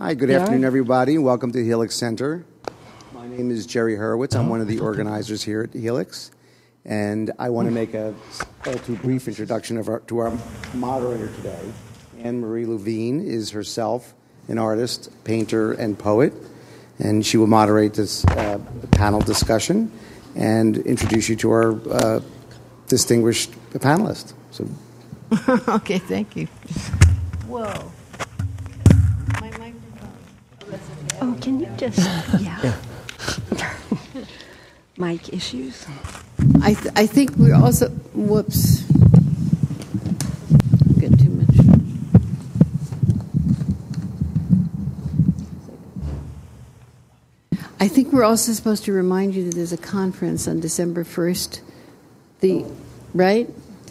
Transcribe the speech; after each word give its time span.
Hi, 0.00 0.14
good 0.14 0.30
afternoon, 0.30 0.62
everybody. 0.62 1.18
Welcome 1.18 1.50
to 1.50 1.64
Helix 1.64 1.96
Center. 1.96 2.46
My 3.12 3.26
name 3.26 3.50
is 3.50 3.66
Jerry 3.66 3.96
Hurwitz. 3.96 4.38
I'm 4.38 4.48
one 4.48 4.60
of 4.60 4.68
the 4.68 4.78
organizers 4.78 5.42
here 5.42 5.62
at 5.62 5.72
Helix, 5.72 6.30
and 6.84 7.32
I 7.36 7.50
want 7.50 7.66
to 7.66 7.74
make 7.74 7.94
a 7.94 8.14
all 8.64 8.74
too 8.74 8.94
brief 8.94 9.26
introduction 9.26 9.76
of 9.76 9.88
our, 9.88 9.98
to 9.98 10.18
our 10.18 10.38
moderator 10.74 11.26
today. 11.34 11.72
Anne 12.20 12.40
Marie 12.40 12.64
Levine 12.64 13.20
is 13.20 13.50
herself 13.50 14.14
an 14.46 14.56
artist, 14.56 15.10
painter, 15.24 15.72
and 15.72 15.98
poet, 15.98 16.32
and 17.00 17.26
she 17.26 17.36
will 17.36 17.48
moderate 17.48 17.94
this 17.94 18.24
uh, 18.26 18.60
panel 18.92 19.18
discussion 19.18 19.90
and 20.36 20.78
introduce 20.78 21.28
you 21.28 21.34
to 21.34 21.50
our 21.50 21.72
uh, 21.90 22.20
distinguished 22.86 23.50
panelist. 23.72 24.32
So, 24.52 24.64
okay, 25.74 25.98
thank 25.98 26.36
you. 26.36 26.46
Whoa. 27.48 27.90
Can 31.48 31.60
you 31.60 31.68
just, 31.78 31.98
yeah. 32.40 32.76
Mic 34.98 35.32
issues? 35.32 35.86
I, 36.60 36.74
th- 36.74 36.92
I 36.94 37.06
think 37.06 37.36
we're 37.36 37.54
also, 37.54 37.88
whoops. 38.12 38.82
Get 40.98 41.18
too 41.18 41.30
much. 41.30 41.56
I 47.80 47.88
think 47.88 48.12
we're 48.12 48.24
also 48.24 48.52
supposed 48.52 48.84
to 48.84 48.92
remind 48.92 49.34
you 49.34 49.44
that 49.44 49.54
there's 49.54 49.72
a 49.72 49.78
conference 49.78 50.46
on 50.46 50.60
December 50.60 51.02
1st. 51.04 51.60
The, 52.40 52.66
right? 53.14 53.48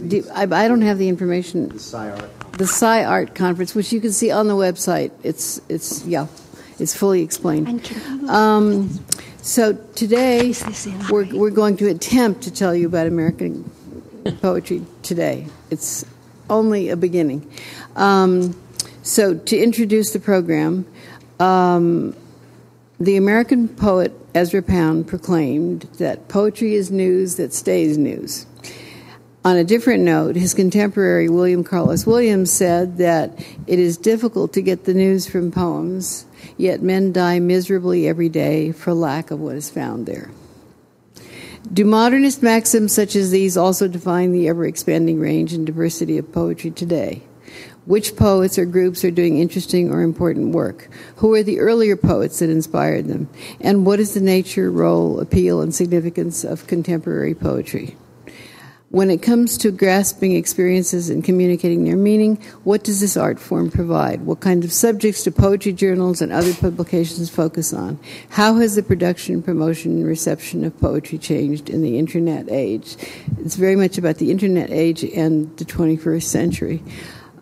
Do, 0.08 0.23
I, 0.31 0.44
I 0.44 0.67
don't 0.67 0.81
have 0.84 1.00
the 1.00 1.09
information. 1.09 1.70
the 1.70 1.76
SciArt. 1.76 2.52
the 2.52 2.66
Sci 2.66 3.03
Art 3.03 3.34
Conference, 3.34 3.73
which 3.73 3.92
you 3.92 4.00
can 4.00 4.12
see 4.12 4.30
on 4.30 4.48
the 4.48 4.53
website. 4.53 5.12
It's 5.23 5.59
it's 5.70 6.05
yeah, 6.05 6.28
it's 6.80 6.95
fully 6.95 7.22
explained. 7.22 7.91
Um, 8.30 8.90
so 9.41 9.73
today 9.95 10.50
Is 10.50 10.88
we're 11.09 11.25
we're 11.33 11.52
going 11.52 11.78
to 11.78 11.88
attempt 11.88 12.44
to 12.44 12.52
tell 12.52 12.75
you 12.75 12.88
about 12.88 13.08
American 13.08 13.70
poetry 14.42 14.86
today. 15.03 15.48
It's 15.70 16.05
only 16.50 16.89
a 16.89 16.98
beginning. 16.98 17.50
Um, 17.95 18.55
so 19.03 19.36
to 19.36 19.58
introduce 19.58 20.11
the 20.11 20.20
program. 20.20 20.86
Um, 21.39 22.16
the 23.00 23.16
American 23.16 23.70
poet 23.70 24.11
Ezra 24.33 24.64
Pound 24.64 25.08
proclaimed 25.08 25.83
that 26.00 26.28
poetry 26.28 26.73
is 26.73 26.89
news 26.89 27.36
that 27.36 27.53
stays 27.53 27.98
news. 27.98 28.48
On 29.48 29.56
a 29.56 29.64
different 29.64 30.03
note, 30.03 30.36
his 30.36 30.53
contemporary 30.53 31.30
William 31.30 31.64
Carlos 31.64 32.06
Williams 32.06 32.52
said 32.52 32.98
that 32.98 33.40
it 33.66 33.80
is 33.80 33.95
difficult 33.95 34.52
to 34.52 34.62
get 34.62 34.84
the 34.84 34.94
news 34.94 35.26
from 35.26 35.54
poems, 35.54 36.26
yet 36.58 36.81
men 36.81 37.14
die 37.14 37.39
miserably 37.39 38.09
every 38.09 38.28
day 38.28 38.73
for 38.73 38.94
lack 38.94 39.31
of 39.31 39.39
what 39.39 39.56
is 39.56 39.70
found 39.70 40.06
there. 40.06 40.31
Do 41.72 41.86
modernist 41.86 42.44
maxims 42.44 42.92
such 42.92 43.16
as 43.16 43.31
these 43.31 43.56
also 43.56 43.88
define 43.88 44.34
the 44.34 44.50
ever 44.50 44.66
expanding 44.66 45.17
range 45.17 45.54
and 45.54 45.66
diversity 45.66 46.17
of 46.17 46.34
poetry 46.34 46.72
today? 46.72 47.23
Which 47.86 48.17
poets 48.17 48.59
or 48.59 48.66
groups 48.66 49.06
are 49.06 49.11
doing 49.11 49.38
interesting 49.38 49.94
or 49.94 50.02
important 50.02 50.54
work? 50.54 50.89
Who 51.16 51.34
are 51.36 51.44
the 51.44 51.61
earlier 51.61 51.95
poets 51.95 52.39
that 52.39 52.50
inspired 52.50 53.08
them? 53.08 53.30
And 53.61 53.86
what 53.86 54.02
is 54.02 54.14
the 54.14 54.20
nature, 54.20 54.70
role, 54.70 55.22
appeal, 55.22 55.61
and 55.61 55.73
significance 55.73 56.44
of 56.44 56.67
contemporary 56.67 57.34
poetry? 57.34 57.95
When 58.98 59.12
it 59.12 59.22
comes 59.22 59.59
to 59.59 59.70
grasping 59.70 60.31
experiences 60.31 61.12
and 61.12 61.23
communicating 61.23 61.84
their 61.84 61.95
meaning, 61.95 62.38
what 62.64 62.84
does 62.84 63.00
this 63.00 63.16
art 63.16 63.39
form 63.39 63.70
provide? 63.70 64.22
What 64.26 64.39
kind 64.39 64.64
of 64.64 64.73
subjects 64.73 65.23
do 65.23 65.30
poetry 65.30 65.73
journals 65.73 66.20
and 66.20 66.31
other 66.31 66.52
publications 66.56 67.30
focus 67.30 67.73
on? 67.73 68.00
How 68.30 68.56
has 68.56 68.73
the 68.73 68.81
production, 68.81 69.44
promotion, 69.44 69.92
and 69.92 70.08
reception 70.08 70.66
of 70.66 70.76
poetry 70.80 71.20
changed 71.20 71.70
in 71.70 71.84
the 71.84 72.00
internet 72.00 72.50
age? 72.50 72.98
It's 73.38 73.56
very 73.56 73.76
much 73.76 73.99
about 73.99 74.16
the 74.16 74.32
internet 74.32 74.71
age 74.71 75.04
and 75.04 75.55
the 75.58 75.66
21st 75.66 76.23
century. 76.23 76.82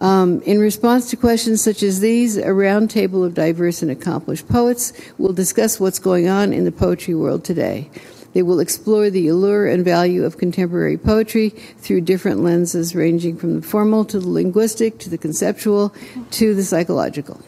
Um, 0.01 0.41
in 0.41 0.59
response 0.59 1.09
to 1.11 1.15
questions 1.15 1.61
such 1.61 1.83
as 1.83 2.01
these, 2.01 2.35
a 2.35 2.47
roundtable 2.47 3.25
of 3.25 3.33
diverse 3.33 3.81
and 3.81 3.89
accomplished 3.89 4.49
poets 4.49 4.91
will 5.17 5.31
discuss 5.31 5.79
what's 5.79 5.99
going 5.99 6.27
on 6.27 6.51
in 6.51 6.65
the 6.65 6.71
poetry 6.73 7.15
world 7.15 7.45
today. 7.45 7.89
They 8.35 8.43
will 8.43 8.59
explore 8.59 9.09
the 9.09 9.29
allure 9.29 9.65
and 9.65 9.85
value 9.85 10.25
of 10.25 10.37
contemporary 10.37 10.97
poetry 10.97 11.51
through 11.51 12.01
different 12.01 12.41
lenses, 12.41 12.93
ranging 12.93 13.37
from 13.37 13.61
the 13.61 13.65
formal 13.65 14.03
to 14.03 14.19
the 14.19 14.27
linguistic 14.27 14.99
to 14.99 15.09
the 15.09 15.17
conceptual 15.17 15.95
to 16.31 16.53
the 16.53 16.65
psychological. 16.65 17.39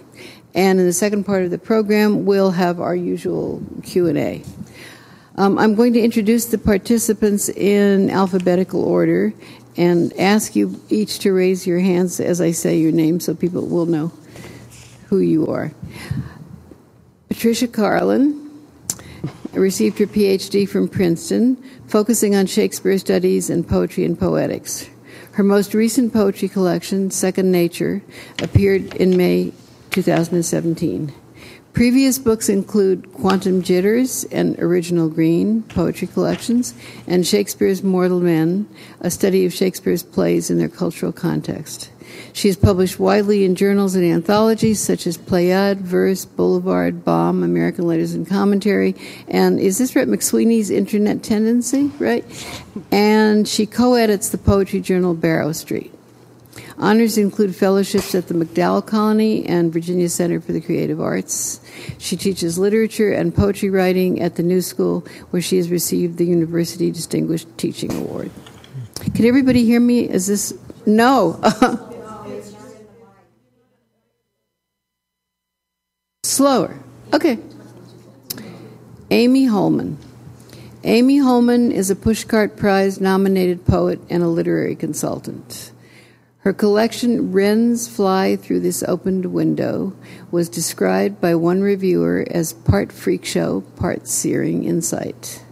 And 0.55 0.79
in 0.79 0.85
the 0.85 0.93
second 0.93 1.25
part 1.25 1.43
of 1.43 1.51
the 1.51 1.57
program, 1.57 2.25
we'll 2.25 2.51
have 2.51 2.79
our 2.79 2.95
usual 2.95 3.61
Q 3.83 4.07
and 4.07 4.17
A. 4.17 4.43
Um, 5.35 5.59
I'm 5.59 5.75
going 5.75 5.91
to 5.91 5.99
introduce 5.99 6.45
the 6.45 6.57
participants 6.57 7.49
in 7.49 8.09
alphabetical 8.09 8.81
order 8.81 9.33
and 9.75 10.17
ask 10.17 10.55
you 10.55 10.81
each 10.87 11.19
to 11.19 11.33
raise 11.33 11.67
your 11.67 11.79
hands 11.79 12.21
as 12.21 12.39
I 12.39 12.51
say 12.51 12.77
your 12.77 12.93
name 12.93 13.19
so 13.19 13.35
people 13.35 13.67
will 13.67 13.87
know 13.87 14.13
who 15.09 15.19
you 15.19 15.47
are. 15.47 15.73
Patricia 17.27 17.67
Carlin 17.67 18.46
received 19.53 19.99
her 19.99 20.05
PhD 20.05 20.67
from 20.67 20.87
Princeton, 20.87 21.55
focusing 21.87 22.35
on 22.35 22.45
Shakespeare 22.45 22.97
studies 22.97 23.49
and 23.49 23.67
poetry 23.67 24.05
and 24.05 24.19
poetics. 24.19 24.89
Her 25.33 25.43
most 25.43 25.73
recent 25.73 26.13
poetry 26.13 26.49
collection, 26.49 27.11
Second 27.11 27.51
Nature, 27.51 28.01
appeared 28.41 28.95
in 28.95 29.15
May 29.15 29.53
2017. 29.91 31.13
Previous 31.73 32.17
books 32.17 32.49
include 32.49 33.13
Quantum 33.13 33.61
Jitters 33.61 34.23
and 34.31 34.57
Original 34.57 35.09
Green 35.09 35.61
poetry 35.61 36.07
collections, 36.07 36.73
and 37.05 37.25
Shakespeare's 37.25 37.83
Mortal 37.83 38.19
Men, 38.19 38.67
a 38.99 39.11
study 39.11 39.45
of 39.45 39.53
Shakespeare's 39.53 40.01
plays 40.01 40.49
in 40.49 40.57
their 40.57 40.69
cultural 40.69 41.11
context. 41.11 41.91
She 42.33 42.47
has 42.47 42.57
published 42.57 42.99
widely 42.99 43.45
in 43.45 43.55
journals 43.55 43.95
and 43.95 44.05
anthologies 44.05 44.79
such 44.79 45.07
as 45.07 45.17
Pleiad, 45.17 45.77
Verse, 45.77 46.25
Boulevard, 46.25 47.03
Bomb, 47.03 47.43
American 47.43 47.87
Letters 47.87 48.13
and 48.13 48.27
Commentary, 48.27 48.95
and 49.27 49.59
is 49.59 49.77
this 49.77 49.95
right? 49.95 50.07
McSweeney's 50.07 50.69
Internet 50.69 51.23
Tendency, 51.23 51.91
right? 51.99 52.25
And 52.91 53.47
she 53.47 53.65
co 53.65 53.95
edits 53.95 54.29
the 54.29 54.37
poetry 54.37 54.79
journal 54.79 55.13
Barrow 55.13 55.51
Street. 55.51 55.93
Honors 56.79 57.17
include 57.17 57.55
fellowships 57.55 58.13
at 58.13 58.27
the 58.27 58.35
MacDowell 58.35 58.85
Colony 58.85 59.43
and 59.47 59.73
Virginia 59.73 60.07
Center 60.09 60.39
for 60.39 60.51
the 60.51 60.61
Creative 60.61 61.01
Arts. 61.01 61.59
She 61.97 62.15
teaches 62.15 62.59
literature 62.59 63.11
and 63.11 63.33
poetry 63.33 63.71
writing 63.71 64.21
at 64.21 64.35
the 64.35 64.43
New 64.43 64.61
School, 64.61 65.03
where 65.31 65.41
she 65.41 65.57
has 65.57 65.71
received 65.71 66.17
the 66.17 66.25
University 66.25 66.91
Distinguished 66.91 67.47
Teaching 67.57 67.93
Award. 67.95 68.29
Can 69.15 69.25
everybody 69.25 69.65
hear 69.65 69.79
me? 69.79 70.07
Is 70.07 70.27
this 70.27 70.53
no? 70.85 71.39
Slower. 76.37 76.77
Okay. 77.11 77.39
Amy 79.09 79.45
Holman. 79.45 79.97
Amy 80.83 81.17
Holman 81.17 81.71
is 81.71 81.89
a 81.89 81.95
Pushcart 81.95 82.55
Prize 82.55 83.01
nominated 83.01 83.65
poet 83.65 83.99
and 84.07 84.21
a 84.21 84.27
literary 84.27 84.75
consultant. 84.75 85.71
Her 86.41 86.53
collection, 86.53 87.31
Wrens 87.31 87.87
Fly 87.87 88.35
Through 88.35 88.59
This 88.59 88.83
Opened 88.83 89.25
Window, 89.25 89.95
was 90.29 90.47
described 90.47 91.19
by 91.19 91.33
one 91.33 91.61
reviewer 91.63 92.23
as 92.29 92.53
part 92.53 92.91
freak 92.91 93.25
show, 93.25 93.61
part 93.75 94.07
searing 94.07 94.63
insight. 94.63 95.43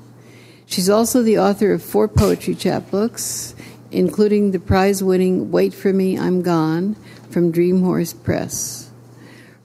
She's 0.68 0.88
also 0.88 1.24
the 1.24 1.40
author 1.40 1.74
of 1.74 1.82
four 1.82 2.08
poetry 2.08 2.54
chapbooks, 2.54 3.56
including 3.90 4.52
the 4.52 4.60
prize 4.60 5.02
winning 5.02 5.50
Wait 5.50 5.74
for 5.74 5.92
Me, 5.92 6.16
I'm 6.16 6.44
Gone 6.44 6.96
from 7.32 7.52
Dreamhorse 7.52 8.14
Press. 8.24 8.85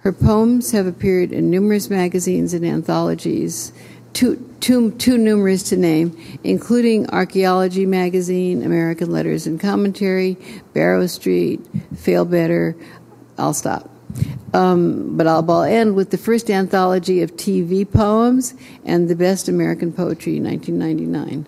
Her 0.01 0.13
poems 0.13 0.73
have 0.73 0.87
appeared 0.87 1.31
in 1.31 1.51
numerous 1.51 1.91
magazines 1.91 2.55
and 2.55 2.65
anthologies, 2.65 3.73
too, 4.15 4.37
too, 4.61 4.93
too 4.93 5.19
numerous 5.19 5.63
to 5.65 5.77
name, 5.77 6.17
including 6.43 7.09
Archaeology 7.11 7.85
Magazine, 7.85 8.63
American 8.63 9.13
Letters 9.13 9.47
and 9.47 9.61
Commentary, 9.61 10.39
Barrow 10.73 11.07
Street, 11.07 11.61
Fail 11.97 12.25
Better. 12.25 12.75
I'll 13.37 13.53
stop. 13.53 13.91
Um, 14.55 15.17
but 15.19 15.27
I'll, 15.27 15.49
I'll 15.51 15.63
end 15.63 15.95
with 15.95 16.11
the 16.11 16.19
first 16.19 16.51
anthology 16.51 17.23
of 17.23 17.37
TV 17.37 17.89
poems 17.91 18.55
and 18.87 19.09
the 19.09 19.15
best 19.15 19.49
American 19.49 19.93
poetry, 19.93 20.41
1999. 20.41 21.47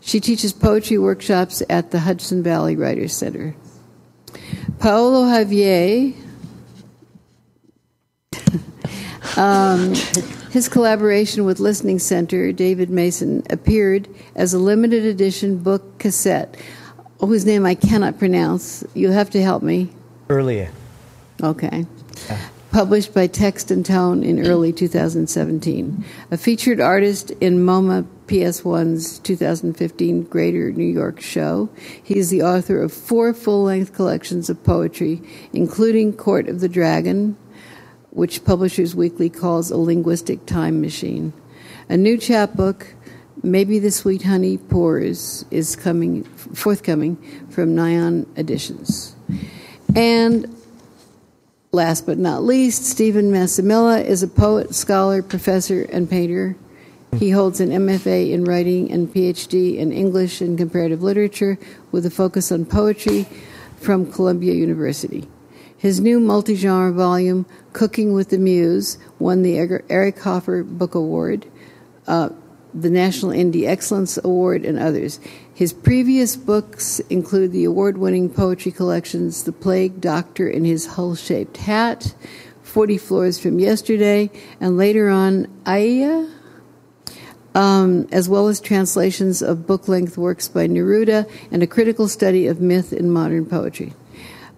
She 0.00 0.20
teaches 0.20 0.52
poetry 0.52 0.98
workshops 0.98 1.62
at 1.70 1.90
the 1.90 2.00
Hudson 2.00 2.42
Valley 2.42 2.76
Writers 2.76 3.16
Center. 3.16 3.56
Paolo 4.78 5.24
Javier 5.24 6.14
um, 9.38 9.94
his 10.50 10.68
collaboration 10.68 11.44
with 11.44 11.60
Listening 11.60 11.98
Center, 11.98 12.52
David 12.52 12.90
Mason, 12.90 13.42
appeared 13.50 14.08
as 14.34 14.52
a 14.52 14.58
limited 14.58 15.04
edition 15.04 15.58
book 15.58 15.98
cassette, 15.98 16.56
whose 17.20 17.44
name 17.44 17.64
I 17.64 17.74
cannot 17.74 18.18
pronounce. 18.18 18.84
You'll 18.94 19.12
have 19.12 19.30
to 19.30 19.42
help 19.42 19.62
me. 19.62 19.90
Earlier. 20.28 20.70
Okay. 21.42 21.86
published 22.70 23.14
by 23.14 23.26
Text 23.26 23.70
and 23.70 23.84
Tone 23.84 24.22
in 24.22 24.46
early 24.46 24.72
2017. 24.72 26.04
A 26.30 26.36
featured 26.36 26.80
artist 26.80 27.30
in 27.40 27.58
MoMA 27.64 28.06
PS1's 28.26 29.20
2015 29.20 30.24
Greater 30.24 30.70
New 30.72 30.84
York 30.84 31.20
show, 31.20 31.70
he 32.02 32.16
is 32.16 32.30
the 32.30 32.42
author 32.42 32.82
of 32.82 32.92
four 32.92 33.32
full 33.32 33.62
length 33.62 33.94
collections 33.94 34.50
of 34.50 34.62
poetry, 34.64 35.22
including 35.52 36.12
Court 36.12 36.48
of 36.48 36.60
the 36.60 36.68
Dragon, 36.68 37.36
which 38.18 38.44
Publishers 38.44 38.96
Weekly 38.96 39.30
calls 39.30 39.70
a 39.70 39.76
linguistic 39.76 40.44
time 40.44 40.80
machine. 40.80 41.32
A 41.88 41.96
new 41.96 42.18
chapbook, 42.18 42.92
Maybe 43.44 43.78
the 43.78 43.92
Sweet 43.92 44.22
Honey 44.22 44.58
Pours, 44.58 45.44
is 45.52 45.76
coming 45.76 46.24
forthcoming 46.24 47.14
from 47.48 47.76
Nyan 47.76 48.26
Editions. 48.36 49.14
And 49.94 50.52
last 51.70 52.06
but 52.06 52.18
not 52.18 52.42
least, 52.42 52.86
Stephen 52.86 53.30
Massimilla 53.30 54.04
is 54.04 54.24
a 54.24 54.28
poet, 54.28 54.74
scholar, 54.74 55.22
professor, 55.22 55.84
and 55.84 56.10
painter. 56.10 56.56
He 57.16 57.30
holds 57.30 57.60
an 57.60 57.68
MFA 57.68 58.32
in 58.32 58.44
writing 58.44 58.90
and 58.90 59.14
PhD 59.14 59.76
in 59.76 59.92
English 59.92 60.40
and 60.40 60.58
comparative 60.58 61.04
literature 61.04 61.56
with 61.92 62.04
a 62.04 62.10
focus 62.10 62.50
on 62.50 62.64
poetry 62.64 63.28
from 63.76 64.10
Columbia 64.10 64.54
University. 64.54 65.28
His 65.78 66.00
new 66.00 66.18
multi 66.18 66.56
genre 66.56 66.92
volume, 66.92 67.46
Cooking 67.72 68.12
with 68.12 68.30
the 68.30 68.38
Muse, 68.38 68.98
won 69.20 69.42
the 69.42 69.56
Eric 69.88 70.18
Hoffer 70.18 70.64
Book 70.64 70.96
Award, 70.96 71.46
uh, 72.08 72.30
the 72.74 72.90
National 72.90 73.30
Indie 73.30 73.68
Excellence 73.68 74.18
Award, 74.24 74.64
and 74.64 74.76
others. 74.76 75.20
His 75.54 75.72
previous 75.72 76.34
books 76.34 76.98
include 77.10 77.52
the 77.52 77.64
award 77.64 77.96
winning 77.96 78.28
poetry 78.28 78.72
collections 78.72 79.44
The 79.44 79.52
Plague 79.52 80.00
Doctor 80.00 80.48
in 80.48 80.64
His 80.64 80.86
Hull 80.86 81.14
Shaped 81.14 81.58
Hat, 81.58 82.12
40 82.62 82.98
Floors 82.98 83.38
from 83.38 83.60
Yesterday, 83.60 84.30
and 84.60 84.76
later 84.76 85.08
on, 85.08 85.46
Aya, 85.64 86.28
um, 87.54 88.08
as 88.10 88.28
well 88.28 88.48
as 88.48 88.60
translations 88.60 89.42
of 89.42 89.66
book 89.66 89.86
length 89.86 90.18
works 90.18 90.48
by 90.48 90.66
Neruda 90.66 91.30
and 91.52 91.62
a 91.62 91.68
critical 91.68 92.08
study 92.08 92.48
of 92.48 92.60
myth 92.60 92.92
in 92.92 93.12
modern 93.12 93.46
poetry. 93.46 93.94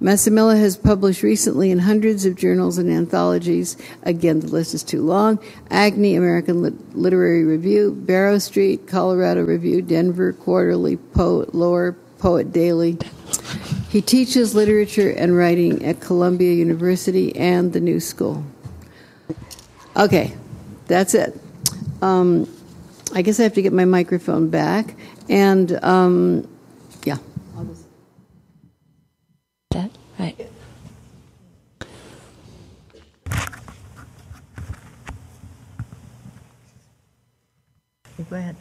Massimilla 0.00 0.58
has 0.58 0.78
published 0.78 1.22
recently 1.22 1.70
in 1.70 1.78
hundreds 1.78 2.24
of 2.24 2.34
journals 2.34 2.78
and 2.78 2.90
anthologies. 2.90 3.76
Again, 4.02 4.40
the 4.40 4.46
list 4.46 4.72
is 4.72 4.82
too 4.82 5.02
long. 5.02 5.38
Agni, 5.70 6.14
American 6.14 6.62
Literary 6.94 7.44
Review, 7.44 7.92
Barrow 7.92 8.38
Street, 8.38 8.86
Colorado 8.86 9.44
Review, 9.44 9.82
Denver 9.82 10.32
Quarterly, 10.32 10.96
Poet 10.96 11.54
Lore, 11.54 11.96
Poet 12.18 12.50
Daily. 12.50 12.96
He 13.90 14.00
teaches 14.00 14.54
literature 14.54 15.10
and 15.10 15.36
writing 15.36 15.84
at 15.84 16.00
Columbia 16.00 16.54
University 16.54 17.36
and 17.36 17.72
the 17.72 17.80
New 17.80 18.00
School. 18.00 18.42
Okay, 19.96 20.32
that's 20.86 21.14
it. 21.14 21.38
Um, 22.00 22.48
I 23.14 23.20
guess 23.20 23.38
I 23.38 23.42
have 23.42 23.54
to 23.54 23.62
get 23.62 23.74
my 23.74 23.84
microphone 23.84 24.48
back. 24.48 24.94
And 25.28 25.72
um, 25.84 26.48
yeah. 27.04 27.18
Right. 30.20 30.36
Go 38.30 38.36
ahead. 38.36 38.54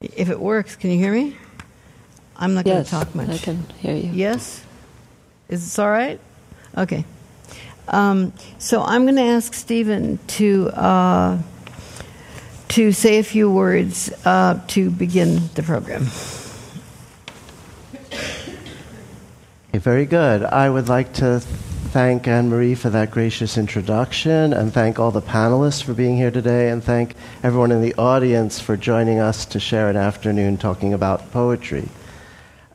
if 0.00 0.30
it 0.30 0.38
works, 0.38 0.76
can 0.76 0.90
you 0.90 0.98
hear 0.98 1.12
me? 1.12 1.36
I'm 2.36 2.54
not 2.54 2.64
going 2.64 2.84
to 2.84 2.88
talk 2.88 3.12
much. 3.16 3.28
I 3.28 3.38
can 3.38 3.64
hear 3.80 3.96
you. 3.96 4.12
Yes? 4.12 4.64
Is 5.48 5.64
this 5.64 5.80
all 5.80 5.90
right? 5.90 6.20
Okay. 6.78 7.04
Um, 7.88 8.32
so 8.58 8.82
I'm 8.82 9.02
going 9.02 9.16
to 9.16 9.22
ask 9.22 9.52
Stephen 9.52 10.20
to 10.28 10.68
uh, 10.68 11.42
to 12.68 12.92
say 12.92 13.18
a 13.18 13.24
few 13.24 13.50
words 13.50 14.12
uh, 14.24 14.60
to 14.68 14.90
begin 14.90 15.48
the 15.54 15.64
program. 15.64 16.06
Very 19.80 20.06
good. 20.06 20.44
I 20.44 20.70
would 20.70 20.88
like 20.88 21.12
to 21.14 21.40
thank 21.40 22.28
Anne 22.28 22.48
Marie 22.48 22.74
for 22.74 22.90
that 22.90 23.10
gracious 23.10 23.58
introduction 23.58 24.52
and 24.52 24.72
thank 24.72 24.98
all 24.98 25.10
the 25.10 25.22
panelists 25.22 25.82
for 25.82 25.94
being 25.94 26.16
here 26.16 26.30
today 26.30 26.70
and 26.70 26.82
thank 26.82 27.14
everyone 27.42 27.72
in 27.72 27.82
the 27.82 27.94
audience 27.94 28.60
for 28.60 28.76
joining 28.76 29.18
us 29.18 29.44
to 29.46 29.58
share 29.58 29.88
an 29.88 29.96
afternoon 29.96 30.58
talking 30.58 30.92
about 30.92 31.30
poetry. 31.32 31.88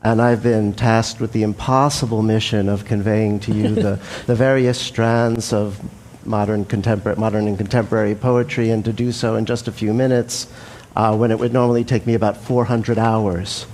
And 0.02 0.20
I've 0.20 0.42
been 0.42 0.74
tasked 0.74 1.20
with 1.20 1.32
the 1.32 1.42
impossible 1.42 2.22
mission 2.22 2.68
of 2.68 2.84
conveying 2.84 3.40
to 3.40 3.52
you 3.52 3.74
the, 3.74 4.00
the 4.26 4.34
various 4.34 4.78
strands 4.78 5.52
of 5.52 5.80
modern, 6.26 6.64
contemporary, 6.64 7.18
modern 7.18 7.48
and 7.48 7.56
contemporary 7.56 8.14
poetry, 8.14 8.70
and 8.70 8.84
to 8.84 8.92
do 8.92 9.12
so 9.12 9.36
in 9.36 9.46
just 9.46 9.68
a 9.68 9.72
few 9.72 9.94
minutes. 9.94 10.48
Uh, 10.96 11.16
when 11.16 11.30
it 11.30 11.38
would 11.38 11.52
normally 11.52 11.84
take 11.84 12.04
me 12.04 12.14
about 12.14 12.36
400 12.36 12.98
hours. 12.98 13.64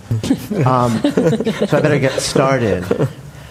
Um, 0.66 1.00
so 1.02 1.68
I 1.72 1.80
better 1.80 1.98
get 1.98 2.20
started. 2.20 2.84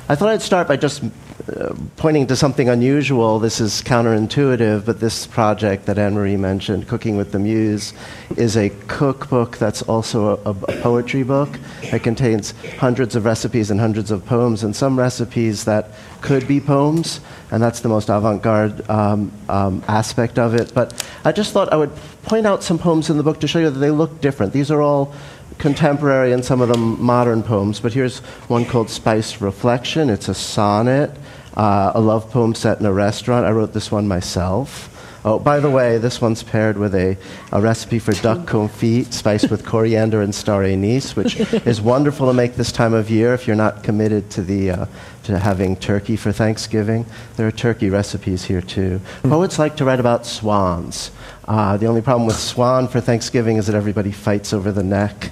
I 0.08 0.16
thought 0.16 0.30
I'd 0.30 0.44
start 0.44 0.68
by 0.68 0.78
just 0.78 1.04
uh, 1.47 1.75
pointing 1.95 2.25
to 2.25 2.36
something 2.36 2.69
unusual. 2.69 3.38
This 3.38 3.62
is 3.62 3.83
counterintuitive, 3.83 4.83
but 4.83 5.00
this 5.00 5.27
project 5.27 5.86
that 5.86 6.00
Anne 6.00 6.15
Marie 6.15 6.38
mentioned, 6.38 6.88
Cooking 6.88 7.18
with 7.18 7.31
the 7.31 7.38
Muse, 7.38 7.94
is 8.36 8.57
a 8.57 8.71
cookbook 8.88 9.57
that's 9.57 9.83
also 9.83 10.38
a, 10.44 10.50
a, 10.50 10.81
poetry 10.81 11.21
book. 11.21 11.59
It 11.83 12.01
contains 12.01 12.56
hundreds 12.80 13.15
of 13.15 13.25
recipes 13.25 13.69
and 13.69 13.80
hundreds 13.80 14.09
of 14.09 14.25
poems, 14.25 14.63
and 14.63 14.75
some 14.75 14.97
recipes 14.97 15.65
that 15.65 15.92
could 16.21 16.47
be 16.47 16.59
poems, 16.59 17.21
and 17.51 17.62
that's 17.62 17.81
the 17.81 17.89
most 17.89 18.09
avant 18.09 18.42
garde 18.42 18.89
um, 18.89 19.31
um, 19.47 19.83
aspect 19.88 20.39
of 20.39 20.56
it. 20.56 20.74
But 20.74 21.07
I 21.25 21.31
just 21.31 21.53
thought 21.53 21.71
I 21.71 21.75
would 21.75 21.95
point 22.24 22.47
out 22.47 22.63
some 22.63 22.80
poems 22.80 23.12
in 23.12 23.18
the 23.18 23.24
book 23.24 23.39
to 23.42 23.47
show 23.47 23.59
you 23.59 23.69
that 23.69 23.80
they 23.80 23.92
look 23.92 24.19
different. 24.19 24.51
These 24.51 24.71
are 24.71 24.81
all 24.81 25.13
contemporary 25.59 26.33
and 26.33 26.44
some 26.44 26.59
of 26.59 26.69
them 26.69 27.01
modern 27.01 27.44
poems, 27.44 27.80
but 27.80 27.94
here's 27.94 28.19
one 28.50 28.65
called 28.65 28.89
Spice 28.89 29.39
Reflection. 29.42 30.09
It's 30.09 30.27
a 30.27 30.33
sonnet 30.33 31.12
uh, 31.56 31.92
a 31.96 32.02
love 32.02 32.30
poem 32.31 32.56
set 32.56 32.80
in 32.80 32.86
a 32.86 32.94
restaurant. 32.94 33.46
I 33.46 33.52
wrote 33.52 33.74
this 33.74 33.92
one 33.92 34.07
myself. 34.07 34.92
Oh, 35.25 35.40
by 35.40 35.60
the 35.60 35.72
way, 35.72 35.98
this 35.98 36.22
one's 36.22 36.44
paired 36.44 36.78
with 36.78 36.94
a, 36.94 37.18
a 37.52 37.60
recipe 37.60 37.98
for 37.98 38.12
duck 38.12 38.46
confit 38.46 39.12
spiced 39.12 39.50
with 39.50 39.66
coriander 39.66 40.22
and 40.22 40.36
star 40.36 40.63
anise, 40.63 41.16
which 41.16 41.40
is 41.66 41.81
wonderful 41.81 42.28
to 42.28 42.33
make 42.33 42.57
this 42.57 42.71
time 42.71 42.94
of 42.94 43.09
year 43.09 43.33
if 43.33 43.47
you're 43.47 43.56
not 43.56 43.83
committed 43.83 44.30
to, 44.30 44.44
the, 44.44 44.69
uh, 44.69 44.85
to 45.24 45.40
having 45.40 45.78
turkey 45.78 46.16
for 46.16 46.31
Thanksgiving. 46.31 47.07
There 47.38 47.47
are 47.47 47.52
turkey 47.52 47.90
recipes 47.90 48.45
here 48.45 48.62
too. 48.62 49.02
Poets 49.24 49.57
like 49.57 49.76
to 49.78 49.85
write 49.85 50.00
about 50.00 50.28
swans. 50.28 51.09
Uh, 51.47 51.76
the 51.78 51.88
only 51.88 52.04
problem 52.04 52.28
with 52.28 52.38
swan 52.38 52.88
for 52.88 53.02
Thanksgiving 53.02 53.57
is 53.57 53.66
that 53.66 53.76
everybody 53.76 54.12
fights 54.12 54.54
over 54.54 54.71
the 54.71 54.83
neck. 54.83 55.31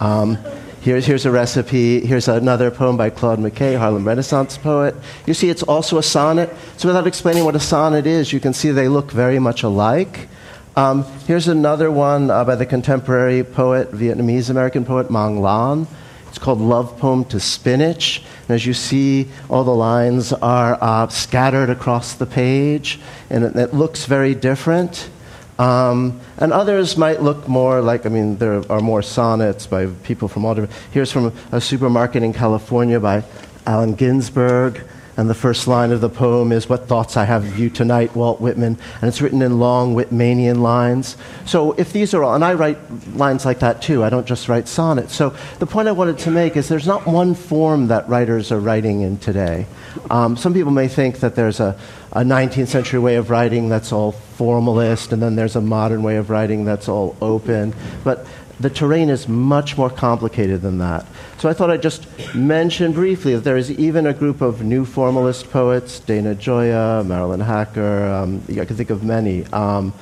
Um, 0.00 0.38
Here's, 0.84 1.06
here's 1.06 1.24
a 1.24 1.30
recipe. 1.30 2.04
Here's 2.04 2.28
another 2.28 2.70
poem 2.70 2.98
by 2.98 3.08
Claude 3.08 3.38
McKay, 3.38 3.78
Harlem 3.78 4.06
Renaissance 4.06 4.58
poet. 4.58 4.94
You 5.24 5.32
see, 5.32 5.48
it's 5.48 5.62
also 5.62 5.96
a 5.96 6.02
sonnet. 6.02 6.54
So, 6.76 6.88
without 6.88 7.06
explaining 7.06 7.46
what 7.46 7.56
a 7.56 7.60
sonnet 7.60 8.06
is, 8.06 8.34
you 8.34 8.38
can 8.38 8.52
see 8.52 8.70
they 8.70 8.88
look 8.88 9.10
very 9.10 9.38
much 9.38 9.62
alike. 9.62 10.28
Um, 10.76 11.04
here's 11.26 11.48
another 11.48 11.90
one 11.90 12.30
uh, 12.30 12.44
by 12.44 12.56
the 12.56 12.66
contemporary 12.66 13.42
poet, 13.44 13.92
Vietnamese 13.92 14.50
American 14.50 14.84
poet 14.84 15.08
Mong 15.08 15.40
Lan. 15.40 15.86
It's 16.28 16.38
called 16.38 16.60
Love 16.60 16.98
Poem 16.98 17.24
to 17.26 17.40
Spinach. 17.40 18.22
And 18.46 18.54
as 18.54 18.66
you 18.66 18.74
see, 18.74 19.30
all 19.48 19.64
the 19.64 19.74
lines 19.74 20.34
are 20.34 20.76
uh, 20.82 21.08
scattered 21.08 21.70
across 21.70 22.12
the 22.12 22.26
page, 22.26 23.00
and 23.30 23.42
it, 23.42 23.56
it 23.56 23.72
looks 23.72 24.04
very 24.04 24.34
different. 24.34 25.08
Um, 25.58 26.20
and 26.38 26.52
others 26.52 26.96
might 26.96 27.22
look 27.22 27.46
more 27.46 27.80
like, 27.80 28.06
I 28.06 28.08
mean, 28.08 28.38
there 28.38 28.70
are 28.70 28.80
more 28.80 29.02
sonnets 29.02 29.66
by 29.66 29.86
people 30.02 30.28
from 30.28 30.44
all 30.44 30.54
different. 30.54 30.72
Here's 30.90 31.12
from 31.12 31.32
a 31.52 31.60
supermarket 31.60 32.22
in 32.22 32.32
California 32.32 32.98
by 32.98 33.24
Allen 33.66 33.94
Ginsberg. 33.94 34.82
And 35.16 35.30
the 35.30 35.34
first 35.34 35.68
line 35.68 35.92
of 35.92 36.00
the 36.00 36.08
poem 36.08 36.50
is, 36.50 36.68
What 36.68 36.88
thoughts 36.88 37.16
I 37.16 37.24
have 37.24 37.44
of 37.44 37.56
you 37.56 37.70
tonight, 37.70 38.16
Walt 38.16 38.40
Whitman. 38.40 38.76
And 39.00 39.08
it's 39.08 39.20
written 39.20 39.42
in 39.42 39.60
long 39.60 39.94
Whitmanian 39.94 40.58
lines. 40.58 41.16
So 41.46 41.72
if 41.72 41.92
these 41.92 42.14
are 42.14 42.24
all, 42.24 42.34
and 42.34 42.44
I 42.44 42.54
write 42.54 42.78
lines 43.14 43.44
like 43.44 43.60
that 43.60 43.80
too, 43.80 44.02
I 44.02 44.10
don't 44.10 44.26
just 44.26 44.48
write 44.48 44.66
sonnets. 44.66 45.14
So 45.14 45.36
the 45.60 45.66
point 45.66 45.86
I 45.86 45.92
wanted 45.92 46.18
to 46.18 46.32
make 46.32 46.56
is 46.56 46.68
there's 46.68 46.86
not 46.86 47.06
one 47.06 47.36
form 47.36 47.86
that 47.88 48.08
writers 48.08 48.50
are 48.50 48.58
writing 48.58 49.02
in 49.02 49.18
today. 49.18 49.66
Um, 50.10 50.36
some 50.36 50.52
people 50.52 50.72
may 50.72 50.88
think 50.88 51.20
that 51.20 51.36
there's 51.36 51.60
a, 51.60 51.78
a 52.14 52.20
19th 52.20 52.68
century 52.68 53.00
way 53.00 53.16
of 53.16 53.30
writing 53.30 53.68
that's 53.68 53.92
all 53.92 54.12
formalist, 54.12 55.12
and 55.12 55.20
then 55.20 55.34
there's 55.34 55.56
a 55.56 55.60
modern 55.60 56.02
way 56.02 56.16
of 56.16 56.30
writing 56.30 56.64
that's 56.64 56.88
all 56.88 57.16
open. 57.20 57.74
But 58.04 58.26
the 58.60 58.70
terrain 58.70 59.08
is 59.08 59.26
much 59.28 59.76
more 59.76 59.90
complicated 59.90 60.62
than 60.62 60.78
that. 60.78 61.06
So 61.38 61.48
I 61.48 61.52
thought 61.52 61.70
I'd 61.70 61.82
just 61.82 62.06
mention 62.34 62.92
briefly 62.92 63.34
that 63.34 63.42
there 63.42 63.56
is 63.56 63.70
even 63.72 64.06
a 64.06 64.14
group 64.14 64.40
of 64.40 64.62
new 64.62 64.84
formalist 64.84 65.50
poets, 65.50 65.98
Dana 65.98 66.34
Gioia, 66.36 67.04
Marilyn 67.04 67.40
Hacker, 67.40 68.06
um, 68.06 68.42
I 68.48 68.64
can 68.64 68.76
think 68.76 68.90
of 68.90 69.02
many. 69.02 69.44
Um, 69.46 69.92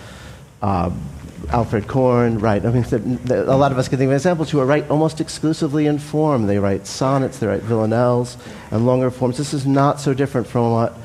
uh, 0.61 0.90
Alfred 1.49 1.88
Corn, 1.88 2.38
right? 2.38 2.64
I 2.64 2.71
mean, 2.71 2.83
the, 2.85 2.99
the, 2.99 3.52
a 3.52 3.57
lot 3.57 3.73
of 3.73 3.78
us 3.78 3.88
can 3.88 3.99
think 3.99 4.09
of 4.09 4.14
examples 4.14 4.50
who 4.50 4.61
are 4.61 4.66
write 4.66 4.88
almost 4.90 5.21
exclusively 5.21 5.87
in 5.87 5.99
form. 5.99 6.47
They 6.47 6.59
write 6.59 6.87
sonnets, 6.87 7.38
they 7.38 7.47
write 7.47 7.62
villanelles, 7.62 8.37
and 8.71 8.87
longer 8.87 9.11
forms. 9.11 9.38
This 9.38 9.52
is 9.52 9.66
not 9.66 10.00
so 10.00 10.14
different 10.14 10.47
from 10.47 10.71
what 10.71 10.97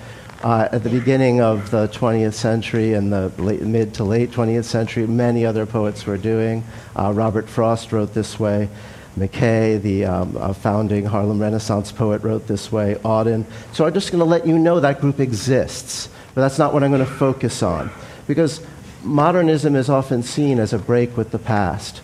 uh, 0.44 0.70
at 0.72 0.84
the 0.84 0.90
beginning 0.90 1.42
of 1.42 1.72
the 1.72 1.88
20th 1.88 2.34
century 2.34 2.94
and 2.94 3.12
the 3.12 3.32
late, 3.38 3.62
mid 3.62 3.94
to 3.96 4.04
late 4.04 4.32
20th 4.32 4.66
century, 4.66 5.08
many 5.08 5.46
other 5.46 5.66
poets 5.66 6.06
were 6.06 6.18
doing. 6.18 6.64
Uh, 6.96 7.12
Robert 7.14 7.50
Frost 7.50 7.92
wrote 7.92 8.14
this 8.14 8.40
way. 8.40 8.70
McKay, 9.18 9.82
the 9.82 10.06
um, 10.06 10.38
uh, 10.38 10.54
founding 10.54 11.04
Harlem 11.06 11.42
Renaissance 11.42 11.92
poet, 11.92 12.22
wrote 12.22 12.46
this 12.46 12.72
way. 12.72 12.96
Auden. 13.04 13.46
So 13.74 13.86
I'm 13.86 13.94
just 13.94 14.12
going 14.12 14.20
to 14.20 14.26
let 14.26 14.46
you 14.46 14.60
know 14.60 14.80
that 14.80 15.02
group 15.02 15.20
exists, 15.20 16.08
but 16.36 16.42
that's 16.42 16.60
not 16.60 16.72
what 16.72 16.84
I'm 16.84 16.92
going 16.92 17.04
to 17.04 17.12
focus 17.12 17.64
on. 17.64 17.90
Because 18.28 18.62
modernism 19.04 19.76
is 19.76 19.90
often 19.90 20.22
seen 20.22 20.60
as 20.60 20.72
a 20.72 20.78
break 20.78 21.18
with 21.18 21.32
the 21.32 21.40
past. 21.40 22.02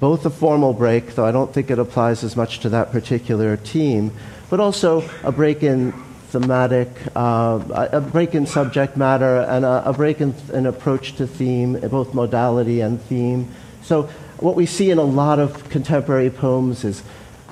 Both 0.00 0.24
a 0.24 0.30
formal 0.30 0.72
break, 0.72 1.14
though 1.14 1.26
I 1.26 1.32
don't 1.32 1.52
think 1.52 1.70
it 1.70 1.78
applies 1.78 2.24
as 2.24 2.34
much 2.34 2.60
to 2.60 2.70
that 2.70 2.92
particular 2.92 3.58
team, 3.58 4.10
but 4.48 4.58
also 4.58 5.06
a 5.22 5.30
break 5.30 5.62
in 5.62 5.92
thematic, 6.34 6.88
uh, 7.14 7.88
a 7.92 8.00
break 8.00 8.34
in 8.34 8.44
subject 8.44 8.96
matter, 8.96 9.42
and 9.42 9.64
a, 9.64 9.88
a 9.88 9.92
break 9.92 10.20
in, 10.20 10.34
in 10.52 10.66
approach 10.66 11.14
to 11.14 11.28
theme, 11.28 11.78
both 11.88 12.12
modality 12.12 12.80
and 12.80 13.00
theme. 13.02 13.48
So, 13.82 14.08
what 14.38 14.56
we 14.56 14.66
see 14.66 14.90
in 14.90 14.98
a 14.98 15.04
lot 15.04 15.38
of 15.38 15.70
contemporary 15.70 16.30
poems 16.30 16.82
is 16.82 17.04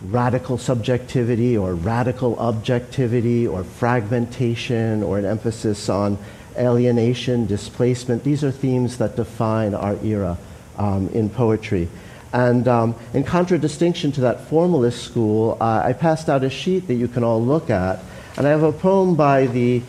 radical 0.07 0.59
subjectivity 0.59 1.57
or 1.57 1.75
radical 1.75 2.37
objectivity 2.41 3.47
or 3.47 3.62
fragmentation 3.62 5.05
or 5.05 5.17
an 5.17 5.27
emphasis 5.27 5.89
on 5.89 6.19
alienation, 6.59 7.47
displacement. 7.47 8.25
These 8.25 8.43
are 8.43 8.51
themes 8.51 8.99
that 8.99 9.15
define 9.15 9.75
our 9.75 9.97
era 10.03 10.37
um, 10.77 11.09
in 11.11 11.31
poetry. 11.31 11.89
And 12.33 12.67
um, 12.67 12.97
in 13.15 13.23
contradistinction 13.23 14.11
to 14.12 14.23
that 14.23 14.49
formalist 14.49 15.05
school, 15.05 15.57
uh, 15.61 15.83
I 15.85 15.93
passed 15.93 16.29
out 16.29 16.43
a 16.43 16.51
sheet 16.51 16.89
that 16.89 16.95
you 16.95 17.07
can 17.07 17.23
all 17.23 17.41
look 17.41 17.71
at 17.71 18.01
and 18.37 18.47
I 18.47 18.51
have 18.51 18.62
a 18.62 18.73
poem 18.73 19.15
by 19.15 19.47
the 19.47 19.83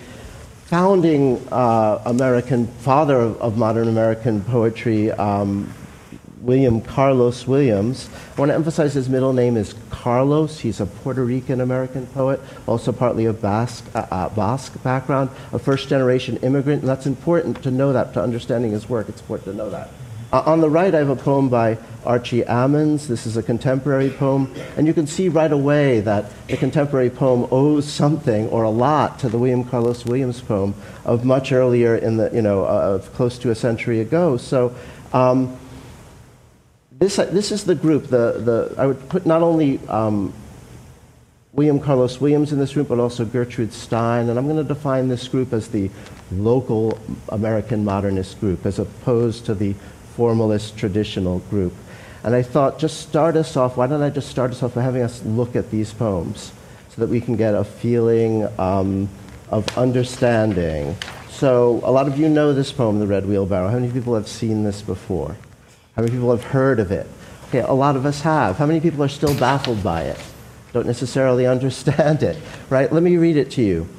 founding 0.65 1.45
uh, 1.51 2.01
American 2.05 2.67
father 2.67 3.17
of, 3.17 3.41
of, 3.41 3.57
modern 3.57 3.87
American 3.87 4.41
poetry, 4.41 5.11
um, 5.11 5.71
William 6.41 6.81
Carlos 6.81 7.47
Williams. 7.47 8.09
I 8.35 8.39
want 8.41 8.49
to 8.49 8.55
emphasize 8.55 8.93
his 8.93 9.07
middle 9.07 9.33
name 9.33 9.55
is 9.55 9.75
Carlos. 9.89 10.59
He's 10.59 10.81
a 10.81 10.85
Puerto 10.85 11.23
Rican 11.23 11.61
American 11.61 12.05
poet, 12.07 12.41
also 12.65 12.91
partly 12.91 13.25
of 13.25 13.41
Basque, 13.41 13.85
uh, 13.95 14.07
uh, 14.11 14.29
Basque 14.29 14.81
background, 14.83 15.29
a 15.53 15.59
first 15.59 15.87
generation 15.87 16.37
immigrant, 16.37 16.81
and 16.81 16.89
that's 16.89 17.05
important 17.05 17.61
to 17.63 17.71
know 17.71 17.93
that, 17.93 18.13
to 18.13 18.21
understanding 18.21 18.71
his 18.71 18.89
work. 18.89 19.07
It's 19.07 19.21
important 19.21 19.51
to 19.51 19.55
know 19.55 19.69
that. 19.69 19.89
Uh, 20.33 20.41
on 20.47 20.61
the 20.61 20.69
right, 20.69 20.95
I 20.95 20.97
have 20.97 21.09
a 21.09 21.15
poem 21.15 21.47
by 21.47 21.77
Archie 22.03 22.41
Ammons. 22.41 23.05
This 23.05 23.27
is 23.27 23.37
a 23.37 23.43
contemporary 23.43 24.09
poem, 24.09 24.51
and 24.75 24.87
you 24.87 24.93
can 24.95 25.05
see 25.05 25.29
right 25.29 25.51
away 25.51 25.99
that 25.99 26.25
the 26.47 26.57
contemporary 26.57 27.11
poem 27.11 27.47
owes 27.51 27.87
something 27.87 28.49
or 28.49 28.63
a 28.63 28.69
lot 28.71 29.19
to 29.19 29.29
the 29.29 29.37
William 29.37 29.63
Carlos 29.63 30.07
Williams 30.07 30.41
poem 30.41 30.73
of 31.05 31.23
much 31.23 31.51
earlier 31.51 31.95
in 31.95 32.17
the, 32.17 32.31
you 32.33 32.41
know, 32.41 32.65
uh, 32.65 32.95
of 32.95 33.13
close 33.13 33.37
to 33.37 33.51
a 33.51 33.55
century 33.55 33.99
ago. 33.99 34.35
So, 34.37 34.75
um, 35.13 35.55
this, 36.93 37.19
uh, 37.19 37.25
this 37.25 37.51
is 37.51 37.65
the 37.65 37.75
group. 37.75 38.07
The, 38.07 38.39
the, 38.39 38.75
I 38.79 38.87
would 38.87 39.07
put 39.09 39.27
not 39.27 39.43
only 39.43 39.77
um, 39.87 40.33
William 41.51 41.79
Carlos 41.79 42.19
Williams 42.19 42.51
in 42.51 42.57
this 42.57 42.73
group, 42.73 42.87
but 42.87 42.99
also 42.99 43.23
Gertrude 43.23 43.71
Stein. 43.71 44.29
And 44.29 44.39
I'm 44.39 44.45
going 44.45 44.57
to 44.57 44.63
define 44.63 45.09
this 45.09 45.27
group 45.27 45.53
as 45.53 45.67
the 45.67 45.91
local 46.31 46.97
American 47.29 47.85
modernist 47.85 48.39
group, 48.39 48.65
as 48.65 48.79
opposed 48.79 49.45
to 49.45 49.53
the 49.53 49.75
formalist 50.15 50.77
traditional 50.77 51.39
group. 51.49 51.73
And 52.23 52.33
I 52.33 52.41
thought, 52.41 52.79
just 52.79 53.01
start 53.01 53.35
us 53.35 53.57
off. 53.57 53.75
Why 53.75 53.87
don't 53.87 54.01
I 54.01 54.09
just 54.09 54.29
start 54.29 54.51
us 54.51 54.63
off 54.63 54.75
by 54.75 54.81
having 54.81 55.01
us 55.01 55.23
look 55.25 55.55
at 55.55 55.71
these 55.71 55.93
poems 55.93 56.53
so 56.89 57.01
that 57.01 57.09
we 57.09 57.19
can 57.19 57.35
get 57.35 57.53
a 57.53 57.63
feeling 57.63 58.47
um, 58.59 59.09
of 59.49 59.77
understanding. 59.77 60.95
So, 61.29 61.81
a 61.83 61.91
lot 61.91 62.07
of 62.07 62.17
you 62.17 62.29
know 62.29 62.53
this 62.53 62.71
poem, 62.71 62.99
The 62.99 63.07
Red 63.07 63.25
Wheelbarrow. 63.25 63.67
How 63.67 63.79
many 63.79 63.91
people 63.91 64.15
have 64.15 64.27
seen 64.27 64.63
this 64.63 64.81
before? 64.81 65.35
How 65.95 66.01
many 66.01 66.11
people 66.11 66.31
have 66.31 66.43
heard 66.43 66.79
of 66.79 66.91
it? 66.91 67.07
Okay, 67.49 67.59
a 67.59 67.73
lot 67.73 67.95
of 67.95 68.05
us 68.05 68.21
have. 68.21 68.57
How 68.57 68.65
many 68.65 68.79
people 68.79 69.03
are 69.03 69.09
still 69.09 69.37
baffled 69.37 69.83
by 69.83 70.03
it? 70.03 70.19
Don't 70.71 70.87
necessarily 70.87 71.45
understand 71.55 72.23
it, 72.23 72.37
right? 72.69 72.91
Let 72.91 73.03
me 73.03 73.17
read 73.17 73.35
it 73.35 73.51
to 73.51 73.61
you. 73.61 73.89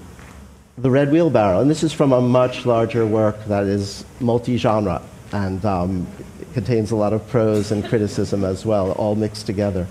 The 0.78 0.90
Red 0.90 1.12
Wheelbarrow. 1.12 1.61
And 1.61 1.71
this 1.71 1.83
is 1.83 1.92
from 1.92 2.12
a 2.12 2.21
much 2.21 2.64
larger 2.64 3.04
work 3.04 3.44
that 3.47 3.64
is 3.64 4.04
multi 4.21 4.56
genre 4.56 5.02
and 5.33 5.64
um, 5.64 6.07
contains 6.52 6.90
a 6.90 6.97
lot 6.97 7.12
of 7.12 7.26
prose 7.28 7.73
and 7.73 7.85
criticism 7.85 8.45
as 8.45 8.64
well, 8.64 8.93
all 8.93 9.14
mixed 9.14 9.47
together. 9.47 9.87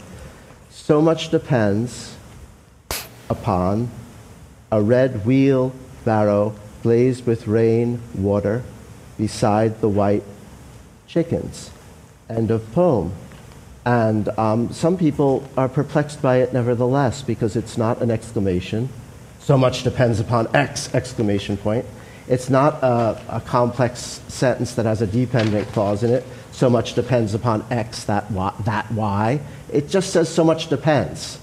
So 0.69 1.01
much 1.01 1.29
depends 1.29 2.15
upon 3.29 3.89
a 4.71 4.81
red 4.81 5.25
wheel 5.25 5.73
barrow 6.05 6.55
glazed 6.81 7.25
with 7.25 7.47
rain 7.47 8.01
water 8.13 8.63
beside 9.17 9.79
the 9.81 9.89
white 9.89 10.23
chickens. 11.07 11.69
End 12.29 12.51
of 12.51 12.71
poem. 12.73 13.13
And 13.85 14.29
um, 14.39 14.71
some 14.71 14.97
people 14.97 15.47
are 15.57 15.67
perplexed 15.67 16.21
by 16.21 16.37
it 16.37 16.53
nevertheless 16.53 17.21
because 17.21 17.55
it's 17.55 17.77
not 17.77 18.01
an 18.01 18.11
exclamation. 18.11 18.89
So 19.39 19.57
much 19.57 19.83
depends 19.83 20.19
upon 20.19 20.53
X 20.55 20.93
exclamation 20.95 21.57
point. 21.57 21.85
It's 22.27 22.49
not 22.49 22.81
a, 22.83 23.21
a, 23.29 23.41
complex 23.41 24.21
sentence 24.29 24.75
that 24.75 24.85
has 24.85 25.01
a 25.01 25.07
dependent 25.07 25.67
clause 25.69 26.03
in 26.03 26.11
it. 26.11 26.23
So 26.51 26.69
much 26.69 26.93
depends 26.93 27.33
upon 27.33 27.65
X, 27.69 28.05
that 28.05 28.31
y. 28.31 28.53
That 28.65 28.91
y. 28.91 29.41
It 29.71 29.89
just 29.89 30.11
says 30.11 30.29
so 30.29 30.43
much 30.43 30.69
depends. 30.69 31.39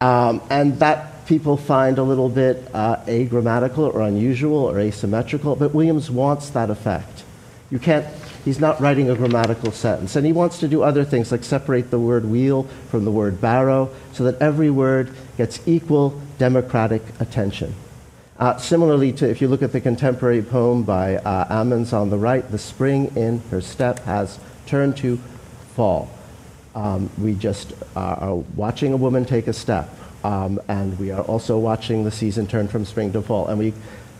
Um, 0.00 0.40
and 0.48 0.78
that 0.78 1.26
people 1.26 1.56
find 1.56 1.98
a 1.98 2.02
little 2.02 2.28
bit 2.28 2.68
uh, 2.72 2.96
agrammatical 3.06 3.92
or 3.92 4.02
unusual 4.02 4.58
or 4.58 4.78
asymmetrical, 4.78 5.56
but 5.56 5.74
Williams 5.74 6.10
wants 6.10 6.50
that 6.50 6.70
effect. 6.70 7.24
You 7.70 7.78
can't, 7.78 8.06
he's 8.44 8.60
not 8.60 8.80
writing 8.80 9.10
a 9.10 9.14
grammatical 9.14 9.72
sentence. 9.72 10.16
And 10.16 10.26
he 10.26 10.32
wants 10.32 10.58
to 10.60 10.68
do 10.68 10.82
other 10.82 11.04
things 11.04 11.30
like 11.30 11.44
separate 11.44 11.90
the 11.90 11.98
word 11.98 12.24
wheel 12.24 12.64
from 12.90 13.04
the 13.04 13.10
word 13.10 13.40
barrow 13.40 13.90
so 14.12 14.24
that 14.24 14.40
every 14.40 14.70
word 14.70 15.14
gets 15.36 15.60
equal 15.66 16.20
democratic 16.38 17.02
attention. 17.20 17.74
Uh, 18.40 18.56
similarly 18.56 19.12
to 19.12 19.28
if 19.28 19.42
you 19.42 19.48
look 19.48 19.62
at 19.62 19.70
the 19.70 19.80
contemporary 19.82 20.40
poem 20.40 20.82
by 20.82 21.16
uh, 21.16 21.62
Ammons 21.62 21.92
on 21.92 22.08
the 22.08 22.16
right, 22.16 22.50
the 22.50 22.56
spring 22.58 23.14
in 23.14 23.38
her 23.50 23.60
step 23.60 23.98
has 24.04 24.38
turned 24.64 24.96
to 24.96 25.18
fall. 25.76 26.08
Um, 26.74 27.10
we 27.18 27.34
just 27.34 27.74
are 27.94 28.36
watching 28.56 28.94
a 28.94 28.96
woman 28.96 29.26
take 29.26 29.46
a 29.46 29.52
step, 29.52 29.90
um, 30.24 30.58
and 30.68 30.98
we 30.98 31.10
are 31.10 31.20
also 31.20 31.58
watching 31.58 32.04
the 32.04 32.10
season 32.10 32.46
turn 32.46 32.66
from 32.66 32.86
spring 32.86 33.12
to 33.12 33.20
fall. 33.20 33.46
And 33.48 33.58
we 33.58 33.74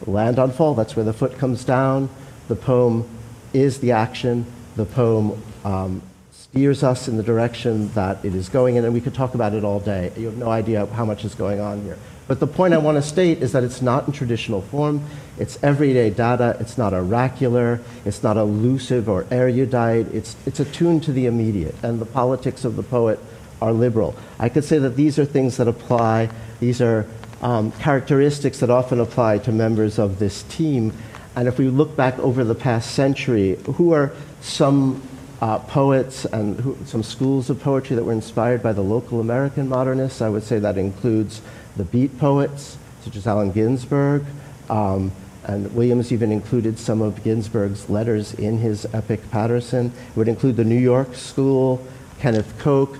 land 0.04 0.38
on 0.38 0.52
fall, 0.52 0.74
that's 0.74 0.94
where 0.94 1.04
the 1.06 1.14
foot 1.14 1.38
comes 1.38 1.64
down. 1.64 2.10
The 2.48 2.56
poem 2.56 3.08
is 3.54 3.80
the 3.80 3.92
action, 3.92 4.44
the 4.76 4.84
poem 4.84 5.42
um, 5.64 6.02
steers 6.30 6.82
us 6.82 7.08
in 7.08 7.16
the 7.16 7.22
direction 7.22 7.90
that 7.94 8.22
it 8.22 8.34
is 8.34 8.50
going 8.50 8.76
in, 8.76 8.84
and 8.84 8.92
we 8.92 9.00
could 9.00 9.14
talk 9.14 9.34
about 9.34 9.54
it 9.54 9.64
all 9.64 9.80
day. 9.80 10.12
You 10.14 10.26
have 10.26 10.36
no 10.36 10.50
idea 10.50 10.84
how 10.84 11.06
much 11.06 11.24
is 11.24 11.34
going 11.34 11.60
on 11.60 11.82
here. 11.84 11.96
But 12.30 12.38
the 12.38 12.46
point 12.46 12.74
I 12.74 12.78
want 12.78 12.94
to 12.94 13.02
state 13.02 13.42
is 13.42 13.50
that 13.54 13.64
it's 13.64 13.82
not 13.82 14.06
in 14.06 14.12
traditional 14.12 14.62
form. 14.62 15.04
It's 15.36 15.58
everyday 15.64 16.10
data. 16.10 16.56
It's 16.60 16.78
not 16.78 16.94
oracular. 16.94 17.80
It's 18.04 18.22
not 18.22 18.36
elusive 18.36 19.08
or 19.08 19.26
erudite. 19.32 20.06
It's, 20.14 20.36
it's 20.46 20.60
attuned 20.60 21.02
to 21.02 21.12
the 21.12 21.26
immediate. 21.26 21.74
And 21.82 21.98
the 21.98 22.06
politics 22.06 22.64
of 22.64 22.76
the 22.76 22.84
poet 22.84 23.18
are 23.60 23.72
liberal. 23.72 24.14
I 24.38 24.48
could 24.48 24.62
say 24.62 24.78
that 24.78 24.90
these 24.90 25.18
are 25.18 25.24
things 25.24 25.56
that 25.56 25.66
apply, 25.66 26.30
these 26.60 26.80
are 26.80 27.04
um, 27.42 27.72
characteristics 27.72 28.60
that 28.60 28.70
often 28.70 29.00
apply 29.00 29.38
to 29.38 29.50
members 29.50 29.98
of 29.98 30.20
this 30.20 30.44
team. 30.44 30.92
And 31.34 31.48
if 31.48 31.58
we 31.58 31.66
look 31.66 31.96
back 31.96 32.16
over 32.20 32.44
the 32.44 32.54
past 32.54 32.92
century, 32.92 33.56
who 33.74 33.92
are 33.92 34.12
some 34.40 35.02
uh, 35.40 35.58
poets 35.58 36.26
and 36.26 36.60
who, 36.60 36.76
some 36.84 37.02
schools 37.02 37.50
of 37.50 37.60
poetry 37.60 37.96
that 37.96 38.04
were 38.04 38.12
inspired 38.12 38.62
by 38.62 38.72
the 38.72 38.82
local 38.82 39.20
American 39.20 39.68
modernists? 39.68 40.22
I 40.22 40.28
would 40.28 40.44
say 40.44 40.60
that 40.60 40.78
includes 40.78 41.42
the 41.76 41.84
beat 41.84 42.18
poets, 42.18 42.76
such 43.02 43.16
as 43.16 43.26
Allen 43.26 43.52
Ginsberg. 43.52 44.24
Um, 44.68 45.12
and 45.44 45.74
Williams 45.74 46.12
even 46.12 46.30
included 46.32 46.78
some 46.78 47.00
of 47.00 47.24
Ginsberg's 47.24 47.88
letters 47.88 48.34
in 48.34 48.58
his 48.58 48.86
epic 48.94 49.30
Paterson. 49.30 49.86
It 49.86 50.16
would 50.16 50.28
include 50.28 50.56
the 50.56 50.64
New 50.64 50.78
York 50.78 51.14
School, 51.14 51.84
Kenneth 52.18 52.58
Koch, 52.58 52.98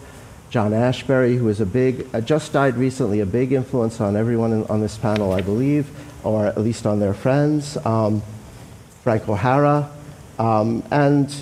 John 0.50 0.72
Ashbery, 0.72 1.38
who 1.38 1.48
is 1.48 1.60
a 1.60 1.66
big, 1.66 2.08
uh, 2.12 2.20
just 2.20 2.52
died 2.52 2.76
recently, 2.76 3.20
a 3.20 3.26
big 3.26 3.52
influence 3.52 4.00
on 4.00 4.16
everyone 4.16 4.52
in, 4.52 4.64
on 4.64 4.80
this 4.80 4.98
panel, 4.98 5.32
I 5.32 5.42
believe, 5.42 5.88
or 6.24 6.46
at 6.46 6.58
least 6.58 6.86
on 6.86 6.98
their 6.98 7.14
friends, 7.14 7.76
um, 7.86 8.22
Frank 9.04 9.28
O'Hara, 9.28 9.88
um, 10.38 10.82
and 10.90 11.32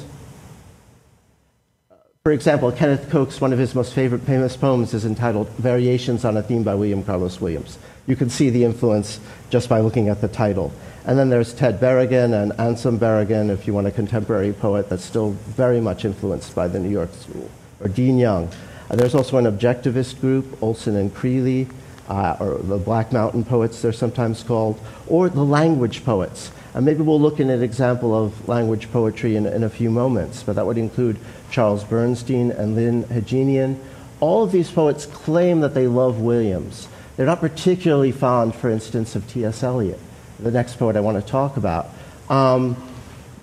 For 2.29 2.33
example, 2.33 2.71
Kenneth 2.73 3.09
Koch, 3.09 3.41
one 3.41 3.55
of 3.55 3.59
his 3.59 3.75
most 3.75 3.95
favorite 3.95 4.21
famous 4.21 4.55
poems 4.55 4.93
is 4.93 5.07
entitled 5.07 5.49
Variations 5.53 6.27
on 6.27 6.37
a 6.37 6.43
Theme 6.43 6.63
by 6.63 6.75
William 6.75 7.03
Carlos 7.03 7.41
Williams. 7.41 7.79
You 8.07 8.17
can 8.17 8.29
see 8.29 8.51
the 8.51 8.65
influence 8.65 9.19
just 9.49 9.71
by 9.71 9.81
looking 9.81 10.11
at 10.11 10.21
the 10.21 10.29
title. 10.29 10.71
And 11.07 11.19
then 11.19 11.31
there's 11.31 11.55
Ted 11.55 11.81
Berrigan 11.81 12.35
and 12.35 12.53
Anselm 12.61 12.99
Berrigan, 12.99 13.49
if 13.49 13.67
you 13.67 13.73
want 13.73 13.87
a 13.87 13.91
contemporary 13.91 14.53
poet 14.53 14.91
that's 14.91 15.07
still 15.07 15.31
very 15.57 15.81
much 15.81 16.05
influenced 16.05 16.55
by 16.55 16.69
the 16.69 16.79
New 16.79 16.91
York 16.91 17.15
School, 17.15 17.51
or 17.81 17.89
Dean 17.89 18.19
Young. 18.19 18.51
Uh, 18.91 18.97
there's 18.97 19.15
also 19.15 19.39
an 19.39 19.47
objectivist 19.47 20.21
group, 20.21 20.63
Olson 20.63 20.97
and 20.97 21.15
Creeley, 21.15 21.67
uh, 22.11 22.37
or 22.41 22.59
the 22.59 22.77
Black 22.77 23.11
Mountain 23.11 23.45
poets, 23.45 23.81
they're 23.81 23.91
sometimes 23.91 24.43
called, 24.43 24.79
or 25.07 25.31
the 25.31 25.47
language 25.47 26.05
poets. 26.05 26.53
And 26.79 26.87
maybe 26.87 27.03
we'll 27.03 27.21
look 27.21 27.41
at 27.41 27.49
an 27.49 27.61
example 27.61 28.15
of 28.15 28.49
language 28.49 28.93
poetry 28.93 29.35
in, 29.35 29.47
in 29.47 29.65
a 29.65 29.69
few 29.69 29.91
moments, 29.91 30.45
but 30.45 30.55
that 30.55 30.65
would 30.65 30.79
include 30.79 31.19
Charles 31.51 31.83
Bernstein 31.83 32.53
and 32.53 32.77
Lyn 32.77 33.03
Hejinian. 33.03 33.81
All 34.21 34.45
of 34.45 34.53
these 34.53 34.71
poets 34.71 35.05
claim 35.05 35.59
that 35.59 35.75
they 35.75 35.89
love 35.89 36.21
Williams. 36.21 36.87
They're 37.17 37.27
not 37.27 37.41
particularly 37.41 38.13
fond, 38.13 38.55
for 38.55 38.71
instance, 38.71 39.17
of 39.17 39.29
T.S. 39.29 39.65
Eliot 39.65 39.99
the 40.39 40.53
next 40.53 40.79
poet 40.79 40.95
I 40.95 41.01
want 41.01 41.21
to 41.21 41.29
talk 41.29 41.57
about. 41.57 41.89
Um, 42.31 42.77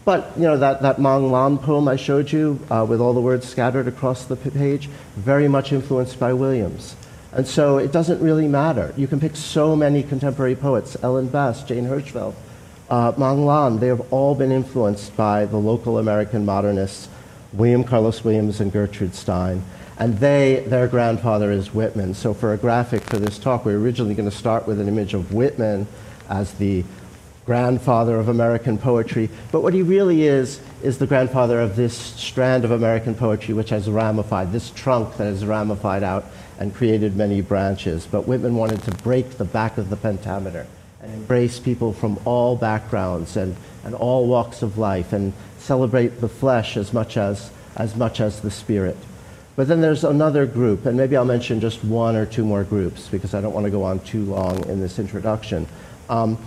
but, 0.05 0.31
you 0.37 0.43
know, 0.43 0.57
that, 0.59 0.81
that 0.83 0.97
Mong 0.97 1.29
Lan 1.29 1.57
poem 1.57 1.89
I 1.89 1.97
showed 1.97 2.31
you, 2.31 2.57
uh, 2.71 2.85
with 2.87 3.01
all 3.01 3.13
the 3.13 3.19
words 3.19 3.45
scattered 3.45 3.89
across 3.89 4.23
the 4.23 4.37
page, 4.37 4.87
very 5.17 5.49
much 5.49 5.73
influenced 5.73 6.17
by 6.17 6.31
Williams. 6.31 6.95
And 7.33 7.45
so 7.45 7.79
it 7.79 7.91
doesn't 7.91 8.21
really 8.21 8.47
matter. 8.47 8.93
You 8.95 9.07
can 9.07 9.19
pick 9.19 9.35
so 9.35 9.75
many 9.75 10.03
contemporary 10.03 10.55
poets 10.55 10.95
Ellen 11.03 11.27
Bass, 11.27 11.63
Jane 11.63 11.85
Hirshfield, 11.85 12.33
uh, 12.89 13.11
Mong 13.13 13.45
Lan. 13.45 13.79
They 13.79 13.87
have 13.87 14.01
all 14.11 14.35
been 14.35 14.51
influenced 14.51 15.15
by 15.15 15.45
the 15.45 15.57
local 15.57 15.97
American 15.97 16.45
modernists, 16.45 17.09
William 17.53 17.83
Carlos 17.83 18.23
Williams 18.23 18.59
and 18.59 18.71
Gertrude 18.71 19.15
Stein. 19.15 19.63
And 19.97 20.19
they, 20.19 20.65
their 20.67 20.87
grandfather 20.87 21.51
is 21.51 21.73
Whitman. 21.73 22.13
So 22.13 22.33
for 22.33 22.53
a 22.53 22.57
graphic 22.57 23.03
for 23.03 23.17
this 23.17 23.39
talk, 23.39 23.65
we 23.65 23.73
we're 23.73 23.81
originally 23.81 24.13
going 24.13 24.29
to 24.29 24.35
start 24.35 24.67
with 24.67 24.79
an 24.79 24.87
image 24.87 25.13
of 25.13 25.33
Whitman 25.33 25.87
as 26.27 26.53
the 26.55 26.83
grandfather 27.45 28.17
of 28.17 28.27
American 28.27 28.77
poetry. 28.77 29.29
But 29.51 29.61
what 29.61 29.73
he 29.73 29.83
really 29.83 30.23
is, 30.23 30.59
is 30.83 30.97
the 30.97 31.07
grandfather 31.07 31.61
of 31.61 31.75
this 31.75 31.95
strand 31.95 32.65
of 32.65 32.71
American 32.71 33.15
poetry 33.15 33.53
which 33.53 33.69
has 33.69 33.89
ramified, 33.89 34.51
this 34.51 34.71
trunk 34.71 35.15
that 35.17 35.25
has 35.25 35.45
ramified 35.45 36.03
out 36.03 36.25
and 36.59 36.73
created 36.73 37.15
many 37.15 37.41
branches. 37.41 38.05
But 38.05 38.27
Whitman 38.27 38.55
wanted 38.55 38.81
to 38.83 38.91
break 38.91 39.37
the 39.37 39.45
back 39.45 39.77
of 39.77 39.89
the 39.89 39.95
pentameter 39.95 40.65
and 41.05 41.13
embrace 41.13 41.59
people 41.59 41.93
from 41.93 42.19
all 42.25 42.55
backgrounds 42.55 43.37
and, 43.37 43.55
and 43.83 43.93
all 43.93 44.27
walks 44.27 44.63
of 44.63 44.79
life 44.79 45.13
and 45.13 45.33
celebrate 45.59 46.19
the 46.19 46.27
flesh 46.27 46.77
as 46.77 46.93
much 46.93 47.15
as, 47.15 47.51
as 47.75 47.95
much 47.95 48.19
as 48.19 48.41
the 48.41 48.49
spirit. 48.49 48.97
But 49.55 49.67
then 49.67 49.81
there's 49.81 50.03
another 50.03 50.45
group, 50.47 50.85
and 50.85 50.97
maybe 50.97 51.15
I'll 51.15 51.23
mention 51.23 51.59
just 51.61 51.83
one 51.83 52.15
or 52.15 52.25
two 52.25 52.43
more 52.43 52.63
groups 52.63 53.07
because 53.07 53.35
I 53.35 53.41
don't 53.41 53.53
want 53.53 53.65
to 53.65 53.71
go 53.71 53.83
on 53.83 53.99
too 53.99 54.25
long 54.25 54.67
in 54.67 54.81
this 54.81 54.97
introduction. 54.97 55.67
Um, 56.09 56.37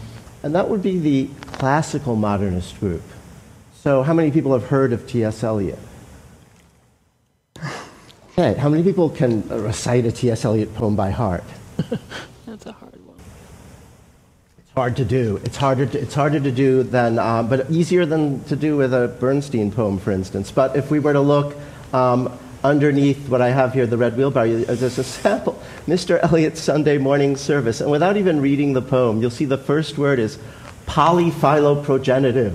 and 0.43 0.55
that 0.55 0.69
would 0.69 0.83
be 0.83 0.99
the 0.99 1.31
classical 1.53 2.17
modernist 2.17 2.79
group. 2.81 3.03
So, 3.75 4.03
how 4.03 4.13
many 4.13 4.33
people 4.33 4.53
have 4.53 4.65
heard 4.65 4.93
of 4.93 5.07
T.S. 5.07 5.43
Eliot? 5.45 5.79
Okay, 8.39 8.55
how 8.55 8.69
many 8.69 8.85
people 8.85 9.11
can 9.11 9.49
recite 9.49 10.07
a 10.07 10.13
T.S. 10.13 10.45
Eliot 10.45 10.73
poem 10.77 10.95
by 10.95 11.11
heart? 11.11 11.43
That's 12.47 12.67
a 12.67 12.71
hard 12.71 13.05
one. 13.05 13.17
It's 14.59 14.68
hard 14.79 14.97
to 14.97 15.05
do. 15.05 15.41
It's 15.43 15.57
harder. 15.57 15.87
To, 15.87 15.99
it's 16.01 16.15
harder 16.15 16.39
to 16.39 16.53
do 16.53 16.85
than, 16.85 17.19
um, 17.19 17.49
but 17.49 17.69
easier 17.69 18.07
than 18.07 18.45
to 18.45 18.55
do 18.55 18.77
with 18.77 18.95
a 18.95 19.09
Bernstein 19.19 19.73
poem, 19.73 19.99
for 19.99 20.13
instance. 20.13 20.53
But 20.53 20.77
if 20.77 20.89
we 20.89 21.01
were 21.01 21.15
to 21.15 21.21
look 21.21 21.57
um, 21.93 22.33
underneath 22.63 23.29
what 23.29 23.43
I 23.43 23.51
have 23.51 23.73
here, 23.73 23.89
the 23.89 23.97
red 23.97 24.17
wheelbarrow, 24.17 24.61
there's 24.61 24.99
a 24.99 25.03
sample, 25.03 25.61
Mr. 25.89 26.23
Eliot's 26.23 26.61
Sunday 26.61 26.97
morning 26.97 27.37
service. 27.37 27.81
And 27.81 27.91
without 27.91 28.17
even 28.17 28.41
reading 28.41 28.73
the 28.73 28.81
poem, 28.81 29.21
you'll 29.21 29.33
see 29.33 29.47
the 29.47 29.59
first 29.59 29.99
word 29.99 30.21
is 30.21 30.39
polyphiloprogenitive. 30.87 32.55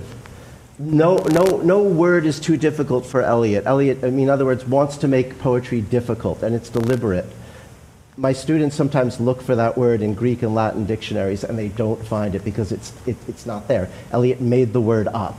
No, 0.78 1.16
no, 1.16 1.58
no 1.58 1.82
word 1.82 2.24
is 2.24 2.40
too 2.40 2.56
difficult 2.56 3.04
for 3.04 3.20
Eliot. 3.20 3.66
Eliot, 3.66 4.02
I 4.02 4.08
mean, 4.08 4.24
in 4.24 4.30
other 4.30 4.46
words, 4.46 4.64
wants 4.64 4.96
to 4.96 5.08
make 5.08 5.38
poetry 5.40 5.82
difficult, 5.82 6.42
and 6.42 6.54
it's 6.54 6.70
deliberate. 6.70 7.26
My 8.16 8.32
students 8.32 8.76
sometimes 8.76 9.18
look 9.18 9.42
for 9.42 9.56
that 9.56 9.76
word 9.76 10.00
in 10.00 10.14
Greek 10.14 10.42
and 10.42 10.54
Latin 10.54 10.86
dictionaries, 10.86 11.42
and 11.42 11.58
they 11.58 11.68
don't 11.68 12.04
find 12.06 12.36
it 12.36 12.44
because 12.44 12.70
it's, 12.70 12.92
it, 13.06 13.16
it's 13.26 13.44
not 13.44 13.66
there. 13.66 13.90
Eliot 14.12 14.40
made 14.40 14.72
the 14.72 14.80
word 14.80 15.08
up. 15.08 15.36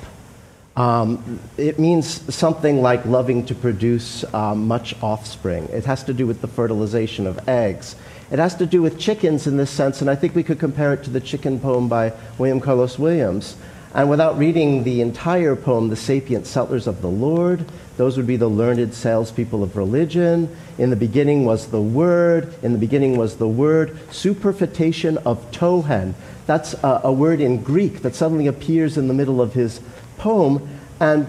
Um, 0.75 1.39
it 1.55 1.79
means 1.79 2.35
something 2.35 2.81
like 2.81 3.05
loving 3.05 3.45
to 3.45 3.55
produce 3.55 4.25
um, 4.33 4.67
much 4.67 4.93
offspring. 5.01 5.69
It 5.71 5.85
has 5.85 6.03
to 6.03 6.13
do 6.13 6.27
with 6.27 6.41
the 6.41 6.49
fertilization 6.49 7.27
of 7.27 7.47
eggs. 7.47 7.95
It 8.29 8.39
has 8.39 8.55
to 8.55 8.65
do 8.65 8.81
with 8.81 8.99
chickens 8.99 9.47
in 9.47 9.55
this 9.55 9.71
sense, 9.71 10.01
and 10.01 10.09
I 10.09 10.15
think 10.15 10.35
we 10.35 10.43
could 10.43 10.59
compare 10.59 10.91
it 10.93 11.03
to 11.05 11.09
the 11.09 11.21
chicken 11.21 11.61
poem 11.61 11.87
by 11.87 12.11
William 12.37 12.59
Carlos 12.59 12.99
Williams. 12.99 13.55
And 13.95 14.09
without 14.09 14.37
reading 14.37 14.83
the 14.83 15.01
entire 15.01 15.55
poem, 15.55 15.89
The 15.89 15.95
Sapient 15.95 16.45
Sutlers 16.45 16.85
of 16.85 17.01
the 17.01 17.09
Lord, 17.09 17.65
those 17.97 18.17
would 18.17 18.27
be 18.27 18.35
the 18.35 18.49
learned 18.49 18.93
salespeople 18.93 19.63
of 19.63 19.77
religion. 19.77 20.53
In 20.77 20.89
the 20.89 20.97
beginning 20.97 21.45
was 21.45 21.67
the 21.67 21.81
Word. 21.81 22.53
In 22.61 22.73
the 22.73 22.77
beginning 22.77 23.17
was 23.17 23.37
the 23.37 23.47
Word. 23.47 23.97
Superfetation 24.09 25.15
of 25.25 25.49
Tohen. 25.51 26.13
That's 26.45 26.73
a, 26.83 27.01
a 27.05 27.11
word 27.11 27.39
in 27.39 27.63
Greek 27.63 28.01
that 28.01 28.15
suddenly 28.15 28.47
appears 28.47 28.97
in 28.97 29.07
the 29.07 29.13
middle 29.13 29.41
of 29.41 29.53
his 29.53 29.79
poem, 30.17 30.67
and 30.99 31.25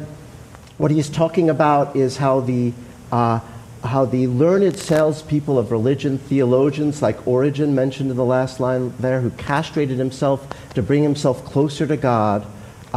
what 0.79 0.90
he's 0.90 1.09
talking 1.09 1.48
about 1.48 1.96
is 1.96 2.18
how 2.18 2.40
the, 2.40 2.72
uh, 3.11 3.40
how 3.83 4.05
the 4.05 4.26
learned 4.26 4.76
salespeople 4.76 5.59
of 5.59 5.70
religion, 5.70 6.18
theologians 6.18 7.00
like 7.00 7.26
Origen 7.26 7.74
mentioned 7.74 8.11
in 8.11 8.16
the 8.16 8.24
last 8.24 8.61
line 8.61 8.92
there, 8.98 9.20
who 9.20 9.31
castrated 9.31 9.98
himself 9.98 10.46
to 10.74 10.83
bring 10.83 11.02
himself 11.02 11.44
closer 11.46 11.87
to 11.87 11.96
God, 11.96 12.46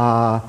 uh, 0.00 0.40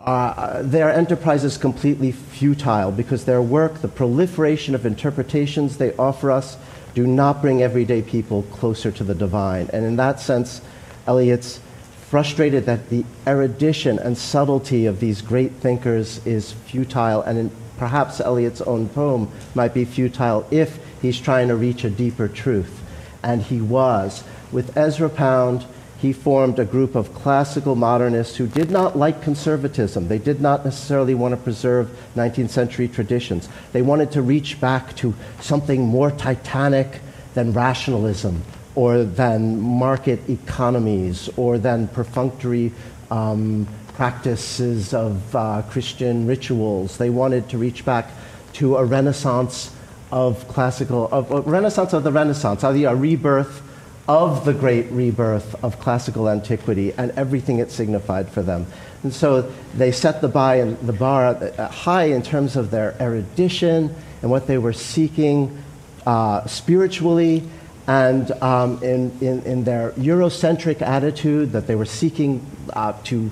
uh, 0.00 0.62
their 0.62 0.92
enterprise 0.92 1.42
is 1.42 1.56
completely 1.56 2.12
futile 2.12 2.92
because 2.92 3.24
their 3.24 3.40
work, 3.40 3.80
the 3.80 3.88
proliferation 3.88 4.74
of 4.74 4.84
interpretations 4.84 5.78
they 5.78 5.94
offer 5.96 6.30
us, 6.30 6.58
do 6.94 7.06
not 7.06 7.40
bring 7.40 7.62
everyday 7.62 8.02
people 8.02 8.42
closer 8.44 8.90
to 8.90 9.04
the 9.04 9.14
divine. 9.14 9.70
And 9.72 9.84
in 9.84 9.96
that 9.96 10.20
sense, 10.20 10.60
Eliot's 11.06 11.60
frustrated 12.08 12.66
that 12.66 12.90
the 12.90 13.04
erudition 13.26 13.98
and 13.98 14.18
subtlety 14.18 14.86
of 14.86 15.00
these 15.00 15.22
great 15.22 15.52
thinkers 15.52 16.26
is 16.26 16.52
futile, 16.52 17.22
and 17.22 17.38
in, 17.38 17.50
perhaps 17.78 18.20
Eliot's 18.20 18.60
own 18.62 18.88
poem 18.88 19.30
might 19.54 19.72
be 19.72 19.84
futile 19.84 20.46
if 20.50 20.78
he's 21.00 21.18
trying 21.20 21.48
to 21.48 21.56
reach 21.56 21.84
a 21.84 21.90
deeper 21.90 22.28
truth. 22.28 22.82
And 23.22 23.40
he 23.42 23.60
was. 23.60 24.24
With 24.50 24.76
Ezra 24.76 25.08
Pound, 25.08 25.64
he 26.00 26.12
formed 26.12 26.58
a 26.58 26.64
group 26.64 26.94
of 26.94 27.14
classical 27.14 27.74
modernists 27.74 28.36
who 28.36 28.46
did 28.46 28.70
not 28.70 28.96
like 28.96 29.22
conservatism. 29.22 30.08
They 30.08 30.18
did 30.18 30.40
not 30.40 30.64
necessarily 30.64 31.14
want 31.14 31.32
to 31.32 31.36
preserve 31.36 31.90
19th 32.16 32.50
century 32.50 32.88
traditions. 32.88 33.48
They 33.72 33.82
wanted 33.82 34.10
to 34.12 34.22
reach 34.22 34.60
back 34.60 34.96
to 34.96 35.14
something 35.40 35.86
more 35.86 36.10
titanic 36.10 37.00
than 37.34 37.52
rationalism 37.52 38.42
or 38.74 39.04
than 39.04 39.60
market 39.60 40.20
economies, 40.28 41.28
or 41.36 41.58
than 41.58 41.88
perfunctory 41.88 42.72
um, 43.10 43.66
practices 43.94 44.94
of 44.94 45.34
uh, 45.34 45.62
Christian 45.68 46.26
rituals. 46.26 46.96
They 46.96 47.10
wanted 47.10 47.48
to 47.50 47.58
reach 47.58 47.84
back 47.84 48.10
to 48.54 48.76
a 48.76 48.84
renaissance 48.84 49.74
of 50.12 50.46
classical, 50.48 51.08
of 51.12 51.30
a 51.30 51.40
renaissance 51.42 51.92
of 51.92 52.04
the 52.04 52.12
Renaissance, 52.12 52.62
a 52.62 52.96
rebirth 52.96 53.62
of 54.10 54.44
the 54.44 54.52
great 54.52 54.90
rebirth 54.90 55.54
of 55.62 55.78
classical 55.78 56.28
antiquity 56.28 56.92
and 56.94 57.12
everything 57.12 57.60
it 57.60 57.70
signified 57.70 58.28
for 58.28 58.42
them. 58.42 58.66
And 59.04 59.14
so 59.14 59.42
they 59.76 59.92
set 59.92 60.20
the, 60.20 60.26
bar 60.28 61.34
high 61.68 62.06
in 62.06 62.20
terms 62.20 62.56
of 62.56 62.72
their 62.72 63.00
erudition 63.00 63.94
and 64.20 64.28
what 64.28 64.48
they 64.48 64.58
were 64.58 64.72
seeking 64.72 65.62
uh, 66.06 66.44
spiritually 66.48 67.44
and 67.86 68.32
um, 68.42 68.82
in, 68.82 69.16
in, 69.20 69.42
in, 69.44 69.62
their 69.62 69.92
Eurocentric 69.92 70.82
attitude 70.82 71.52
that 71.52 71.68
they 71.68 71.76
were 71.76 71.84
seeking 71.84 72.44
uh, 72.72 72.92
to 73.04 73.30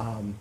um, 0.00 0.34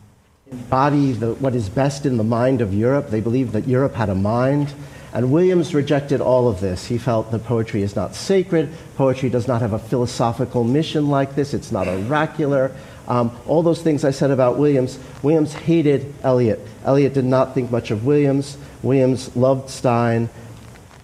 embody 0.50 1.12
the, 1.12 1.36
what 1.36 1.54
is 1.54 1.70
best 1.70 2.08
in 2.08 2.18
the 2.18 2.24
mind 2.24 2.60
of 2.60 2.74
Europe. 2.74 3.12
They 3.12 3.22
believed 3.22 3.52
that 3.52 3.68
Europe 3.68 3.94
had 3.94 4.10
a 4.10 4.16
mind. 4.16 4.74
And 5.16 5.32
Williams 5.32 5.74
rejected 5.74 6.20
all 6.20 6.50
of 6.50 6.60
this. 6.60 6.86
He 6.86 6.98
felt 6.98 7.32
that 7.32 7.46
poetry 7.46 7.82
is 7.82 7.96
not 7.96 8.16
sacred, 8.16 8.70
poetry 8.98 9.30
does 9.30 9.48
not 9.48 9.62
have 9.62 9.72
a 9.72 9.80
philosophical 9.80 10.66
mission 10.66 11.08
like 11.08 11.36
this, 11.36 11.54
it's 11.54 11.72
not 11.72 11.88
oracular. 11.88 12.74
Um, 13.08 13.32
all 13.48 13.64
those 13.64 13.82
things 13.82 14.04
I 14.04 14.12
said 14.12 14.30
about 14.30 14.58
Williams, 14.58 15.00
Williams 15.24 15.54
hated 15.54 16.14
Eliot. 16.22 16.60
Eliot 16.84 17.14
did 17.14 17.24
not 17.24 17.54
think 17.54 17.72
much 17.72 17.92
of 17.92 18.06
Williams. 18.06 18.58
Williams 18.84 19.34
loved 19.38 19.70
Stein. 19.70 20.28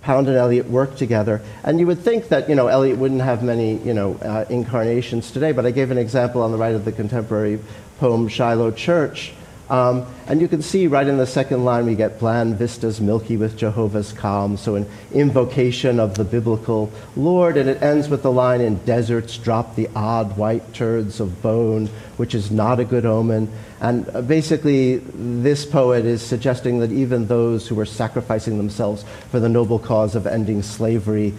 Pound 0.02 0.28
and 0.28 0.36
Eliot 0.36 0.70
worked 0.70 0.98
together. 0.98 1.42
And 1.64 1.80
you 1.80 1.88
would 1.88 2.00
think 2.00 2.28
that, 2.30 2.50
you 2.50 2.56
know, 2.56 2.68
Eliot 2.68 2.98
wouldn't 2.98 3.22
have 3.22 3.44
many, 3.44 3.78
you 3.78 3.94
know, 3.94 4.16
uh, 4.16 4.44
incarnations 4.50 5.32
today, 5.32 5.54
but 5.54 5.66
I 5.66 5.72
gave 5.72 5.90
an 5.90 5.98
example 5.98 6.42
on 6.42 6.52
the 6.52 6.58
right 6.58 6.76
of 6.76 6.84
the 6.84 6.92
contemporary 6.92 7.60
poem 7.98 8.28
Shiloh 8.28 8.72
Church. 8.72 9.32
Um, 9.72 10.06
and 10.28 10.42
you 10.42 10.50
can 10.50 10.62
see 10.62 10.88
right 10.88 11.08
in 11.08 11.16
the 11.16 11.26
second 11.26 11.64
line 11.64 11.86
we 11.86 11.96
get 11.96 12.20
bland 12.20 12.58
vistas 12.58 13.00
milky 13.00 13.38
with 13.38 13.56
Jehovah's 13.56 14.12
calm. 14.12 14.58
So 14.58 14.76
an 14.76 14.86
invocation 15.14 15.98
of 15.98 16.16
the 16.16 16.26
biblical 16.26 16.92
Lord, 17.16 17.56
and 17.56 17.70
it 17.70 17.82
ends 17.82 18.10
with 18.10 18.22
the 18.22 18.34
line 18.34 18.60
in 18.60 18.76
deserts 18.84 19.38
drop 19.38 19.76
the 19.78 19.88
odd 19.96 20.36
white 20.36 20.74
turds 20.74 21.22
of 21.22 21.42
bone, 21.42 21.88
which 22.18 22.36
is 22.36 22.52
not 22.52 22.82
a 22.82 22.84
good 22.84 23.06
omen. 23.06 23.50
And 23.80 24.10
uh, 24.10 24.22
basically, 24.22 24.98
this 24.98 25.66
poet 25.66 26.04
is 26.04 26.22
suggesting 26.22 26.80
that 26.80 26.92
even 26.92 27.28
those 27.28 27.66
who 27.66 27.76
were 27.76 27.86
sacrificing 27.86 28.58
themselves 28.58 29.06
for 29.30 29.40
the 29.40 29.48
noble 29.48 29.80
cause 29.80 30.16
of 30.16 30.28
ending 30.28 30.64
slavery 30.64 31.34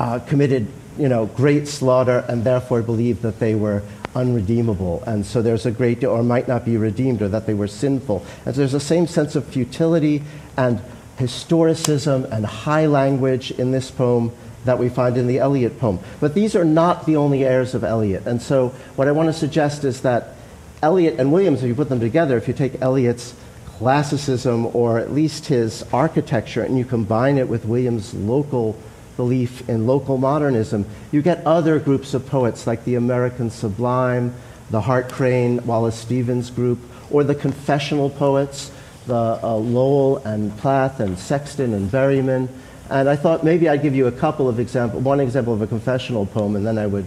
uh, 0.00 0.18
committed 0.18 0.66
you 0.98 1.08
know, 1.08 1.26
great 1.26 1.68
slaughter 1.68 2.24
and 2.28 2.42
therefore 2.42 2.82
believed 2.82 3.22
that 3.22 3.38
they 3.38 3.54
were 3.54 3.82
unredeemable. 4.16 5.04
And 5.06 5.24
so 5.24 5.42
there's 5.42 5.66
a 5.66 5.70
great 5.70 6.00
deal, 6.00 6.10
or 6.10 6.22
might 6.22 6.48
not 6.48 6.64
be 6.64 6.76
redeemed, 6.76 7.22
or 7.22 7.28
that 7.28 7.46
they 7.46 7.54
were 7.54 7.68
sinful. 7.68 8.24
And 8.44 8.54
so 8.54 8.60
there's 8.60 8.72
the 8.72 8.80
same 8.80 9.06
sense 9.06 9.36
of 9.36 9.44
futility 9.46 10.22
and 10.56 10.80
historicism 11.18 12.30
and 12.32 12.44
high 12.44 12.86
language 12.86 13.50
in 13.52 13.70
this 13.70 13.90
poem 13.90 14.32
that 14.64 14.78
we 14.78 14.88
find 14.88 15.16
in 15.16 15.26
the 15.26 15.38
Eliot 15.38 15.78
poem. 15.78 16.00
But 16.18 16.34
these 16.34 16.56
are 16.56 16.64
not 16.64 17.06
the 17.06 17.16
only 17.16 17.44
heirs 17.44 17.74
of 17.74 17.84
Eliot. 17.84 18.26
And 18.26 18.42
so 18.42 18.70
what 18.96 19.06
I 19.06 19.12
want 19.12 19.28
to 19.28 19.32
suggest 19.32 19.84
is 19.84 20.00
that 20.00 20.34
Eliot 20.82 21.20
and 21.20 21.32
Williams, 21.32 21.62
if 21.62 21.68
you 21.68 21.74
put 21.74 21.88
them 21.88 22.00
together, 22.00 22.36
if 22.36 22.48
you 22.48 22.54
take 22.54 22.82
Eliot's 22.82 23.34
classicism 23.78 24.66
or 24.74 24.98
at 24.98 25.12
least 25.12 25.46
his 25.46 25.84
architecture 25.92 26.62
and 26.62 26.78
you 26.78 26.84
combine 26.84 27.38
it 27.38 27.48
with 27.48 27.64
Williams' 27.64 28.12
local 28.14 28.76
belief 29.16 29.68
in 29.68 29.86
local 29.86 30.18
modernism, 30.18 30.86
you 31.12 31.22
get 31.22 31.44
other 31.46 31.78
groups 31.78 32.14
of 32.14 32.26
poets 32.26 32.66
like 32.66 32.84
the 32.84 32.94
American 32.94 33.50
Sublime, 33.50 34.34
the 34.70 34.80
Hart 34.80 35.10
Crane, 35.10 35.64
Wallace 35.66 35.96
Stevens 35.96 36.50
group, 36.50 36.78
or 37.10 37.24
the 37.24 37.34
confessional 37.34 38.10
poets, 38.10 38.70
the 39.06 39.38
uh, 39.42 39.56
Lowell 39.56 40.18
and 40.18 40.56
Plath 40.58 41.00
and 41.00 41.18
Sexton 41.18 41.72
and 41.72 41.90
Berryman. 41.90 42.48
And 42.90 43.08
I 43.08 43.16
thought 43.16 43.44
maybe 43.44 43.68
I'd 43.68 43.82
give 43.82 43.94
you 43.94 44.06
a 44.06 44.12
couple 44.12 44.48
of 44.48 44.60
examples, 44.60 45.02
one 45.02 45.20
example 45.20 45.52
of 45.52 45.62
a 45.62 45.66
confessional 45.66 46.26
poem, 46.26 46.56
and 46.56 46.66
then 46.66 46.78
I 46.78 46.86
would 46.86 47.06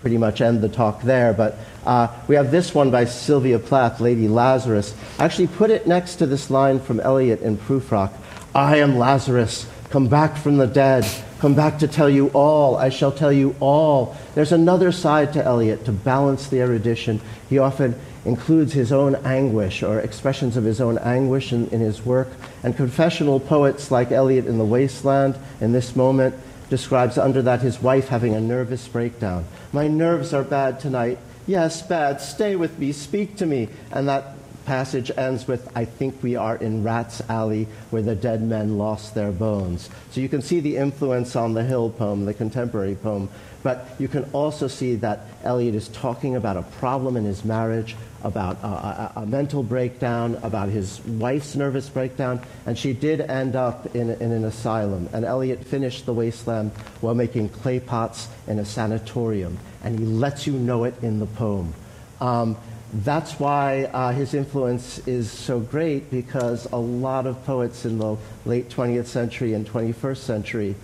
pretty 0.00 0.18
much 0.18 0.40
end 0.40 0.60
the 0.60 0.68
talk 0.68 1.02
there. 1.02 1.32
But 1.32 1.56
uh, 1.84 2.08
we 2.28 2.34
have 2.36 2.50
this 2.50 2.74
one 2.74 2.90
by 2.90 3.04
Sylvia 3.04 3.58
Plath, 3.58 4.00
Lady 4.00 4.28
Lazarus. 4.28 4.94
I 5.18 5.24
actually 5.24 5.48
put 5.48 5.70
it 5.70 5.86
next 5.86 6.16
to 6.16 6.26
this 6.26 6.50
line 6.50 6.78
from 6.80 7.00
Eliot 7.00 7.42
in 7.42 7.56
Prufrock 7.56 8.12
I 8.54 8.78
am 8.78 8.98
Lazarus, 8.98 9.68
come 9.90 10.08
back 10.08 10.36
from 10.36 10.56
the 10.56 10.66
dead 10.66 11.04
come 11.38 11.54
back 11.54 11.78
to 11.78 11.88
tell 11.88 12.10
you 12.10 12.28
all. 12.28 12.76
I 12.76 12.88
shall 12.88 13.12
tell 13.12 13.32
you 13.32 13.54
all. 13.60 14.16
There's 14.34 14.52
another 14.52 14.92
side 14.92 15.32
to 15.34 15.44
Eliot 15.44 15.84
to 15.84 15.92
balance 15.92 16.48
the 16.48 16.60
erudition. 16.60 17.20
He 17.48 17.58
often 17.58 17.98
includes 18.24 18.72
his 18.72 18.92
own 18.92 19.14
anguish 19.24 19.82
or 19.82 20.00
expressions 20.00 20.56
of 20.56 20.64
his 20.64 20.80
own 20.80 20.98
anguish 20.98 21.52
in, 21.52 21.68
in 21.68 21.80
his 21.80 22.04
work. 22.04 22.28
And 22.62 22.76
confessional 22.76 23.40
poets 23.40 23.90
like 23.90 24.12
Eliot 24.12 24.46
in 24.46 24.58
The 24.58 24.64
Wasteland, 24.64 25.38
in 25.60 25.72
this 25.72 25.96
moment, 25.96 26.34
describes 26.68 27.16
under 27.16 27.40
that 27.42 27.62
his 27.62 27.80
wife 27.80 28.08
having 28.08 28.34
a 28.34 28.40
nervous 28.40 28.86
breakdown. 28.86 29.44
My 29.72 29.88
nerves 29.88 30.34
are 30.34 30.42
bad 30.42 30.80
tonight. 30.80 31.18
Yes, 31.46 31.80
bad. 31.80 32.20
Stay 32.20 32.56
with 32.56 32.78
me. 32.78 32.92
Speak 32.92 33.36
to 33.36 33.46
me. 33.46 33.68
And 33.90 34.08
that 34.08 34.34
passage 34.68 35.10
ends 35.16 35.48
with, 35.48 35.66
I 35.74 35.86
think 35.86 36.22
we 36.22 36.36
are 36.36 36.54
in 36.54 36.84
Rat's 36.84 37.22
Alley 37.30 37.66
where 37.88 38.02
the 38.02 38.14
dead 38.14 38.42
men 38.42 38.76
lost 38.76 39.14
their 39.14 39.32
bones. 39.32 39.88
So 40.10 40.20
you 40.20 40.28
can 40.28 40.42
see 40.42 40.60
the 40.60 40.76
influence 40.76 41.34
on 41.36 41.54
the 41.54 41.64
Hill 41.64 41.88
poem, 41.88 42.26
the 42.26 42.34
contemporary 42.34 42.94
poem. 42.94 43.30
But 43.62 43.88
you 43.98 44.08
can 44.08 44.24
also 44.34 44.68
see 44.68 44.96
that 44.96 45.20
Eliot 45.42 45.74
is 45.74 45.88
talking 45.88 46.36
about 46.36 46.58
a 46.58 46.62
problem 46.62 47.16
in 47.16 47.24
his 47.24 47.46
marriage, 47.46 47.96
about 48.22 48.62
a, 48.62 48.66
a, 48.66 49.12
a, 49.22 49.26
mental 49.26 49.62
breakdown, 49.62 50.38
about 50.42 50.68
his 50.68 51.00
wife's 51.06 51.56
nervous 51.56 51.88
breakdown, 51.88 52.38
and 52.66 52.76
she 52.76 52.92
did 52.92 53.22
end 53.22 53.56
up 53.56 53.96
in, 53.96 54.10
in 54.10 54.32
an 54.32 54.44
asylum. 54.44 55.08
And 55.14 55.24
Eliot 55.24 55.64
finished 55.64 56.04
The 56.04 56.12
Wasteland 56.12 56.72
while 57.00 57.14
making 57.14 57.48
clay 57.48 57.80
pots 57.80 58.28
in 58.46 58.58
a 58.58 58.66
sanatorium, 58.66 59.56
and 59.82 59.98
he 59.98 60.04
lets 60.04 60.46
you 60.46 60.52
know 60.52 60.84
it 60.84 60.94
in 61.02 61.20
the 61.20 61.26
poem. 61.26 61.72
Um, 62.20 62.56
that's 62.92 63.38
why 63.38 63.84
uh, 63.84 64.12
his 64.12 64.32
influence 64.32 65.06
is 65.06 65.30
so 65.30 65.60
great 65.60 66.10
because 66.10 66.66
a 66.72 66.76
lot 66.76 67.26
of 67.26 67.44
poets 67.44 67.84
in 67.84 67.98
the 67.98 68.16
late 68.46 68.70
20th 68.70 69.06
century 69.06 69.52
and 69.52 69.66
21st 69.68 70.16
century 70.16 70.74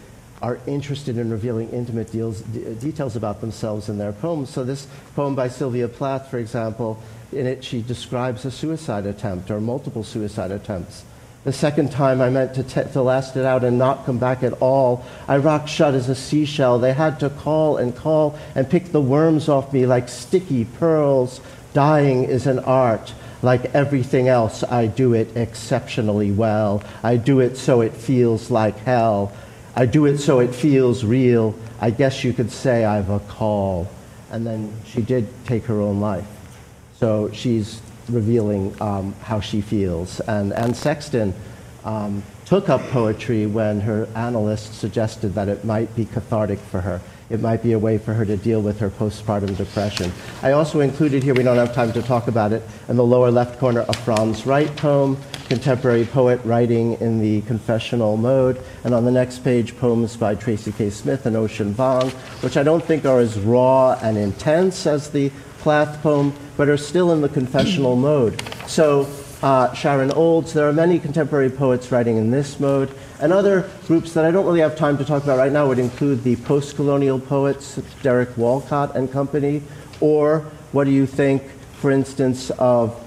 are 0.43 0.59
interested 0.67 1.17
in 1.17 1.31
revealing 1.31 1.71
intimate 1.71 2.12
deals, 2.12 2.43
d- 2.43 2.75
details 2.75 3.17
about 3.17 3.40
themselves 3.40 3.88
in 3.88 3.97
their 3.97 4.12
poems. 4.12 4.51
So, 4.51 4.64
this 4.64 4.87
poem 5.17 5.35
by 5.35 5.49
Sylvia 5.49 5.88
Plath, 5.88 6.31
for 6.31 6.38
example, 6.38 7.03
in 7.33 7.47
it 7.47 7.64
she 7.64 7.81
describes 7.81 8.45
a 8.45 8.51
suicide 8.51 9.07
attempt 9.07 9.51
or 9.51 9.61
multiple 9.61 10.05
suicide 10.05 10.51
attempts. 10.51 11.05
The 11.45 11.53
second 11.53 11.93
time 11.93 12.23
I 12.23 12.31
meant 12.31 12.55
to, 12.55 12.62
t- 12.62 12.90
to 12.93 13.03
last 13.03 13.37
it 13.37 13.45
out 13.45 13.64
and 13.64 13.79
not 13.79 14.07
come 14.07 14.19
back 14.19 14.43
at 14.43 14.55
all. 14.55 15.05
I 15.29 15.37
rocked 15.37 15.69
shut 15.69 15.93
as 15.93 16.09
a 16.09 16.14
seashell. 16.14 16.79
They 16.79 16.95
had 16.95 17.21
to 17.21 17.29
call 17.29 17.77
and 17.77 17.95
call 17.95 18.38
and 18.55 18.69
pick 18.69 18.93
the 18.93 19.01
worms 19.01 19.51
off 19.51 19.71
me 19.71 19.85
like 19.85 20.09
sticky 20.09 20.64
pearls. 20.64 21.43
Dying 21.75 22.23
is 22.25 22.47
an 22.47 22.61
art. 22.61 23.13
Like 23.43 23.75
everything 23.75 24.29
else, 24.29 24.63
I 24.63 24.87
do 24.87 25.13
it 25.13 25.37
exceptionally 25.37 26.31
well. 26.31 26.83
I 27.03 27.17
do 27.17 27.41
it 27.41 27.57
so 27.59 27.83
it 27.83 27.93
feels 27.93 28.51
like 28.51 28.79
hell. 28.79 29.33
I 29.75 29.85
do 29.85 30.07
it 30.07 30.19
so 30.19 30.39
it 30.39 30.55
feels 30.55 31.05
real. 31.05 31.55
I 31.81 31.91
guess 31.91 32.23
you 32.23 32.33
could 32.33 32.53
say 32.53 32.85
I've 32.85 33.11
a 33.11 33.19
call. 33.19 33.91
And 34.31 34.47
then 34.47 34.73
she 34.87 35.03
did 35.03 35.27
take 35.47 35.65
her 35.65 35.81
own 35.81 36.01
life. 36.01 36.27
So 36.95 37.31
she's 37.33 37.83
revealing 38.09 38.81
um, 38.81 39.13
how 39.23 39.41
she 39.41 39.61
feels. 39.61 40.21
And 40.21 40.53
Anne 40.53 40.75
Sexton 40.75 41.35
um, 41.85 42.23
took 42.45 42.69
up 42.69 42.83
poetry 42.91 43.47
when 43.47 43.81
her 43.81 44.09
analyst 44.15 44.79
suggested 44.79 45.35
that 45.35 45.49
it 45.49 45.65
might 45.65 45.95
be 45.97 46.05
cathartic 46.05 46.61
for 46.61 46.81
her 46.83 47.01
it 47.31 47.41
might 47.41 47.63
be 47.63 47.73
a 47.73 47.79
way 47.79 47.99
for 47.99 48.15
her 48.15 48.25
to 48.25 48.37
deal 48.37 48.61
with 48.61 48.79
her 48.81 48.91
postpartum 48.91 49.57
depression. 49.57 50.13
I 50.43 50.53
also 50.53 50.81
included 50.81 51.23
here, 51.23 51.35
we 51.35 51.43
don't 51.43 51.57
have 51.57 51.75
time 51.75 51.93
to 51.93 52.03
talk 52.03 52.29
about 52.29 52.53
it, 52.53 52.63
in 52.89 52.97
the 52.97 53.05
lower 53.05 53.31
left 53.31 53.59
corner, 53.59 53.85
a 53.89 53.93
Franz 53.93 54.47
Wright 54.47 54.75
poem, 54.77 55.17
contemporary 55.49 56.05
poet 56.05 56.41
writing 56.45 56.95
in 57.01 57.21
the 57.21 57.41
confessional 57.43 58.17
mode. 58.17 58.63
And 58.85 58.95
on 58.95 59.05
the 59.05 59.11
next 59.11 59.41
page, 59.41 59.77
poems 59.79 60.17
by 60.17 60.35
Tracy 60.35 60.73
K. 60.73 60.91
Smith 60.91 61.27
and 61.27 61.37
Ocean 61.37 61.75
Vuong, 61.75 62.11
which 62.43 62.57
I 62.57 62.63
don't 62.63 62.85
think 62.85 63.05
are 63.05 63.21
as 63.21 63.39
raw 63.39 63.99
and 64.03 64.17
intense 64.17 64.87
as 64.87 65.11
the 65.11 65.31
Plath 65.59 66.03
poem, 66.03 66.35
but 66.59 66.69
are 66.69 66.77
still 66.77 67.11
in 67.13 67.23
the 67.23 67.29
confessional 67.29 67.97
mode. 67.97 68.39
So 68.67 69.09
uh, 69.45 69.75
Sharon 69.75 70.11
Olds, 70.11 70.55
there 70.55 70.67
are 70.67 70.73
many 70.73 70.99
contemporary 70.99 71.51
poets 71.51 71.93
writing 71.93 72.17
in 72.17 72.31
this 72.31 72.59
mode. 72.59 72.91
And 73.21 73.31
other 73.31 73.69
groups 73.87 74.15
that 74.15 74.25
I 74.25 74.31
don't 74.31 74.47
really 74.47 74.61
have 74.61 74.75
time 74.75 74.97
to 74.97 75.05
talk 75.05 75.23
about 75.23 75.37
right 75.37 75.53
now 75.53 75.69
would 75.69 75.79
include 75.79 76.25
the 76.25 76.37
post 76.37 76.77
colonial 76.77 77.21
poets, 77.21 77.79
Derek 78.03 78.35
Walcott 78.39 78.97
and 78.97 79.13
company, 79.13 79.61
or 80.01 80.47
what 80.73 80.85
do 80.85 80.93
you 80.93 81.05
think, 81.05 81.43
for 81.75 81.91
instance, 81.91 82.49
of 82.53 82.99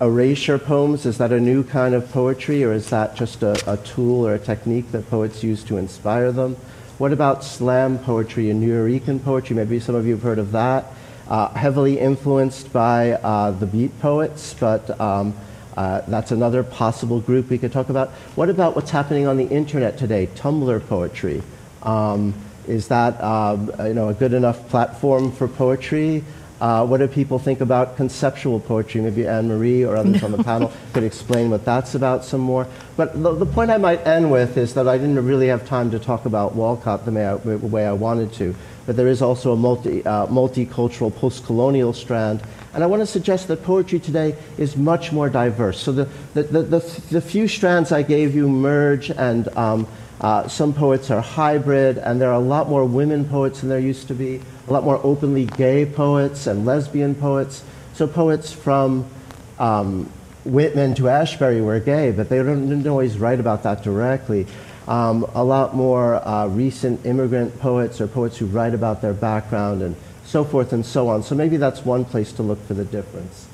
erasure 0.00 0.58
poems? 0.58 1.06
Is 1.06 1.18
that 1.18 1.30
a 1.30 1.38
new 1.38 1.62
kind 1.62 1.94
of 1.94 2.10
poetry, 2.10 2.64
or 2.64 2.72
is 2.72 2.90
that 2.90 3.14
just 3.14 3.44
a, 3.44 3.72
a 3.72 3.76
tool 3.76 4.26
or 4.26 4.34
a 4.34 4.38
technique 4.40 4.90
that 4.90 5.08
poets 5.08 5.44
use 5.44 5.62
to 5.62 5.76
inspire 5.76 6.32
them? 6.32 6.56
What 6.98 7.12
about 7.12 7.44
slam 7.44 8.00
poetry 8.00 8.50
and 8.50 8.60
Nuyorican 8.60 9.22
poetry? 9.22 9.54
Maybe 9.54 9.78
some 9.78 9.94
of 9.94 10.06
you 10.06 10.14
have 10.14 10.22
heard 10.22 10.40
of 10.40 10.50
that. 10.50 10.86
Uh, 11.28 11.50
heavily 11.50 12.00
influenced 12.00 12.72
by 12.72 13.12
uh, 13.12 13.52
the 13.52 13.66
beat 13.66 13.96
poets, 14.00 14.56
but 14.58 15.00
um, 15.00 15.34
uh, 15.78 16.02
that's 16.08 16.32
another 16.32 16.64
possible 16.64 17.20
group 17.20 17.48
we 17.50 17.56
could 17.56 17.70
talk 17.70 17.88
about. 17.88 18.08
What 18.34 18.50
about 18.50 18.74
what's 18.74 18.90
happening 18.90 19.28
on 19.28 19.36
the 19.36 19.46
internet 19.46 19.96
today? 19.96 20.26
Tumblr 20.34 20.88
poetry. 20.88 21.40
Um, 21.84 22.34
is 22.66 22.88
that 22.88 23.22
um, 23.22 23.70
you 23.86 23.94
know, 23.94 24.08
a 24.08 24.14
good 24.14 24.32
enough 24.32 24.68
platform 24.70 25.30
for 25.30 25.46
poetry? 25.46 26.24
Uh, 26.60 26.84
what 26.84 26.98
do 26.98 27.06
people 27.06 27.38
think 27.38 27.60
about 27.60 27.96
conceptual 27.96 28.58
poetry? 28.58 29.00
Maybe 29.00 29.28
Anne 29.28 29.46
Marie 29.46 29.84
or 29.84 29.96
others 29.96 30.24
on 30.24 30.32
the 30.32 30.42
panel 30.50 30.72
could 30.92 31.04
explain 31.04 31.48
what 31.48 31.64
that's 31.64 31.94
about 31.94 32.24
some 32.24 32.40
more. 32.40 32.66
But 32.96 33.12
the, 33.22 33.32
the, 33.36 33.46
point 33.46 33.70
I 33.70 33.78
might 33.78 34.04
end 34.04 34.32
with 34.32 34.56
is 34.56 34.74
that 34.74 34.88
I 34.88 34.98
didn't 34.98 35.24
really 35.24 35.46
have 35.46 35.64
time 35.64 35.92
to 35.92 36.00
talk 36.00 36.26
about 36.26 36.56
Walcott 36.56 37.04
the 37.04 37.12
way 37.12 37.24
I, 37.24 37.34
way 37.36 37.86
I 37.86 37.92
wanted 37.92 38.32
to. 38.32 38.52
But 38.84 38.96
there 38.96 39.06
is 39.06 39.22
also 39.22 39.52
a 39.52 39.56
multi, 39.56 40.04
uh, 40.04 40.26
multicultural 40.26 41.14
post 41.14 41.46
colonial 41.46 41.92
strand 41.92 42.42
and 42.78 42.84
I 42.84 42.86
want 42.86 43.00
to 43.00 43.06
suggest 43.06 43.48
that 43.48 43.64
poetry 43.64 43.98
today 43.98 44.36
is 44.56 44.76
much 44.76 45.10
more 45.10 45.28
diverse. 45.28 45.80
So 45.80 45.90
the, 45.90 46.08
the, 46.34 46.44
the, 46.44 46.62
the, 46.62 47.02
the 47.10 47.20
few 47.20 47.48
strands 47.48 47.90
I 47.90 48.02
gave 48.02 48.36
you 48.36 48.48
merge, 48.48 49.10
and 49.10 49.48
um, 49.56 49.88
uh, 50.20 50.46
some 50.46 50.72
poets 50.72 51.10
are 51.10 51.20
hybrid, 51.20 51.98
and 51.98 52.20
there 52.20 52.30
are 52.30 52.34
a 52.34 52.38
lot 52.38 52.68
more 52.68 52.84
women 52.84 53.24
poets 53.24 53.62
than 53.62 53.68
there 53.68 53.80
used 53.80 54.06
to 54.06 54.14
be, 54.14 54.40
a 54.68 54.72
lot 54.72 54.84
more 54.84 55.00
openly 55.02 55.46
gay 55.46 55.86
poets 55.86 56.46
and 56.46 56.64
lesbian 56.64 57.16
poets. 57.16 57.64
So 57.94 58.06
poets 58.06 58.52
from 58.52 59.10
um, 59.58 60.08
Whitman 60.44 60.94
to 60.94 61.02
Ashbery 61.08 61.60
were 61.60 61.80
gay, 61.80 62.12
but 62.12 62.28
they 62.28 62.36
didn't 62.36 62.86
always 62.86 63.18
write 63.18 63.40
about 63.40 63.64
that 63.64 63.82
directly. 63.82 64.46
Um, 64.86 65.28
a 65.34 65.42
lot 65.42 65.74
more 65.74 66.14
uh, 66.14 66.46
recent 66.46 67.04
immigrant 67.04 67.58
poets 67.58 68.00
or 68.00 68.06
poets 68.06 68.36
who 68.36 68.46
write 68.46 68.72
about 68.72 69.02
their 69.02 69.14
background 69.14 69.82
and 69.82 69.96
so 70.28 70.44
forth 70.44 70.74
and 70.74 70.84
so 70.84 71.08
on. 71.08 71.22
So 71.22 71.34
maybe 71.34 71.56
that's 71.56 71.84
one 71.84 72.04
place 72.04 72.32
to 72.32 72.42
look 72.42 72.62
for 72.66 72.74
the 72.74 72.84
difference. 72.84 73.48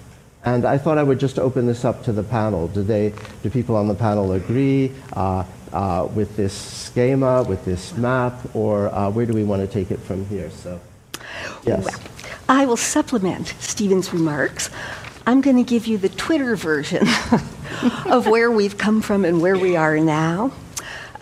And 0.44 0.64
I 0.64 0.76
thought 0.76 0.98
I 0.98 1.04
would 1.04 1.20
just 1.20 1.38
open 1.38 1.66
this 1.66 1.84
up 1.84 2.02
to 2.04 2.12
the 2.12 2.24
panel. 2.24 2.66
Do, 2.68 2.82
they, 2.82 3.14
do 3.42 3.48
people 3.48 3.76
on 3.76 3.86
the 3.86 3.94
panel 3.94 4.32
agree 4.32 4.92
uh, 5.12 5.44
uh, 5.72 6.08
with 6.12 6.36
this 6.36 6.52
schema, 6.52 7.44
with 7.44 7.64
this 7.64 7.96
map, 7.96 8.34
or 8.54 8.88
uh, 8.88 9.08
where 9.08 9.24
do 9.24 9.32
we 9.32 9.44
want 9.44 9.62
to 9.62 9.68
take 9.68 9.90
it 9.92 10.00
from 10.00 10.26
here? 10.26 10.50
So, 10.50 10.80
yes. 11.64 11.84
Well, 11.84 12.00
I 12.48 12.66
will 12.66 12.76
supplement 12.76 13.54
Stephen's 13.60 14.12
remarks. 14.12 14.68
I'm 15.26 15.40
going 15.40 15.56
to 15.56 15.62
give 15.62 15.86
you 15.86 15.96
the 15.96 16.10
Twitter 16.10 16.56
version 16.56 17.06
of 18.06 18.26
where 18.26 18.50
we've 18.50 18.76
come 18.76 19.00
from 19.00 19.24
and 19.24 19.40
where 19.40 19.56
we 19.56 19.76
are 19.76 19.98
now. 19.98 20.52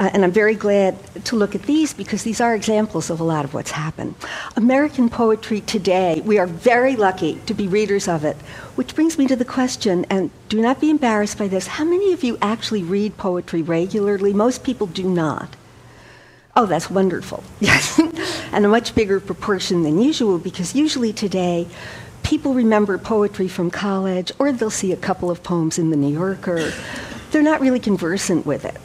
Uh, 0.03 0.11
and 0.15 0.25
I'm 0.25 0.33
very 0.33 0.57
glad 0.57 0.97
to 1.27 1.37
look 1.37 1.55
at 1.55 1.63
these 1.63 1.93
because 1.95 2.25
these 2.25 2.41
are 2.41 2.57
examples 2.57 3.09
of 3.09 3.21
a 3.21 3.23
lot 3.23 3.45
of 3.45 3.55
what's 3.55 3.71
happened. 3.71 4.17
American 4.57 5.09
poetry 5.09 5.61
today, 5.61 6.21
we 6.25 6.39
are 6.39 6.47
very 6.49 6.97
lucky 6.97 7.37
to 7.47 7.55
be 7.55 7.69
readers 7.69 8.09
of 8.09 8.25
it, 8.25 8.35
which 8.75 8.97
brings 8.97 9.17
me 9.17 9.29
to 9.29 9.37
the 9.37 9.45
question, 9.45 10.05
and 10.11 10.33
do 10.49 10.61
not 10.61 10.81
be 10.81 10.91
embarrassed 10.91 11.39
by 11.39 11.47
this 11.47 11.69
how 11.69 11.85
many 11.85 12.13
of 12.13 12.25
you 12.25 12.37
actually 12.43 12.83
read 12.83 13.17
poetry 13.17 13.63
regularly? 13.63 14.33
Most 14.33 14.65
people 14.65 14.89
do 14.89 15.09
not. 15.09 15.55
Oh, 16.57 16.67
that's 16.67 16.91
wonderful. 16.91 17.45
Yes. 17.61 18.01
and 18.53 18.67
a 18.67 18.69
much 18.69 18.97
bigger 18.97 19.21
proportion 19.21 19.85
than 19.85 20.01
usual 20.01 20.37
because 20.39 20.75
usually 20.75 21.13
today 21.13 21.69
people 22.25 22.55
remember 22.55 22.99
poetry 22.99 23.47
from 23.47 23.71
college 23.71 24.33
or 24.41 24.51
they'll 24.51 24.69
see 24.69 24.91
a 24.91 24.97
couple 24.97 25.31
of 25.31 25.45
poems 25.45 25.79
in 25.79 25.91
the 25.91 25.97
New 25.97 26.13
Yorker. 26.13 26.73
They're 27.31 27.41
not 27.41 27.61
really 27.61 27.79
conversant 27.79 28.45
with 28.45 28.65
it. 28.65 28.77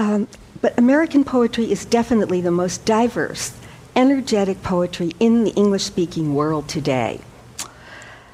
Um, 0.00 0.28
but 0.60 0.78
American 0.78 1.24
poetry 1.24 1.70
is 1.70 1.84
definitely 1.84 2.40
the 2.40 2.50
most 2.50 2.84
diverse, 2.84 3.52
energetic 3.96 4.62
poetry 4.62 5.12
in 5.18 5.44
the 5.44 5.52
English 5.52 5.84
speaking 5.84 6.34
world 6.34 6.68
today. 6.68 7.20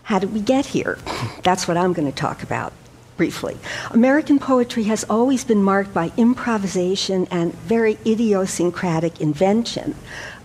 How 0.05 0.19
did 0.19 0.33
we 0.33 0.41
get 0.41 0.67
here? 0.67 0.99
That's 1.43 1.67
what 1.67 1.77
I'm 1.77 1.93
going 1.93 2.11
to 2.11 2.17
talk 2.17 2.43
about 2.43 2.73
briefly. 3.17 3.57
American 3.91 4.39
poetry 4.39 4.85
has 4.85 5.05
always 5.05 5.45
been 5.45 5.63
marked 5.63 5.95
by 5.95 6.13
improvisation 6.17 7.27
and 7.31 7.55
very 7.55 7.99
idiosyncratic 8.07 9.21
invention, 9.21 9.95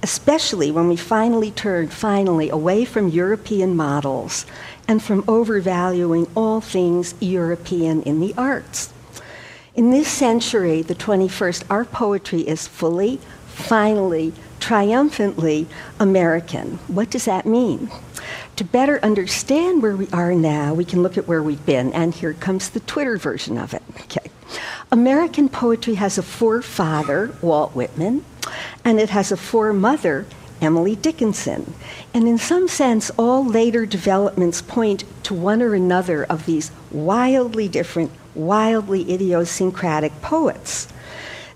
especially 0.01 0.71
when 0.71 0.87
we 0.87 0.95
finally 0.95 1.51
turned 1.51 1.91
finally 1.91 2.49
away 2.49 2.85
from 2.85 3.09
European 3.09 3.75
models 3.75 4.45
and 4.87 5.03
from 5.03 5.23
overvaluing 5.27 6.27
all 6.35 6.61
things 6.61 7.13
European 7.19 8.01
in 8.03 8.19
the 8.19 8.33
arts. 8.37 8.93
In 9.73 9.89
this 9.89 10.09
century, 10.09 10.81
the 10.81 10.95
21st, 10.95 11.63
our 11.69 11.85
poetry 11.85 12.41
is 12.41 12.67
fully, 12.67 13.21
finally, 13.45 14.33
triumphantly 14.59 15.65
American. 15.97 16.77
What 16.89 17.09
does 17.09 17.23
that 17.23 17.45
mean? 17.45 17.89
To 18.57 18.65
better 18.65 18.99
understand 19.01 19.81
where 19.81 19.95
we 19.95 20.09
are 20.09 20.33
now, 20.33 20.73
we 20.73 20.83
can 20.83 21.01
look 21.01 21.17
at 21.17 21.25
where 21.25 21.41
we've 21.41 21.65
been, 21.65 21.93
and 21.93 22.13
here 22.13 22.33
comes 22.33 22.69
the 22.69 22.81
Twitter 22.81 23.15
version 23.15 23.57
of 23.57 23.73
it. 23.73 23.81
Okay. 24.01 24.29
American 24.91 25.47
poetry 25.47 25.93
has 25.93 26.17
a 26.17 26.23
forefather, 26.23 27.33
Walt 27.41 27.73
Whitman, 27.73 28.25
and 28.83 28.99
it 28.99 29.11
has 29.11 29.31
a 29.31 29.37
foremother, 29.37 30.25
Emily 30.59 30.97
Dickinson. 30.97 31.75
And 32.13 32.27
in 32.27 32.37
some 32.37 32.67
sense, 32.67 33.09
all 33.11 33.45
later 33.45 33.85
developments 33.85 34.61
point 34.61 35.05
to 35.23 35.33
one 35.33 35.61
or 35.61 35.73
another 35.73 36.25
of 36.25 36.45
these 36.45 36.71
wildly 36.93 37.67
different 37.67 38.11
wildly 38.35 39.13
idiosyncratic 39.13 40.21
poets. 40.21 40.87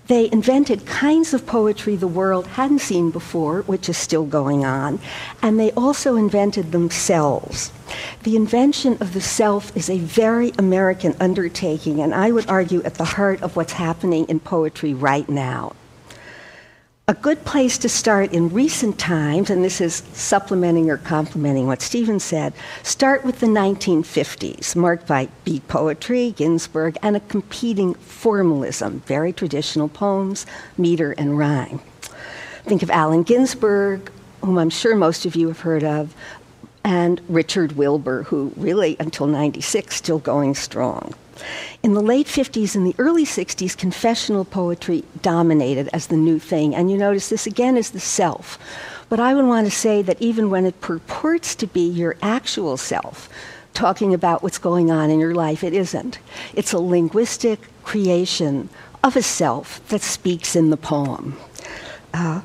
They 0.08 0.30
invented 0.30 0.86
kinds 0.86 1.34
of 1.34 1.46
poetry 1.46 1.96
the 1.96 2.06
world 2.06 2.46
hadn't 2.46 2.78
seen 2.78 3.10
before, 3.10 3.62
which 3.62 3.88
is 3.88 3.96
still 3.96 4.24
going 4.24 4.64
on, 4.64 5.00
and 5.42 5.58
they 5.58 5.72
also 5.72 6.14
invented 6.14 6.70
themselves. 6.70 7.72
The 8.22 8.36
invention 8.36 8.98
of 9.00 9.14
the 9.14 9.20
self 9.20 9.76
is 9.76 9.90
a 9.90 9.98
very 9.98 10.52
American 10.58 11.16
undertaking, 11.18 12.00
and 12.00 12.14
I 12.14 12.30
would 12.30 12.48
argue 12.48 12.82
at 12.84 12.94
the 12.94 13.04
heart 13.04 13.42
of 13.42 13.56
what's 13.56 13.72
happening 13.72 14.26
in 14.28 14.38
poetry 14.38 14.94
right 14.94 15.28
now 15.28 15.74
a 17.08 17.14
good 17.14 17.44
place 17.44 17.78
to 17.78 17.88
start 17.88 18.32
in 18.32 18.48
recent 18.48 18.98
times, 18.98 19.48
and 19.48 19.62
this 19.62 19.80
is 19.80 20.02
supplementing 20.12 20.90
or 20.90 20.96
complementing 20.96 21.68
what 21.68 21.80
Stephen 21.80 22.18
said, 22.18 22.52
start 22.82 23.24
with 23.24 23.38
the 23.38 23.46
1950s, 23.46 24.74
marked 24.74 25.06
by 25.06 25.28
beat 25.44 25.68
poetry, 25.68 26.32
Ginsberg, 26.32 26.98
and 27.02 27.16
a 27.16 27.20
competing 27.20 27.94
formalism, 27.94 29.04
very 29.06 29.32
traditional 29.32 29.86
poems, 29.86 30.46
meter, 30.76 31.12
and 31.12 31.38
rhyme. 31.38 31.78
Think 32.64 32.82
of 32.82 32.90
Allen 32.90 33.22
Ginsberg, 33.22 34.10
whom 34.42 34.58
I'm 34.58 34.70
sure 34.70 34.96
most 34.96 35.24
of 35.26 35.36
you 35.36 35.46
have 35.46 35.60
heard 35.60 35.84
of, 35.84 36.12
and 36.82 37.20
Richard 37.28 37.76
Wilbur, 37.76 38.24
who 38.24 38.52
really, 38.56 38.96
until 38.98 39.28
96, 39.28 39.94
still 39.94 40.18
going 40.18 40.56
strong. 40.56 41.14
In 41.82 41.94
the 41.94 42.00
late 42.00 42.26
50s 42.26 42.74
and 42.74 42.86
the 42.86 42.94
early 42.98 43.24
60s, 43.24 43.76
confessional 43.76 44.44
poetry 44.44 45.04
dominated 45.22 45.88
as 45.92 46.06
the 46.06 46.16
new 46.16 46.38
thing. 46.38 46.74
And 46.74 46.90
you 46.90 46.96
notice 46.96 47.28
this 47.28 47.46
again 47.46 47.76
is 47.76 47.90
the 47.90 48.00
self. 48.00 48.58
But 49.08 49.20
I 49.20 49.34
would 49.34 49.44
want 49.44 49.66
to 49.66 49.70
say 49.70 50.02
that 50.02 50.20
even 50.20 50.50
when 50.50 50.66
it 50.66 50.80
purports 50.80 51.54
to 51.56 51.66
be 51.66 51.88
your 51.88 52.16
actual 52.22 52.76
self, 52.76 53.28
talking 53.72 54.14
about 54.14 54.42
what's 54.42 54.58
going 54.58 54.90
on 54.90 55.10
in 55.10 55.20
your 55.20 55.34
life, 55.34 55.62
it 55.62 55.72
isn't. 55.72 56.18
It's 56.54 56.72
a 56.72 56.78
linguistic 56.78 57.60
creation 57.84 58.68
of 59.04 59.16
a 59.16 59.22
self 59.22 59.86
that 59.88 60.02
speaks 60.02 60.56
in 60.56 60.70
the 60.70 60.76
poem. 60.76 61.36
Uh, 62.12 62.40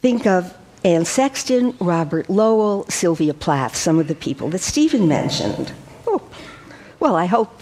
think 0.00 0.26
of 0.26 0.56
Anne 0.84 1.06
Sexton, 1.06 1.74
Robert 1.80 2.28
Lowell, 2.28 2.84
Sylvia 2.90 3.32
Plath, 3.32 3.74
some 3.74 3.98
of 3.98 4.06
the 4.06 4.14
people 4.14 4.50
that 4.50 4.60
Stephen 4.60 5.08
mentioned. 5.08 5.72
Well, 7.04 7.16
I 7.16 7.26
hope 7.26 7.60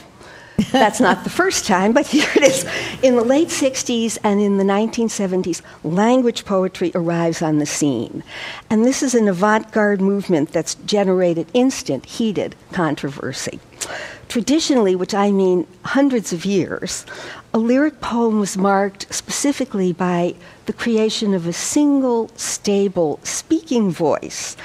that's 0.70 1.00
not 1.00 1.24
the 1.24 1.30
first 1.30 1.66
time, 1.66 1.92
but 1.92 2.06
here 2.16 2.30
it 2.36 2.44
is. 2.44 2.64
In 3.02 3.16
the 3.16 3.24
late 3.24 3.48
60s 3.48 4.16
and 4.22 4.40
in 4.40 4.56
the 4.56 4.62
1970s, 4.62 5.62
language 5.82 6.44
poetry 6.44 6.92
arrives 6.94 7.42
on 7.42 7.58
the 7.58 7.66
scene. 7.66 8.22
And 8.70 8.84
this 8.84 9.02
is 9.02 9.16
an 9.16 9.26
avant 9.26 9.72
garde 9.72 10.00
movement 10.00 10.52
that's 10.52 10.76
generated 10.86 11.48
instant, 11.54 12.06
heated 12.06 12.54
controversy. 12.70 13.58
Traditionally, 14.28 14.94
which 14.94 15.12
I 15.12 15.32
mean 15.32 15.66
hundreds 15.86 16.32
of 16.32 16.44
years, 16.44 17.04
a 17.52 17.58
lyric 17.58 18.00
poem 18.00 18.38
was 18.38 18.56
marked 18.56 19.12
specifically 19.12 19.92
by 19.92 20.36
the 20.66 20.72
creation 20.72 21.34
of 21.34 21.48
a 21.48 21.52
single, 21.52 22.30
stable, 22.36 23.18
speaking 23.24 23.90
voice 23.90 24.56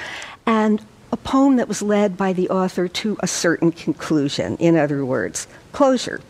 and 0.46 0.80
a 1.10 1.16
poem 1.16 1.56
that 1.56 1.68
was 1.68 1.80
led 1.80 2.16
by 2.16 2.32
the 2.32 2.50
author 2.50 2.86
to 2.88 3.16
a 3.20 3.26
certain 3.26 3.72
conclusion. 3.72 4.56
In 4.58 4.76
other 4.76 5.04
words, 5.04 5.46
closure. 5.72 6.20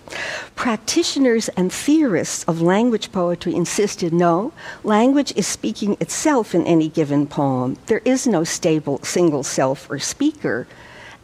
Practitioners 0.55 1.49
and 1.51 1.73
theorists 1.73 2.45
of 2.45 2.63
language 2.63 3.11
poetry 3.11 3.55
insisted 3.55 4.13
no, 4.13 4.53
language 4.85 5.33
is 5.37 5.47
speaking 5.47 5.97
itself 6.01 6.55
in 6.55 6.65
any 6.67 6.89
given 6.89 7.27
poem. 7.27 7.77
There 7.87 8.03
is 8.05 8.27
no 8.27 8.45
stable 8.45 9.01
single 9.03 9.43
self 9.43 9.91
or 9.91 9.99
speaker, 9.99 10.67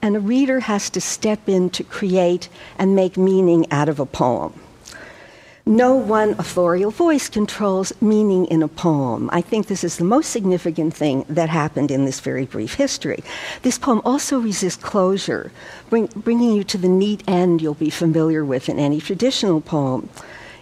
and 0.03 0.17
a 0.17 0.21
reader 0.21 0.61
has 0.61 0.91
to 0.91 1.01
step 1.01 1.49
in 1.49 1.71
to 1.71 1.85
create 1.85 2.49
and 2.79 2.97
make 2.97 3.17
meaning 3.17 3.71
out 3.71 3.89
of 3.89 4.01
a 4.01 4.07
poem. 4.07 4.61
No 5.67 5.95
one 5.95 6.33
authorial 6.33 6.91
voice 6.91 7.31
controls 7.31 7.91
meaning 7.99 8.45
in 8.47 8.63
a 8.63 8.69
poem. 8.69 9.31
I 9.33 9.41
think 9.41 9.67
this 9.67 9.83
is 9.83 9.97
the 9.97 10.05
most 10.05 10.29
significant 10.29 10.93
thing 10.93 11.25
that 11.27 11.49
happened 11.49 11.91
in 11.91 12.05
this 12.05 12.21
very 12.21 12.45
brief 12.45 12.75
history. 12.75 13.25
This 13.63 13.79
poem 13.79 14.03
also 14.05 14.39
resists 14.39 14.83
closure, 14.83 15.51
bring, 15.89 16.09
bringing 16.09 16.53
you 16.53 16.65
to 16.65 16.77
the 16.77 16.87
neat 16.89 17.25
end 17.27 17.63
you'll 17.63 17.73
be 17.73 17.89
familiar 17.89 18.45
with 18.45 18.69
in 18.69 18.79
any 18.79 19.01
traditional 19.01 19.63
poem. 19.63 20.11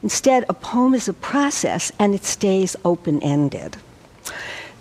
Instead, 0.05 0.45
a 0.49 0.55
poem 0.55 0.95
is 0.95 1.09
a 1.09 1.15
process 1.15 1.91
and 1.99 2.15
it 2.15 2.23
stays 2.23 2.77
open 2.85 3.21
ended. 3.25 3.79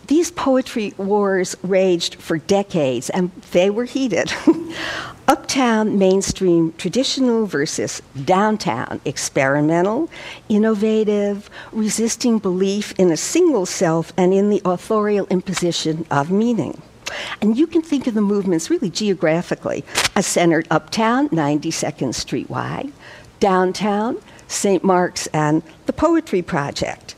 These 0.08 0.32
poetry 0.32 0.94
wars 0.98 1.56
raged 1.64 2.16
for 2.16 2.38
decades 2.38 3.10
and 3.10 3.32
they 3.52 3.70
were 3.70 3.86
heated. 3.86 4.34
Uptown, 5.28 5.98
mainstream, 5.98 6.74
traditional 6.78 7.46
versus 7.46 8.02
downtown, 8.26 9.00
experimental, 9.06 10.10
innovative, 10.50 11.50
resisting 11.72 12.40
belief 12.40 12.94
in 12.98 13.12
a 13.12 13.18
single 13.18 13.66
self 13.66 14.12
and 14.18 14.34
in 14.34 14.50
the 14.50 14.62
authorial 14.66 15.28
imposition 15.28 16.06
of 16.12 16.32
meaning. 16.32 16.82
And 17.42 17.58
you 17.58 17.68
can 17.68 17.82
think 17.82 18.08
of 18.08 18.14
the 18.14 18.22
movements 18.22 18.70
really 18.70 18.90
geographically 18.90 19.86
as 20.16 20.26
centered 20.26 20.68
uptown, 20.70 21.30
92nd 21.30 22.14
Street 22.14 22.50
Y, 22.50 22.90
downtown, 23.40 24.18
St. 24.48 24.84
Mark's 24.84 25.28
and 25.28 25.64
the 25.86 25.94
Poetry 25.94 26.42
Project. 26.42 27.16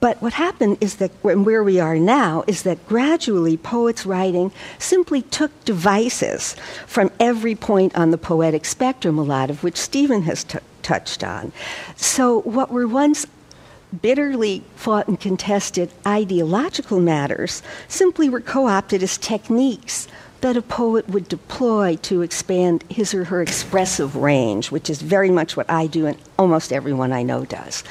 But 0.00 0.22
what 0.22 0.32
happened 0.32 0.78
is 0.80 0.96
that, 0.96 1.10
where 1.22 1.62
we 1.62 1.78
are 1.78 1.96
now, 1.96 2.42
is 2.46 2.62
that 2.62 2.86
gradually 2.88 3.58
poets 3.58 4.06
writing 4.06 4.50
simply 4.78 5.20
took 5.20 5.52
devices 5.66 6.56
from 6.86 7.10
every 7.20 7.54
point 7.54 7.94
on 7.94 8.10
the 8.10 8.18
poetic 8.18 8.64
spectrum, 8.64 9.18
a 9.18 9.22
lot 9.22 9.50
of 9.50 9.62
which 9.62 9.76
Stephen 9.76 10.22
has 10.22 10.42
t- 10.44 10.58
touched 10.82 11.22
on. 11.22 11.52
So, 11.96 12.40
what 12.40 12.70
were 12.70 12.88
once 12.88 13.26
bitterly 14.02 14.64
fought 14.74 15.08
and 15.08 15.20
contested 15.20 15.90
ideological 16.06 17.00
matters 17.00 17.62
simply 17.88 18.30
were 18.30 18.40
co 18.40 18.66
opted 18.66 19.02
as 19.02 19.18
techniques 19.18 20.08
that 20.40 20.56
a 20.56 20.62
poet 20.62 21.06
would 21.10 21.28
deploy 21.28 21.96
to 21.96 22.22
expand 22.22 22.82
his 22.88 23.12
or 23.12 23.24
her 23.24 23.42
expressive 23.42 24.16
range, 24.16 24.70
which 24.70 24.88
is 24.88 25.02
very 25.02 25.30
much 25.30 25.56
what 25.56 25.68
I 25.68 25.86
do 25.86 26.06
and 26.06 26.16
almost 26.38 26.72
everyone 26.72 27.12
I 27.12 27.22
know 27.22 27.44
does. 27.44 27.84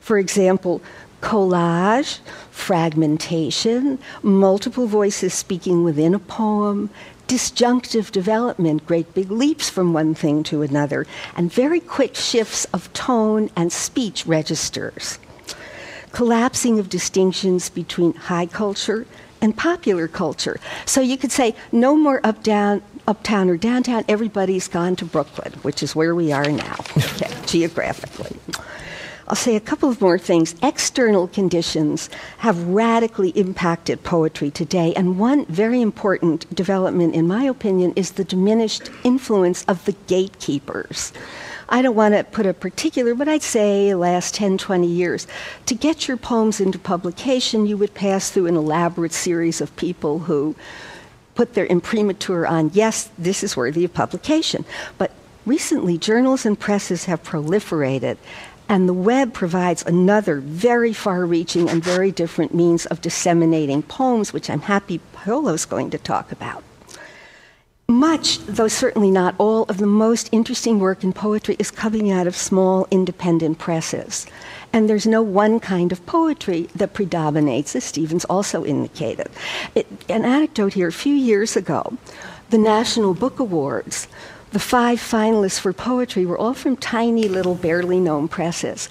For 0.00 0.18
example, 0.18 0.80
collage, 1.26 2.20
fragmentation, 2.52 3.98
multiple 4.22 4.86
voices 4.86 5.34
speaking 5.34 5.82
within 5.82 6.14
a 6.14 6.20
poem, 6.20 6.88
disjunctive 7.26 8.12
development, 8.12 8.86
great 8.86 9.12
big 9.12 9.28
leaps 9.28 9.68
from 9.68 9.92
one 9.92 10.14
thing 10.14 10.44
to 10.44 10.62
another, 10.62 11.04
and 11.36 11.52
very 11.52 11.80
quick 11.80 12.14
shifts 12.14 12.64
of 12.66 12.92
tone 12.92 13.50
and 13.56 13.72
speech 13.72 14.24
registers. 14.24 15.18
Collapsing 16.12 16.78
of 16.78 16.88
distinctions 16.88 17.70
between 17.70 18.14
high 18.14 18.46
culture 18.46 19.04
and 19.42 19.56
popular 19.56 20.06
culture. 20.06 20.60
So 20.84 21.00
you 21.00 21.16
could 21.18 21.32
say 21.32 21.56
no 21.72 21.96
more 21.96 22.20
up 22.22 22.44
down 22.44 22.82
uptown 23.08 23.50
or 23.50 23.56
downtown, 23.56 24.04
everybody's 24.08 24.68
gone 24.68 24.94
to 24.96 25.04
Brooklyn, 25.04 25.52
which 25.62 25.82
is 25.82 25.96
where 25.96 26.14
we 26.14 26.30
are 26.30 26.50
now, 26.50 26.76
geographically. 27.46 28.36
I'll 29.28 29.34
say 29.34 29.56
a 29.56 29.60
couple 29.60 29.88
of 29.88 30.00
more 30.00 30.18
things. 30.18 30.54
External 30.62 31.26
conditions 31.26 32.08
have 32.38 32.68
radically 32.68 33.30
impacted 33.30 34.04
poetry 34.04 34.52
today, 34.52 34.94
and 34.94 35.18
one 35.18 35.46
very 35.46 35.80
important 35.82 36.52
development, 36.54 37.14
in 37.14 37.26
my 37.26 37.44
opinion, 37.44 37.92
is 37.96 38.12
the 38.12 38.24
diminished 38.24 38.90
influence 39.02 39.64
of 39.64 39.84
the 39.84 39.96
gatekeepers. 40.06 41.12
I 41.68 41.82
don't 41.82 41.96
want 41.96 42.14
to 42.14 42.22
put 42.22 42.46
a 42.46 42.54
particular, 42.54 43.14
but 43.16 43.28
I'd 43.28 43.42
say 43.42 43.92
last 43.96 44.34
10, 44.36 44.58
20 44.58 44.86
years. 44.86 45.26
To 45.66 45.74
get 45.74 46.06
your 46.06 46.16
poems 46.16 46.60
into 46.60 46.78
publication, 46.78 47.66
you 47.66 47.76
would 47.76 47.94
pass 47.94 48.30
through 48.30 48.46
an 48.46 48.56
elaborate 48.56 49.12
series 49.12 49.60
of 49.60 49.74
people 49.74 50.20
who 50.20 50.54
put 51.34 51.54
their 51.54 51.66
imprimatur 51.66 52.46
on, 52.46 52.70
yes, 52.72 53.10
this 53.18 53.42
is 53.42 53.56
worthy 53.56 53.84
of 53.84 53.92
publication. 53.92 54.64
But 54.96 55.10
recently, 55.44 55.98
journals 55.98 56.46
and 56.46 56.58
presses 56.58 57.06
have 57.06 57.24
proliferated, 57.24 58.16
and 58.68 58.88
the 58.88 58.92
web 58.92 59.32
provides 59.32 59.84
another 59.86 60.40
very 60.40 60.92
far 60.92 61.24
reaching 61.24 61.68
and 61.68 61.82
very 61.82 62.10
different 62.10 62.54
means 62.54 62.86
of 62.86 63.00
disseminating 63.00 63.82
poems, 63.82 64.32
which 64.32 64.50
I'm 64.50 64.62
happy 64.62 65.00
Paolo's 65.12 65.64
going 65.64 65.90
to 65.90 65.98
talk 65.98 66.32
about. 66.32 66.64
Much, 67.88 68.38
though 68.38 68.66
certainly 68.66 69.12
not 69.12 69.36
all, 69.38 69.62
of 69.64 69.78
the 69.78 69.86
most 69.86 70.28
interesting 70.32 70.80
work 70.80 71.04
in 71.04 71.12
poetry 71.12 71.54
is 71.60 71.70
coming 71.70 72.10
out 72.10 72.26
of 72.26 72.34
small 72.34 72.88
independent 72.90 73.60
presses. 73.60 74.26
And 74.72 74.88
there's 74.90 75.06
no 75.06 75.22
one 75.22 75.60
kind 75.60 75.92
of 75.92 76.04
poetry 76.04 76.68
that 76.74 76.94
predominates, 76.94 77.76
as 77.76 77.84
Stevens 77.84 78.24
also 78.24 78.64
indicated. 78.64 79.28
It, 79.76 79.86
an 80.08 80.24
anecdote 80.24 80.72
here 80.72 80.88
a 80.88 80.92
few 80.92 81.14
years 81.14 81.56
ago, 81.56 81.96
the 82.50 82.58
National 82.58 83.14
Book 83.14 83.38
Awards 83.38 84.08
the 84.56 84.60
five 84.60 84.98
finalists 84.98 85.60
for 85.60 85.74
poetry 85.74 86.24
were 86.24 86.38
all 86.38 86.54
from 86.54 86.78
tiny 86.78 87.28
little, 87.28 87.54
barely 87.54 88.00
known 88.00 88.26
presses, 88.26 88.88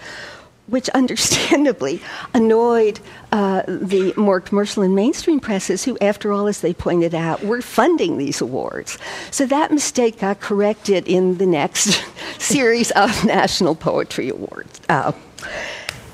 which 0.68 0.90
understandably 0.90 2.00
annoyed 2.36 3.00
uh, 3.32 3.64
the 3.66 4.14
more 4.16 4.40
commercial 4.40 4.84
and 4.84 4.94
mainstream 4.94 5.40
presses, 5.40 5.84
who, 5.84 5.98
after 6.02 6.32
all, 6.32 6.46
as 6.46 6.62
they 6.62 6.72
pointed 6.72 7.16
out, 7.16 7.44
were 7.44 7.64
funding 7.64 8.20
these 8.20 8.42
awards. 8.42 9.00
So 9.32 9.48
that 9.48 9.72
mistake 9.72 10.20
got 10.20 10.40
corrected 10.40 11.08
in 11.08 11.40
the 11.40 11.48
next 11.48 12.00
series 12.38 12.92
of 12.92 13.26
National 13.26 13.74
Poetry 13.74 14.30
Awards. 14.30 14.80
Uh, 14.88 15.14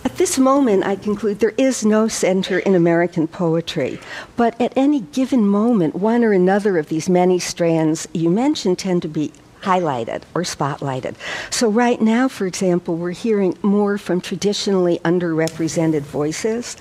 at 0.05 0.17
this 0.17 0.39
moment, 0.39 0.85
I 0.85 0.95
conclude 0.95 1.39
there 1.39 1.53
is 1.57 1.85
no 1.85 2.07
center 2.07 2.59
in 2.59 2.73
American 2.73 3.27
poetry, 3.27 3.99
but 4.35 4.59
at 4.61 4.71
any 4.77 5.01
given 5.01 5.45
moment, 5.45 5.93
one 5.93 6.23
or 6.23 6.31
another 6.31 6.77
of 6.77 6.87
these 6.87 7.09
many 7.09 7.37
strands 7.37 8.07
you 8.13 8.29
mentioned 8.29 8.79
tend 8.79 9.01
to 9.03 9.07
be 9.07 9.31
highlighted 9.61 10.23
or 10.33 10.43
spotlighted. 10.43 11.15
So, 11.49 11.69
right 11.69 12.01
now, 12.01 12.27
for 12.27 12.45
example, 12.47 12.95
we're 12.95 13.11
hearing 13.11 13.57
more 13.61 13.97
from 13.97 14.21
traditionally 14.21 14.99
underrepresented 14.99 16.01
voices. 16.01 16.77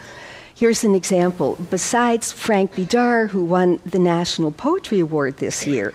Here's 0.54 0.84
an 0.84 0.94
example. 0.94 1.56
Besides 1.70 2.32
Frank 2.32 2.74
Bidart, 2.74 3.30
who 3.30 3.44
won 3.44 3.80
the 3.86 3.98
National 3.98 4.50
Poetry 4.50 5.00
Award 5.00 5.38
this 5.38 5.66
year, 5.66 5.94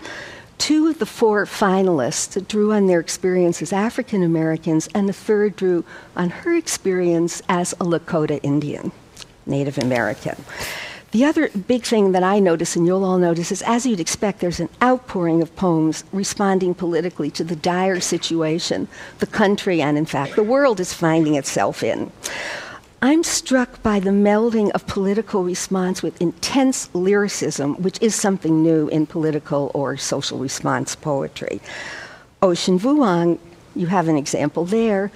two 0.58 0.88
of 0.88 0.98
the 1.00 1.06
four 1.06 1.46
finalists 1.46 2.48
drew 2.48 2.74
on 2.74 2.88
their 2.88 3.00
experience 3.00 3.62
as 3.62 3.72
African 3.72 4.24
Americans, 4.24 4.90
and 4.96 5.08
the 5.08 5.14
third 5.14 5.56
drew 5.56 5.86
on 6.16 6.30
her 6.30 6.56
experience 6.56 7.42
as 7.48 7.74
a 7.74 7.86
Lakota 7.86 8.40
Indian, 8.42 8.92
Native 9.46 9.78
American. 9.78 10.36
The 11.16 11.24
other 11.24 11.48
big 11.48 11.86
thing 11.86 12.12
that 12.12 12.24
I 12.24 12.40
notice, 12.40 12.76
and 12.76 12.86
you'll 12.86 13.06
all 13.06 13.18
notice, 13.18 13.50
is 13.50 13.62
as 13.62 13.86
you'd 13.86 14.02
expect, 14.02 14.42
there's 14.42 14.60
an 14.60 14.68
outpouring 14.84 15.42
of 15.42 15.56
poems 15.56 16.04
responding 16.12 16.74
politically 16.74 17.32
to 17.32 17.44
the 17.46 17.56
dire 17.56 18.02
situation 18.02 18.90
the 19.20 19.26
country 19.26 19.82
and, 19.82 19.98
in 19.98 20.06
fact, 20.06 20.36
the 20.36 20.44
world 20.44 20.82
is 20.82 20.94
finding 20.94 21.36
itself 21.36 21.84
in. 21.84 22.12
I'm 23.02 23.24
struck 23.24 23.82
by 23.82 24.02
the 24.02 24.10
melding 24.10 24.72
of 24.72 24.88
political 24.88 25.46
response 25.46 26.04
with 26.04 26.22
intense 26.22 26.94
lyricism, 26.94 27.82
which 27.82 27.98
is 28.02 28.14
something 28.14 28.62
new 28.62 28.90
in 28.90 29.06
political 29.06 29.72
or 29.74 29.96
social 29.96 30.38
response 30.38 30.98
poetry. 30.98 31.62
Ocean 32.42 32.78
Vuong, 32.78 33.40
you 33.74 33.88
have 33.88 34.10
an 34.10 34.18
example 34.18 34.66
there. 34.66 35.14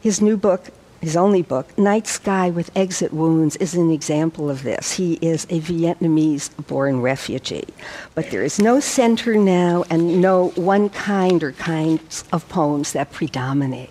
His 0.00 0.22
new 0.22 0.38
book, 0.38 0.70
his 1.02 1.16
only 1.16 1.42
book, 1.42 1.76
Night 1.76 2.06
Sky 2.06 2.48
with 2.48 2.70
Exit 2.76 3.12
Wounds, 3.12 3.56
is 3.56 3.74
an 3.74 3.90
example 3.90 4.48
of 4.48 4.62
this. 4.62 4.92
He 4.92 5.14
is 5.14 5.46
a 5.50 5.60
Vietnamese 5.60 6.48
born 6.68 7.02
refugee. 7.02 7.66
But 8.14 8.30
there 8.30 8.44
is 8.44 8.60
no 8.60 8.78
center 8.78 9.34
now 9.34 9.84
and 9.90 10.20
no 10.20 10.50
one 10.50 10.90
kind 10.90 11.42
or 11.42 11.50
kinds 11.52 12.22
of 12.32 12.48
poems 12.48 12.92
that 12.92 13.10
predominate. 13.10 13.90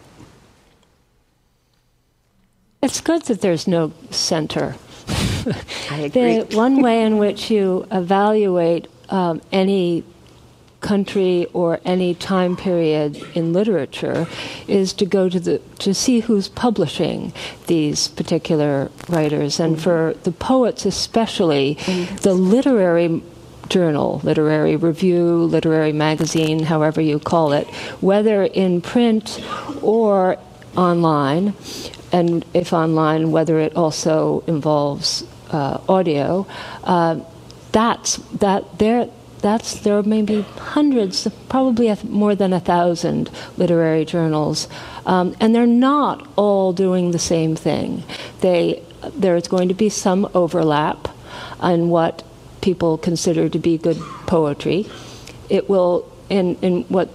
It's 2.82 3.02
good 3.02 3.24
that 3.24 3.42
there's 3.42 3.68
no 3.68 3.92
center. 4.10 4.78
I 5.92 5.98
agree. 6.06 6.40
the 6.40 6.56
one 6.56 6.82
way 6.82 7.04
in 7.04 7.18
which 7.18 7.52
you 7.52 7.86
evaluate 7.92 8.88
um, 9.10 9.42
any 9.52 10.06
country 10.82 11.46
or 11.54 11.80
any 11.86 12.14
time 12.16 12.58
period 12.58 13.16
in 13.36 13.54
literature 13.54 14.28
is 14.68 14.92
to 14.94 15.06
go 15.06 15.30
to 15.30 15.40
the 15.40 15.58
to 15.80 15.94
see 15.94 16.22
who's 16.22 16.50
publishing 16.50 17.32
these 17.68 18.08
particular 18.10 18.92
writers 19.08 19.60
and 19.60 19.76
mm-hmm. 19.76 19.84
for 19.84 20.14
the 20.24 20.32
poets 20.32 20.86
especially 20.86 21.76
mm-hmm. 21.76 22.16
the 22.18 22.34
literary 22.34 23.22
journal, 23.72 24.20
literary 24.24 24.76
review, 24.76 25.46
literary 25.46 25.94
magazine, 25.94 26.62
however 26.64 27.00
you 27.00 27.18
call 27.18 27.54
it, 27.54 27.66
whether 28.02 28.44
in 28.44 28.82
print 28.82 29.42
or 29.82 30.38
online, 30.76 31.54
and 32.12 32.46
if 32.54 32.74
online, 32.74 33.32
whether 33.32 33.60
it 33.60 33.74
also 33.76 34.44
involves 34.46 35.24
uh, 35.52 35.80
audio. 35.88 36.46
Uh, 36.84 37.22
that's 37.72 38.18
that 38.40 38.78
there 38.78 39.10
that's 39.42 39.80
there 39.82 39.98
are 39.98 40.04
maybe 40.04 40.42
hundreds, 40.42 41.28
probably 41.50 41.94
more 42.04 42.36
than 42.36 42.54
a 42.54 42.60
thousand 42.60 43.30
literary 43.58 44.06
journals, 44.06 44.68
um, 45.06 45.36
and 45.40 45.54
they're 45.54 45.68
not 45.68 46.28
all 46.36 46.74
doing 46.74 47.12
the 47.12 47.20
same 47.20 47.56
thing. 47.56 48.04
They 48.42 48.82
there's 49.16 49.48
going 49.48 49.68
to 49.68 49.74
be 49.74 49.90
some 49.90 50.30
overlap 50.34 51.08
on 51.60 51.90
what 51.90 52.24
people 52.62 52.98
consider 52.98 53.50
to 53.50 53.60
be 53.60 53.78
good 53.78 53.98
poetry. 54.28 54.88
It 55.50 55.70
will 55.70 56.10
in 56.30 56.56
in 56.62 56.84
what 56.84 57.10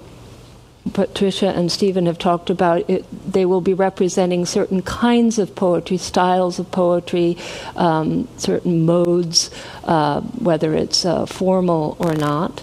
Patricia 0.93 1.49
and 1.49 1.71
Stephen 1.71 2.07
have 2.07 2.19
talked 2.19 2.51
about, 2.51 2.89
it, 2.89 3.05
they 3.31 3.45
will 3.45 3.61
be 3.61 3.75
representing 3.75 4.47
certain 4.47 4.83
kinds 4.83 5.39
of 5.39 5.55
poetry, 5.55 5.97
styles 5.97 6.59
of 6.59 6.71
poetry, 6.71 7.37
um, 7.77 8.29
certain 8.37 8.85
modes, 8.85 9.51
uh, 9.85 10.21
whether 10.21 10.75
it's 10.75 11.05
uh, 11.05 11.27
formal 11.27 11.97
or 11.99 12.15
not. 12.15 12.63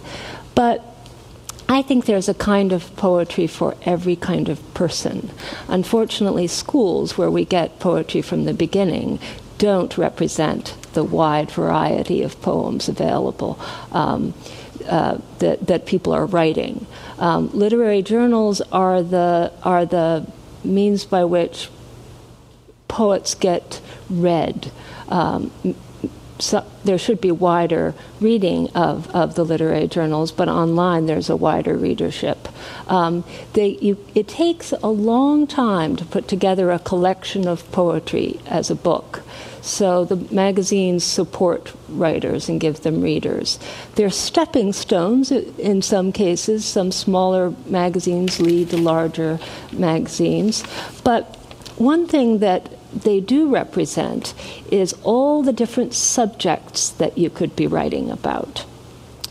But 0.55 0.83
I 1.67 1.81
think 1.81 2.05
there's 2.05 2.29
a 2.29 2.33
kind 2.33 2.71
of 2.71 2.95
poetry 2.95 3.47
for 3.47 3.75
every 3.83 4.15
kind 4.15 4.49
of 4.49 4.73
person. 4.73 5.31
Unfortunately, 5.67 6.47
schools 6.47 7.17
where 7.17 7.31
we 7.31 7.45
get 7.45 7.79
poetry 7.79 8.21
from 8.21 8.45
the 8.45 8.53
beginning 8.53 9.19
don't 9.57 9.97
represent 9.97 10.75
the 10.93 11.03
wide 11.03 11.49
variety 11.49 12.21
of 12.21 12.39
poems 12.41 12.87
available. 12.89 13.59
Um, 13.91 14.33
uh, 14.87 15.17
that, 15.39 15.65
that 15.67 15.85
people 15.85 16.13
are 16.13 16.25
writing. 16.25 16.85
Um, 17.17 17.49
literary 17.53 18.01
journals 18.01 18.61
are 18.71 19.01
the, 19.01 19.51
are 19.63 19.85
the 19.85 20.27
means 20.63 21.05
by 21.05 21.23
which 21.23 21.69
poets 22.87 23.35
get 23.35 23.81
read. 24.09 24.71
Um, 25.09 25.51
so 26.39 26.65
there 26.83 26.97
should 26.97 27.21
be 27.21 27.31
wider 27.31 27.93
reading 28.19 28.69
of, 28.71 29.09
of 29.15 29.35
the 29.35 29.45
literary 29.45 29.87
journals, 29.87 30.31
but 30.31 30.49
online 30.49 31.05
there's 31.05 31.29
a 31.29 31.35
wider 31.35 31.77
readership. 31.77 32.49
Um, 32.89 33.23
they, 33.53 33.77
you, 33.81 33.97
it 34.13 34.27
takes 34.27 34.71
a 34.71 34.87
long 34.87 35.47
time 35.47 35.95
to 35.95 36.05
put 36.05 36.27
together 36.27 36.71
a 36.71 36.79
collection 36.79 37.47
of 37.47 37.71
poetry 37.71 38.39
as 38.45 38.69
a 38.69 38.75
book. 38.75 39.21
So 39.63 40.03
the 40.03 40.17
magazines 40.33 41.05
support 41.05 41.73
writers 41.87 42.49
and 42.49 42.59
give 42.59 42.81
them 42.81 43.01
readers. 43.01 43.57
They're 43.95 44.09
stepping 44.09 44.73
stones 44.73 45.31
in 45.31 45.81
some 45.81 46.11
cases. 46.11 46.65
Some 46.65 46.91
smaller 46.91 47.53
magazines 47.65 48.41
lead 48.41 48.71
to 48.71 48.77
larger 48.77 49.39
magazines. 49.71 50.65
But 51.05 51.37
one 51.77 52.07
thing 52.07 52.39
that 52.39 52.69
they 52.93 53.21
do 53.21 53.49
represent 53.53 54.33
is 54.69 54.93
all 55.01 55.41
the 55.41 55.53
different 55.53 55.93
subjects 55.93 56.89
that 56.89 57.17
you 57.17 57.29
could 57.29 57.55
be 57.55 57.65
writing 57.65 58.11
about 58.11 58.65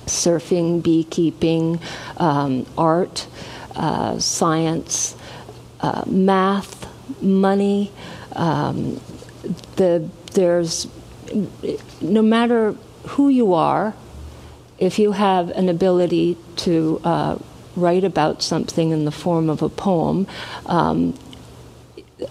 surfing, 0.07 0.83
beekeeping, 0.83 1.79
um, 2.17 2.67
art, 2.77 3.27
uh, 3.77 4.19
science, 4.19 5.15
uh, 5.81 6.05
math, 6.07 6.89
money. 7.23 7.93
Um, 8.35 9.01
the, 9.77 10.09
there's 10.35 10.87
no 12.01 12.23
matter 12.23 12.73
who 13.09 13.29
you 13.29 13.55
are, 13.55 13.95
if 14.79 14.99
you 14.99 15.13
have 15.13 15.51
an 15.51 15.69
ability 15.69 16.37
to 16.57 17.01
uh, 17.05 17.39
write 17.77 18.05
about 18.05 18.43
something 18.43 18.91
in 18.91 19.05
the 19.05 19.13
form 19.13 19.49
of 19.49 19.63
a 19.63 19.69
poem, 19.69 20.27
um, 20.67 21.15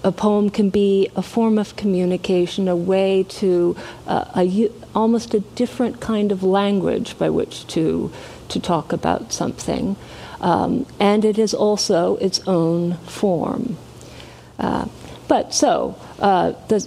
a 0.03 0.11
poem 0.11 0.49
can 0.49 0.69
be 0.69 1.09
a 1.15 1.21
form 1.21 1.57
of 1.57 1.75
communication, 1.75 2.67
a 2.67 2.75
way 2.75 3.23
to 3.23 3.75
uh, 4.07 4.25
a, 4.35 4.69
almost 4.95 5.33
a 5.33 5.39
different 5.39 5.99
kind 5.99 6.31
of 6.31 6.43
language 6.43 7.17
by 7.17 7.29
which 7.29 7.67
to 7.67 8.11
to 8.47 8.59
talk 8.59 8.91
about 8.91 9.31
something, 9.31 9.95
um, 10.41 10.85
and 10.99 11.23
it 11.23 11.39
is 11.39 11.53
also 11.53 12.17
its 12.17 12.45
own 12.47 12.95
form. 13.07 13.77
Uh, 14.59 14.85
but 15.29 15.53
so, 15.53 15.95
uh, 16.19 16.51
the, 16.67 16.85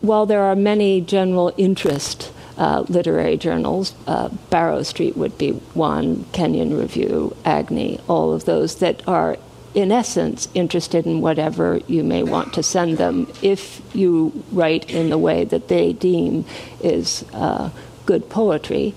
while 0.00 0.26
there 0.26 0.42
are 0.42 0.56
many 0.56 1.00
general 1.00 1.52
interest 1.56 2.32
uh, 2.56 2.84
literary 2.88 3.36
journals, 3.36 3.94
uh, 4.06 4.28
Barrow 4.50 4.82
Street 4.82 5.16
would 5.16 5.38
be 5.38 5.52
one, 5.72 6.24
Kenyon 6.32 6.76
Review, 6.76 7.34
Agni, 7.44 7.98
all 8.06 8.32
of 8.32 8.44
those 8.44 8.76
that 8.76 9.06
are 9.08 9.38
in 9.74 9.92
essence, 9.92 10.48
interested 10.52 11.06
in 11.06 11.20
whatever 11.20 11.80
you 11.86 12.02
may 12.02 12.22
want 12.22 12.52
to 12.52 12.62
send 12.62 12.98
them 12.98 13.28
if 13.40 13.80
you 13.94 14.44
write 14.50 14.90
in 14.90 15.10
the 15.10 15.18
way 15.18 15.44
that 15.44 15.68
they 15.68 15.92
deem 15.92 16.44
is 16.82 17.24
uh, 17.32 17.70
good 18.04 18.28
poetry. 18.28 18.94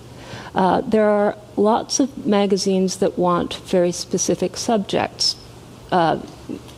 Uh, 0.56 0.82
there 0.82 1.10
are 1.10 1.38
lots 1.56 1.99
of 1.99 2.26
magazines 2.26 2.97
that 2.97 3.18
want 3.18 3.54
very 3.54 3.91
specific 3.91 4.58
subjects. 4.58 5.36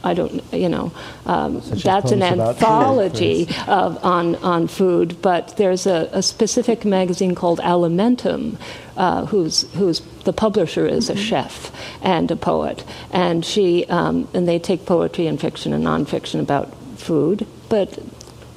I 0.06 0.14
don't, 0.14 0.43
you 0.53 0.70
know, 0.70 0.91
um, 1.26 1.62
that's 1.66 2.12
an 2.12 2.22
anthology 2.22 3.45
food, 3.45 3.70
of, 3.70 4.06
on, 4.06 4.36
on 4.36 4.68
food, 4.68 5.20
but 5.22 5.58
there's 5.58 5.88
a, 5.88 6.10
a 6.14 6.22
specific 6.22 6.86
magazine 6.86 7.34
called 7.34 7.60
Alimentum, 7.60 8.58
uh, 8.97 9.26
who's, 9.26 9.70
who's 9.74 10.01
the 10.24 10.34
publisher 10.34 10.86
is 10.86 11.10
a 11.10 11.16
chef 11.16 11.72
and 12.03 12.30
a 12.30 12.36
poet, 12.36 12.84
and 13.12 13.43
she 13.43 13.86
um, 13.86 14.28
and 14.34 14.47
they 14.47 14.60
take 14.60 14.86
poetry 14.86 15.28
and 15.28 15.41
fiction 15.41 15.74
and 15.74 15.84
nonfiction 15.84 16.39
about 16.39 16.74
food, 16.97 17.47
but 17.68 17.99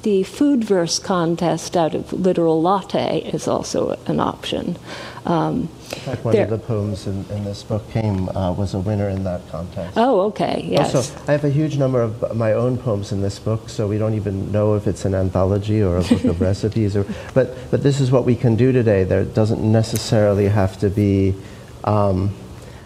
the 0.03 0.23
food 0.23 0.63
verse 0.63 0.99
contest 0.99 1.75
out 1.75 1.93
of 1.93 2.13
literal 2.13 2.61
latte 2.61 3.21
is 3.33 3.47
also 3.47 3.99
an 4.05 4.19
option. 4.19 4.77
Um, 5.25 5.69
in 5.99 6.05
fact, 6.05 6.23
one 6.23 6.33
there, 6.33 6.45
of 6.45 6.49
the 6.49 6.57
poems 6.57 7.07
in, 7.07 7.25
in 7.29 7.43
this 7.43 7.61
book 7.63 7.89
came 7.91 8.29
uh, 8.29 8.53
was 8.53 8.73
a 8.73 8.79
winner 8.79 9.09
in 9.09 9.23
that 9.25 9.47
contest. 9.49 9.97
Oh, 9.97 10.21
okay, 10.27 10.65
yes. 10.65 10.95
Also, 10.95 11.21
I 11.27 11.33
have 11.33 11.43
a 11.43 11.49
huge 11.49 11.77
number 11.77 12.01
of 12.01 12.35
my 12.35 12.53
own 12.53 12.77
poems 12.77 13.11
in 13.11 13.21
this 13.21 13.37
book, 13.37 13.67
so 13.67 13.85
we 13.85 13.97
don't 13.97 14.13
even 14.13 14.49
know 14.51 14.75
if 14.75 14.87
it's 14.87 15.03
an 15.03 15.13
anthology 15.13 15.83
or 15.83 15.97
a 15.97 16.03
book 16.03 16.23
of 16.23 16.41
recipes. 16.49 16.95
Or, 16.95 17.05
but, 17.33 17.55
but 17.69 17.83
this 17.83 17.99
is 17.99 18.11
what 18.11 18.23
we 18.23 18.35
can 18.35 18.55
do 18.55 18.71
today. 18.71 19.03
There 19.03 19.25
doesn't 19.25 19.61
necessarily 19.61 20.47
have 20.47 20.79
to 20.79 20.89
be. 20.89 21.35
Um, 21.83 22.33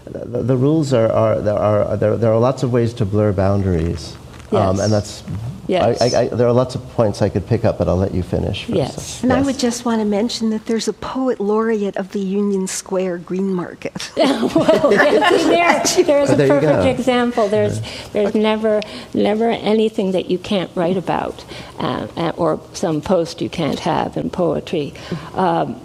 the, 0.05 0.43
the, 0.43 0.57
rules 0.57 0.91
are, 0.91 1.11
are, 1.11 1.39
there 1.39 1.57
are 1.57 1.95
there, 1.95 2.18
there 2.18 2.34
are 2.34 2.39
lots 2.39 2.64
of 2.64 2.74
ways 2.74 2.93
to 2.95 3.05
blur 3.05 3.32
boundaries, 3.32 4.18
yes. 4.51 4.53
um, 4.53 4.80
and 4.80 4.91
that's 4.91 5.24
Yes. 5.68 6.01
I, 6.01 6.22
I, 6.22 6.28
there 6.28 6.47
are 6.47 6.53
lots 6.53 6.76
of 6.76 6.82
points 6.89 7.22
I 7.22 7.30
could 7.30 7.47
pick 7.47 7.64
up, 7.64 7.78
but 7.78 7.88
I'll 7.88 7.97
let 7.97 8.14
you 8.14 8.22
finish. 8.22 8.66
First. 8.66 8.76
Yes. 8.76 9.24
And 9.24 9.32
yes. 9.32 9.39
I 9.39 9.45
would 9.45 9.57
just 9.57 9.86
want 9.86 10.01
to 10.01 10.05
mention 10.05 10.49
that 10.49 10.66
there's 10.66 10.88
a 10.88 10.93
poet 10.93 11.39
laureate 11.39 11.95
of 11.95 12.11
the 12.11 12.20
Union 12.20 12.68
Square 12.68 13.20
Green 13.20 13.53
Market. 13.53 14.11
well, 14.18 14.49
there, 14.89 15.84
there's 16.03 16.30
a 16.30 16.36
there 16.36 16.59
perfect 16.59 16.99
example. 16.99 17.47
There's, 17.47 17.82
there's 18.11 18.36
never, 18.36 18.82
never 19.14 19.49
anything 19.49 20.11
that 20.11 20.30
you 20.30 20.38
can't 20.38 20.70
write 20.76 20.97
about, 20.97 21.45
uh, 21.80 22.07
uh, 22.18 22.34
or 22.36 22.61
some 22.74 23.01
post 23.01 23.41
you 23.41 23.49
can't 23.49 23.80
have 23.80 24.18
in 24.18 24.30
poetry. 24.30 24.93
Um, 25.34 25.80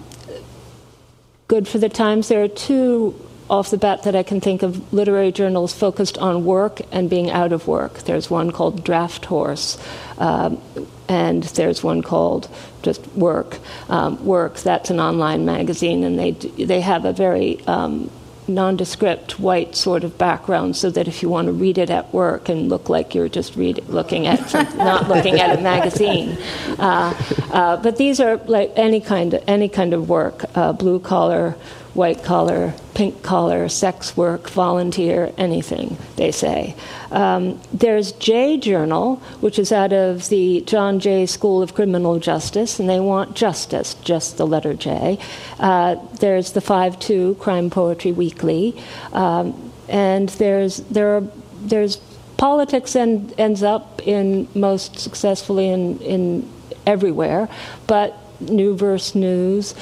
good 1.47 1.69
for 1.69 1.79
the 1.79 1.89
times. 1.89 2.29
There 2.29 2.43
are 2.43 2.49
two 2.49 3.15
off 3.51 3.71
the 3.71 3.79
bat 3.79 4.03
that 4.03 4.15
I 4.15 4.23
can 4.23 4.41
think 4.41 4.63
of 4.63 4.93
literary 4.93 5.33
journals 5.33 5.73
focused 5.73 6.19
on 6.19 6.45
work 6.45 6.81
and 6.93 7.09
being 7.09 7.31
out 7.31 7.53
of 7.53 7.67
work. 7.67 8.01
There's 8.01 8.31
one 8.31 8.51
called 8.51 8.85
Drafthorse, 8.85 9.79
um, 10.21 10.61
and 11.09 11.43
there's 11.45 11.83
one 11.83 12.03
called 12.03 12.49
just 12.83 13.07
Work. 13.09 13.59
Um, 13.89 14.25
work, 14.25 14.59
that's 14.59 14.91
an 14.91 15.01
online 15.01 15.45
magazine, 15.45 16.05
and 16.05 16.19
they, 16.19 16.33
they 16.33 16.81
have 16.81 17.05
a 17.05 17.13
very 17.13 17.65
um, 17.67 18.11
nondescript 18.49 19.39
white 19.39 19.75
sort 19.77 20.05
of 20.05 20.17
background 20.17 20.77
so 20.77 20.91
that 20.91 21.07
if 21.07 21.23
you 21.23 21.29
want 21.29 21.47
to 21.47 21.53
read 21.53 21.79
it 21.79 21.91
at 21.91 22.13
work 22.13 22.49
and 22.49 22.69
look 22.69 22.89
like 22.89 23.15
you're 23.15 23.29
just 23.29 23.55
read, 23.57 23.87
looking 23.89 24.27
at 24.27 24.53
not 24.77 25.09
looking 25.09 25.39
at 25.39 25.59
a 25.59 25.63
magazine 25.63 26.31
uh, 26.79 27.15
uh, 27.53 27.77
but 27.77 27.99
these 27.99 28.21
are 28.21 28.39
like 28.47 28.73
any 28.77 29.01
kind 29.01 29.35
of 29.35 29.45
any 29.47 29.69
kind 29.69 29.93
of 29.93 30.09
work 30.09 30.45
uh, 30.55 30.73
blue 30.73 30.99
collar 30.99 31.57
white 31.99 32.23
collar, 32.23 32.73
pink 32.95 33.25
collar, 33.25 33.69
sex 33.69 34.17
work, 34.17 34.49
volunteer, 34.51 35.33
anything, 35.37 35.99
they 36.15 36.31
say. 36.31 36.75
Um, 37.11 37.61
there's 37.73 38.13
J 38.13 38.57
Journal, 38.57 39.17
which 39.41 39.59
is 39.59 39.73
out 39.73 39.93
of 39.93 40.29
the 40.29 40.61
John 40.61 41.01
Jay 41.01 41.27
School 41.27 41.61
of 41.61 41.75
Criminal 41.75 42.21
Justice, 42.21 42.79
and 42.79 42.89
they 42.89 43.01
want 43.01 43.35
justice, 43.35 43.95
just 43.95 44.39
the 44.39 44.47
letter 44.47 44.75
J. 44.75 45.19
Uh, 45.59 45.97
there's 46.21 46.53
the 46.53 46.61
5 46.61 47.01
2 47.01 47.35
Crime 47.41 47.69
Poetry 47.69 48.13
Weekly, 48.13 48.81
um, 49.13 49.73
and 49.89 50.29
there's, 50.31 50.77
there 50.83 51.17
are, 51.17 51.25
there's 51.63 51.97
politics 52.37 52.95
end, 52.95 53.35
ends 53.39 53.65
up 53.65 54.07
in 54.07 54.47
most 54.55 55.01
successfully 55.01 55.69
in, 55.69 55.99
in 55.99 56.49
everywhere, 56.87 57.49
but 57.89 58.17
New 58.41 58.77
Verse 58.77 59.17
News, 59.17 59.75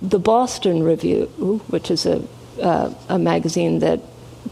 the 0.00 0.18
Boston 0.18 0.82
Review, 0.82 1.26
which 1.68 1.90
is 1.90 2.06
a, 2.06 2.22
uh, 2.60 2.92
a 3.08 3.18
magazine 3.18 3.80
that, 3.80 4.00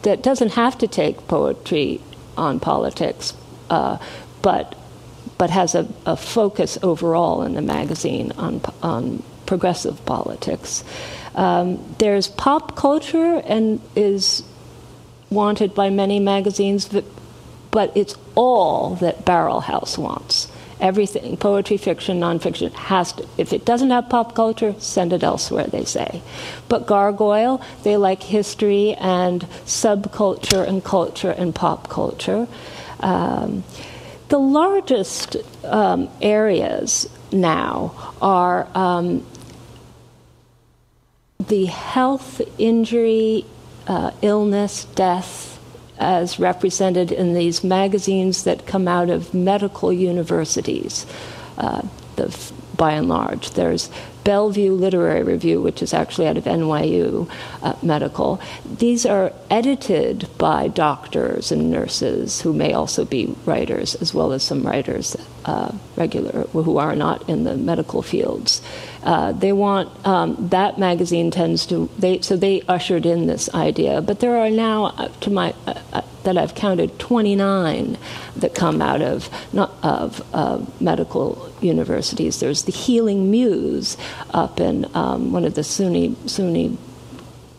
that 0.03 0.23
doesn't 0.23 0.53
have 0.53 0.79
to 0.79 0.89
take 0.89 1.27
poetry 1.29 2.01
on 2.37 2.61
politics, 2.61 3.35
uh, 3.71 3.99
but, 4.43 4.75
but 5.39 5.51
has 5.51 5.75
a, 5.75 5.89
a, 6.05 6.17
focus 6.17 6.79
overall 6.83 7.43
in 7.43 7.55
the 7.55 7.63
magazine 7.63 8.33
on, 8.33 8.61
on 8.83 9.23
progressive 9.47 10.05
politics. 10.05 10.85
Um, 11.35 11.95
there's 11.99 12.29
pop 12.29 12.77
culture 12.77 13.43
and 13.47 13.81
is 13.95 14.43
wanted 15.31 15.75
by 15.75 15.91
many 15.91 16.19
magazines, 16.19 16.89
but, 16.89 17.05
but 17.71 17.97
it's 17.97 18.15
all 18.35 18.97
that 18.97 19.25
Barrel 19.25 19.61
House 19.61 19.97
wants 19.97 20.49
everything 20.81 21.37
poetry 21.37 21.77
fiction 21.77 22.21
nonfiction 22.21 22.73
has 22.73 23.13
to 23.13 23.27
if 23.39 23.53
it 23.53 23.65
doesn't 23.65 23.91
have 23.91 24.09
pop 24.09 24.35
culture 24.35 24.75
send 24.79 25.13
it 25.13 25.23
elsewhere 25.23 25.67
they 25.67 25.85
say. 25.85 26.23
But 26.69 26.87
gargoyle 26.87 27.63
they 27.83 27.97
like 27.97 28.23
history 28.23 28.95
and 28.95 29.43
subculture 29.65 30.67
and 30.67 30.85
culture 30.85 31.31
and 31.31 31.55
pop 31.55 31.89
culture. 31.89 32.47
Um, 33.01 33.65
the 34.29 34.39
largest 34.39 35.37
um, 35.65 36.09
areas 36.21 37.09
now 37.31 38.15
are 38.21 38.67
um, 38.75 39.25
the 41.39 41.67
health 41.67 42.41
injury 42.59 43.45
uh, 43.87 44.11
illness 44.21 44.85
death 44.85 45.56
as 45.99 46.39
represented 46.39 47.11
in 47.11 47.35
these 47.35 47.65
magazines 47.65 48.45
that 48.45 48.67
come 48.67 48.87
out 48.87 49.11
of 49.11 49.33
medical 49.33 49.93
universities. 49.93 51.07
Uh, 51.59 51.83
the, 52.17 52.53
by 52.77 52.93
and 52.93 53.09
large. 53.09 53.51
There's 53.51 53.91
Bellevue 54.27 54.73
Literary 54.73 55.23
Review, 55.23 55.63
which 55.63 55.81
is 55.81 55.95
actually 55.95 56.27
out 56.27 56.37
of 56.37 56.45
NYU 56.45 57.31
uh, 57.63 57.75
Medical. 57.81 58.41
These 58.69 59.07
are 59.07 59.33
edited 59.49 60.29
by 60.37 60.67
doctors 60.67 61.53
and 61.53 61.71
nurses 61.71 62.41
who 62.41 62.53
may 62.53 62.73
also 62.73 63.05
be 63.05 63.37
writers, 63.45 63.95
as 63.95 64.13
well 64.13 64.33
as 64.33 64.43
some 64.43 64.67
writers 64.67 65.17
uh, 65.45 65.71
regular 65.95 66.43
who 66.49 66.77
are 66.77 66.97
not 66.97 67.29
in 67.29 67.45
the 67.45 67.57
medical 67.57 68.03
fields. 68.03 68.61
Uh, 69.05 69.31
they 69.31 69.53
want 69.53 69.89
um, 70.05 70.35
that 70.49 70.77
magazine 70.77 71.31
tends 71.31 71.65
to 71.67 71.89
they 71.97 72.21
so 72.21 72.37
they 72.37 72.63
ushered 72.63 73.07
in 73.07 73.29
this 73.29 73.49
idea, 73.55 74.01
but 74.01 74.19
there 74.19 74.37
are 74.37 74.51
now 74.51 74.87
uh, 74.87 75.07
to 75.21 75.31
my 75.31 75.55
uh, 75.69 75.81
uh, 75.93 76.03
that 76.25 76.37
I've 76.37 76.57
counted 76.57 76.99
29 76.99 77.97
that 78.35 78.57
come 78.57 78.83
out 78.83 79.03
of 79.03 79.31
not 79.53 79.73
of 79.85 80.21
medical 80.81 81.46
universities. 81.61 82.41
There's 82.41 82.65
the 82.65 82.73
Healing 82.73 83.31
Muse 83.31 83.97
up 84.31 84.61
in 84.61 84.87
um, 84.95 85.33
one 85.33 85.45
of 85.45 85.55
the 85.55 85.63
SUNY 85.63 86.15
SUNY 86.27 86.77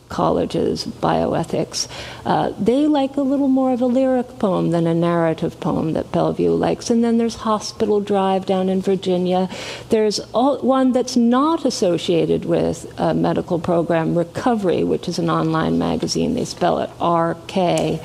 colleges, 0.09 0.85
bioethics, 0.85 1.87
uh, 2.25 2.51
they 2.59 2.87
like 2.87 3.17
a 3.17 3.21
little 3.21 3.47
more 3.47 3.73
of 3.73 3.81
a 3.81 3.85
lyric 3.85 4.39
poem 4.39 4.71
than 4.71 4.87
a 4.87 4.93
narrative 4.93 5.59
poem 5.59 5.93
that 5.93 6.11
Bellevue 6.11 6.51
likes. 6.51 6.89
And 6.89 7.03
then 7.03 7.17
there's 7.17 7.35
Hospital 7.35 7.99
Drive 7.99 8.45
down 8.45 8.69
in 8.69 8.81
Virginia. 8.81 9.49
There's 9.89 10.19
all, 10.33 10.59
one 10.59 10.91
that's 10.91 11.15
not 11.15 11.65
associated 11.65 12.45
with 12.45 12.91
a 12.97 13.13
medical 13.13 13.59
program, 13.59 14.17
Recovery, 14.17 14.83
which 14.83 15.07
is 15.07 15.19
an 15.19 15.29
online 15.29 15.77
magazine. 15.77 16.33
They 16.33 16.45
spell 16.45 16.79
it 16.79 16.89
RK 17.01 18.01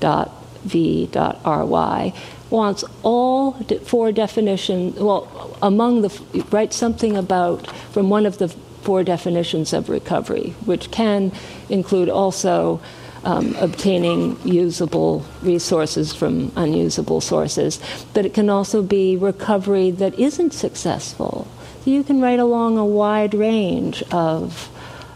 dot 0.00 0.30
V 0.64 1.06
dot 1.06 1.40
RY 1.44 2.12
wants 2.52 2.84
all 3.02 3.52
four 3.84 4.12
definitions, 4.12 4.96
well, 5.00 5.56
among 5.62 6.02
the, 6.02 6.44
write 6.50 6.72
something 6.72 7.16
about, 7.16 7.66
from 7.92 8.10
one 8.10 8.26
of 8.26 8.38
the 8.38 8.48
four 8.48 9.02
definitions 9.02 9.72
of 9.72 9.88
recovery, 9.88 10.54
which 10.66 10.90
can 10.90 11.32
include 11.68 12.08
also 12.08 12.80
um, 13.24 13.54
obtaining 13.58 14.36
usable 14.44 15.24
resources 15.42 16.12
from 16.12 16.52
unusable 16.56 17.20
sources, 17.20 17.80
but 18.12 18.26
it 18.26 18.34
can 18.34 18.50
also 18.50 18.82
be 18.82 19.16
recovery 19.16 19.90
that 19.90 20.18
isn't 20.18 20.52
successful. 20.52 21.46
You 21.84 22.02
can 22.04 22.20
write 22.20 22.40
along 22.40 22.78
a 22.78 22.84
wide 22.84 23.34
range 23.34 24.02
of, 24.10 24.68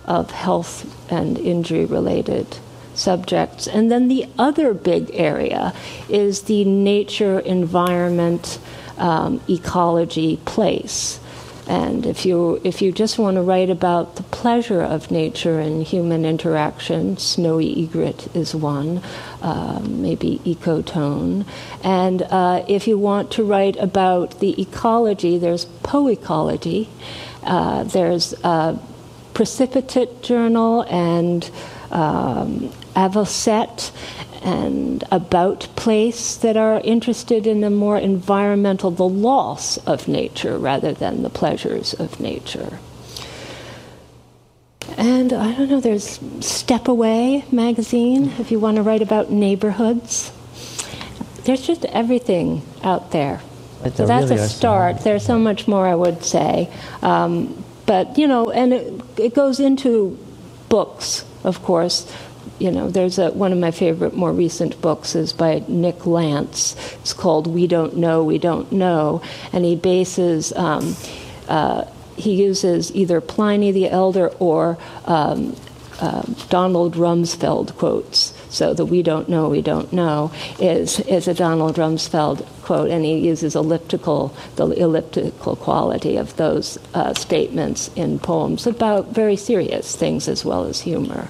of 0.04 0.30
health 0.30 1.12
and 1.12 1.38
injury 1.38 1.84
related 1.84 2.58
subjects. 2.96 3.66
And 3.66 3.90
then 3.90 4.08
the 4.08 4.26
other 4.38 4.74
big 4.74 5.10
area 5.14 5.74
is 6.08 6.42
the 6.42 6.64
nature, 6.64 7.38
environment, 7.40 8.58
um, 8.98 9.40
ecology, 9.48 10.38
place. 10.44 11.20
And 11.68 12.06
if 12.06 12.24
you 12.24 12.60
if 12.62 12.80
you 12.80 12.92
just 12.92 13.18
want 13.18 13.34
to 13.34 13.42
write 13.42 13.70
about 13.70 14.16
the 14.16 14.22
pleasure 14.22 14.82
of 14.82 15.10
nature 15.10 15.58
and 15.58 15.82
human 15.82 16.24
interaction, 16.24 17.16
snowy 17.16 17.82
egret 17.82 18.28
is 18.36 18.54
one, 18.54 19.02
uh, 19.42 19.80
maybe 19.84 20.40
ecotone. 20.44 21.44
And 21.82 22.22
uh, 22.22 22.64
if 22.68 22.86
you 22.86 22.98
want 22.98 23.32
to 23.32 23.42
write 23.42 23.76
about 23.78 24.38
the 24.38 24.60
ecology, 24.62 25.38
there's 25.38 25.64
poecology. 25.82 26.88
Uh, 27.42 27.82
there's 27.82 28.32
a 28.44 28.78
precipitate 29.34 30.22
journal 30.22 30.82
and 30.82 31.50
um, 31.90 32.72
Avocet 32.96 33.92
and 34.42 35.04
about 35.10 35.68
place 35.76 36.36
that 36.36 36.56
are 36.56 36.80
interested 36.80 37.46
in 37.46 37.60
the 37.60 37.70
more 37.70 37.98
environmental, 37.98 38.90
the 38.90 39.08
loss 39.08 39.76
of 39.78 40.08
nature 40.08 40.58
rather 40.58 40.92
than 40.92 41.22
the 41.22 41.30
pleasures 41.30 41.94
of 41.94 42.20
nature. 42.20 42.78
And 44.96 45.32
I 45.32 45.52
don't 45.52 45.68
know, 45.68 45.80
there's 45.80 46.20
Step 46.40 46.88
Away 46.88 47.44
magazine 47.50 48.32
if 48.38 48.50
you 48.50 48.58
want 48.58 48.76
to 48.76 48.82
write 48.82 49.02
about 49.02 49.30
neighborhoods. 49.30 50.32
There's 51.44 51.66
just 51.66 51.84
everything 51.86 52.62
out 52.82 53.10
there. 53.10 53.40
So 53.94 54.06
that's 54.06 54.30
really 54.30 54.42
a 54.42 54.48
start. 54.48 55.00
There's 55.00 55.24
so 55.24 55.38
much 55.38 55.68
more 55.68 55.86
I 55.86 55.94
would 55.94 56.24
say. 56.24 56.70
Um, 57.02 57.64
but, 57.84 58.18
you 58.18 58.26
know, 58.26 58.50
and 58.50 58.72
it, 58.72 59.02
it 59.16 59.34
goes 59.34 59.60
into 59.60 60.18
books, 60.68 61.24
of 61.44 61.62
course 61.62 62.10
you 62.58 62.70
know, 62.70 62.90
there's 62.90 63.18
a, 63.18 63.30
one 63.32 63.52
of 63.52 63.58
my 63.58 63.70
favorite 63.70 64.14
more 64.14 64.32
recent 64.32 64.80
books 64.80 65.14
is 65.14 65.32
by 65.32 65.62
Nick 65.68 66.00
Lantz. 66.00 66.74
It's 67.00 67.12
called 67.12 67.46
We 67.46 67.66
Don't 67.66 67.96
Know, 67.96 68.24
We 68.24 68.38
Don't 68.38 68.70
Know. 68.72 69.22
And 69.52 69.64
he 69.64 69.76
bases, 69.76 70.52
um, 70.54 70.96
uh, 71.48 71.84
he 72.16 72.34
uses 72.34 72.94
either 72.94 73.20
Pliny 73.20 73.72
the 73.72 73.90
Elder 73.90 74.28
or 74.38 74.78
um, 75.04 75.54
uh, 76.00 76.22
Donald 76.48 76.94
Rumsfeld 76.94 77.76
quotes. 77.76 78.34
So 78.50 78.74
the 78.74 78.84
"We 78.84 79.02
don't 79.02 79.28
know, 79.28 79.48
we 79.48 79.62
don't 79.62 79.92
know" 79.92 80.30
is 80.58 81.00
is 81.00 81.28
a 81.28 81.34
Donald 81.34 81.76
Rumsfeld 81.76 82.46
quote, 82.62 82.90
and 82.90 83.04
he 83.04 83.18
uses 83.18 83.54
elliptical 83.54 84.34
the 84.56 84.66
elliptical 84.72 85.56
quality 85.56 86.16
of 86.16 86.36
those 86.36 86.78
uh, 86.94 87.14
statements 87.14 87.90
in 87.96 88.18
poems 88.18 88.66
about 88.66 89.08
very 89.08 89.36
serious 89.36 89.96
things 89.96 90.28
as 90.28 90.44
well 90.44 90.64
as 90.64 90.80
humor. 90.80 91.28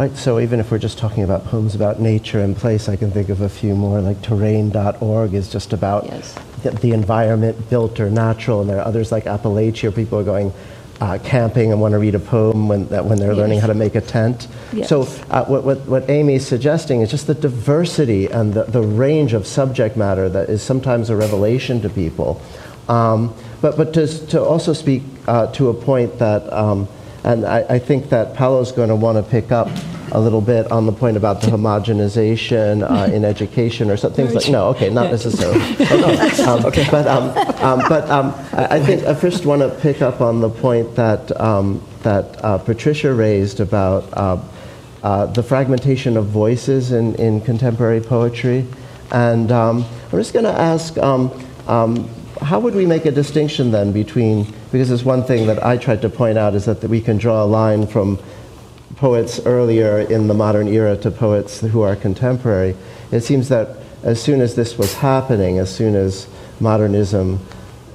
Right, 0.00 0.16
so 0.16 0.40
even 0.40 0.60
if 0.60 0.70
we're 0.70 0.78
just 0.78 0.96
talking 0.96 1.24
about 1.24 1.44
poems 1.44 1.74
about 1.74 2.00
nature 2.00 2.40
and 2.40 2.56
place, 2.56 2.88
I 2.88 2.96
can 2.96 3.10
think 3.10 3.28
of 3.28 3.42
a 3.42 3.50
few 3.50 3.74
more, 3.74 4.00
like 4.00 4.22
terrain.org 4.22 5.34
is 5.34 5.52
just 5.52 5.74
about 5.74 6.06
yes. 6.06 6.34
the, 6.62 6.70
the, 6.70 6.92
environment, 6.92 7.68
built 7.68 8.00
or 8.00 8.08
natural, 8.08 8.62
and 8.62 8.70
there 8.70 8.78
are 8.78 8.86
others 8.86 9.12
like 9.12 9.24
Appalachia, 9.24 9.82
where 9.82 9.92
people 9.92 10.18
are 10.18 10.24
going 10.24 10.54
uh, 11.02 11.18
camping 11.22 11.70
and 11.70 11.82
want 11.82 11.92
to 11.92 11.98
read 11.98 12.14
a 12.14 12.18
poem 12.18 12.66
when, 12.66 12.88
that, 12.88 13.04
when 13.04 13.18
they're 13.18 13.32
yes. 13.32 13.36
learning 13.36 13.60
how 13.60 13.66
to 13.66 13.74
make 13.74 13.94
a 13.94 14.00
tent. 14.00 14.48
Yes. 14.72 14.88
So 14.88 15.02
uh, 15.28 15.44
what, 15.44 15.64
what, 15.64 15.80
what 15.80 16.08
Amy 16.08 16.36
is 16.36 16.46
suggesting 16.46 17.02
is 17.02 17.10
just 17.10 17.26
the 17.26 17.34
diversity 17.34 18.24
and 18.24 18.54
the, 18.54 18.64
the 18.64 18.80
range 18.80 19.34
of 19.34 19.46
subject 19.46 19.98
matter 19.98 20.30
that 20.30 20.48
is 20.48 20.62
sometimes 20.62 21.10
a 21.10 21.16
revelation 21.16 21.82
to 21.82 21.90
people. 21.90 22.40
Um, 22.88 23.34
but, 23.60 23.76
but 23.76 23.92
to, 23.92 24.26
to 24.28 24.42
also 24.42 24.72
speak 24.72 25.02
uh, 25.26 25.52
to 25.52 25.68
a 25.68 25.74
point 25.74 26.18
that 26.20 26.50
um, 26.50 26.88
and 27.24 27.44
I, 27.44 27.60
I 27.68 27.78
think 27.78 28.08
that 28.10 28.34
Paolo's 28.34 28.72
going 28.72 28.88
to 28.88 28.96
want 28.96 29.22
to 29.22 29.30
pick 29.30 29.52
up 29.52 29.68
a 30.12 30.20
little 30.20 30.40
bit 30.40 30.70
on 30.70 30.86
the 30.86 30.92
point 30.92 31.16
about 31.16 31.40
the 31.40 31.48
homogenization 31.48 32.88
uh, 32.88 33.12
in 33.12 33.24
education 33.24 33.90
or 33.90 33.96
some 33.96 34.12
things 34.12 34.34
like 34.34 34.48
no 34.48 34.68
okay 34.68 34.90
not 34.90 35.10
necessarily. 35.10 35.60
Um, 36.40 36.64
okay. 36.64 36.86
but 36.90 37.06
um, 37.06 37.28
um, 37.62 37.82
but 37.88 38.08
um, 38.10 38.34
I, 38.52 38.76
I, 38.76 38.80
think 38.80 39.04
I 39.04 39.14
first 39.14 39.44
want 39.44 39.62
to 39.62 39.68
pick 39.80 40.00
up 40.00 40.20
on 40.20 40.40
the 40.40 40.48
point 40.48 40.94
that 40.96 41.38
um, 41.40 41.82
that 42.02 42.42
uh, 42.44 42.58
Patricia 42.58 43.12
raised 43.12 43.60
about 43.60 44.04
uh, 44.14 44.40
uh, 45.02 45.26
the 45.26 45.42
fragmentation 45.42 46.16
of 46.16 46.26
voices 46.26 46.92
in, 46.92 47.14
in 47.16 47.40
contemporary 47.40 48.00
poetry. 48.00 48.66
And 49.12 49.52
um, 49.52 49.84
I'm 50.12 50.18
just 50.18 50.32
going 50.32 50.44
to 50.44 50.52
ask 50.52 50.96
how 52.42 52.58
would 52.58 52.74
we 52.74 52.86
make 52.86 53.04
a 53.04 53.10
distinction 53.10 53.70
then 53.70 53.92
between, 53.92 54.52
because 54.72 54.88
there's 54.88 55.04
one 55.04 55.22
thing 55.24 55.46
that 55.46 55.64
I 55.64 55.76
tried 55.76 56.02
to 56.02 56.08
point 56.08 56.38
out 56.38 56.54
is 56.54 56.64
that 56.64 56.82
we 56.82 57.00
can 57.00 57.18
draw 57.18 57.44
a 57.44 57.46
line 57.46 57.86
from 57.86 58.18
poets 59.00 59.40
earlier 59.46 60.00
in 60.00 60.28
the 60.28 60.34
modern 60.34 60.68
era 60.68 60.94
to 60.94 61.10
poets 61.10 61.60
who 61.60 61.80
are 61.80 61.96
contemporary. 61.96 62.76
It 63.10 63.22
seems 63.22 63.48
that 63.48 63.78
as 64.02 64.22
soon 64.22 64.42
as 64.42 64.56
this 64.56 64.76
was 64.76 64.92
happening, 64.92 65.58
as 65.58 65.74
soon 65.74 65.94
as 65.94 66.28
modernism 66.60 67.40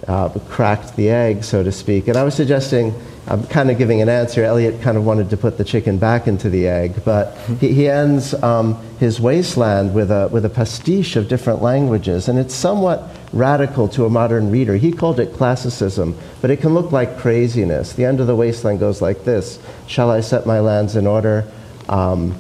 uh, 0.07 0.29
cracked 0.49 0.95
the 0.95 1.11
egg, 1.11 1.43
so 1.43 1.61
to 1.61 1.71
speak, 1.71 2.07
and 2.07 2.17
I 2.17 2.23
was 2.23 2.33
suggesting 2.33 2.91
I'm 3.27 3.43
kind 3.47 3.71
of 3.71 3.79
giving 3.79 4.01
an 4.01 4.09
answer. 4.09 4.43
Eliot 4.43 4.81
kind 4.81 4.97
of 4.97 5.05
wanted 5.05 5.31
to 5.31 5.37
put 5.37 5.57
the 5.57 5.63
chicken 5.63 5.97
back 5.97 6.27
into 6.27 6.47
the 6.47 6.67
egg, 6.67 7.03
but 7.03 7.35
he, 7.59 7.73
he 7.73 7.89
ends 7.89 8.35
um, 8.43 8.75
his 8.99 9.19
wasteland 9.19 9.95
with 9.95 10.11
a, 10.11 10.27
with 10.31 10.45
a 10.45 10.49
pastiche 10.49 11.15
of 11.15 11.27
different 11.27 11.61
languages, 11.63 12.27
and 12.27 12.37
it's 12.37 12.53
somewhat 12.53 13.03
radical 13.33 13.87
to 13.89 14.05
a 14.05 14.09
modern 14.09 14.51
reader. 14.51 14.75
He 14.75 14.91
called 14.91 15.19
it 15.19 15.33
classicism, 15.33 16.15
but 16.39 16.51
it 16.51 16.61
can 16.61 16.75
look 16.75 16.91
like 16.91 17.17
craziness. 17.17 17.93
The 17.93 18.05
end 18.05 18.19
of 18.19 18.27
the 18.27 18.35
wasteland 18.35 18.79
goes 18.79 19.01
like 19.01 19.23
this 19.23 19.57
Shall 19.87 20.11
I 20.11 20.21
set 20.21 20.45
my 20.45 20.59
lands 20.59 20.95
in 20.95 21.07
order? 21.07 21.45
Um, 21.89 22.35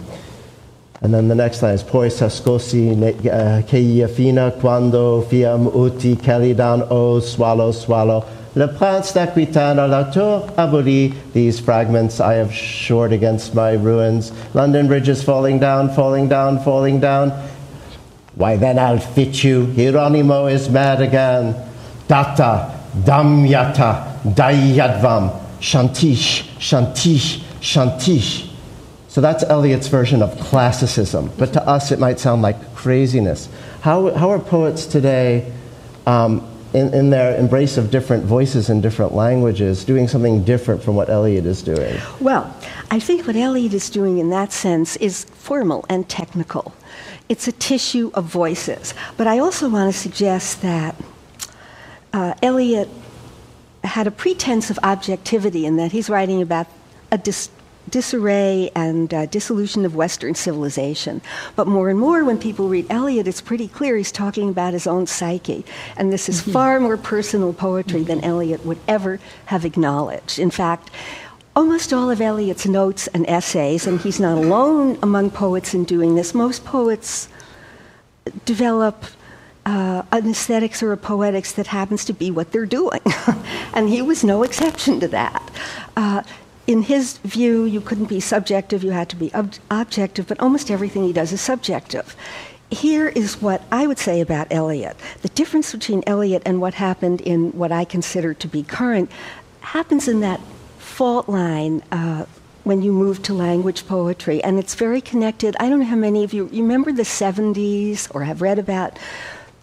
and 1.01 1.13
then 1.13 1.27
the 1.27 1.35
next 1.35 1.61
line 1.61 1.73
is 1.73 1.83
Poi 1.83 2.09
sascosi 2.09 2.91
uh, 3.25 3.61
che 3.63 4.07
fina 4.07 4.51
quando 4.59 5.23
fiam 5.23 5.65
uti 5.75 6.15
calidan 6.15 6.87
o 6.89 7.19
swallow 7.19 7.71
swallow 7.71 8.25
Le 8.55 8.67
prince 8.67 9.13
d'Aquitaine 9.13 9.79
à 9.79 9.87
la 9.87 10.05
tour 10.05 10.47
abolie. 10.55 11.13
These 11.33 11.59
fragments 11.59 12.21
I 12.21 12.35
have 12.35 12.53
shored 12.53 13.11
against 13.11 13.53
my 13.53 13.73
ruins. 13.73 14.31
London 14.53 14.87
Bridge 14.87 15.09
is 15.09 15.21
falling 15.21 15.59
down, 15.59 15.89
falling 15.93 16.29
down, 16.29 16.59
falling 16.63 17.01
down. 17.01 17.33
Why 18.35 18.55
then 18.55 18.79
I'll 18.79 18.99
fit 18.99 19.43
you. 19.43 19.65
Hieronimo 19.65 20.49
is 20.49 20.69
mad 20.69 21.01
again. 21.01 21.53
Data, 22.07 22.79
damyata, 23.03 24.21
dayadvam. 24.23 25.37
Shantish, 25.59 26.43
shantish, 26.57 27.41
shantish. 27.59 28.49
So 29.09 29.19
that's 29.19 29.43
Eliot's 29.43 29.87
version 29.87 30.21
of 30.21 30.37
classicism. 30.39 31.31
But 31.37 31.51
to 31.53 31.67
us, 31.67 31.91
it 31.91 31.99
might 31.99 32.19
sound 32.19 32.41
like 32.41 32.73
craziness. 32.73 33.49
How, 33.81 34.13
how 34.13 34.29
are 34.31 34.39
poets 34.39 34.85
today 34.85 35.51
um, 36.05 36.45
in, 36.75 36.93
in 36.93 37.09
their 37.09 37.37
embrace 37.37 37.77
of 37.77 37.89
different 37.89 38.25
voices 38.25 38.69
and 38.69 38.83
different 38.83 39.13
languages, 39.13 39.85
doing 39.85 40.09
something 40.09 40.43
different 40.43 40.83
from 40.83 40.95
what 40.95 41.09
Eliot 41.09 41.45
is 41.45 41.61
doing? 41.61 41.97
Well, 42.19 42.53
I 42.91 42.99
think 42.99 43.25
what 43.25 43.37
Eliot 43.37 43.73
is 43.73 43.89
doing 43.89 44.17
in 44.17 44.29
that 44.31 44.51
sense 44.51 44.97
is 44.97 45.23
formal 45.23 45.85
and 45.87 46.07
technical. 46.09 46.75
It's 47.29 47.47
a 47.47 47.53
tissue 47.53 48.11
of 48.13 48.25
voices. 48.25 48.93
But 49.15 49.25
I 49.25 49.39
also 49.39 49.69
want 49.69 49.93
to 49.93 49.97
suggest 49.97 50.61
that 50.63 50.95
uh, 52.11 52.33
Eliot 52.43 52.89
had 53.85 54.05
a 54.05 54.11
pretense 54.11 54.69
of 54.69 54.77
objectivity 54.83 55.65
in 55.65 55.77
that 55.77 55.93
he's 55.93 56.09
writing 56.09 56.41
about 56.41 56.67
a 57.09 57.17
dis- 57.17 57.49
disarray 57.95 58.69
and 58.75 59.13
uh, 59.13 59.25
dissolution 59.27 59.85
of 59.85 59.95
Western 59.95 60.35
civilization. 60.35 61.21
But 61.55 61.65
more 61.65 61.89
and 61.89 61.97
more, 61.97 62.25
when 62.25 62.37
people 62.37 62.67
read 62.67 62.87
Eliot, 62.89 63.25
it's 63.25 63.39
pretty 63.39 63.69
clear 63.69 63.95
he's 63.95 64.11
talking 64.11 64.49
about 64.49 64.73
his 64.73 64.85
own 64.85 65.07
psyche. 65.07 65.63
And 65.95 66.11
this 66.11 66.27
is 66.27 66.41
mm-hmm. 66.41 66.51
far 66.51 66.81
more 66.81 66.97
personal 66.97 67.53
poetry 67.53 68.03
than 68.03 68.21
Eliot 68.21 68.65
would 68.65 68.79
ever 68.85 69.21
have 69.45 69.63
acknowledged. 69.63 70.39
In 70.39 70.51
fact, 70.51 70.91
almost 71.55 71.93
all 71.93 72.11
of 72.11 72.19
Eliot's 72.19 72.65
notes 72.65 73.07
and 73.07 73.25
essays, 73.29 73.87
and 73.87 74.01
he's 74.01 74.19
not 74.19 74.37
alone 74.37 74.99
among 75.01 75.29
poets 75.29 75.73
in 75.73 75.85
doing 75.85 76.15
this, 76.15 76.33
most 76.33 76.65
poets 76.65 77.29
develop 78.43 79.05
uh, 79.65 80.03
an 80.11 80.29
aesthetics 80.29 80.83
or 80.83 80.91
a 80.91 80.97
poetics 80.97 81.53
that 81.53 81.67
happens 81.67 82.03
to 82.03 82.11
be 82.11 82.29
what 82.29 82.51
they're 82.51 82.65
doing. 82.65 82.99
and 83.73 83.87
he 83.87 84.01
was 84.01 84.21
no 84.21 84.43
exception 84.43 84.99
to 84.99 85.07
that. 85.07 85.49
Uh, 85.95 86.23
in 86.67 86.83
his 86.83 87.19
view, 87.19 87.65
you 87.65 87.81
couldn't 87.81 88.05
be 88.05 88.19
subjective, 88.19 88.83
you 88.83 88.91
had 88.91 89.09
to 89.09 89.15
be 89.15 89.33
ob- 89.33 89.53
objective, 89.69 90.27
but 90.27 90.39
almost 90.39 90.71
everything 90.71 91.03
he 91.03 91.13
does 91.13 91.31
is 91.31 91.41
subjective. 91.41 92.15
Here 92.71 93.09
is 93.09 93.41
what 93.41 93.61
I 93.71 93.85
would 93.85 93.99
say 93.99 94.21
about 94.21 94.47
Eliot. 94.51 94.97
The 95.21 95.29
difference 95.29 95.71
between 95.71 96.03
Eliot 96.07 96.41
and 96.45 96.59
what 96.59 96.73
happened 96.73 97.21
in 97.21 97.51
what 97.51 97.71
I 97.71 97.85
consider 97.85 98.33
to 98.33 98.47
be 98.47 98.63
current 98.63 99.11
happens 99.61 100.07
in 100.07 100.21
that 100.21 100.41
fault 100.79 101.29
line 101.29 101.83
uh, 101.91 102.25
when 102.63 102.81
you 102.81 102.91
move 102.91 103.21
to 103.21 103.33
language 103.33 103.85
poetry, 103.85 104.43
and 104.43 104.57
it's 104.57 104.73
very 104.73 104.99
connected. 104.99 105.55
I 105.59 105.69
don't 105.69 105.79
know 105.79 105.85
how 105.85 105.95
many 105.95 106.23
of 106.23 106.33
you, 106.33 106.49
you 106.51 106.63
remember 106.63 106.91
the 106.91 107.03
70s 107.03 108.13
or 108.15 108.23
have 108.23 108.41
read 108.41 108.57
about 108.57 108.97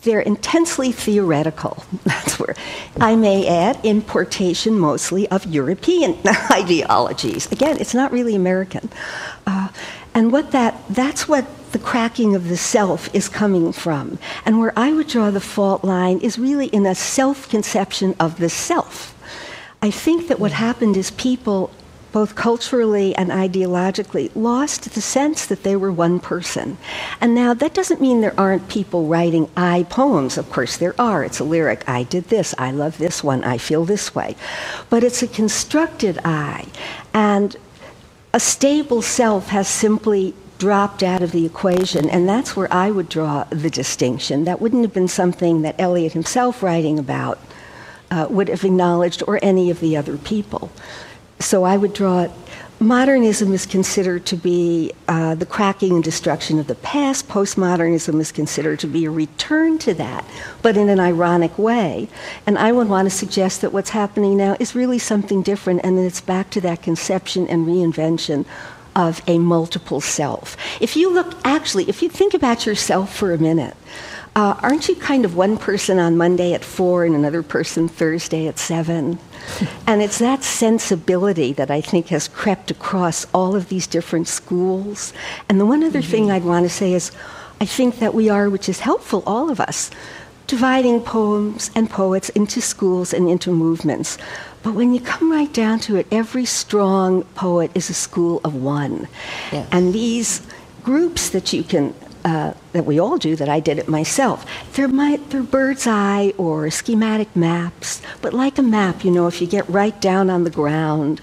they're 0.03 0.21
intensely 0.21 0.93
theoretical. 0.93 1.85
That's 2.05 2.39
where 2.39 2.55
I 3.01 3.17
may 3.17 3.47
add 3.47 3.85
importation 3.85 4.79
mostly 4.79 5.29
of 5.29 5.47
European 5.47 6.19
ideologies. 6.51 7.51
Again, 7.53 7.79
it's 7.81 7.95
not 7.95 8.13
really 8.13 8.35
American. 8.35 8.91
Uh, 9.47 9.69
and 10.15 10.31
what 10.31 10.51
that, 10.51 10.83
that's 10.91 11.27
what 11.27 11.47
the 11.73 11.79
cracking 11.79 12.35
of 12.35 12.49
the 12.49 12.57
self 12.57 13.13
is 13.15 13.29
coming 13.29 13.73
from. 13.73 14.19
And 14.45 14.59
where 14.59 14.73
I 14.77 14.93
would 14.93 15.09
draw 15.09 15.31
the 15.31 15.41
fault 15.41 15.85
line 15.85 16.19
is 16.21 16.39
really 16.39 16.67
in 16.67 16.85
a 16.85 16.95
self 16.95 17.49
conception 17.49 18.15
of 18.21 18.39
the 18.39 18.51
self. 18.51 19.17
I 19.81 19.91
think 19.91 20.29
that 20.29 20.39
what 20.39 20.53
happened 20.53 20.97
is 20.97 21.11
people 21.13 21.71
both 22.13 22.35
culturally 22.35 23.15
and 23.17 23.31
ideologically, 23.31 24.31
lost 24.35 24.93
the 24.95 25.01
sense 25.01 25.47
that 25.47 25.63
they 25.63 25.75
were 25.75 25.91
one 25.91 26.21
person. 26.21 26.77
And 27.21 27.35
now 27.35 27.55
that 27.55 27.75
doesn't 27.75 28.01
mean 28.01 28.21
there 28.21 28.39
aren't 28.39 28.69
people 28.69 29.07
writing 29.07 29.51
I 29.57 29.85
poems. 29.85 30.37
Of 30.37 30.51
course, 30.51 30.77
there 30.77 30.95
are. 31.01 31.25
It's 31.25 31.41
a 31.41 31.45
lyric 31.45 31.89
I 31.89 32.03
did 32.03 32.25
this, 32.25 32.55
I 32.59 32.71
love 32.71 32.99
this 32.99 33.25
one, 33.25 33.43
I 33.45 33.59
feel 33.59 33.85
this 33.85 34.15
way. 34.15 34.37
But 34.91 35.03
it's 35.03 35.23
a 35.23 35.29
constructed 35.29 36.19
I. 36.25 36.67
And 37.15 37.57
a 38.35 38.41
stable 38.41 39.03
self 39.03 39.49
has 39.49 39.69
simply 39.69 40.35
dropped 40.59 41.03
out 41.03 41.23
of 41.23 41.33
the 41.33 41.45
equation, 41.45 42.09
and 42.09 42.29
that's 42.29 42.55
where 42.55 42.73
I 42.73 42.91
would 42.91 43.09
draw 43.09 43.45
the 43.51 43.69
distinction. 43.69 44.45
That 44.45 44.61
wouldn't 44.61 44.83
have 44.83 44.95
been 44.95 45.09
something 45.09 45.63
that 45.63 45.75
Eliot 45.79 46.13
himself, 46.13 46.63
writing 46.63 46.99
about, 47.01 47.41
uh, 48.13 48.29
would 48.31 48.49
have 48.49 48.65
acknowledged, 48.65 49.25
or 49.27 49.41
any 49.43 49.71
of 49.71 49.81
the 49.81 49.97
other 49.97 50.17
people 50.19 50.71
so 51.43 51.64
I 51.64 51.76
would 51.76 51.93
draw 51.93 52.22
it. 52.22 52.30
Modernism 52.80 53.53
is 53.53 53.64
considered 53.64 54.26
to 54.26 54.36
be 54.36 54.93
uh, 55.07 55.36
the 55.36 55.47
cracking 55.47 55.93
and 55.93 56.03
destruction 56.03 56.59
of 56.59 56.66
the 56.66 56.74
past. 56.74 57.28
Postmodernism 57.28 58.18
is 58.18 58.32
considered 58.32 58.80
to 58.80 58.88
be 58.88 59.05
a 59.05 59.11
return 59.11 59.78
to 59.78 59.95
that, 59.95 60.24
but 60.62 60.76
in 60.76 60.88
an 60.88 60.99
ironic 60.99 61.57
way. 61.57 62.09
And 62.45 62.59
I 62.59 62.72
would 62.72 62.88
want 62.88 63.07
to 63.07 63.11
suggest 63.11 63.61
that 63.61 63.72
what's 63.72 63.90
happening 63.90 64.36
now 64.36 64.57
is 64.59 64.74
really 64.74 64.99
something 64.99 65.43
different, 65.43 65.82
and 65.84 65.97
that 65.97 66.03
it's 66.03 66.20
back 66.20 66.51
to 66.51 66.61
that 66.62 66.82
conception 66.82 67.47
and 67.47 67.68
reinvention 67.68 68.47
of 68.97 69.22
a 69.28 69.38
multiple 69.38 70.01
self. 70.01 70.57
If 70.80 70.97
you 70.97 71.12
look, 71.12 71.34
actually, 71.45 71.88
if 71.88 72.03
you 72.03 72.09
think 72.09 72.34
about 72.34 72.66
yourself 72.66 73.14
for 73.14 73.32
a 73.32 73.38
minute, 73.38 73.76
uh, 74.35 74.57
aren't 74.61 74.89
you 74.89 74.97
kind 74.97 75.24
of 75.24 75.37
one 75.37 75.59
person 75.59 75.99
on 75.99 76.16
Monday 76.16 76.55
at 76.55 76.64
four 76.64 77.05
and 77.05 77.14
another 77.14 77.43
person 77.43 77.89
Thursday 77.89 78.47
at 78.47 78.59
seven? 78.59 79.18
and 79.87 80.01
it's 80.01 80.18
that 80.18 80.43
sensibility 80.43 81.53
that 81.53 81.70
I 81.70 81.80
think 81.80 82.09
has 82.09 82.28
crept 82.28 82.70
across 82.70 83.26
all 83.35 83.55
of 83.55 83.68
these 83.68 83.87
different 83.87 84.28
schools. 84.28 85.12
And 85.49 85.61
the 85.61 85.66
one 85.66 85.83
other 85.85 86.01
mm-hmm. 86.01 86.11
thing 86.11 86.30
I'd 86.30 86.45
want 86.45 86.64
to 86.64 86.70
say 86.70 86.95
is 86.95 87.12
I 87.61 87.66
think 87.66 87.99
that 87.99 88.14
we 88.14 88.28
are, 88.28 88.49
which 88.49 88.68
is 88.68 88.80
helpful, 88.80 89.22
all 89.26 89.51
of 89.51 89.61
us, 89.61 89.91
dividing 90.47 91.01
poems 91.01 91.70
and 91.74 91.89
poets 91.89 92.28
into 92.30 92.61
schools 92.61 93.12
and 93.12 93.28
into 93.28 93.53
movements. 93.53 94.18
But 94.62 94.74
when 94.74 94.95
you 94.95 95.01
come 95.01 95.30
right 95.30 95.53
down 95.53 95.78
to 95.80 95.97
it, 95.97 96.07
every 96.11 96.45
strong 96.45 97.24
poet 97.35 97.70
is 97.74 97.91
a 97.91 97.95
school 97.95 98.41
of 98.45 98.55
one. 98.55 99.09
Yes. 99.51 99.68
And 99.72 99.93
these 99.93 100.47
groups 100.83 101.30
that 101.30 101.53
you 101.53 101.62
can 101.62 101.95
uh, 102.25 102.55
that 102.73 102.85
we 102.85 102.99
all 102.99 103.18
do, 103.18 103.37
that 103.37 103.49
I 103.49 103.61
did 103.61 103.79
it 103.79 103.89
myself. 103.89 104.47
They're, 104.75 104.89
my, 104.89 105.16
they're 105.29 105.43
bird's 105.43 105.87
eye 105.87 106.33
or 106.39 106.70
schematic 106.70 107.35
maps, 107.35 108.03
but 108.20 108.33
like 108.33 108.59
a 108.59 108.62
map, 108.62 109.05
you 109.05 109.11
know, 109.11 109.27
if 109.27 109.41
you 109.41 109.47
get 109.47 109.68
right 109.68 109.99
down 110.01 110.31
on 110.31 110.45
the 110.45 110.51
ground, 110.51 111.20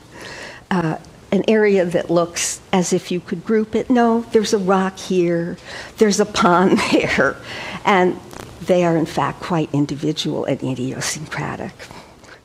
uh, 0.71 0.97
an 1.31 1.43
area 1.47 1.85
that 1.85 2.09
looks 2.09 2.59
as 2.73 2.91
if 2.91 3.11
you 3.11 3.19
could 3.19 3.45
group 3.45 3.75
it. 3.75 3.89
No, 3.89 4.21
there's 4.31 4.53
a 4.53 4.57
rock 4.57 4.97
here, 4.97 5.57
there's 5.97 6.19
a 6.19 6.25
pond 6.25 6.79
there, 6.91 7.37
and 7.85 8.19
they 8.61 8.83
are 8.83 8.97
in 8.97 9.05
fact 9.05 9.39
quite 9.39 9.73
individual 9.73 10.45
and 10.45 10.61
idiosyncratic. 10.63 11.73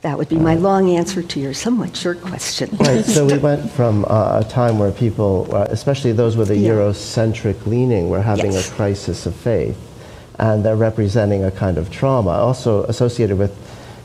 That 0.04 0.18
would 0.18 0.28
be 0.28 0.36
my 0.36 0.54
long 0.54 0.90
answer 0.90 1.22
to 1.22 1.40
your 1.40 1.54
somewhat 1.54 1.96
short 1.96 2.20
question. 2.20 2.68
right. 2.76 3.02
So 3.02 3.24
we 3.24 3.38
went 3.50 3.70
from 3.70 4.04
uh, 4.04 4.42
a 4.44 4.46
time 4.46 4.78
where 4.78 4.92
people, 4.92 5.48
uh, 5.50 5.66
especially 5.70 6.12
those 6.12 6.36
with 6.36 6.50
a 6.50 6.56
yeah. 6.58 6.72
Eurocentric 6.72 7.64
leaning, 7.64 8.10
were 8.10 8.20
having 8.20 8.52
yes. 8.52 8.70
a 8.70 8.74
crisis 8.74 9.24
of 9.24 9.34
faith, 9.34 9.78
and 10.38 10.62
they're 10.62 10.76
representing 10.76 11.44
a 11.44 11.50
kind 11.50 11.78
of 11.78 11.90
trauma, 11.90 12.32
also 12.32 12.82
associated 12.82 13.38
with, 13.38 13.56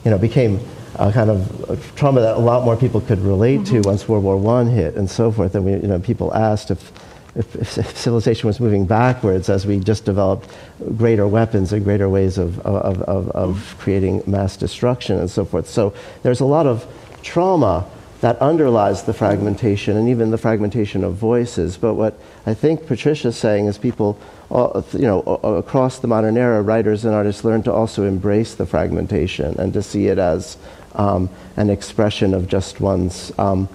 you 0.05 0.11
know, 0.11 0.17
became 0.17 0.61
a 0.95 1.11
kind 1.11 1.29
of 1.29 1.91
trauma 1.97 2.21
that 2.21 2.37
a 2.37 2.39
lot 2.39 2.63
more 2.63 2.77
people 2.77 3.01
could 3.01 3.19
relate 3.19 3.59
mm-hmm. 3.59 3.81
to 3.81 3.89
once 3.89 4.07
World 4.07 4.23
War 4.23 4.37
One 4.37 4.67
hit 4.67 4.95
and 4.95 5.11
so 5.11 5.33
forth. 5.33 5.53
And 5.53 5.65
we, 5.65 5.73
you 5.73 5.79
know, 5.79 5.99
people 5.99 6.33
asked 6.33 6.71
if 6.71 6.93
if, 7.35 7.55
if, 7.55 7.97
civilization 7.97 8.47
was 8.47 8.59
moving 8.59 8.85
backwards 8.85 9.49
as 9.49 9.65
we 9.65 9.79
just 9.79 10.05
developed 10.05 10.49
greater 10.97 11.27
weapons 11.27 11.71
and 11.71 11.83
greater 11.83 12.09
ways 12.09 12.37
of, 12.37 12.59
of, 12.61 13.01
of, 13.03 13.29
of 13.29 13.75
creating 13.79 14.23
mass 14.25 14.57
destruction 14.57 15.19
and 15.19 15.29
so 15.29 15.45
forth. 15.45 15.67
So 15.67 15.93
there's 16.23 16.39
a 16.39 16.45
lot 16.45 16.65
of 16.65 16.87
trauma 17.21 17.85
that 18.21 18.37
underlies 18.39 19.03
the 19.03 19.13
fragmentation 19.13 19.95
and 19.95 20.09
even 20.09 20.29
the 20.31 20.37
fragmentation 20.37 21.03
of 21.03 21.13
voices. 21.13 21.77
But 21.77 21.93
what 21.93 22.19
I 22.45 22.53
think 22.53 22.85
Patricia's 22.85 23.37
saying 23.37 23.67
is 23.67 23.77
people, 23.77 24.19
you 24.49 24.83
know, 24.93 25.21
across 25.21 25.99
the 25.99 26.07
modern 26.07 26.37
era, 26.37 26.61
writers 26.61 27.05
and 27.05 27.15
artists 27.15 27.45
learn 27.45 27.63
to 27.63 27.71
also 27.71 28.03
embrace 28.03 28.55
the 28.55 28.65
fragmentation 28.65 29.57
and 29.57 29.71
to 29.73 29.81
see 29.81 30.07
it 30.07 30.17
as 30.17 30.57
um, 30.95 31.29
an 31.55 31.69
expression 31.69 32.33
of 32.33 32.47
just 32.47 32.81
one's. 32.81 33.31
Um, 33.39 33.69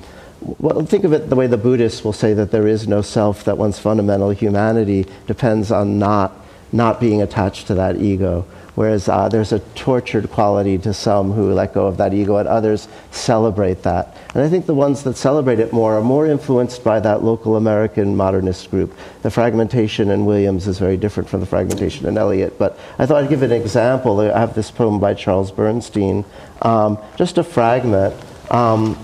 well, 0.58 0.84
think 0.84 1.04
of 1.04 1.12
it 1.12 1.30
the 1.30 1.36
way 1.36 1.46
the 1.46 1.56
Buddhists 1.56 2.04
will 2.04 2.12
say 2.12 2.34
that 2.34 2.50
there 2.50 2.66
is 2.66 2.86
no 2.86 3.02
self, 3.02 3.44
that 3.44 3.58
one's 3.58 3.78
fundamental 3.78 4.30
humanity 4.30 5.06
depends 5.26 5.70
on 5.70 5.98
not, 5.98 6.32
not 6.72 7.00
being 7.00 7.22
attached 7.22 7.66
to 7.68 7.74
that 7.74 7.96
ego. 7.96 8.46
Whereas 8.74 9.08
uh, 9.08 9.28
there's 9.28 9.52
a 9.52 9.60
tortured 9.76 10.30
quality 10.30 10.78
to 10.78 10.92
some 10.92 11.30
who 11.30 11.52
let 11.52 11.74
go 11.74 11.86
of 11.86 11.96
that 11.98 12.12
ego, 12.12 12.38
and 12.38 12.48
others 12.48 12.88
celebrate 13.12 13.84
that. 13.84 14.16
And 14.34 14.42
I 14.42 14.48
think 14.48 14.66
the 14.66 14.74
ones 14.74 15.04
that 15.04 15.16
celebrate 15.16 15.60
it 15.60 15.72
more 15.72 15.96
are 15.96 16.02
more 16.02 16.26
influenced 16.26 16.82
by 16.82 16.98
that 17.00 17.22
local 17.22 17.54
American 17.54 18.16
modernist 18.16 18.70
group. 18.72 18.92
The 19.22 19.30
fragmentation 19.30 20.10
in 20.10 20.24
Williams 20.24 20.66
is 20.66 20.80
very 20.80 20.96
different 20.96 21.28
from 21.28 21.38
the 21.38 21.46
fragmentation 21.46 22.06
in 22.06 22.18
Eliot. 22.18 22.58
But 22.58 22.76
I 22.98 23.06
thought 23.06 23.22
I'd 23.22 23.30
give 23.30 23.42
an 23.42 23.52
example. 23.52 24.18
I 24.18 24.36
have 24.36 24.56
this 24.56 24.72
poem 24.72 24.98
by 24.98 25.14
Charles 25.14 25.52
Bernstein, 25.52 26.24
um, 26.62 26.98
just 27.16 27.38
a 27.38 27.44
fragment. 27.44 28.14
Um, 28.50 28.98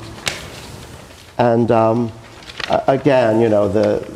and 1.41 1.71
um, 1.71 2.13
again, 2.87 3.41
you 3.41 3.49
know, 3.49 3.67
the, 3.67 4.07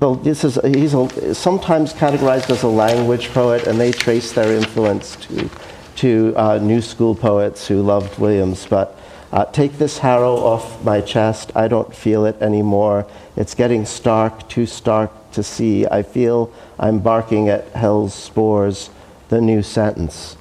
the, 0.00 0.16
this 0.16 0.42
is, 0.42 0.58
he's 0.64 0.94
a, 0.94 1.32
sometimes 1.32 1.94
categorized 1.94 2.50
as 2.50 2.64
a 2.64 2.68
language 2.68 3.28
poet, 3.28 3.68
and 3.68 3.78
they 3.78 3.92
trace 3.92 4.32
their 4.32 4.52
influence 4.52 5.14
to, 5.14 5.48
to 5.94 6.34
uh, 6.36 6.58
new 6.58 6.82
school 6.82 7.14
poets 7.14 7.68
who 7.68 7.82
loved 7.82 8.18
Williams. 8.18 8.66
But 8.66 8.98
uh, 9.30 9.44
take 9.44 9.78
this 9.78 9.98
harrow 9.98 10.34
off 10.34 10.82
my 10.82 11.00
chest, 11.00 11.52
I 11.54 11.68
don't 11.68 11.94
feel 11.94 12.24
it 12.26 12.42
anymore. 12.42 13.06
It's 13.36 13.54
getting 13.54 13.86
stark, 13.86 14.48
too 14.48 14.66
stark 14.66 15.12
to 15.32 15.44
see. 15.44 15.86
I 15.86 16.02
feel 16.02 16.52
I'm 16.80 16.98
barking 16.98 17.48
at 17.48 17.68
hell's 17.68 18.12
spores, 18.12 18.90
the 19.28 19.40
new 19.40 19.62
sentence. 19.62 20.36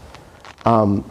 Um, 0.65 1.03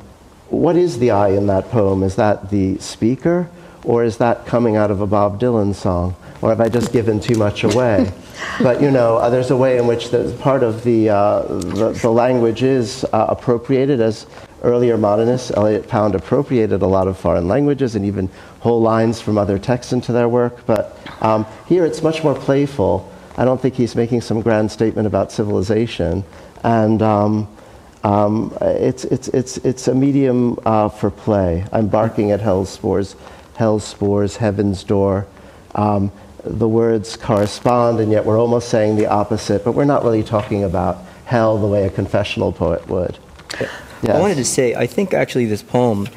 what 0.48 0.74
is 0.74 0.98
the 0.98 1.12
I 1.12 1.28
in 1.28 1.46
that 1.46 1.70
poem? 1.70 2.02
Is 2.02 2.16
that 2.16 2.50
the 2.50 2.78
speaker, 2.78 3.48
or 3.84 4.04
is 4.04 4.18
that 4.18 4.46
coming 4.46 4.76
out 4.76 4.90
of 4.90 5.00
a 5.00 5.06
Bob 5.06 5.40
Dylan 5.40 5.74
song? 5.74 6.16
Or 6.42 6.50
have 6.50 6.60
I 6.60 6.68
just 6.68 6.92
given 6.92 7.20
too 7.20 7.36
much 7.36 7.64
away? 7.64 8.12
but 8.62 8.80
you 8.80 8.90
know, 8.90 9.16
uh, 9.16 9.30
there's 9.30 9.50
a 9.50 9.56
way 9.56 9.78
in 9.78 9.86
which 9.86 10.10
the, 10.10 10.36
part 10.40 10.62
of 10.62 10.84
the, 10.84 11.10
uh, 11.10 11.42
the, 11.42 11.98
the, 12.00 12.10
language 12.10 12.62
is 12.62 13.04
uh, 13.12 13.26
appropriated, 13.28 14.00
as 14.00 14.26
earlier 14.62 14.96
modernists, 14.96 15.50
Eliot 15.50 15.88
Pound 15.88 16.14
appropriated 16.14 16.82
a 16.82 16.86
lot 16.86 17.06
of 17.06 17.18
foreign 17.18 17.48
languages 17.48 17.94
and 17.94 18.04
even 18.04 18.28
whole 18.60 18.80
lines 18.80 19.20
from 19.20 19.38
other 19.38 19.58
texts 19.58 19.92
into 19.92 20.12
their 20.12 20.28
work. 20.28 20.66
But 20.66 20.98
um, 21.20 21.46
here 21.66 21.84
it's 21.84 22.02
much 22.02 22.24
more 22.24 22.34
playful. 22.34 23.10
I 23.36 23.44
don't 23.44 23.60
think 23.60 23.74
he's 23.74 23.94
making 23.94 24.20
some 24.22 24.40
grand 24.40 24.70
statement 24.70 25.06
about 25.06 25.32
civilization. 25.32 26.24
And 26.62 27.02
um, 27.02 27.48
um, 28.04 28.56
it's, 28.60 29.04
it's, 29.04 29.28
it's, 29.28 29.56
it's 29.58 29.88
a 29.88 29.94
medium 29.94 30.58
uh, 30.64 30.88
for 30.88 31.10
play. 31.10 31.64
I'm 31.72 31.88
barking 31.88 32.30
at 32.30 32.40
hell's 32.40 32.70
spores, 32.70 33.16
hell's 33.56 33.84
spores, 33.84 34.36
heaven's 34.36 34.84
door. 34.84 35.26
Um, 35.74 36.12
the 36.44 36.68
words 36.68 37.16
correspond, 37.16 38.00
and 38.00 38.12
yet 38.12 38.24
we're 38.24 38.38
almost 38.38 38.68
saying 38.68 38.96
the 38.96 39.06
opposite, 39.06 39.64
but 39.64 39.72
we're 39.72 39.84
not 39.84 40.04
really 40.04 40.22
talking 40.22 40.62
about 40.62 40.98
hell 41.24 41.58
the 41.58 41.66
way 41.66 41.86
a 41.86 41.90
confessional 41.90 42.52
poet 42.52 42.86
would. 42.88 43.18
Yes. 43.60 43.70
I 44.16 44.20
wanted 44.20 44.36
to 44.36 44.44
say, 44.44 44.74
I 44.74 44.86
think 44.86 45.14
actually 45.14 45.46
this 45.46 45.62
poem 45.62 46.08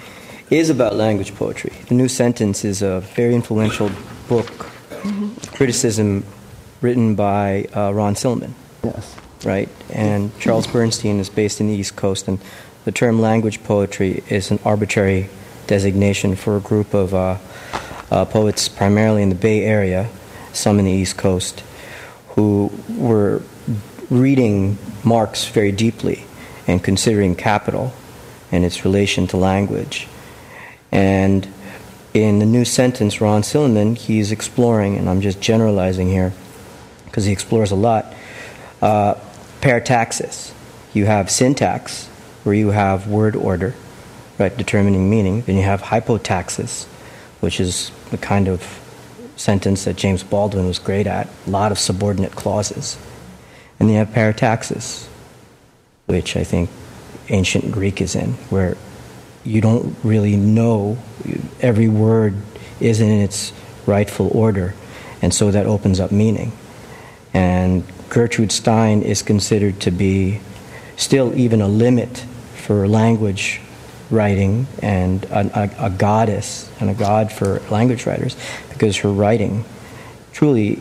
is 0.50 0.70
about 0.70 0.96
language 0.96 1.34
poetry. 1.36 1.74
The 1.88 1.96
New 1.96 2.10
Sentence 2.10 2.66
is 2.66 2.82
a 2.82 3.00
very 3.00 3.34
influential 3.34 3.90
book, 4.28 4.48
mm-hmm. 4.48 5.30
criticism 5.56 6.26
written 6.82 7.16
by 7.16 7.68
uh, 7.76 7.94
Ron 7.94 8.16
Silliman. 8.16 8.52
Yes. 8.84 9.16
Right? 9.46 9.70
And 9.94 10.38
Charles 10.40 10.68
Bernstein 10.68 11.20
is 11.20 11.30
based 11.30 11.62
in 11.62 11.68
the 11.68 11.74
East 11.74 11.96
Coast, 11.96 12.28
and 12.28 12.40
the 12.84 12.92
term 12.92 13.22
language 13.22 13.64
poetry 13.64 14.24
is 14.30 14.52
an 14.52 14.60
arbitrary 14.66 15.30
designation 15.68 16.36
for 16.36 16.58
a 16.58 16.60
group 16.60 16.94
of 16.94 17.14
uh, 17.14 17.38
uh, 18.10 18.26
poets 18.26 18.70
primarily 18.70 19.22
in 19.22 19.30
the 19.30 19.36
Bay 19.36 19.64
Area, 19.64 20.10
some 20.54 20.80
in 20.80 20.86
the 20.86 20.92
East 20.92 21.18
Coast, 21.18 21.64
who 22.30 22.72
were 22.90 23.42
reading 24.10 24.78
Marx 25.04 25.46
very 25.46 25.72
deeply 25.72 26.26
and 26.68 26.84
considering 26.84 27.36
capital 27.36 27.94
and 28.52 28.64
its 28.64 28.86
relation 28.86 29.28
to 29.28 29.38
language. 29.38 30.08
And 30.92 31.48
in 32.14 32.40
the 32.40 32.46
new 32.46 32.66
sentence, 32.66 33.22
Ron 33.22 33.42
Silliman, 33.42 33.98
he's 33.98 34.32
exploring, 34.32 34.98
and 34.98 35.10
I'm 35.10 35.22
just 35.22 35.42
generalizing 35.42 36.08
here 36.10 36.34
because 37.06 37.26
he 37.26 37.32
explores 37.32 37.72
a 37.72 37.76
lot, 37.76 38.14
uh, 38.82 39.16
parataxis. 39.62 40.52
You 40.94 41.06
have 41.06 41.30
syntax, 41.30 42.08
where 42.44 42.56
you 42.56 42.70
have 42.70 43.08
word 43.08 43.36
order, 43.36 43.76
right, 44.40 44.56
determining 44.56 45.10
meaning. 45.10 45.42
Then 45.42 45.56
you 45.56 45.64
have 45.64 45.82
hypotaxis, 45.82 46.86
which 47.40 47.60
is 47.60 47.92
the 48.12 48.18
kind 48.18 48.48
of 48.48 48.82
sentence 49.36 49.86
that 49.86 49.96
James 49.96 50.24
Baldwin 50.24 50.68
was 50.68 50.80
great 50.80 51.08
at, 51.08 51.28
a 51.46 51.50
lot 51.50 51.72
of 51.72 51.80
subordinate 51.80 52.34
clauses. 52.34 52.98
And 53.80 53.90
you 53.90 53.98
have 53.98 54.10
parataxis, 54.10 55.08
which 56.08 56.36
I 56.36 56.44
think 56.44 56.70
ancient 57.30 57.72
Greek 57.72 58.02
is 58.02 58.16
in, 58.16 58.34
where 58.50 58.78
you 59.44 59.62
don't 59.62 59.96
really 60.04 60.36
know 60.36 60.98
every 61.62 61.88
word 61.88 62.36
isn't 62.80 63.08
in 63.08 63.22
its 63.22 63.54
rightful 63.86 64.30
order, 64.36 64.74
and 65.22 65.34
so 65.34 65.52
that 65.52 65.66
opens 65.66 66.00
up 66.00 66.12
meaning. 66.12 66.52
And 67.34 67.84
Gertrude 68.10 68.52
Stein 68.52 69.02
is 69.02 69.22
considered 69.22 69.80
to 69.82 69.92
be 69.92 70.42
still 70.96 71.36
even 71.38 71.62
a 71.62 71.68
limit 71.68 72.26
for 72.56 72.88
language 72.88 73.62
writing 74.10 74.68
and 74.82 75.26
a, 75.26 75.60
a, 75.82 75.86
a, 75.88 75.90
goddess 75.90 76.72
and 76.80 76.90
a 76.90 76.94
god 76.94 77.32
for 77.32 77.60
language 77.70 78.06
writers 78.06 78.38
because 78.70 78.96
her 78.98 79.12
writing 79.12 79.66
truly 80.38 80.80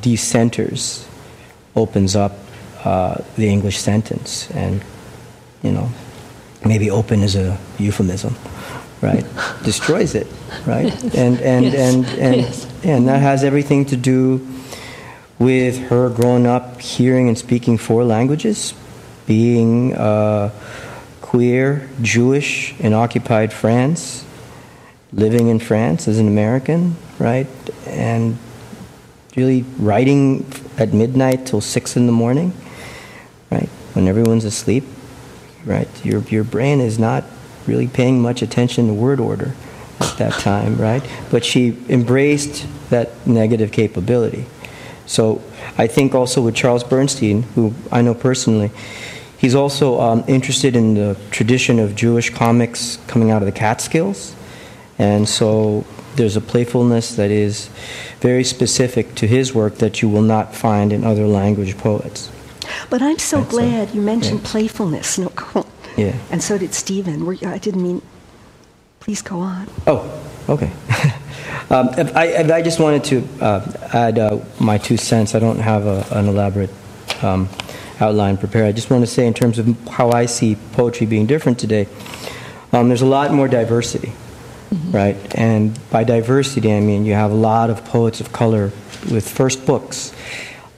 decenters, 0.00 1.06
opens 1.76 2.16
up 2.16 2.32
uh, 2.84 3.22
the 3.36 3.48
English 3.48 3.78
sentence, 3.78 4.50
and 4.50 4.82
you 5.62 5.72
know, 5.72 5.88
maybe 6.64 6.90
open 6.90 7.22
is 7.22 7.36
a 7.36 7.56
euphemism, 7.78 8.34
right? 9.00 9.24
Destroys 9.62 10.14
it, 10.14 10.26
right? 10.66 10.92
And 11.14 11.40
and 11.40 11.64
yes. 11.64 11.74
and 11.74 12.06
and 12.18 12.36
yes. 12.36 12.66
and 12.82 13.08
that 13.08 13.20
has 13.20 13.44
everything 13.44 13.84
to 13.86 13.96
do 13.96 14.46
with 15.38 15.78
her 15.88 16.10
growing 16.10 16.46
up 16.46 16.80
hearing 16.80 17.28
and 17.28 17.38
speaking 17.38 17.78
four 17.78 18.04
languages, 18.04 18.74
being. 19.26 19.94
Uh, 19.94 20.50
queer, 21.30 21.88
Jewish 22.02 22.74
in 22.80 22.92
occupied 22.92 23.52
France, 23.52 24.24
living 25.12 25.46
in 25.46 25.60
France 25.60 26.08
as 26.08 26.18
an 26.18 26.26
American, 26.26 26.96
right? 27.20 27.46
And 27.86 28.36
really 29.36 29.64
writing 29.78 30.44
at 30.76 30.92
midnight 30.92 31.46
till 31.46 31.60
six 31.60 31.96
in 31.96 32.06
the 32.06 32.12
morning, 32.12 32.52
right? 33.48 33.68
When 33.92 34.08
everyone's 34.08 34.44
asleep, 34.44 34.82
right? 35.64 35.88
Your, 36.04 36.20
your 36.22 36.42
brain 36.42 36.80
is 36.80 36.98
not 36.98 37.22
really 37.64 37.86
paying 37.86 38.20
much 38.20 38.42
attention 38.42 38.88
to 38.88 38.92
word 38.92 39.20
order 39.20 39.54
at 40.00 40.18
that 40.18 40.32
time, 40.32 40.78
right? 40.78 41.08
But 41.30 41.44
she 41.44 41.78
embraced 41.88 42.66
that 42.90 43.24
negative 43.24 43.70
capability. 43.70 44.46
So 45.06 45.40
I 45.78 45.86
think 45.86 46.12
also 46.12 46.42
with 46.42 46.56
Charles 46.56 46.82
Bernstein, 46.82 47.42
who 47.54 47.72
I 47.92 48.02
know 48.02 48.14
personally, 48.14 48.72
He's 49.40 49.54
also 49.54 49.98
um, 49.98 50.22
interested 50.28 50.76
in 50.76 50.92
the 50.92 51.16
tradition 51.30 51.78
of 51.78 51.96
Jewish 51.96 52.28
comics 52.28 52.98
coming 53.06 53.30
out 53.30 53.40
of 53.40 53.46
the 53.46 53.58
Catskills. 53.58 54.36
And 54.98 55.26
so 55.26 55.86
there's 56.16 56.36
a 56.36 56.42
playfulness 56.42 57.16
that 57.16 57.30
is 57.30 57.70
very 58.20 58.44
specific 58.44 59.14
to 59.14 59.26
his 59.26 59.54
work 59.54 59.76
that 59.76 60.02
you 60.02 60.10
will 60.10 60.20
not 60.20 60.54
find 60.54 60.92
in 60.92 61.04
other 61.04 61.26
language 61.26 61.78
poets. 61.78 62.30
But 62.90 63.00
I'm 63.00 63.18
so 63.18 63.38
That's 63.38 63.50
glad 63.50 63.90
a, 63.90 63.92
you 63.94 64.02
mentioned 64.02 64.40
yeah. 64.40 64.50
playfulness. 64.50 65.16
No, 65.16 65.32
yeah. 65.96 66.18
And 66.30 66.42
so 66.42 66.58
did 66.58 66.74
Stephen. 66.74 67.26
I 67.46 67.56
didn't 67.56 67.82
mean. 67.82 68.02
Please 69.00 69.22
go 69.22 69.40
on. 69.40 69.66
Oh, 69.86 70.22
okay. 70.50 70.70
um, 71.70 71.88
I, 72.14 72.44
I, 72.52 72.60
just 72.60 72.78
wanted 72.78 73.04
to 73.04 73.28
uh, 73.42 73.88
add 73.94 74.18
uh, 74.18 74.40
my 74.60 74.76
two 74.76 74.98
cents. 74.98 75.34
I 75.34 75.38
don't 75.38 75.58
have 75.58 75.86
a, 75.86 76.06
an 76.10 76.28
elaborate 76.28 76.68
um, 77.22 77.48
outline 78.00 78.36
prepared. 78.36 78.66
I 78.66 78.72
just 78.72 78.90
want 78.90 79.02
to 79.02 79.06
say, 79.06 79.26
in 79.26 79.34
terms 79.34 79.58
of 79.58 79.78
how 79.88 80.10
I 80.10 80.26
see 80.26 80.56
poetry 80.72 81.06
being 81.06 81.26
different 81.26 81.58
today, 81.58 81.86
um, 82.72 82.88
there's 82.88 83.02
a 83.02 83.06
lot 83.06 83.32
more 83.32 83.48
diversity, 83.48 84.12
mm-hmm. 84.70 84.92
right? 84.92 85.16
And 85.34 85.78
by 85.90 86.04
diversity, 86.04 86.72
I 86.72 86.80
mean 86.80 87.04
you 87.04 87.14
have 87.14 87.30
a 87.30 87.34
lot 87.34 87.70
of 87.70 87.84
poets 87.84 88.20
of 88.20 88.32
color 88.32 88.72
with 89.10 89.28
first 89.28 89.66
books, 89.66 90.12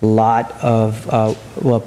a 0.00 0.06
lot 0.06 0.50
of, 0.62 1.08
uh, 1.08 1.34
well, 1.60 1.80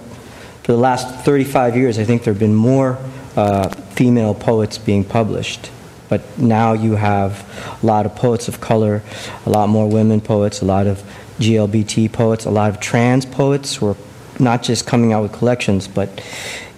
for 0.63 0.71
the 0.71 0.77
last 0.77 1.23
35 1.25 1.75
years, 1.75 1.99
I 1.99 2.05
think 2.05 2.23
there 2.23 2.33
have 2.33 2.39
been 2.39 2.55
more 2.55 2.97
uh, 3.35 3.69
female 3.69 4.33
poets 4.33 4.77
being 4.77 5.03
published. 5.03 5.69
But 6.07 6.37
now 6.37 6.73
you 6.73 6.95
have 6.95 7.45
a 7.81 7.85
lot 7.85 8.05
of 8.05 8.15
poets 8.15 8.47
of 8.47 8.61
color, 8.61 9.01
a 9.45 9.49
lot 9.49 9.69
more 9.69 9.89
women 9.89 10.21
poets, 10.21 10.61
a 10.61 10.65
lot 10.65 10.87
of 10.87 11.03
GLBT 11.39 12.11
poets, 12.11 12.45
a 12.45 12.51
lot 12.51 12.69
of 12.69 12.79
trans 12.79 13.25
poets 13.25 13.75
who 13.75 13.87
are 13.87 13.97
not 14.39 14.63
just 14.63 14.85
coming 14.85 15.13
out 15.13 15.23
with 15.23 15.33
collections, 15.33 15.87
but 15.87 16.09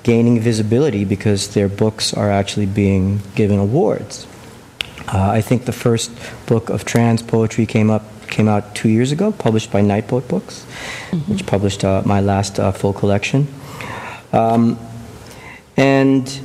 gaining 0.04 0.40
visibility 0.40 1.04
because 1.04 1.54
their 1.54 1.68
books 1.68 2.14
are 2.14 2.32
actually 2.32 2.66
being 2.66 3.22
given 3.36 3.60
awards. 3.60 4.26
Uh, 5.08 5.32
I 5.32 5.42
think 5.42 5.66
the 5.66 5.74
first 5.74 6.12
book 6.48 6.70
of 6.70 6.86
trans 6.86 7.22
poetry 7.22 7.66
came 7.66 7.90
up 7.90 8.04
came 8.28 8.48
out 8.50 8.76
two 8.76 8.90
years 8.90 9.14
ago, 9.14 9.32
published 9.32 9.72
by 9.72 9.82
Night 9.82 10.08
Boat 10.08 10.28
Books, 10.28 10.66
mm-hmm. 11.12 11.32
which 11.32 11.46
published 11.46 11.86
uh, 11.86 12.02
my 12.06 12.20
last 12.20 12.60
uh, 12.60 12.74
full 12.74 12.92
collection. 12.92 13.48
Um, 14.34 14.78
and 15.78 16.42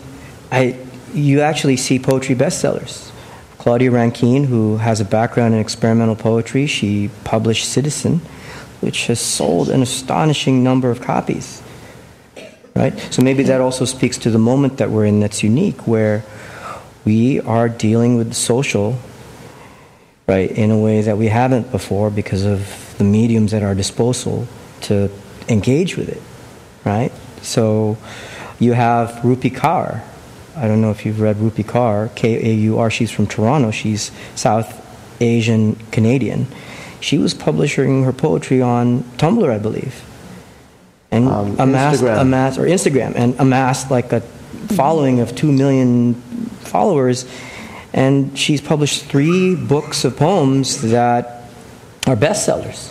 I, 0.52 0.78
you 1.12 1.40
actually 1.40 1.76
see 1.76 1.98
poetry 1.98 2.36
bestsellers. 2.36 3.10
Claudia 3.58 3.90
Rankine, 3.90 4.44
who 4.44 4.76
has 4.78 5.00
a 5.00 5.04
background 5.04 5.54
in 5.54 5.60
experimental 5.60 6.16
poetry, 6.16 6.66
she 6.66 7.10
published 7.24 7.68
Citizen, 7.68 8.20
which 8.82 9.06
has 9.06 9.20
sold 9.20 9.70
an 9.70 9.80
astonishing 9.80 10.62
number 10.62 10.90
of 10.90 11.00
copies. 11.00 11.62
Right? 12.74 12.98
So 13.10 13.22
maybe 13.22 13.44
that 13.44 13.60
also 13.60 13.84
speaks 13.84 14.18
to 14.18 14.30
the 14.30 14.38
moment 14.38 14.78
that 14.78 14.90
we're 14.90 15.06
in 15.06 15.20
that's 15.20 15.42
unique, 15.42 15.86
where 15.86 16.24
we 17.04 17.40
are 17.40 17.68
dealing 17.68 18.16
with 18.16 18.34
social, 18.34 18.98
right, 20.26 20.50
in 20.50 20.70
a 20.70 20.78
way 20.78 21.00
that 21.02 21.16
we 21.16 21.28
haven't 21.28 21.70
before 21.70 22.10
because 22.10 22.44
of 22.44 22.94
the 22.98 23.04
mediums 23.04 23.54
at 23.54 23.62
our 23.62 23.74
disposal 23.74 24.48
to 24.82 25.10
engage 25.48 25.96
with 25.96 26.08
it, 26.08 26.22
right? 26.84 27.12
So 27.42 27.98
you 28.58 28.72
have 28.72 29.10
Rupi 29.22 29.50
Kaur. 29.50 30.02
I 30.56 30.66
don't 30.66 30.80
know 30.80 30.90
if 30.90 31.06
you've 31.06 31.20
read 31.20 31.36
Rupi 31.36 31.64
Kaur, 31.64 32.14
K 32.14 32.50
A 32.50 32.54
U 32.54 32.78
R. 32.78 32.90
She's 32.90 33.10
from 33.10 33.26
Toronto. 33.26 33.70
She's 33.70 34.10
South 34.34 34.80
Asian 35.20 35.76
Canadian 35.90 36.46
she 37.02 37.18
was 37.18 37.34
publishing 37.34 38.04
her 38.04 38.12
poetry 38.12 38.62
on 38.62 39.02
Tumblr, 39.18 39.48
I 39.48 39.58
believe, 39.58 40.02
and 41.10 41.28
um, 41.28 41.56
amassed, 41.58 42.02
Instagram. 42.02 42.20
amassed, 42.20 42.58
or 42.58 42.62
Instagram, 42.62 43.12
and 43.16 43.38
amassed 43.38 43.90
like 43.90 44.12
a 44.12 44.20
following 44.20 45.20
of 45.20 45.34
2 45.34 45.50
million 45.50 46.14
followers, 46.60 47.26
and 47.92 48.38
she's 48.38 48.60
published 48.60 49.04
three 49.04 49.56
books 49.56 50.04
of 50.04 50.16
poems 50.16 50.80
that 50.82 51.44
are 52.06 52.16
bestsellers. 52.16 52.90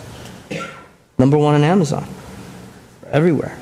Number 1.18 1.38
one 1.38 1.54
on 1.54 1.64
Amazon, 1.64 2.06
everywhere, 3.10 3.58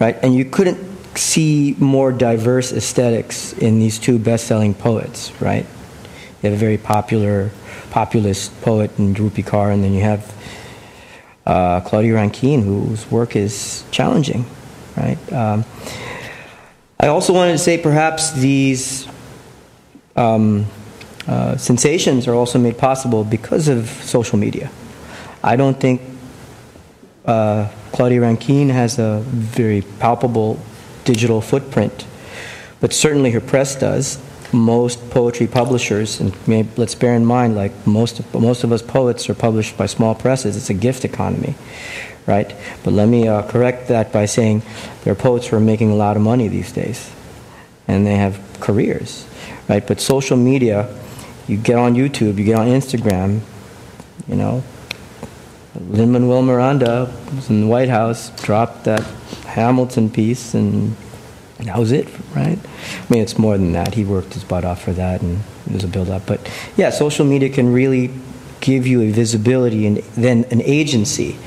right? 0.00 0.16
And 0.22 0.34
you 0.34 0.44
couldn't 0.44 0.86
see 1.16 1.76
more 1.78 2.12
diverse 2.12 2.72
aesthetics 2.72 3.52
in 3.52 3.78
these 3.78 3.98
two 3.98 4.18
best-selling 4.18 4.74
poets, 4.74 5.32
right? 5.40 5.66
They 6.40 6.50
have 6.50 6.56
a 6.56 6.60
very 6.60 6.78
popular 6.78 7.50
populist 7.90 8.60
poet 8.62 8.90
in 8.98 9.14
Rupi 9.14 9.44
Kaur, 9.44 9.72
and 9.72 9.82
then 9.82 9.92
you 9.92 10.02
have 10.02 10.34
uh, 11.46 11.80
Claudia 11.80 12.14
Rankine, 12.14 12.62
whose 12.62 13.10
work 13.10 13.34
is 13.34 13.84
challenging, 13.90 14.44
right? 14.96 15.18
Um, 15.32 15.64
I 17.00 17.08
also 17.08 17.32
wanted 17.32 17.52
to 17.52 17.58
say 17.58 17.78
perhaps 17.78 18.32
these 18.32 19.08
um, 20.16 20.66
uh, 21.26 21.56
sensations 21.56 22.26
are 22.26 22.34
also 22.34 22.58
made 22.58 22.76
possible 22.76 23.24
because 23.24 23.68
of 23.68 23.88
social 23.88 24.38
media. 24.38 24.70
I 25.42 25.56
don't 25.56 25.78
think 25.78 26.02
uh, 27.24 27.68
Claudia 27.92 28.20
Rankine 28.20 28.70
has 28.70 28.98
a 28.98 29.20
very 29.20 29.82
palpable 30.00 30.58
digital 31.04 31.40
footprint, 31.40 32.06
but 32.80 32.92
certainly 32.92 33.30
her 33.30 33.40
press 33.40 33.76
does. 33.76 34.18
Most 34.52 35.10
poetry 35.10 35.46
publishers, 35.46 36.20
and 36.20 36.34
let's 36.78 36.94
bear 36.94 37.14
in 37.14 37.24
mind, 37.24 37.54
like 37.54 37.86
most 37.86 38.20
of, 38.20 38.34
most 38.34 38.64
of 38.64 38.72
us 38.72 38.80
poets 38.80 39.28
are 39.28 39.34
published 39.34 39.76
by 39.76 39.86
small 39.86 40.14
presses. 40.14 40.56
It's 40.56 40.70
a 40.70 40.74
gift 40.74 41.04
economy, 41.04 41.54
right? 42.26 42.54
But 42.82 42.94
let 42.94 43.08
me 43.08 43.28
uh, 43.28 43.42
correct 43.42 43.88
that 43.88 44.12
by 44.12 44.24
saying 44.24 44.62
there 45.04 45.12
are 45.12 45.16
poets 45.16 45.48
who 45.48 45.56
are 45.56 45.60
making 45.60 45.90
a 45.90 45.94
lot 45.94 46.16
of 46.16 46.22
money 46.22 46.48
these 46.48 46.72
days, 46.72 47.10
and 47.86 48.06
they 48.06 48.16
have 48.16 48.40
careers, 48.60 49.26
right? 49.68 49.86
But 49.86 50.00
social 50.00 50.36
media, 50.36 50.88
you 51.46 51.58
get 51.58 51.76
on 51.76 51.94
YouTube, 51.94 52.38
you 52.38 52.44
get 52.44 52.56
on 52.56 52.68
Instagram, 52.68 53.40
you 54.26 54.36
know, 54.36 54.62
Lin 55.78 56.12
Manuel 56.12 56.42
Miranda 56.42 57.12
was 57.34 57.50
in 57.50 57.60
the 57.62 57.66
White 57.66 57.88
House, 57.88 58.30
dropped 58.42 58.84
that 58.84 59.02
Hamilton 59.46 60.10
piece, 60.10 60.54
and 60.54 60.96
that 61.66 61.78
was 61.78 61.92
it, 61.92 62.08
right? 62.34 62.58
I 62.58 63.12
mean, 63.12 63.22
it's 63.22 63.38
more 63.38 63.58
than 63.58 63.72
that. 63.72 63.94
He 63.94 64.04
worked 64.04 64.34
his 64.34 64.44
butt 64.44 64.64
off 64.64 64.82
for 64.82 64.92
that, 64.92 65.22
and 65.22 65.40
it 65.66 65.72
was 65.72 65.84
a 65.84 65.88
build 65.88 66.08
up. 66.08 66.26
But 66.26 66.40
yeah, 66.76 66.90
social 66.90 67.24
media 67.24 67.48
can 67.48 67.72
really 67.72 68.10
give 68.60 68.86
you 68.86 69.02
a 69.02 69.10
visibility 69.10 69.86
and 69.86 69.98
then 70.16 70.44
an 70.50 70.60
agency 70.62 71.38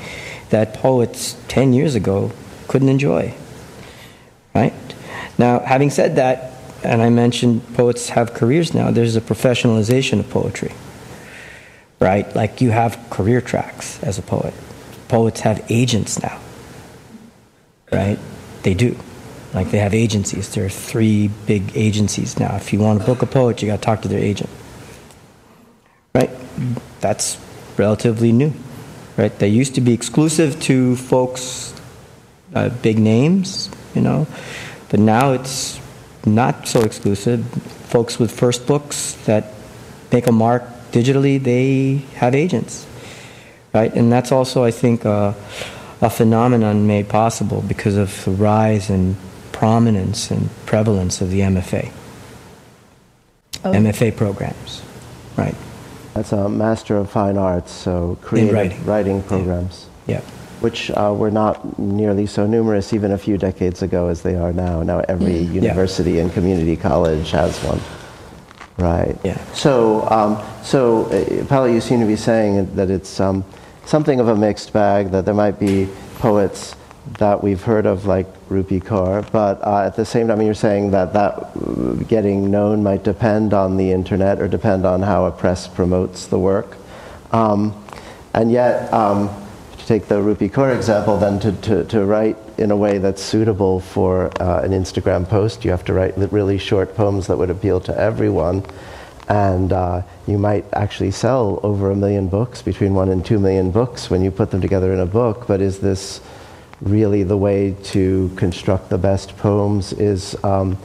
that 0.50 0.74
poets 0.74 1.36
10 1.48 1.72
years 1.72 1.94
ago 1.94 2.32
couldn't 2.68 2.88
enjoy, 2.88 3.34
right? 4.54 4.74
Now, 5.38 5.60
having 5.60 5.90
said 5.90 6.16
that, 6.16 6.52
and 6.82 7.00
I 7.00 7.10
mentioned 7.10 7.74
poets 7.74 8.10
have 8.10 8.34
careers 8.34 8.74
now, 8.74 8.90
there's 8.90 9.16
a 9.16 9.20
professionalization 9.20 10.18
of 10.18 10.28
poetry 10.30 10.72
right? 12.02 12.34
Like 12.34 12.60
you 12.60 12.70
have 12.70 12.98
career 13.10 13.40
tracks 13.40 14.02
as 14.02 14.18
a 14.18 14.22
poet. 14.22 14.52
Poets 15.08 15.40
have 15.40 15.64
agents 15.70 16.20
now, 16.20 16.40
right? 17.92 18.18
They 18.64 18.74
do. 18.74 18.96
Like 19.54 19.70
they 19.70 19.78
have 19.78 19.94
agencies. 19.94 20.54
There 20.54 20.64
are 20.64 20.70
three 20.70 21.28
big 21.46 21.76
agencies 21.76 22.38
now. 22.38 22.56
If 22.56 22.72
you 22.72 22.78
want 22.78 23.00
to 23.00 23.06
book 23.06 23.22
a 23.22 23.26
poet, 23.26 23.60
you 23.60 23.68
got 23.68 23.76
to 23.76 23.82
talk 23.82 24.02
to 24.02 24.08
their 24.08 24.18
agent, 24.18 24.48
right? 26.14 26.30
That's 27.00 27.38
relatively 27.76 28.32
new, 28.32 28.52
right? 29.16 29.36
They 29.38 29.48
used 29.48 29.74
to 29.74 29.80
be 29.80 29.92
exclusive 29.92 30.58
to 30.62 30.96
folks, 30.96 31.74
uh, 32.54 32.70
big 32.70 32.98
names, 32.98 33.70
you 33.94 34.00
know, 34.00 34.26
but 34.88 35.00
now 35.00 35.32
it's 35.32 35.80
not 36.24 36.66
so 36.66 36.80
exclusive. 36.80 37.44
Folks 37.90 38.18
with 38.18 38.30
first 38.30 38.66
books 38.66 39.14
that 39.26 39.52
make 40.12 40.26
a 40.26 40.32
mark 40.32 40.62
digitally, 40.92 41.42
they 41.42 41.96
have 42.16 42.34
agents, 42.34 42.86
right? 43.74 43.92
And 43.94 44.10
that's 44.10 44.32
also, 44.32 44.64
I 44.64 44.70
think, 44.70 45.04
uh, 45.04 45.34
a 46.00 46.10
phenomenon 46.10 46.86
made 46.86 47.08
possible 47.08 47.62
because 47.62 47.96
of 47.96 48.24
the 48.24 48.32
rise 48.32 48.90
and 48.90 49.16
prominence 49.62 50.32
and 50.32 50.50
prevalence 50.66 51.20
of 51.20 51.30
the 51.30 51.38
MFA. 51.38 51.92
Oh. 53.64 53.70
MFA 53.70 54.16
programs, 54.16 54.82
right? 55.36 55.54
That's 56.14 56.32
a 56.32 56.48
Master 56.48 56.96
of 56.96 57.08
Fine 57.08 57.38
Arts, 57.38 57.70
so 57.70 58.18
creative 58.22 58.54
writing. 58.54 58.84
writing. 58.84 59.22
programs. 59.22 59.86
Yeah. 60.08 60.20
Which 60.62 60.90
uh, 60.90 61.14
were 61.16 61.30
not 61.30 61.78
nearly 61.78 62.26
so 62.26 62.44
numerous 62.44 62.92
even 62.92 63.12
a 63.12 63.18
few 63.18 63.38
decades 63.38 63.82
ago 63.82 64.08
as 64.08 64.22
they 64.22 64.34
are 64.34 64.52
now. 64.52 64.82
Now 64.82 64.98
every 65.08 65.38
university 65.38 66.14
yeah. 66.14 66.22
and 66.22 66.32
community 66.32 66.74
college 66.74 67.30
has 67.30 67.56
one. 67.62 67.80
Right. 68.78 69.16
Yeah. 69.22 69.38
So, 69.52 70.10
um, 70.10 70.42
so 70.64 71.04
uh, 71.04 71.46
Paolo, 71.46 71.66
you 71.66 71.80
seem 71.80 72.00
to 72.00 72.06
be 72.06 72.16
saying 72.16 72.74
that 72.74 72.90
it's 72.90 73.20
um, 73.20 73.44
something 73.84 74.18
of 74.18 74.26
a 74.26 74.34
mixed 74.34 74.72
bag. 74.72 75.12
That 75.12 75.24
there 75.24 75.34
might 75.34 75.60
be 75.60 75.88
poets 76.18 76.74
that 77.18 77.42
we've 77.42 77.62
heard 77.62 77.86
of, 77.86 78.06
like 78.06 78.26
Rupi 78.48 78.80
Kaur, 78.82 79.30
but 79.32 79.64
uh, 79.66 79.84
at 79.86 79.96
the 79.96 80.04
same 80.04 80.28
time, 80.28 80.40
you're 80.40 80.54
saying 80.54 80.92
that 80.92 81.12
that 81.12 82.08
getting 82.08 82.50
known 82.50 82.82
might 82.82 83.02
depend 83.02 83.52
on 83.52 83.76
the 83.76 83.90
internet 83.90 84.40
or 84.40 84.48
depend 84.48 84.86
on 84.86 85.02
how 85.02 85.24
a 85.24 85.32
press 85.32 85.66
promotes 85.66 86.26
the 86.26 86.38
work. 86.38 86.76
Um, 87.32 87.74
and 88.34 88.52
yet, 88.52 88.92
um, 88.92 89.30
to 89.78 89.86
take 89.86 90.06
the 90.06 90.20
Rupi 90.20 90.48
Kaur 90.48 90.74
example, 90.74 91.18
then 91.18 91.40
to, 91.40 91.52
to, 91.52 91.84
to 91.86 92.04
write 92.04 92.36
in 92.56 92.70
a 92.70 92.76
way 92.76 92.98
that's 92.98 93.20
suitable 93.20 93.80
for 93.80 94.30
uh, 94.40 94.62
an 94.62 94.70
Instagram 94.70 95.28
post, 95.28 95.64
you 95.64 95.72
have 95.72 95.84
to 95.86 95.92
write 95.92 96.16
really 96.30 96.56
short 96.56 96.94
poems 96.94 97.26
that 97.26 97.36
would 97.36 97.50
appeal 97.50 97.80
to 97.80 97.98
everyone. 97.98 98.64
And 99.28 99.72
uh, 99.72 100.02
you 100.26 100.38
might 100.38 100.64
actually 100.72 101.10
sell 101.10 101.58
over 101.62 101.90
a 101.90 101.96
million 101.96 102.28
books, 102.28 102.62
between 102.62 102.94
one 102.94 103.08
and 103.08 103.24
two 103.24 103.38
million 103.38 103.70
books, 103.70 104.08
when 104.08 104.22
you 104.22 104.30
put 104.30 104.50
them 104.50 104.60
together 104.60 104.92
in 104.92 105.00
a 105.00 105.06
book. 105.06 105.46
But 105.48 105.60
is 105.60 105.80
this 105.80 106.20
really 106.82 107.22
the 107.22 107.36
way 107.36 107.74
to 107.84 108.30
construct 108.36 108.90
the 108.90 108.98
best 108.98 109.36
poems? 109.38 109.92
Is 109.92 110.36
um, 110.44 110.78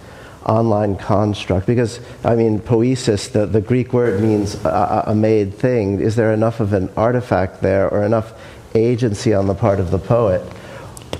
online 0.45 0.95
construct 0.95 1.68
because 1.68 2.00
i 2.24 2.34
mean 2.34 2.58
poesis 2.58 3.28
the, 3.28 3.45
the 3.45 3.60
greek 3.60 3.91
word 3.91 4.22
means 4.22 4.56
a, 4.64 5.04
a, 5.08 5.14
made 5.14 5.54
thing 5.54 6.00
is 6.00 6.16
there 6.16 6.32
enough 6.32 6.62
of 6.62 6.72
an 6.72 6.89
artifact 6.95 7.60
there 7.60 7.89
or 7.89 8.02
enough 8.06 8.32
agency 8.78 9.34
on 9.34 9.48
the 9.48 9.56
part 9.56 9.80
of 9.80 9.91
the 9.91 10.00
poet? 10.00 10.41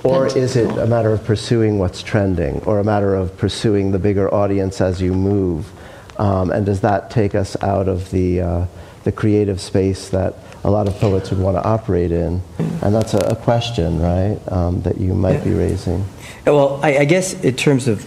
Or 0.04 0.26
is 0.26 0.56
it 0.56 0.70
a 0.78 0.86
matter 0.86 1.12
of 1.12 1.24
pursuing 1.24 1.78
what's 1.78 2.02
trending, 2.02 2.60
or 2.60 2.78
a 2.78 2.84
matter 2.84 3.14
of 3.14 3.36
pursuing 3.36 3.90
the 3.90 3.98
bigger 3.98 4.32
audience 4.32 4.80
as 4.80 5.02
you 5.02 5.12
move? 5.12 5.70
Um, 6.18 6.50
and 6.50 6.64
does 6.64 6.80
that 6.80 7.10
take 7.10 7.34
us 7.34 7.60
out 7.62 7.88
of 7.88 8.10
the, 8.10 8.40
uh, 8.40 8.66
the 9.04 9.12
creative 9.12 9.60
space 9.60 10.08
that 10.10 10.34
a 10.64 10.70
lot 10.70 10.88
of 10.88 10.94
poets 10.98 11.30
would 11.30 11.38
want 11.40 11.56
to 11.56 11.64
operate 11.64 12.12
in? 12.12 12.42
And 12.82 12.94
that's 12.94 13.14
a, 13.14 13.18
a 13.18 13.36
question, 13.36 14.00
right, 14.00 14.40
um, 14.48 14.82
that 14.82 14.98
you 14.98 15.14
might 15.14 15.42
be 15.44 15.52
raising. 15.52 16.04
Well, 16.46 16.80
I, 16.82 16.98
I, 16.98 17.04
guess 17.04 17.34
in 17.42 17.54
terms 17.56 17.88
of, 17.88 18.06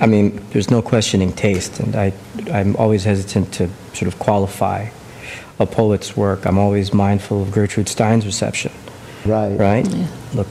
I 0.00 0.06
mean, 0.06 0.42
there's 0.50 0.70
no 0.70 0.82
questioning 0.82 1.32
taste, 1.32 1.80
and 1.80 1.96
I, 1.96 2.12
I'm 2.52 2.76
always 2.76 3.04
hesitant 3.04 3.52
to 3.54 3.68
sort 3.92 4.12
of 4.12 4.18
qualify 4.18 4.88
a 5.58 5.66
poet's 5.66 6.16
work. 6.16 6.46
I'm 6.46 6.58
always 6.58 6.92
mindful 6.94 7.42
of 7.42 7.52
Gertrude 7.52 7.88
Stein's 7.88 8.24
reception. 8.24 8.72
Right. 9.24 9.54
Right? 9.56 9.86
Yeah. 9.86 10.06
Look, 10.34 10.48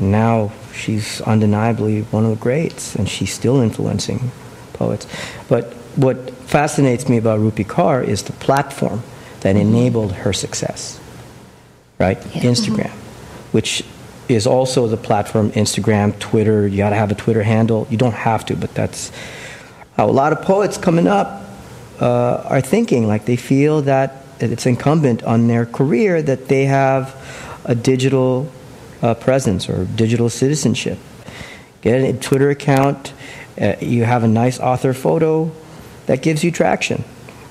now 0.00 0.52
she's 0.74 1.20
undeniably 1.22 2.02
one 2.02 2.24
of 2.24 2.30
the 2.30 2.36
greats, 2.36 2.96
and 2.96 3.08
she's 3.08 3.32
still 3.32 3.60
influencing 3.60 4.30
poets. 4.72 5.06
But 5.48 5.72
what 5.96 6.30
fascinates 6.30 7.08
me 7.08 7.18
about 7.18 7.40
Rupi 7.40 7.64
Kaur 7.64 8.06
is 8.06 8.22
the 8.22 8.32
platform 8.34 9.02
that 9.40 9.56
mm-hmm. 9.56 9.68
enabled 9.68 10.12
her 10.12 10.32
success. 10.32 11.00
Right? 11.98 12.18
Yeah. 12.34 12.42
Instagram, 12.42 12.90
mm-hmm. 12.90 13.52
which 13.52 13.82
is 14.28 14.46
also 14.46 14.86
the 14.86 14.96
platform 14.96 15.50
Instagram, 15.52 16.18
Twitter. 16.18 16.66
You 16.66 16.76
got 16.76 16.90
to 16.90 16.96
have 16.96 17.10
a 17.10 17.14
Twitter 17.14 17.42
handle. 17.42 17.86
You 17.90 17.96
don't 17.96 18.14
have 18.14 18.44
to, 18.46 18.56
but 18.56 18.74
that's 18.74 19.10
how 19.96 20.08
a 20.08 20.12
lot 20.12 20.32
of 20.32 20.42
poets 20.42 20.78
coming 20.78 21.08
up 21.08 21.42
uh, 22.00 22.44
are 22.48 22.60
thinking. 22.60 23.06
Like 23.06 23.24
they 23.24 23.36
feel 23.36 23.82
that 23.82 24.24
it's 24.40 24.66
incumbent 24.66 25.22
on 25.24 25.48
their 25.48 25.66
career 25.66 26.22
that 26.22 26.48
they 26.48 26.66
have 26.66 27.14
a 27.64 27.74
digital 27.74 28.50
uh, 29.02 29.14
presence 29.14 29.68
or 29.68 29.84
digital 29.84 30.28
citizenship. 30.28 30.98
Get 31.80 32.02
a 32.02 32.12
Twitter 32.18 32.50
account, 32.50 33.12
uh, 33.60 33.76
you 33.80 34.04
have 34.04 34.24
a 34.24 34.28
nice 34.28 34.58
author 34.58 34.92
photo, 34.92 35.50
that 36.06 36.22
gives 36.22 36.42
you 36.42 36.50
traction, 36.50 37.04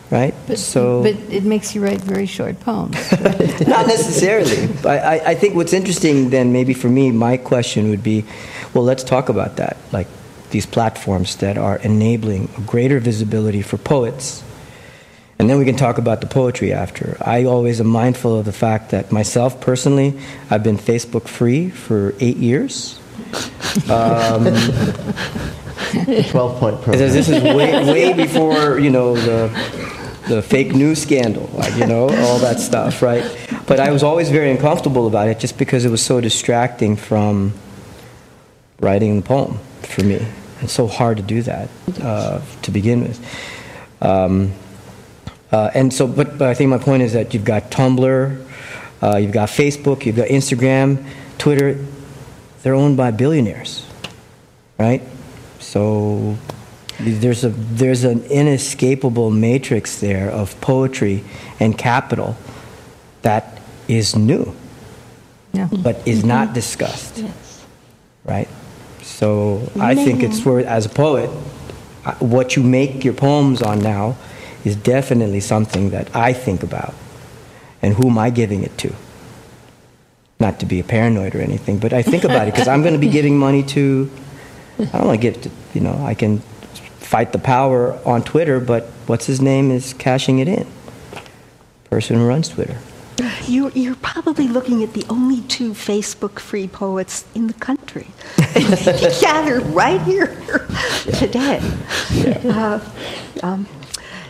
right? 0.10 0.34
But, 0.48 0.58
so, 0.58 1.04
but 1.04 1.16
it 1.32 1.44
makes 1.44 1.76
you 1.76 1.84
write 1.84 2.02
very 2.02 2.26
short 2.26 2.60
poems. 2.60 2.96
Not 3.68 3.88
necessarily. 3.88 4.70
I, 4.86 5.32
I 5.32 5.36
think 5.36 5.56
what's 5.56 5.74
interesting 5.74 6.30
then, 6.30 6.54
maybe 6.54 6.74
for 6.74 6.90
me, 6.90 7.12
my 7.12 7.38
question 7.38 7.90
would 7.90 8.04
be 8.04 8.26
well, 8.74 8.84
let's 8.84 9.04
talk 9.04 9.30
about 9.30 9.58
that. 9.58 9.78
Like 9.92 10.08
these 10.52 10.66
platforms 10.66 11.38
that 11.38 11.58
are 11.58 11.78
enabling 11.78 12.50
greater 12.66 13.00
visibility 13.00 13.62
for 13.62 13.78
poets 13.78 14.44
and 15.40 15.50
then 15.50 15.60
we 15.60 15.66
can 15.66 15.76
talk 15.76 15.98
about 16.00 16.22
the 16.22 16.28
poetry 16.28 16.74
after. 16.74 17.16
I 17.22 17.46
always 17.46 17.80
am 17.80 17.88
mindful 17.88 18.40
of 18.40 18.46
the 18.46 18.52
fact 18.52 18.90
that 18.90 19.12
myself 19.12 19.62
personally, 19.62 20.20
I've 20.50 20.64
been 20.64 20.78
Facebook 20.78 21.28
free 21.28 21.70
for 21.70 22.14
eight 22.20 22.38
years. 22.38 23.00
Um, 23.92 24.46
12 26.30 26.60
point 26.60 26.82
program. 26.82 26.98
This 26.98 27.30
is 27.30 27.44
way, 27.44 27.84
way 27.92 28.14
before, 28.26 28.80
you 28.80 28.90
know, 28.90 29.16
the, 29.16 29.48
the 30.28 30.42
fake 30.42 30.74
news 30.74 31.02
scandal, 31.02 31.50
like, 31.54 31.76
you 31.76 31.86
know, 31.86 32.10
all 32.10 32.40
that 32.40 32.60
stuff, 32.60 33.02
right? 33.02 33.24
But 33.68 33.80
I 33.80 33.92
was 33.92 34.04
always 34.04 34.30
very 34.30 34.52
uncomfortable 34.52 35.08
about 35.08 35.28
it 35.28 35.40
just 35.40 35.58
because 35.58 35.86
it 35.86 35.90
was 35.90 36.04
so 36.04 36.22
distracting 36.22 36.96
from 36.96 37.54
writing 38.80 39.18
the 39.18 39.26
poem 39.26 39.60
for 39.82 40.04
me. 40.04 40.26
It's 40.62 40.74
so 40.74 40.88
hard 40.88 41.18
to 41.18 41.24
do 41.24 41.42
that 41.44 41.70
uh, 42.02 42.42
to 42.64 42.72
begin 42.72 43.02
with. 43.02 43.20
Um, 44.02 44.54
uh, 45.52 45.72
and 45.74 45.94
so, 45.94 46.08
but, 46.08 46.38
but 46.38 46.50
I 46.50 46.54
think 46.54 46.70
my 46.70 46.78
point 46.78 47.04
is 47.04 47.14
that 47.14 47.34
you've 47.34 47.46
got 47.46 47.72
Tumblr, 47.72 48.46
uh, 49.02 49.18
you've 49.18 49.32
got 49.32 49.50
Facebook, 49.50 50.06
you've 50.06 50.16
got 50.16 50.28
Instagram, 50.28 51.06
Twitter. 51.38 51.86
They're 52.64 52.74
owned 52.74 52.98
by 52.98 53.12
billionaires, 53.12 53.86
right? 54.78 55.02
So 55.72 56.38
there's 57.00 57.44
a 57.44 57.50
there's 57.50 58.04
an 58.06 58.24
inescapable 58.32 59.30
matrix 59.32 60.00
there 60.00 60.30
of 60.32 60.60
poetry 60.62 61.24
and 61.60 61.78
capital 61.78 62.38
that 63.22 63.60
is 63.90 64.16
new, 64.16 64.56
Yeah. 65.54 65.68
but 65.84 65.96
is 66.08 66.20
Mm-hmm. 66.20 66.28
not 66.28 66.54
discussed, 66.54 67.22
right? 68.24 68.48
So 69.02 69.70
I 69.80 69.94
think 69.96 70.24
it's 70.24 70.46
where, 70.46 70.66
as 70.66 70.86
a 70.86 70.90
poet, 70.90 71.30
what 72.20 72.56
you 72.56 72.64
make 72.64 73.04
your 73.04 73.14
poems 73.14 73.62
on 73.62 73.80
now 73.80 74.16
is 74.64 74.76
definitely 74.76 75.42
something 75.42 75.90
that 75.92 76.08
I 76.16 76.32
think 76.34 76.64
about, 76.64 76.94
and 77.82 77.94
who 77.94 78.08
am 78.10 78.18
I 78.18 78.30
giving 78.30 78.64
it 78.64 78.78
to? 78.80 78.94
Not 80.40 80.60
to 80.62 80.66
be 80.66 80.80
a 80.80 80.84
paranoid 80.84 81.36
or 81.36 81.42
anything, 81.42 81.78
but 81.80 81.92
I 81.94 82.04
think 82.04 82.24
about 82.24 82.48
it 82.48 82.54
because 82.54 82.68
I'm 82.70 82.82
going 82.84 82.94
to 82.94 83.06
be 83.08 83.10
giving 83.20 83.38
money 83.38 83.64
to. 83.76 84.10
I 84.80 84.86
don't 84.98 85.08
want 85.08 85.22
to 85.22 85.32
give 85.32 85.42
to, 85.42 85.50
you 85.74 85.82
know, 85.82 86.04
I 86.06 86.14
can 86.14 86.40
fight 87.00 87.32
the 87.32 87.40
power 87.40 88.00
on 88.06 88.22
Twitter, 88.24 88.60
but 88.60 88.86
what's 89.08 89.26
his 89.26 89.42
name 89.42 89.72
is 89.72 89.94
cashing 89.94 90.40
it 90.40 90.48
in. 90.48 90.68
Person 91.90 92.18
who 92.18 92.28
runs 92.28 92.50
Twitter. 92.50 92.78
You're, 93.48 93.72
you're 93.72 93.96
probably 93.96 94.48
looking 94.48 94.84
at 94.84 94.94
the 94.94 95.06
only 95.10 95.42
two 95.42 95.72
Facebook 95.72 96.38
free 96.38 96.68
poets 96.68 97.26
in 97.34 97.48
the 97.48 97.54
country. 97.54 98.08
Gathered 99.22 99.66
right 99.68 100.02
here 100.02 100.36
today. 101.18 101.60
Uh, 102.46 102.80
um, 103.42 103.68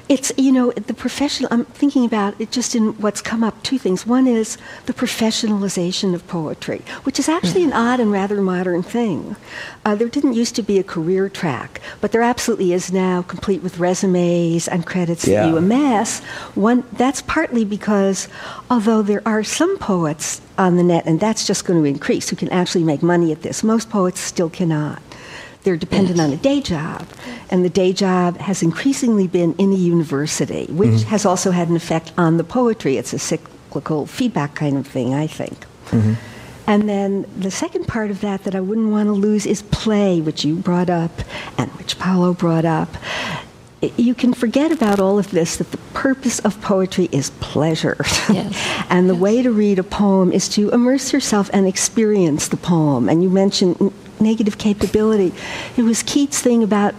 it's, 0.09 0.31
you 0.37 0.51
know, 0.51 0.71
the 0.71 0.93
professional, 0.93 1.49
I'm 1.51 1.65
thinking 1.65 2.05
about 2.05 2.39
it 2.39 2.51
just 2.51 2.75
in 2.75 2.93
what's 3.01 3.21
come 3.21 3.43
up, 3.43 3.61
two 3.63 3.77
things. 3.77 4.05
One 4.05 4.25
is 4.27 4.57
the 4.85 4.93
professionalization 4.93 6.13
of 6.13 6.25
poetry, 6.27 6.81
which 7.03 7.19
is 7.19 7.27
actually 7.27 7.63
an 7.63 7.73
odd 7.73 7.99
and 7.99 8.11
rather 8.11 8.41
modern 8.41 8.83
thing. 8.83 9.35
Uh, 9.85 9.95
there 9.95 10.07
didn't 10.07 10.33
used 10.33 10.55
to 10.55 10.63
be 10.63 10.79
a 10.79 10.83
career 10.83 11.27
track, 11.29 11.81
but 12.01 12.11
there 12.11 12.21
absolutely 12.21 12.71
is 12.73 12.91
now, 12.91 13.21
complete 13.21 13.61
with 13.61 13.79
resumes 13.79 14.67
and 14.67 14.85
credits 14.85 15.27
Yeah. 15.27 15.41
that 15.43 15.49
you 15.49 15.57
amass. 15.57 16.19
One, 16.55 16.83
that's 16.93 17.21
partly 17.21 17.65
because 17.65 18.27
although 18.69 19.01
there 19.01 19.21
are 19.25 19.43
some 19.43 19.77
poets 19.77 20.41
on 20.57 20.75
the 20.77 20.83
net, 20.83 21.05
and 21.05 21.19
that's 21.19 21.45
just 21.45 21.65
going 21.65 21.79
to 21.81 21.87
increase, 21.87 22.29
who 22.29 22.35
can 22.35 22.49
actually 22.49 22.83
make 22.83 23.03
money 23.03 23.31
at 23.31 23.41
this, 23.41 23.63
most 23.63 23.89
poets 23.89 24.19
still 24.19 24.49
cannot. 24.49 25.01
They're 25.67 25.75
dependent 25.75 26.21
on 26.21 26.31
a 26.31 26.37
day 26.37 26.61
job, 26.61 27.05
and 27.49 27.65
the 27.65 27.69
day 27.69 27.91
job 27.91 28.37
has 28.37 28.63
increasingly 28.63 29.27
been 29.27 29.53
in 29.55 29.69
the 29.69 29.75
university, 29.75 30.65
which 30.67 30.91
mm-hmm. 30.91 31.09
has 31.09 31.25
also 31.25 31.51
had 31.51 31.67
an 31.67 31.75
effect 31.75 32.13
on 32.17 32.37
the 32.37 32.45
poetry. 32.45 32.95
It's 32.95 33.11
a 33.11 33.19
cyclical 33.19 34.05
feedback 34.05 34.55
kind 34.55 34.77
of 34.77 34.87
thing, 34.87 35.13
I 35.13 35.27
think. 35.27 35.59
Mm-hmm. 35.87 36.13
And 36.67 36.87
then 36.87 37.25
the 37.37 37.51
second 37.51 37.85
part 37.85 38.11
of 38.11 38.21
that 38.21 38.45
that 38.45 38.55
I 38.55 38.61
wouldn't 38.61 38.91
want 38.91 39.07
to 39.07 39.11
lose 39.11 39.45
is 39.45 39.61
play, 39.63 40.21
which 40.21 40.45
you 40.45 40.55
brought 40.55 40.89
up 40.89 41.11
and 41.57 41.69
which 41.71 41.99
Paolo 41.99 42.33
brought 42.33 42.63
up. 42.63 42.87
You 43.81 44.15
can 44.15 44.33
forget 44.33 44.71
about 44.71 45.01
all 45.01 45.19
of 45.19 45.31
this 45.31 45.57
that 45.57 45.71
the 45.71 45.77
purpose 45.93 46.39
of 46.39 46.61
poetry 46.61 47.09
is 47.11 47.31
pleasure. 47.41 47.97
Yes. 48.29 48.85
and 48.89 49.09
the 49.09 49.15
way 49.15 49.41
to 49.41 49.51
read 49.51 49.79
a 49.79 49.83
poem 49.83 50.31
is 50.31 50.47
to 50.49 50.69
immerse 50.69 51.11
yourself 51.11 51.49
and 51.51 51.67
experience 51.67 52.47
the 52.47 52.57
poem. 52.57 53.09
And 53.09 53.21
you 53.21 53.29
mentioned 53.29 53.75
n- 53.81 53.93
negative 54.19 54.57
capability. 54.57 55.33
It 55.75 55.83
was 55.83 56.03
Keats' 56.03 56.41
thing 56.41 56.63
about 56.63 56.95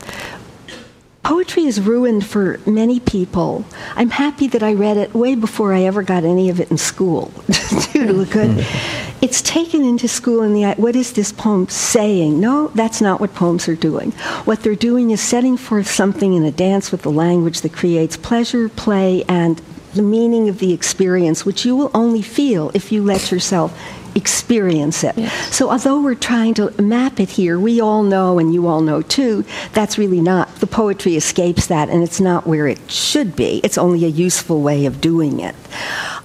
Poetry 1.28 1.64
is 1.64 1.78
ruined 1.78 2.24
for 2.24 2.58
many 2.64 3.00
people. 3.00 3.62
I'm 3.96 4.08
happy 4.08 4.46
that 4.48 4.62
I 4.62 4.72
read 4.72 4.96
it 4.96 5.12
way 5.12 5.34
before 5.34 5.74
I 5.74 5.82
ever 5.82 6.02
got 6.02 6.24
any 6.24 6.48
of 6.48 6.58
it 6.58 6.70
in 6.70 6.78
school. 6.78 7.30
good, 7.46 7.52
mm-hmm. 7.52 9.18
it's 9.22 9.42
taken 9.42 9.84
into 9.84 10.08
school 10.08 10.42
in 10.42 10.54
the 10.54 10.72
what 10.80 10.96
is 10.96 11.12
this 11.12 11.30
poem 11.30 11.68
saying? 11.68 12.40
No, 12.40 12.68
that's 12.68 13.02
not 13.02 13.20
what 13.20 13.34
poems 13.34 13.68
are 13.68 13.76
doing. 13.76 14.12
What 14.46 14.62
they're 14.62 14.74
doing 14.74 15.10
is 15.10 15.20
setting 15.20 15.58
forth 15.58 15.90
something 15.90 16.32
in 16.32 16.44
a 16.44 16.50
dance 16.50 16.90
with 16.90 17.02
the 17.02 17.10
language 17.10 17.60
that 17.60 17.74
creates 17.74 18.16
pleasure, 18.16 18.70
play, 18.70 19.22
and 19.28 19.60
the 19.92 20.02
meaning 20.02 20.48
of 20.48 20.60
the 20.60 20.72
experience, 20.72 21.44
which 21.44 21.64
you 21.66 21.76
will 21.76 21.90
only 21.92 22.22
feel 22.22 22.70
if 22.72 22.90
you 22.90 23.02
let 23.02 23.30
yourself 23.30 23.78
experience 24.14 25.04
it. 25.04 25.16
So, 25.50 25.70
although 25.70 26.00
we're 26.00 26.14
trying 26.14 26.54
to 26.54 26.70
map 26.80 27.20
it 27.20 27.30
here, 27.30 27.58
we 27.58 27.80
all 27.80 28.02
know, 28.02 28.38
and 28.38 28.52
you 28.52 28.66
all 28.66 28.80
know 28.80 29.02
too, 29.02 29.44
that's 29.72 29.98
really 29.98 30.20
not. 30.20 30.54
The 30.56 30.66
poetry 30.66 31.16
escapes 31.16 31.66
that, 31.66 31.88
and 31.88 32.02
it's 32.02 32.20
not 32.20 32.46
where 32.46 32.66
it 32.66 32.90
should 32.90 33.36
be. 33.36 33.60
It's 33.64 33.78
only 33.78 34.04
a 34.04 34.08
useful 34.08 34.62
way 34.62 34.86
of 34.86 35.00
doing 35.00 35.40
it. 35.40 35.54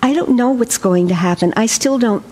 I 0.01 0.13
don't 0.13 0.35
know 0.35 0.51
what's 0.51 0.77
going 0.77 1.07
to 1.09 1.15
happen. 1.15 1.53
I 1.55 1.65
still 1.65 1.97
don't. 1.99 2.23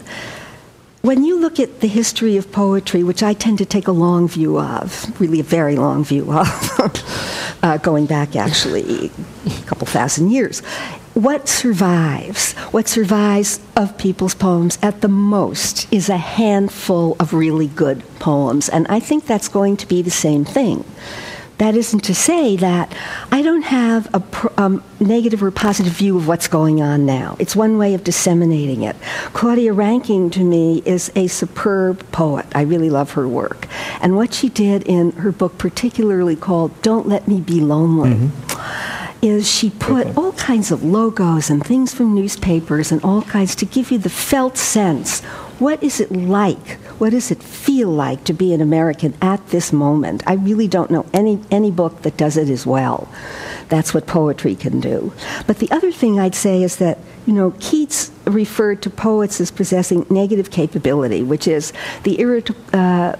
When 1.02 1.24
you 1.24 1.39
look 1.39 1.60
at 1.60 1.80
the 1.80 1.88
history 1.88 2.38
of 2.38 2.52
poetry, 2.52 3.04
which 3.04 3.24
I 3.24 3.34
tend 3.34 3.58
to 3.58 3.66
take 3.66 3.88
a 3.88 3.91
long 3.91 4.28
view 4.28 4.60
of, 4.60 5.20
really 5.20 5.39
a 5.39 5.43
very 5.43 5.76
long 5.76 6.04
view 6.04 6.32
of, 6.32 7.58
uh, 7.64 7.78
going 7.78 8.06
back 8.06 8.36
actually 8.36 9.10
a 9.45 9.62
couple 9.66 9.88
thousand 9.88 10.30
years, 10.30 10.62
what 11.14 11.49
survives? 11.49 12.53
What 12.72 12.88
survives 12.88 13.59
of 13.76 13.97
people's 13.97 14.34
poems 14.34 14.80
at 14.82 15.01
the 15.01 15.09
most 15.09 15.91
is 15.91 16.07
a 16.07 16.18
handful 16.18 17.18
of 17.20 17.34
really 17.34 17.68
good 17.68 18.01
poems. 18.20 18.70
And 18.70 18.88
I 18.88 19.01
think 19.01 19.26
that's 19.26 19.49
going 19.49 19.76
to 19.78 19.88
be 19.88 20.01
the 20.01 20.12
same 20.12 20.45
thing. 20.45 20.86
That 21.57 21.76
isn't 21.76 21.99
to 22.05 22.16
say 22.16 22.55
that 22.55 22.91
I 23.32 23.43
don't 23.43 23.62
have 23.64 24.09
a 24.16 24.24
um, 24.57 24.84
negative 24.99 25.43
or 25.43 25.51
positive 25.51 25.93
view 25.93 26.18
of 26.18 26.28
what's 26.28 26.47
going 26.47 26.82
on 26.82 27.05
now. 27.05 27.36
It's 27.38 27.55
one 27.55 27.78
way 27.78 27.93
of 27.93 28.03
disseminating 28.03 28.82
it. 28.82 28.95
Claudia 29.34 29.72
Rankine, 29.72 30.32
to 30.32 30.43
me, 30.43 30.82
is 30.86 31.12
a 31.16 31.28
superb 31.28 32.09
poet. 32.12 32.47
I 32.55 32.62
really 32.62 32.89
love 32.89 33.12
her 33.12 33.28
work. 33.28 33.68
And 34.01 34.16
what 34.16 34.34
she 34.34 34.49
did 34.49 34.82
in 34.84 35.12
her 35.12 35.32
book, 35.32 35.59
particularly 35.59 36.36
called 36.36 36.82
Don't 36.82 37.07
Let 37.07 37.28
Me 37.28 37.39
Be 37.39 37.62
Lonely, 37.62 38.32
is 39.22 39.50
she 39.50 39.70
put 39.70 40.18
all 40.18 40.32
kinds 40.34 40.72
of 40.72 40.84
logos 40.84 41.50
and 41.50 41.66
things 41.66 41.94
from 41.94 42.16
newspapers 42.16 42.92
and 42.92 43.04
all 43.04 43.22
kinds 43.22 43.56
to 43.56 43.66
give 43.66 43.92
you 43.92 43.98
the 43.98 44.10
felt 44.10 44.58
sense. 44.58 45.22
What 45.60 45.84
is 45.84 46.00
it 46.00 46.12
like? 46.12 46.80
What 46.98 47.12
does 47.12 47.30
it 47.30 47.42
feel 47.42 47.90
like 47.90 48.24
to 48.24 48.34
be 48.34 48.52
an 48.54 48.62
American 48.62 49.14
at 49.22 49.46
this 49.50 49.72
moment? 49.72 50.24
I 50.26 50.34
really 50.34 50.68
don't 50.68 50.90
know 50.90 51.06
any, 51.14 51.40
any 51.52 51.70
book 51.70 52.02
that 52.02 52.18
does 52.18 52.36
it 52.36 52.50
as 52.50 52.66
well. 52.66 53.08
That's 53.70 53.94
what 53.94 54.08
poetry 54.08 54.56
can 54.56 54.80
do. 54.80 55.14
But 55.46 55.60
the 55.60 55.70
other 55.72 55.92
thing 55.92 56.20
I'd 56.20 56.36
say 56.36 56.64
is 56.64 56.78
that, 56.78 56.98
you 57.28 57.34
know, 57.34 57.54
Keats 57.60 58.12
referred 58.26 58.82
to 58.82 58.90
poets 58.90 59.40
as 59.40 59.52
possessing 59.52 60.06
negative 60.10 60.50
capability, 60.50 61.22
which 61.22 61.48
is 61.48 61.74
the 62.04 62.18
irrit- 62.18 62.56
uh, 62.74 63.16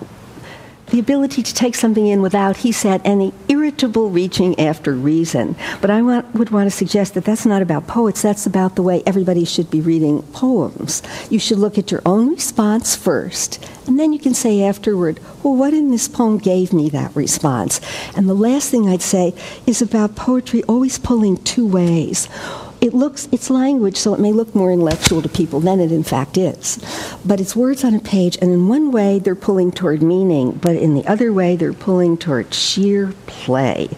the 0.91 0.99
ability 0.99 1.41
to 1.41 1.53
take 1.53 1.73
something 1.73 2.05
in 2.05 2.21
without, 2.21 2.57
he 2.57 2.71
said, 2.71 3.01
any 3.03 3.33
irritable 3.47 4.09
reaching 4.09 4.59
after 4.59 4.93
reason. 4.93 5.55
But 5.79 5.89
I 5.89 6.01
want, 6.01 6.33
would 6.35 6.49
want 6.49 6.69
to 6.69 6.75
suggest 6.75 7.13
that 7.13 7.23
that's 7.23 7.45
not 7.45 7.61
about 7.61 7.87
poets, 7.87 8.21
that's 8.21 8.45
about 8.45 8.75
the 8.75 8.83
way 8.83 9.01
everybody 9.05 9.45
should 9.45 9.71
be 9.71 9.81
reading 9.81 10.21
poems. 10.33 11.01
You 11.29 11.39
should 11.39 11.59
look 11.59 11.77
at 11.77 11.91
your 11.91 12.01
own 12.05 12.29
response 12.29 12.95
first, 12.95 13.65
and 13.87 13.97
then 13.97 14.11
you 14.11 14.19
can 14.19 14.33
say 14.33 14.63
afterward, 14.63 15.19
well, 15.43 15.55
what 15.55 15.73
in 15.73 15.91
this 15.91 16.07
poem 16.07 16.37
gave 16.37 16.73
me 16.73 16.89
that 16.89 17.15
response? 17.15 17.79
And 18.15 18.27
the 18.27 18.33
last 18.33 18.69
thing 18.69 18.87
I'd 18.87 19.01
say 19.01 19.33
is 19.65 19.81
about 19.81 20.15
poetry 20.15 20.61
always 20.63 20.99
pulling 20.99 21.37
two 21.37 21.65
ways 21.65 22.27
it 22.82 22.95
looks 22.95 23.29
it's 23.32 23.51
language 23.51 23.95
so 23.95 24.13
it 24.13 24.19
may 24.19 24.32
look 24.32 24.53
more 24.55 24.71
intellectual 24.71 25.21
to 25.21 25.29
people 25.29 25.59
than 25.59 25.79
it 25.79 25.91
in 25.91 26.03
fact 26.03 26.36
is. 26.36 26.79
But 27.23 27.39
it's 27.39 27.55
words 27.55 27.84
on 27.84 27.93
a 27.93 27.99
page 27.99 28.38
and 28.41 28.51
in 28.51 28.67
one 28.67 28.91
way 28.91 29.19
they're 29.19 29.36
pulling 29.36 29.71
toward 29.71 30.01
meaning 30.01 30.53
but 30.53 30.75
in 30.75 30.95
the 30.95 31.05
other 31.07 31.32
way 31.32 31.55
they're 31.55 31.73
pulling 31.73 32.17
toward 32.17 32.53
sheer 32.53 33.13
play 33.27 33.89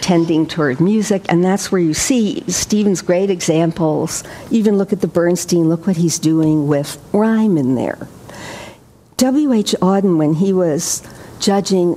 tending 0.00 0.46
toward 0.46 0.80
music 0.80 1.22
and 1.28 1.44
that's 1.44 1.72
where 1.72 1.80
you 1.80 1.92
see 1.94 2.42
stephen's 2.48 3.02
great 3.02 3.30
examples. 3.30 4.22
Even 4.50 4.76
look 4.76 4.92
at 4.92 5.00
the 5.00 5.08
bernstein 5.08 5.68
look 5.68 5.86
what 5.86 5.96
he's 5.96 6.18
doing 6.18 6.66
with 6.68 7.02
rhyme 7.12 7.56
in 7.56 7.74
there. 7.74 8.06
W.h 9.16 9.74
auden 9.80 10.18
when 10.18 10.34
he 10.34 10.52
was 10.52 11.02
judging 11.40 11.96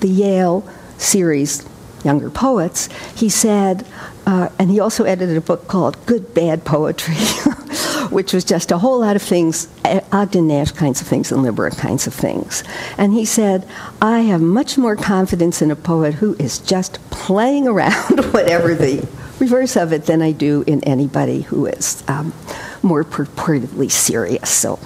the 0.00 0.08
yale 0.08 0.68
series 0.96 1.68
younger 2.04 2.30
poets 2.30 2.88
he 3.18 3.28
said 3.28 3.84
uh, 4.26 4.48
and 4.58 4.70
he 4.70 4.80
also 4.80 5.04
edited 5.04 5.36
a 5.36 5.40
book 5.40 5.68
called 5.68 6.04
Good 6.04 6.34
Bad 6.34 6.64
Poetry, 6.64 7.14
which 8.10 8.32
was 8.32 8.44
just 8.44 8.72
a 8.72 8.78
whole 8.78 9.00
lot 9.00 9.14
of 9.14 9.22
things, 9.22 9.68
eh, 9.84 10.00
Ogden 10.10 10.48
Nash 10.48 10.72
kinds 10.72 11.00
of 11.00 11.06
things 11.06 11.30
and 11.30 11.42
Libera 11.44 11.70
kinds 11.70 12.08
of 12.08 12.14
things. 12.14 12.64
And 12.98 13.12
he 13.12 13.24
said, 13.24 13.66
I 14.02 14.20
have 14.20 14.40
much 14.40 14.76
more 14.76 14.96
confidence 14.96 15.62
in 15.62 15.70
a 15.70 15.76
poet 15.76 16.14
who 16.14 16.34
is 16.40 16.58
just 16.58 16.98
playing 17.10 17.68
around, 17.68 18.32
whatever 18.32 18.74
the 18.74 19.06
reverse 19.38 19.76
of 19.76 19.92
it, 19.92 20.06
than 20.06 20.22
I 20.22 20.32
do 20.32 20.64
in 20.66 20.82
anybody 20.82 21.42
who 21.42 21.66
is 21.66 22.02
um, 22.08 22.34
more 22.82 23.04
purportedly 23.04 23.90
serious. 23.92 24.50
So 24.50 24.80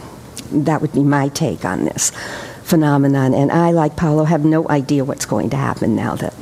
that 0.53 0.83
would 0.83 0.93
be 0.93 1.03
my 1.03 1.29
take 1.29 1.65
on 1.65 1.87
this 1.87 2.13
phenomenon. 2.63 3.33
And 3.33 3.51
I, 3.51 3.71
like 3.71 3.97
Paolo, 3.97 4.25
have 4.25 4.45
no 4.45 4.69
idea 4.69 5.05
what's 5.05 5.25
going 5.25 5.49
to 5.51 5.57
happen 5.57 5.97
now 5.97 6.15
that 6.17 6.35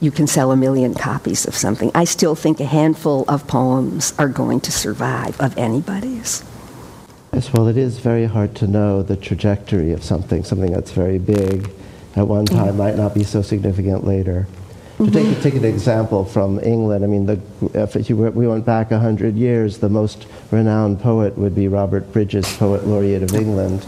you 0.00 0.10
can 0.10 0.26
sell 0.26 0.52
a 0.52 0.56
million 0.56 0.94
copies 0.94 1.46
of 1.46 1.54
something. 1.54 1.90
I 1.94 2.04
still 2.04 2.34
think 2.34 2.60
a 2.60 2.64
handful 2.64 3.24
of 3.28 3.46
poems 3.46 4.12
are 4.18 4.28
going 4.28 4.60
to 4.60 4.72
survive 4.72 5.40
of 5.40 5.56
anybody's. 5.56 6.44
Yes, 7.32 7.52
well, 7.52 7.66
it 7.66 7.76
is 7.76 7.98
very 7.98 8.26
hard 8.26 8.54
to 8.56 8.66
know 8.66 9.02
the 9.02 9.16
trajectory 9.16 9.92
of 9.92 10.04
something. 10.04 10.44
Something 10.44 10.72
that's 10.72 10.92
very 10.92 11.18
big 11.18 11.70
at 12.16 12.28
one 12.28 12.46
time 12.46 12.68
mm-hmm. 12.68 12.78
might 12.78 12.96
not 12.96 13.14
be 13.14 13.24
so 13.24 13.42
significant 13.42 14.04
later. 14.04 14.46
To 14.98 15.10
take, 15.10 15.26
mm-hmm. 15.26 15.42
take 15.42 15.54
an 15.54 15.64
example 15.64 16.24
from 16.24 16.60
England, 16.60 17.04
I 17.04 17.08
mean, 17.08 17.26
the, 17.26 17.40
if 17.74 18.08
you, 18.08 18.16
we 18.16 18.46
went 18.46 18.64
back 18.64 18.92
100 18.92 19.34
years, 19.34 19.78
the 19.78 19.88
most 19.88 20.26
renowned 20.52 21.00
poet 21.00 21.36
would 21.36 21.56
be 21.56 21.66
Robert 21.66 22.12
Bridges, 22.12 22.56
Poet 22.56 22.86
Laureate 22.86 23.24
of 23.24 23.34
England. 23.34 23.84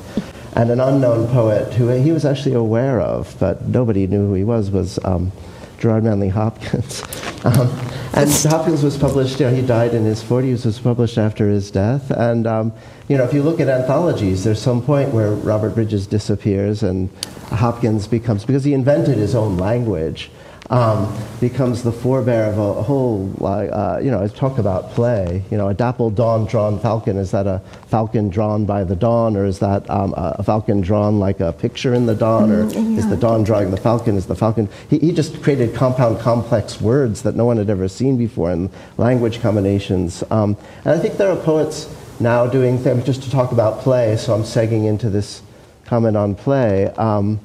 And 0.57 0.71
an 0.71 0.81
unknown 0.81 1.29
poet 1.29 1.73
who 1.75 1.89
he 1.89 2.11
was 2.11 2.25
actually 2.25 2.55
aware 2.55 3.01
of, 3.01 3.37
but 3.39 3.69
nobody 3.69 4.09
knew 4.09 4.27
who 4.27 4.35
he 4.35 4.43
was, 4.43 4.73
was 4.73 4.99
um, 5.05 5.31
Gerard 5.79 6.05
Manley 6.05 6.29
Hopkins. 6.29 7.03
Um, 7.45 7.69
and 8.15 8.29
Hopkins 8.29 8.83
was 8.83 8.97
published, 8.97 9.39
you 9.39 9.47
know, 9.47 9.55
he 9.55 9.63
died 9.65 9.95
in 9.95 10.05
his 10.05 10.21
40s, 10.21 10.67
was 10.67 10.81
published 10.81 11.17
after 11.17 11.49
his 11.49 11.71
death. 11.71 12.11
And, 12.11 12.45
um, 12.45 12.73
you 13.07 13.17
know, 13.17 13.23
if 13.23 13.33
you 13.33 13.45
look 13.45 13.61
at 13.61 13.69
anthologies, 13.69 14.43
there's 14.43 14.61
some 14.61 14.83
point 14.83 15.13
where 15.13 15.31
Robert 15.31 15.77
Bridges 15.77 16.09
disappears 16.09 16.83
and 16.83 17.09
Hopkins 17.51 18.09
becomes, 18.09 18.45
because 18.45 18.65
he 18.65 18.75
invented 18.75 19.17
his 19.17 19.37
own 19.37 19.59
language 19.59 20.29
um, 20.71 21.17
becomes 21.41 21.83
the 21.83 21.93
forebear 21.93 22.47
of 22.47 22.59
a, 22.59 22.83
whole, 22.83 23.33
uh, 23.45 23.99
you 23.99 24.11
know, 24.11 24.23
I 24.23 24.29
talk 24.29 24.59
about 24.59 24.91
play. 24.91 25.43
You 25.51 25.57
know, 25.57 25.69
a 25.69 25.75
dapple 25.75 26.11
dawn 26.11 26.47
drawn 26.47 26.79
falcon, 26.81 27.17
is 27.19 27.31
that 27.31 27.47
a 27.47 27.61
falcon 27.89 28.29
drawn 28.29 28.65
by 28.65 28.85
the 28.85 28.97
dawn, 28.97 29.37
or 29.37 29.45
is 29.45 29.59
that 29.61 29.89
um, 29.89 30.15
a 30.17 30.43
falcon 30.43 30.81
drawn 30.81 31.19
like 31.19 31.41
a 31.41 31.53
picture 31.53 31.95
in 31.95 32.07
the 32.07 32.15
dawn, 32.15 32.51
or 32.51 32.65
mm, 32.65 32.75
yeah. 32.75 32.99
is 32.99 33.09
the 33.09 33.17
dawn 33.17 33.45
drawing 33.45 33.71
the 33.71 33.77
falcon? 33.77 34.17
Is 34.17 34.27
the 34.27 34.35
falcon. 34.35 34.69
He, 34.91 34.99
he 34.99 35.13
just 35.13 35.43
created 35.43 35.75
compound, 35.75 36.19
complex 36.21 36.81
words 36.81 37.23
that 37.23 37.37
no 37.37 37.45
one 37.45 37.59
had 37.59 37.71
ever 37.71 37.89
seen 37.89 38.17
before, 38.17 38.51
and 38.51 38.71
language 38.97 39.41
combinations. 39.41 40.25
Um, 40.31 40.57
and 40.85 40.95
I 40.95 40.99
think 40.99 41.17
there 41.17 41.31
are 41.31 41.37
poets 41.37 41.95
now 42.19 42.47
doing 42.47 42.79
things, 42.79 43.05
just 43.05 43.23
to 43.23 43.31
talk 43.31 43.53
about 43.53 43.81
play, 43.81 44.17
so 44.17 44.35
I'm 44.35 44.43
segging 44.43 44.87
into 44.87 45.11
this 45.11 45.43
comment 45.85 46.17
on 46.17 46.35
play. 46.35 46.87
Um, 46.97 47.41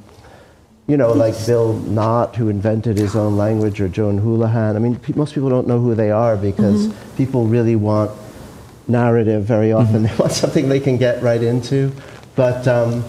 you 0.88 0.98
know, 0.98 1.14
like 1.14 1.36
Bill 1.46 1.74
Knott, 1.74 2.36
who 2.36 2.50
invented 2.50 2.98
his 2.98 3.16
own 3.16 3.38
language, 3.38 3.80
or 3.80 3.88
Joan 3.88 4.18
Houlihan. 4.18 4.76
I 4.76 4.80
mean, 4.80 4.98
pe- 4.98 5.14
most 5.14 5.34
people 5.34 5.50
don't 5.50 5.68
know 5.68 5.80
who 5.80 5.96
they 5.96 6.12
are 6.12 6.36
because 6.36 6.88
mm-hmm. 6.88 7.16
people 7.18 7.46
really 7.46 7.76
want 7.76 8.12
narrative 8.88 9.44
very 9.44 9.72
often. 9.72 10.04
Mm-hmm. 10.04 10.06
They 10.12 10.16
want 10.18 10.32
something 10.34 10.70
they 10.70 10.80
can 10.80 10.98
get 10.98 11.22
right 11.24 11.42
into. 11.42 11.92
But 12.36 12.68
um, 12.68 13.04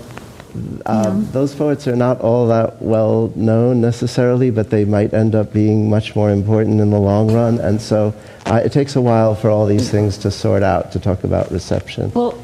uh, 0.84 1.04
yeah. 1.04 1.24
those 1.32 1.54
poets 1.54 1.88
are 1.88 1.96
not 1.96 2.20
all 2.20 2.46
that 2.48 2.80
well 2.82 3.32
known 3.34 3.80
necessarily, 3.80 4.50
but 4.50 4.70
they 4.70 4.84
might 4.84 5.14
end 5.14 5.34
up 5.34 5.52
being 5.52 5.88
much 5.88 6.14
more 6.14 6.30
important 6.30 6.80
in 6.80 6.90
the 6.90 7.00
long 7.00 7.32
run. 7.32 7.58
And 7.58 7.80
so 7.80 8.14
uh, 8.46 8.60
it 8.64 8.72
takes 8.72 8.96
a 8.96 9.00
while 9.00 9.34
for 9.34 9.50
all 9.50 9.66
these 9.66 9.90
things 9.90 10.18
to 10.18 10.30
sort 10.30 10.62
out 10.62 10.92
to 10.92 11.00
talk 11.00 11.24
about 11.24 11.50
reception. 11.50 12.12
Well, 12.14 12.38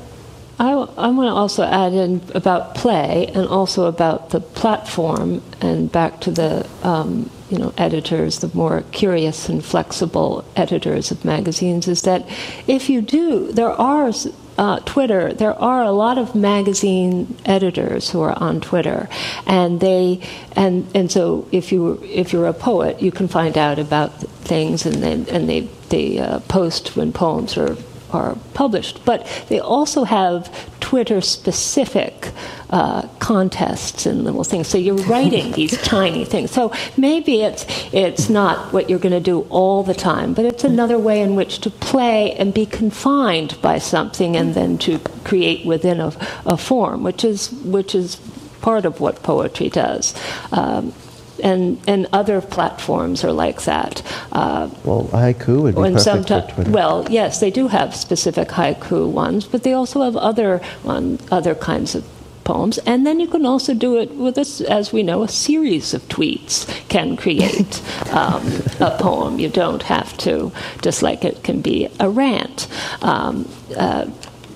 I, 0.99 1.09
want 1.09 1.29
to 1.29 1.35
also 1.35 1.63
add 1.63 1.93
in 1.93 2.21
about 2.35 2.75
play 2.75 3.31
and 3.35 3.47
also 3.47 3.87
about 3.87 4.31
the 4.31 4.41
platform 4.41 5.43
and 5.61 5.91
back 5.91 6.21
to 6.23 6.31
the 6.31 6.69
um, 6.83 7.31
you 7.51 7.59
know 7.59 7.73
editors, 7.79 8.41
the 8.41 8.51
more 8.55 8.83
curious 8.93 9.49
and 9.49 9.65
flexible 9.65 10.45
editors 10.57 11.11
of 11.11 11.25
magazines, 11.25 11.89
is 11.89 12.03
that 12.03 12.29
if 12.67 12.91
you 12.91 13.01
do, 13.01 13.53
there 13.53 13.71
are 13.71 14.13
uh, 14.59 14.81
Twitter, 14.81 15.33
there 15.33 15.55
are 15.55 15.83
a 15.83 15.93
lot 15.93 16.19
of 16.19 16.35
magazine 16.35 17.37
editors 17.45 18.11
who 18.11 18.21
are 18.21 18.37
on 18.43 18.61
Twitter, 18.61 19.09
and 19.47 19.81
they 19.81 20.21
and 20.57 20.87
and 20.95 21.11
so 21.11 21.49
if 21.53 21.73
you 21.73 22.03
if 22.05 22.33
you're 22.33 22.47
a 22.47 22.53
poet, 22.53 23.01
you 23.01 23.13
can 23.13 23.29
find 23.29 23.57
out 23.57 23.79
about 23.79 24.13
things, 24.45 24.85
and 24.85 24.97
then 24.97 25.27
and 25.31 25.49
they 25.49 25.61
they 25.91 26.19
uh, 26.19 26.41
post 26.41 26.97
when 26.97 27.13
poems 27.13 27.57
are 27.57 27.77
are 28.13 28.37
published. 28.55 29.05
But 29.05 29.27
they 29.49 29.61
also 29.61 30.05
have 30.05 30.51
Twitter 30.81 31.21
specific 31.21 32.33
uh, 32.71 33.07
contests 33.19 34.07
and 34.07 34.25
little 34.25 34.45
things. 34.45 34.69
So 34.69 34.79
you're 34.79 34.97
writing 35.05 35.53
these 35.53 35.81
tiny 35.83 36.25
things. 36.25 36.51
So 36.51 36.73
maybe 36.97 37.43
it's 37.43 37.67
it's 37.93 38.29
not 38.29 38.73
what 38.73 38.89
you're 38.89 38.99
going 38.99 39.13
to 39.13 39.21
do 39.21 39.41
all 39.51 39.83
the 39.83 39.95
time, 39.95 40.35
but 40.35 40.45
it's 40.45 40.65
another 40.65 40.99
way 40.99 41.21
in 41.21 41.37
which 41.37 41.59
to 41.61 41.71
play 41.71 42.33
and 42.33 42.55
be 42.55 42.67
confined 42.67 43.61
by 43.61 43.79
something, 43.79 44.37
and 44.37 44.55
then 44.55 44.79
to 44.79 44.99
create 45.25 45.67
within 45.67 46.01
a, 46.01 46.13
a 46.47 46.57
form, 46.57 47.03
which 47.03 47.25
is 47.25 47.51
which 47.65 47.95
is 47.95 48.17
part 48.61 48.85
of 48.85 49.01
what 49.01 49.23
poetry 49.23 49.69
does. 49.69 50.15
Um, 50.53 50.93
and 51.41 51.79
and 51.87 52.07
other 52.13 52.41
platforms 52.41 53.25
are 53.25 53.33
like 53.33 53.63
that. 53.63 54.03
Uh, 54.33 54.69
well, 54.85 55.05
haiku 55.13 55.63
would 55.63 55.75
be 55.75 55.81
perfect 56.05 56.29
for 56.29 56.55
Twitter. 56.55 56.71
Well, 56.71 57.07
yes, 57.11 57.41
they 57.41 57.51
do 57.51 57.69
have 57.69 57.95
specific 57.95 58.49
haiku 58.49 59.11
ones, 59.11 59.47
but 59.47 59.63
they 59.63 59.73
also 59.73 60.03
have 60.03 60.17
other 60.17 60.59
one, 60.83 61.19
other 61.31 61.55
kinds 61.55 61.95
of 61.95 62.05
poems. 62.45 62.79
And 62.79 63.07
then 63.07 63.21
you 63.21 63.27
can 63.29 63.45
also 63.45 63.75
do 63.75 63.99
it 63.99 64.11
with, 64.13 64.39
a, 64.39 64.71
as 64.71 64.91
we 64.91 65.03
know, 65.03 65.23
a 65.23 65.29
series 65.29 65.93
of 65.93 66.03
tweets 66.09 66.67
can 66.89 67.15
create 67.17 67.83
um, 68.13 68.43
a 68.81 68.97
poem. 68.99 69.39
You 69.39 69.51
don't 69.51 69.83
have 69.83 70.17
to, 70.19 70.51
just 70.81 71.03
like 71.03 71.25
it 71.25 71.45
can 71.45 71.61
be 71.61 71.89
a 72.01 72.09
rant. 72.09 72.67
Um, 73.03 73.47
uh, 73.77 74.07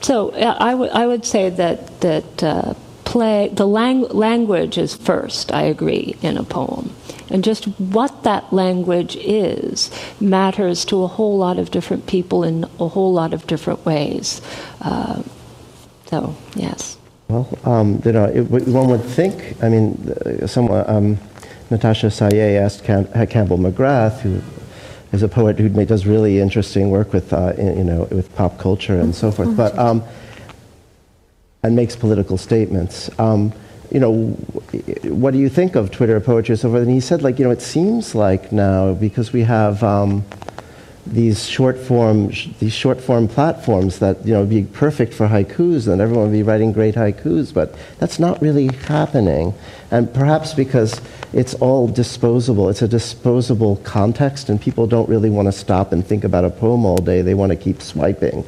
so 0.01 0.33
I, 0.35 0.70
w- 0.72 0.91
I 0.91 1.07
would 1.07 1.24
say 1.24 1.51
that 1.51 2.01
that 2.01 2.43
uh, 2.43 2.74
play, 3.13 3.49
the 3.53 3.67
lang- 3.67 4.09
language 4.09 4.79
is 4.79 4.95
first, 4.95 5.53
I 5.53 5.65
agree, 5.65 6.17
in 6.23 6.39
a 6.39 6.43
poem. 6.43 6.91
And 7.29 7.45
just 7.45 7.65
what 7.79 8.23
that 8.25 8.53
language 8.53 9.17
is 9.17 9.91
matters 10.19 10.85
to 10.87 11.03
a 11.03 11.07
whole 11.07 11.37
lot 11.37 11.59
of 11.59 11.71
different 11.71 12.07
people 12.07 12.43
in 12.43 12.65
a 12.81 12.89
whole 12.89 13.13
lot 13.13 13.35
of 13.35 13.47
different 13.47 13.85
ways. 13.85 14.41
Uh, 14.81 15.23
so, 16.07 16.35
yes. 16.57 16.97
Well, 17.29 17.47
um, 17.65 18.01
you 18.05 18.13
know, 18.13 18.25
it, 18.25 18.45
one 18.81 18.89
would 18.89 19.05
think, 19.05 19.63
I 19.63 19.69
mean, 19.69 19.93
uh, 20.25 20.47
someone, 20.47 20.85
um, 20.89 21.19
Natasha 21.71 22.07
Sajé 22.09 22.59
asked 22.59 22.85
Cam- 22.85 23.09
Campbell 23.29 23.59
McGrath, 23.59 24.21
who 24.21 24.41
is 25.13 25.23
a 25.23 25.29
poet 25.29 25.59
who 25.59 25.69
does 25.85 26.07
really 26.07 26.41
interesting 26.41 26.89
work 26.89 27.13
with, 27.13 27.33
uh, 27.33 27.53
you 27.59 27.85
know, 27.85 28.09
with 28.11 28.35
pop 28.35 28.59
culture 28.59 28.99
and 28.99 29.15
so 29.15 29.31
forth. 29.31 29.55
But 29.55 29.79
um, 29.79 30.03
and 31.63 31.77
makes 31.77 31.95
political 31.95 32.37
statements. 32.37 33.11
Um, 33.19 33.53
you 33.91 34.01
know, 34.01 34.29
what 35.05 35.33
do 35.33 35.39
you 35.39 35.49
think 35.49 35.77
of 35.77 35.91
Twitter 35.91 36.19
poetry 36.19 36.55
and 36.55 36.61
so 36.61 36.71
forth? 36.71 36.83
And 36.83 36.91
he 36.91 37.01
said, 37.01 37.23
like, 37.23 37.39
you 37.39 37.45
know, 37.45 37.51
it 37.51 37.61
seems 37.61 38.15
like 38.15 38.51
now 38.51 38.95
because 38.95 39.33
we 39.33 39.43
have 39.43 39.83
um, 39.83 40.25
these 41.07 41.47
short 41.47 41.77
form 41.77 42.29
these 42.61 42.73
short 42.73 43.01
form 43.01 43.27
platforms 43.27 43.99
that 43.99 44.25
you 44.25 44.33
know 44.33 44.41
would 44.41 44.51
be 44.51 44.65
perfect 44.65 45.13
for 45.13 45.27
haikus, 45.27 45.89
and 45.89 46.01
everyone 46.01 46.27
would 46.27 46.33
be 46.33 46.43
writing 46.43 46.73
great 46.73 46.95
haikus, 46.95 47.53
but 47.53 47.75
that's 47.99 48.19
not 48.19 48.41
really 48.41 48.69
happening. 48.87 49.53
And 49.91 50.13
perhaps 50.13 50.55
because 50.55 51.01
it's 51.33 51.55
all 51.55 51.89
disposable, 51.89 52.69
it's 52.69 52.83
a 52.83 52.89
disposable 52.89 53.77
context, 53.77 54.49
and 54.49 54.61
people 54.61 54.87
don't 54.87 55.09
really 55.09 55.31
want 55.31 55.49
to 55.49 55.53
stop 55.53 55.93
and 55.93 56.07
think 56.07 56.25
about 56.25 56.45
a 56.45 56.51
poem 56.51 56.85
all 56.85 56.99
day. 56.99 57.21
They 57.21 57.35
want 57.35 57.51
to 57.51 57.57
keep 57.57 57.83
swiping. 57.83 58.45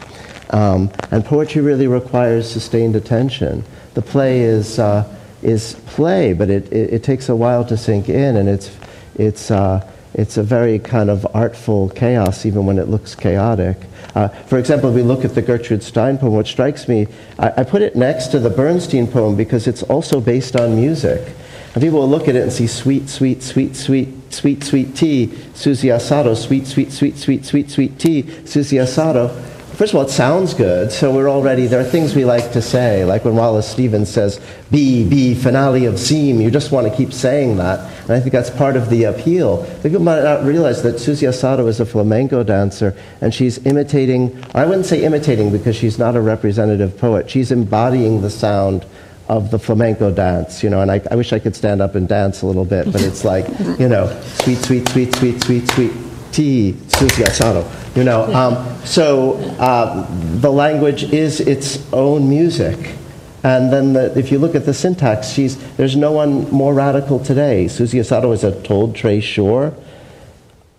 Um, 0.50 0.90
and 1.10 1.24
poetry 1.24 1.62
really 1.62 1.86
requires 1.86 2.50
sustained 2.50 2.96
attention. 2.96 3.64
The 3.94 4.02
play 4.02 4.40
is, 4.40 4.78
uh, 4.78 5.08
is 5.42 5.74
play, 5.86 6.32
but 6.32 6.50
it, 6.50 6.72
it, 6.72 6.94
it, 6.94 7.02
takes 7.02 7.28
a 7.28 7.36
while 7.36 7.64
to 7.66 7.76
sink 7.76 8.08
in, 8.08 8.36
and 8.36 8.48
it's, 8.48 8.76
it's, 9.16 9.50
uh, 9.50 9.88
it's 10.14 10.36
a 10.36 10.42
very 10.42 10.78
kind 10.78 11.10
of 11.10 11.26
artful 11.34 11.88
chaos, 11.90 12.46
even 12.46 12.66
when 12.66 12.78
it 12.78 12.88
looks 12.88 13.14
chaotic. 13.14 13.76
Uh, 14.14 14.28
for 14.28 14.58
example, 14.58 14.90
if 14.90 14.94
we 14.94 15.02
look 15.02 15.24
at 15.24 15.34
the 15.34 15.42
Gertrude 15.42 15.82
Stein 15.82 16.18
poem, 16.18 16.34
what 16.34 16.46
strikes 16.46 16.86
me, 16.88 17.08
I, 17.38 17.52
I 17.58 17.64
put 17.64 17.82
it 17.82 17.96
next 17.96 18.28
to 18.28 18.38
the 18.38 18.50
Bernstein 18.50 19.06
poem 19.06 19.36
because 19.36 19.66
it's 19.66 19.82
also 19.84 20.20
based 20.20 20.56
on 20.56 20.76
music. 20.76 21.34
And 21.74 21.82
people 21.82 21.98
will 21.98 22.08
look 22.08 22.28
at 22.28 22.36
it 22.36 22.42
and 22.42 22.52
see 22.52 22.68
sweet, 22.68 23.08
sweet, 23.08 23.42
sweet, 23.42 23.74
sweet, 23.74 24.32
sweet, 24.32 24.62
sweet 24.62 24.94
tea, 24.94 25.36
Susie 25.54 25.88
Asado, 25.88 26.36
sweet, 26.36 26.68
sweet, 26.68 26.92
sweet, 26.92 27.16
sweet, 27.16 27.44
sweet, 27.44 27.70
sweet 27.70 27.98
tea, 27.98 28.46
Susie 28.46 28.76
Asado 28.76 29.53
first 29.74 29.92
of 29.92 29.96
all, 29.96 30.02
it 30.02 30.10
sounds 30.10 30.54
good, 30.54 30.92
so 30.92 31.12
we're 31.12 31.28
already, 31.28 31.66
there 31.66 31.80
are 31.80 31.84
things 31.84 32.14
we 32.14 32.24
like 32.24 32.52
to 32.52 32.62
say, 32.62 33.04
like 33.04 33.24
when 33.24 33.34
Wallace 33.34 33.68
Stevens 33.68 34.08
says, 34.08 34.40
be, 34.70 35.08
be, 35.08 35.34
finale 35.34 35.86
of 35.86 35.98
seem, 35.98 36.40
you 36.40 36.50
just 36.50 36.70
want 36.70 36.88
to 36.88 36.96
keep 36.96 37.12
saying 37.12 37.56
that. 37.56 37.80
And 38.02 38.12
I 38.12 38.20
think 38.20 38.32
that's 38.32 38.50
part 38.50 38.76
of 38.76 38.90
the 38.90 39.04
appeal. 39.04 39.64
People 39.82 40.00
might 40.00 40.22
not 40.22 40.44
realize 40.44 40.82
that 40.82 40.98
Susie 40.98 41.26
Asado 41.26 41.66
is 41.68 41.80
a 41.80 41.86
flamenco 41.86 42.42
dancer, 42.42 42.96
and 43.20 43.34
she's 43.34 43.64
imitating, 43.66 44.44
I 44.54 44.64
wouldn't 44.64 44.86
say 44.86 45.04
imitating 45.04 45.50
because 45.50 45.76
she's 45.76 45.98
not 45.98 46.16
a 46.16 46.20
representative 46.20 46.96
poet, 46.96 47.28
she's 47.28 47.50
embodying 47.50 48.22
the 48.22 48.30
sound 48.30 48.86
of 49.28 49.50
the 49.50 49.58
flamenco 49.58 50.12
dance, 50.12 50.62
you 50.62 50.68
know, 50.68 50.82
and 50.82 50.90
I, 50.90 51.00
I 51.10 51.16
wish 51.16 51.32
I 51.32 51.38
could 51.38 51.56
stand 51.56 51.80
up 51.80 51.94
and 51.94 52.06
dance 52.06 52.42
a 52.42 52.46
little 52.46 52.66
bit, 52.66 52.92
but 52.92 53.00
it's 53.00 53.24
like, 53.24 53.48
you 53.78 53.88
know, 53.88 54.06
sweet, 54.22 54.58
sweet, 54.58 54.86
sweet, 54.90 55.14
sweet, 55.14 55.42
sweet, 55.42 55.66
sweet, 55.70 55.92
tea, 56.34 56.76
Susie 56.88 57.22
Asado, 57.22 57.64
you 57.96 58.04
know. 58.04 58.24
Um, 58.34 58.84
so 58.84 59.34
uh, 59.58 60.06
the 60.40 60.50
language 60.50 61.04
is 61.04 61.40
its 61.40 61.92
own 61.92 62.28
music. 62.28 62.96
And 63.42 63.72
then 63.72 63.92
the, 63.92 64.18
if 64.18 64.32
you 64.32 64.38
look 64.38 64.54
at 64.54 64.64
the 64.64 64.74
syntax, 64.74 65.28
she's, 65.28 65.56
there's 65.76 65.96
no 65.96 66.12
one 66.12 66.50
more 66.50 66.72
radical 66.72 67.18
today. 67.18 67.68
Susie 67.68 67.98
Asado 67.98 68.32
is 68.32 68.42
a 68.42 68.60
told 68.62 68.96
tray 68.96 69.20
sure. 69.20 69.74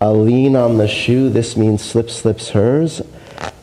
A 0.00 0.12
lean 0.12 0.56
on 0.56 0.76
the 0.76 0.88
shoe, 0.88 1.30
this 1.30 1.56
means 1.56 1.82
slip, 1.82 2.10
slips 2.10 2.50
hers 2.50 3.02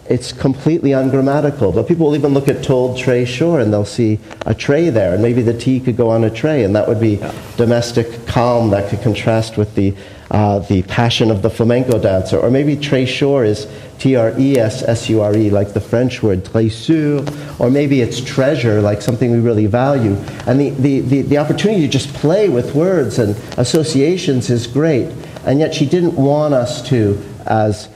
it's 0.10 0.34
completely 0.34 0.92
ungrammatical. 0.92 1.72
But 1.72 1.88
people 1.88 2.08
will 2.08 2.16
even 2.16 2.34
look 2.34 2.48
at 2.48 2.64
told 2.64 2.98
tray 2.98 3.26
shore 3.26 3.60
and 3.60 3.72
they'll 3.72 3.86
see 3.86 4.20
a 4.46 4.54
tray 4.54 4.90
there, 4.90 5.14
and 5.14 5.22
maybe 5.22 5.42
the 5.42 5.58
tea 5.58 5.80
could 5.80 5.98
go 5.98 6.10
on 6.10 6.24
a 6.24 6.30
tray, 6.30 6.64
and 6.64 6.76
that 6.76 6.88
would 6.88 7.00
be 7.00 7.16
yeah. 7.16 7.34
domestic 7.58 8.26
calm 8.28 8.70
that 8.72 8.90
could 8.90 9.02
contrast 9.02 9.58
with 9.58 9.74
the, 9.76 9.96
uh, 10.34 10.60
the 10.60 10.82
passion 10.84 11.30
of 11.30 11.44
the 11.44 11.50
flamenco 11.50 12.00
dancer. 12.00 12.40
Or 12.40 12.50
maybe 12.50 12.76
tray 12.76 13.06
shore 13.06 13.46
is 13.46 13.68
T 14.00 14.16
R 14.16 14.34
E 14.38 14.58
S 14.58 14.82
S 14.82 15.08
U 15.08 15.22
R 15.22 15.36
E, 15.36 15.50
like 15.52 15.74
the 15.74 15.80
French 15.80 16.24
word 16.24 16.44
trésor, 16.44 17.60
or 17.60 17.70
maybe 17.70 18.02
it's 18.02 18.20
treasure, 18.20 18.82
like 18.82 19.02
something 19.02 19.32
we 19.32 19.40
really 19.40 19.68
value. 19.68 20.16
And 20.48 20.60
the, 20.60 20.72
the, 20.72 21.00
the, 21.02 21.22
the 21.22 21.38
opportunity 21.38 21.82
to 21.82 21.88
just 21.88 22.12
play 22.16 22.50
with 22.50 22.74
words 22.74 23.20
and 23.20 23.36
associations 23.58 24.50
is 24.50 24.66
great. 24.66 25.10
And 25.46 25.60
yet 25.60 25.74
she 25.74 25.86
didn't 25.86 26.16
want 26.16 26.54
us 26.54 26.82
to, 26.90 27.24
as 27.46 27.88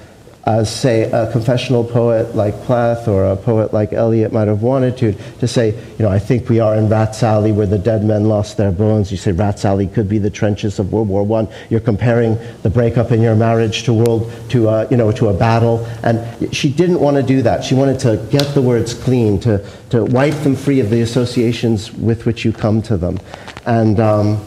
as, 0.47 0.73
say, 0.73 1.11
a 1.11 1.29
confessional 1.29 1.83
poet 1.83 2.33
like 2.33 2.55
Plath 2.63 3.09
or 3.09 3.25
a 3.25 3.35
poet 3.35 3.73
like 3.73 3.91
Eliot 3.91 4.31
might 4.31 4.47
have 4.47 4.61
wanted 4.61 4.97
to, 4.97 5.11
to 5.39 5.47
say, 5.47 5.71
you 5.71 6.05
know, 6.05 6.09
I 6.09 6.19
think 6.19 6.47
we 6.47 6.61
are 6.61 6.73
in 6.73 6.87
Rats 6.87 7.21
Alley 7.21 7.51
where 7.51 7.67
the 7.67 7.77
dead 7.77 8.05
men 8.05 8.29
lost 8.29 8.55
their 8.55 8.71
bones. 8.71 9.11
You 9.11 9.17
say 9.17 9.33
Rats 9.33 9.65
Alley 9.65 9.87
could 9.87 10.07
be 10.07 10.19
the 10.19 10.29
trenches 10.29 10.79
of 10.79 10.93
World 10.93 11.09
War 11.09 11.29
I. 11.37 11.53
You're 11.69 11.81
comparing 11.81 12.37
the 12.63 12.69
breakup 12.69 13.11
in 13.11 13.21
your 13.21 13.35
marriage 13.35 13.83
to 13.83 13.93
world 13.93 14.31
to 14.49 14.69
a, 14.69 14.87
you 14.89 14.95
know 14.95 15.11
to 15.11 15.27
a 15.27 15.33
battle, 15.33 15.85
and 16.03 16.55
she 16.55 16.71
didn't 16.71 17.01
want 17.01 17.17
to 17.17 17.23
do 17.23 17.41
that. 17.41 17.65
She 17.65 17.75
wanted 17.75 17.99
to 17.99 18.25
get 18.31 18.53
the 18.53 18.61
words 18.61 18.93
clean, 18.93 19.41
to 19.41 19.69
to 19.89 20.05
wipe 20.05 20.35
them 20.43 20.55
free 20.55 20.79
of 20.79 20.89
the 20.89 21.01
associations 21.01 21.91
with 21.91 22.25
which 22.25 22.45
you 22.45 22.53
come 22.53 22.81
to 22.83 22.95
them, 22.95 23.19
and. 23.65 23.99
Um, 23.99 24.39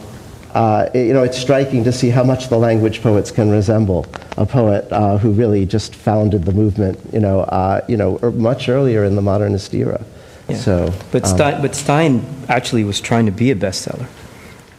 uh, 0.55 0.91
you 0.95 1.13
know, 1.13 1.23
it's 1.23 1.39
striking 1.39 1.85
to 1.85 1.93
see 1.93 2.11
how 2.11 2.25
much 2.25 2.49
the 2.49 2.59
language 2.59 3.03
poets 3.03 3.31
can 3.31 3.51
resemble 3.51 4.07
a 4.37 4.45
poet 4.47 4.91
uh, 4.91 5.19
who 5.19 5.31
really 5.31 5.65
just 5.65 5.95
founded 5.95 6.45
the 6.45 6.53
movement, 6.53 6.99
you 7.13 7.21
know, 7.21 7.41
uh, 7.41 7.85
you 7.89 7.97
know, 7.97 8.19
er, 8.23 8.31
much 8.33 8.69
earlier 8.69 9.05
in 9.05 9.15
the 9.15 9.23
modernist 9.23 9.73
era. 9.75 10.05
Yeah. 10.49 10.57
So, 10.57 10.95
but, 11.13 11.25
um, 11.25 11.37
Stein, 11.37 11.63
but 11.63 11.75
Stein 11.77 12.27
actually 12.49 12.85
was 12.85 13.01
trying 13.01 13.27
to 13.27 13.33
be 13.33 13.51
a 13.51 13.55
bestseller, 13.55 14.07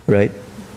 right? 0.08 0.32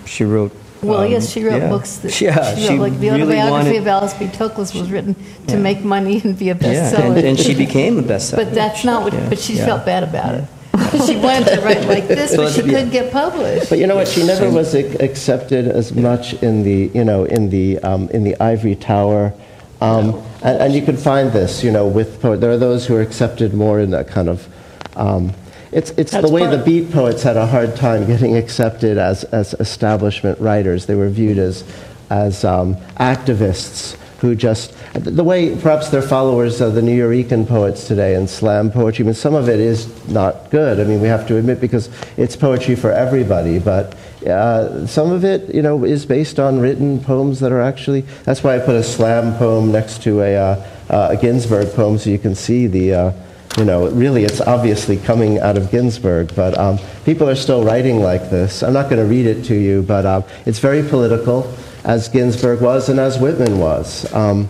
She 0.06 0.24
wrote. 0.24 0.52
Well, 0.82 1.00
um, 1.00 1.10
yes, 1.10 1.30
she 1.30 1.42
wrote 1.42 1.62
yeah. 1.62 1.68
books. 1.68 1.96
That, 1.96 2.20
yeah, 2.20 2.54
she, 2.54 2.68
wrote, 2.68 2.78
like 2.78 3.00
the 3.00 3.10
really 3.10 3.22
autobiography 3.22 3.70
wanted, 3.70 3.76
of 3.78 3.86
Alice 3.88 4.14
B. 4.14 4.26
Toklas 4.26 4.78
was 4.78 4.90
written 4.90 5.14
to 5.48 5.54
yeah. 5.54 5.60
make 5.60 5.82
money 5.82 6.20
and 6.22 6.38
be 6.38 6.50
a 6.50 6.54
bestseller. 6.54 6.98
Yeah, 6.98 7.06
and, 7.06 7.18
and 7.18 7.38
she 7.38 7.54
became 7.54 7.98
a 7.98 8.02
bestseller. 8.02 8.36
but 8.44 8.54
that's 8.54 8.84
not 8.84 9.02
what. 9.02 9.12
But 9.28 9.38
she 9.38 9.56
felt 9.56 9.84
bad 9.84 10.04
about 10.04 10.34
it. 10.36 10.44
she 11.06 11.16
wanted 11.16 11.54
to 11.54 11.60
write 11.60 11.86
like 11.86 12.08
this, 12.08 12.36
but 12.36 12.52
she 12.52 12.62
couldn't 12.62 12.90
get 12.90 13.12
published. 13.12 13.70
But 13.70 13.78
you 13.78 13.86
know 13.86 13.94
what? 13.94 14.08
She 14.08 14.26
never 14.26 14.50
was 14.50 14.74
accepted 14.74 15.68
as 15.68 15.94
much 15.94 16.34
in 16.42 16.64
the 16.64 16.90
you 16.94 17.04
know 17.04 17.24
in 17.24 17.50
the 17.50 17.78
um, 17.80 18.08
in 18.10 18.24
the 18.24 18.38
ivory 18.40 18.74
tower. 18.74 19.32
Um, 19.80 20.14
and, 20.42 20.58
and, 20.62 20.72
you 20.72 20.80
can 20.80 20.96
find 20.96 21.30
this, 21.32 21.62
you 21.62 21.70
know, 21.70 21.86
with 21.86 22.22
poet. 22.22 22.40
There 22.40 22.50
are 22.50 22.56
those 22.56 22.86
who 22.86 22.96
are 22.96 23.02
accepted 23.02 23.52
more 23.52 23.80
in 23.80 23.90
that 23.90 24.08
kind 24.08 24.28
of. 24.28 24.48
Um, 24.96 25.34
it's 25.72 25.90
it's 25.90 26.12
the 26.12 26.30
way 26.30 26.46
the 26.46 26.62
beat 26.62 26.90
poets 26.90 27.22
had 27.22 27.36
a 27.36 27.46
hard 27.46 27.76
time 27.76 28.06
getting 28.06 28.36
accepted 28.36 28.96
as 28.96 29.24
as 29.24 29.54
establishment 29.54 30.40
writers. 30.40 30.86
They 30.86 30.94
were 30.94 31.08
viewed 31.08 31.38
as 31.38 31.64
as 32.10 32.44
um, 32.44 32.76
activists 32.96 33.96
who 34.18 34.34
just, 34.34 34.74
the 34.94 35.24
way 35.24 35.54
perhaps 35.56 35.90
they're 35.90 36.02
followers 36.02 36.60
are 36.62 36.70
the 36.70 36.82
New 36.82 36.94
Nuyorican 36.94 37.46
poets 37.46 37.86
today 37.86 38.14
and 38.14 38.28
slam 38.28 38.70
poetry, 38.70 39.04
I 39.04 39.06
mean, 39.06 39.14
some 39.14 39.34
of 39.34 39.48
it 39.48 39.60
is 39.60 40.08
not 40.08 40.50
good. 40.50 40.80
I 40.80 40.84
mean, 40.84 41.00
we 41.00 41.08
have 41.08 41.26
to 41.28 41.36
admit 41.36 41.60
because 41.60 41.90
it's 42.16 42.36
poetry 42.36 42.76
for 42.76 42.92
everybody, 42.92 43.58
but 43.58 43.94
uh, 44.26 44.86
some 44.86 45.12
of 45.12 45.24
it, 45.24 45.54
you 45.54 45.62
know, 45.62 45.84
is 45.84 46.06
based 46.06 46.38
on 46.38 46.58
written 46.58 47.00
poems 47.02 47.40
that 47.40 47.52
are 47.52 47.60
actually, 47.60 48.02
that's 48.24 48.42
why 48.42 48.56
I 48.56 48.58
put 48.58 48.76
a 48.76 48.82
slam 48.82 49.36
poem 49.36 49.72
next 49.72 50.02
to 50.04 50.22
a, 50.22 50.36
uh, 50.36 50.66
uh, 50.90 51.08
a 51.10 51.16
Ginsberg 51.16 51.74
poem 51.74 51.98
so 51.98 52.10
you 52.10 52.18
can 52.18 52.34
see 52.34 52.66
the, 52.66 52.94
uh, 52.94 53.12
you 53.58 53.64
know, 53.64 53.88
really 53.90 54.24
it's 54.24 54.40
obviously 54.40 54.96
coming 54.96 55.38
out 55.38 55.56
of 55.56 55.70
Ginsberg, 55.70 56.34
but 56.34 56.56
um, 56.58 56.78
people 57.04 57.28
are 57.28 57.36
still 57.36 57.64
writing 57.64 58.00
like 58.00 58.30
this. 58.30 58.62
I'm 58.62 58.72
not 58.72 58.90
going 58.90 59.00
to 59.00 59.08
read 59.08 59.26
it 59.26 59.44
to 59.44 59.54
you, 59.54 59.82
but 59.82 60.06
um, 60.06 60.24
it's 60.46 60.58
very 60.58 60.82
political 60.82 61.52
as 61.84 62.08
Ginsberg 62.08 62.60
was 62.60 62.88
and 62.88 62.98
as 62.98 63.18
Whitman 63.18 63.58
was. 63.58 64.12
Um, 64.12 64.48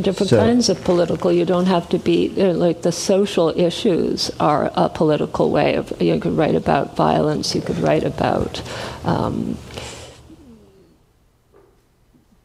different 0.00 0.30
so, 0.30 0.38
kinds 0.38 0.68
of 0.68 0.82
political. 0.84 1.32
You 1.32 1.44
don't 1.44 1.66
have 1.66 1.88
to 1.90 1.98
be 1.98 2.28
like 2.30 2.82
the 2.82 2.92
social 2.92 3.50
issues 3.50 4.30
are 4.40 4.70
a 4.74 4.88
political 4.88 5.50
way 5.50 5.74
of. 5.74 6.00
You 6.00 6.18
could 6.18 6.36
write 6.36 6.54
about 6.54 6.96
violence. 6.96 7.54
You 7.54 7.60
could 7.60 7.78
write 7.78 8.04
about 8.04 8.62
um, 9.04 9.58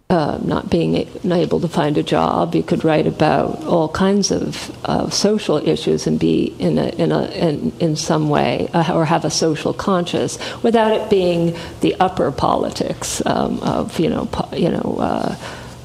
uh, 0.09 0.39
not 0.41 0.69
being 0.69 0.95
able 1.29 1.59
to 1.59 1.67
find 1.67 1.97
a 1.97 2.03
job. 2.03 2.55
You 2.55 2.63
could 2.63 2.85
write 2.85 3.07
about 3.07 3.63
all 3.65 3.89
kinds 3.89 4.31
of 4.31 4.71
uh, 4.85 5.09
social 5.09 5.57
issues 5.57 6.07
and 6.07 6.17
be 6.17 6.55
in 6.59 6.77
a, 6.77 6.87
in, 6.89 7.11
a, 7.11 7.25
in, 7.31 7.73
in 7.79 7.95
some 7.97 8.29
way 8.29 8.69
uh, 8.73 8.93
or 8.93 9.03
have 9.03 9.25
a 9.25 9.29
social 9.29 9.73
conscience 9.73 10.39
without 10.63 10.93
it 10.93 11.09
being 11.09 11.57
the 11.81 11.93
upper 11.99 12.31
politics 12.31 13.21
um, 13.25 13.59
of 13.59 13.99
you 13.99 14.09
know 14.09 14.25
po- 14.31 14.55
you 14.55 14.69
know 14.69 14.97
uh, 14.99 15.35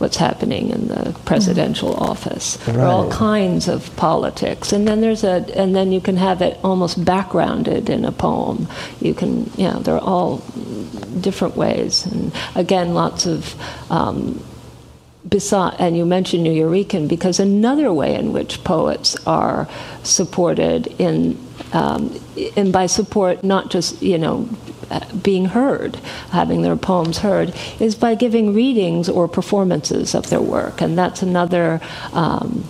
what's 0.02 0.16
happening 0.16 0.70
in 0.70 0.88
the 0.88 1.16
presidential 1.24 1.94
office. 1.94 2.58
Right. 2.58 2.74
There 2.74 2.84
are 2.84 2.88
all 2.88 3.10
kinds 3.10 3.68
of 3.68 3.94
politics, 3.96 4.72
and 4.72 4.86
then 4.86 5.00
there's 5.00 5.22
a, 5.22 5.46
and 5.56 5.74
then 5.76 5.92
you 5.92 6.00
can 6.00 6.16
have 6.16 6.42
it 6.42 6.58
almost 6.64 7.04
backgrounded 7.04 7.88
in 7.88 8.04
a 8.04 8.10
poem. 8.10 8.66
You 9.00 9.14
can, 9.14 9.50
you 9.56 9.70
know, 9.70 9.78
they're 9.78 10.00
all 10.00 10.38
different 11.20 11.56
ways, 11.56 12.04
and 12.04 12.32
again, 12.54 12.92
lots 12.92 13.26
of. 13.26 13.54
Um, 13.90 14.42
Beside, 15.28 15.76
and 15.78 15.96
you 15.96 16.04
mentioned 16.04 16.44
Nuyorican 16.44 17.06
because 17.06 17.38
another 17.38 17.92
way 17.92 18.16
in 18.16 18.32
which 18.32 18.64
poets 18.64 19.14
are 19.24 19.68
supported 20.02 20.88
in, 20.98 21.38
um, 21.72 22.18
and 22.56 22.72
by 22.72 22.86
support, 22.86 23.44
not 23.44 23.70
just 23.70 24.02
you 24.02 24.18
know 24.18 24.48
being 25.22 25.46
heard, 25.46 25.96
having 26.30 26.62
their 26.62 26.76
poems 26.76 27.18
heard, 27.18 27.54
is 27.80 27.94
by 27.94 28.14
giving 28.14 28.54
readings 28.54 29.08
or 29.08 29.28
performances 29.28 30.14
of 30.14 30.28
their 30.30 30.40
work. 30.40 30.80
And 30.80 30.96
that's 30.96 31.22
another. 31.22 31.80
Um, 32.12 32.64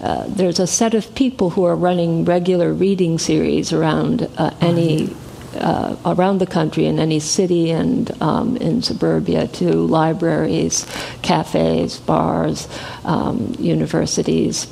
uh, 0.00 0.26
there's 0.28 0.60
a 0.60 0.66
set 0.66 0.92
of 0.92 1.14
people 1.14 1.50
who 1.50 1.64
are 1.64 1.74
running 1.74 2.24
regular 2.24 2.72
reading 2.72 3.18
series 3.18 3.72
around 3.72 4.28
uh, 4.36 4.54
any 4.60 5.08
uh, 5.56 5.96
around 6.04 6.38
the 6.38 6.46
country 6.46 6.86
in 6.86 6.98
any 6.98 7.18
city 7.18 7.70
and 7.70 8.10
um, 8.22 8.56
in 8.58 8.82
suburbia 8.82 9.48
to 9.48 9.72
libraries, 9.72 10.86
cafes, 11.22 11.98
bars, 11.98 12.68
um, 13.04 13.54
universities, 13.58 14.66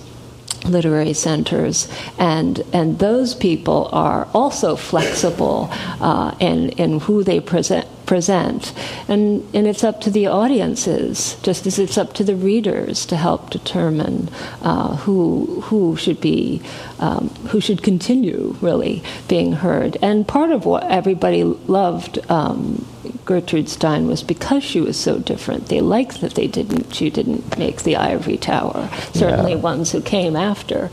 literary 0.64 1.12
centers, 1.12 1.88
and 2.18 2.62
and 2.72 2.98
those 2.98 3.34
people 3.34 3.88
are 3.92 4.28
also 4.34 4.76
flexible 4.76 5.68
uh, 6.00 6.34
in 6.40 6.70
in 6.70 7.00
who 7.00 7.22
they 7.24 7.40
present 7.40 7.86
present, 8.06 8.72
and 9.08 9.48
and 9.54 9.66
it's 9.66 9.84
up 9.84 10.00
to 10.02 10.10
the 10.10 10.26
audiences, 10.26 11.36
just 11.42 11.66
as 11.66 11.78
it's 11.78 11.98
up 11.98 12.12
to 12.14 12.24
the 12.24 12.36
readers 12.36 13.06
to 13.06 13.16
help 13.16 13.50
determine 13.50 14.28
uh, 14.62 14.96
who 14.96 15.60
who 15.66 15.96
should 15.96 16.20
be 16.20 16.62
um, 16.98 17.28
who 17.50 17.60
should 17.60 17.82
continue 17.82 18.56
really 18.60 19.02
being 19.28 19.52
heard. 19.52 19.96
And 20.02 20.26
part 20.26 20.50
of 20.50 20.64
what 20.64 20.84
everybody 20.84 21.42
loved. 21.42 22.18
Um, 22.30 22.84
Gertrude 23.24 23.68
Stein 23.68 24.06
was 24.06 24.22
because 24.22 24.62
she 24.62 24.80
was 24.80 24.98
so 24.98 25.18
different. 25.18 25.68
They 25.68 25.80
liked 25.80 26.20
that 26.20 26.34
they 26.34 26.46
didn't. 26.46 26.94
She 26.94 27.10
didn't 27.10 27.58
make 27.58 27.82
the 27.82 27.96
ivory 27.96 28.36
tower. 28.36 28.90
Certainly, 29.12 29.52
yeah. 29.52 29.58
ones 29.58 29.92
who 29.92 30.00
came 30.00 30.36
after. 30.36 30.90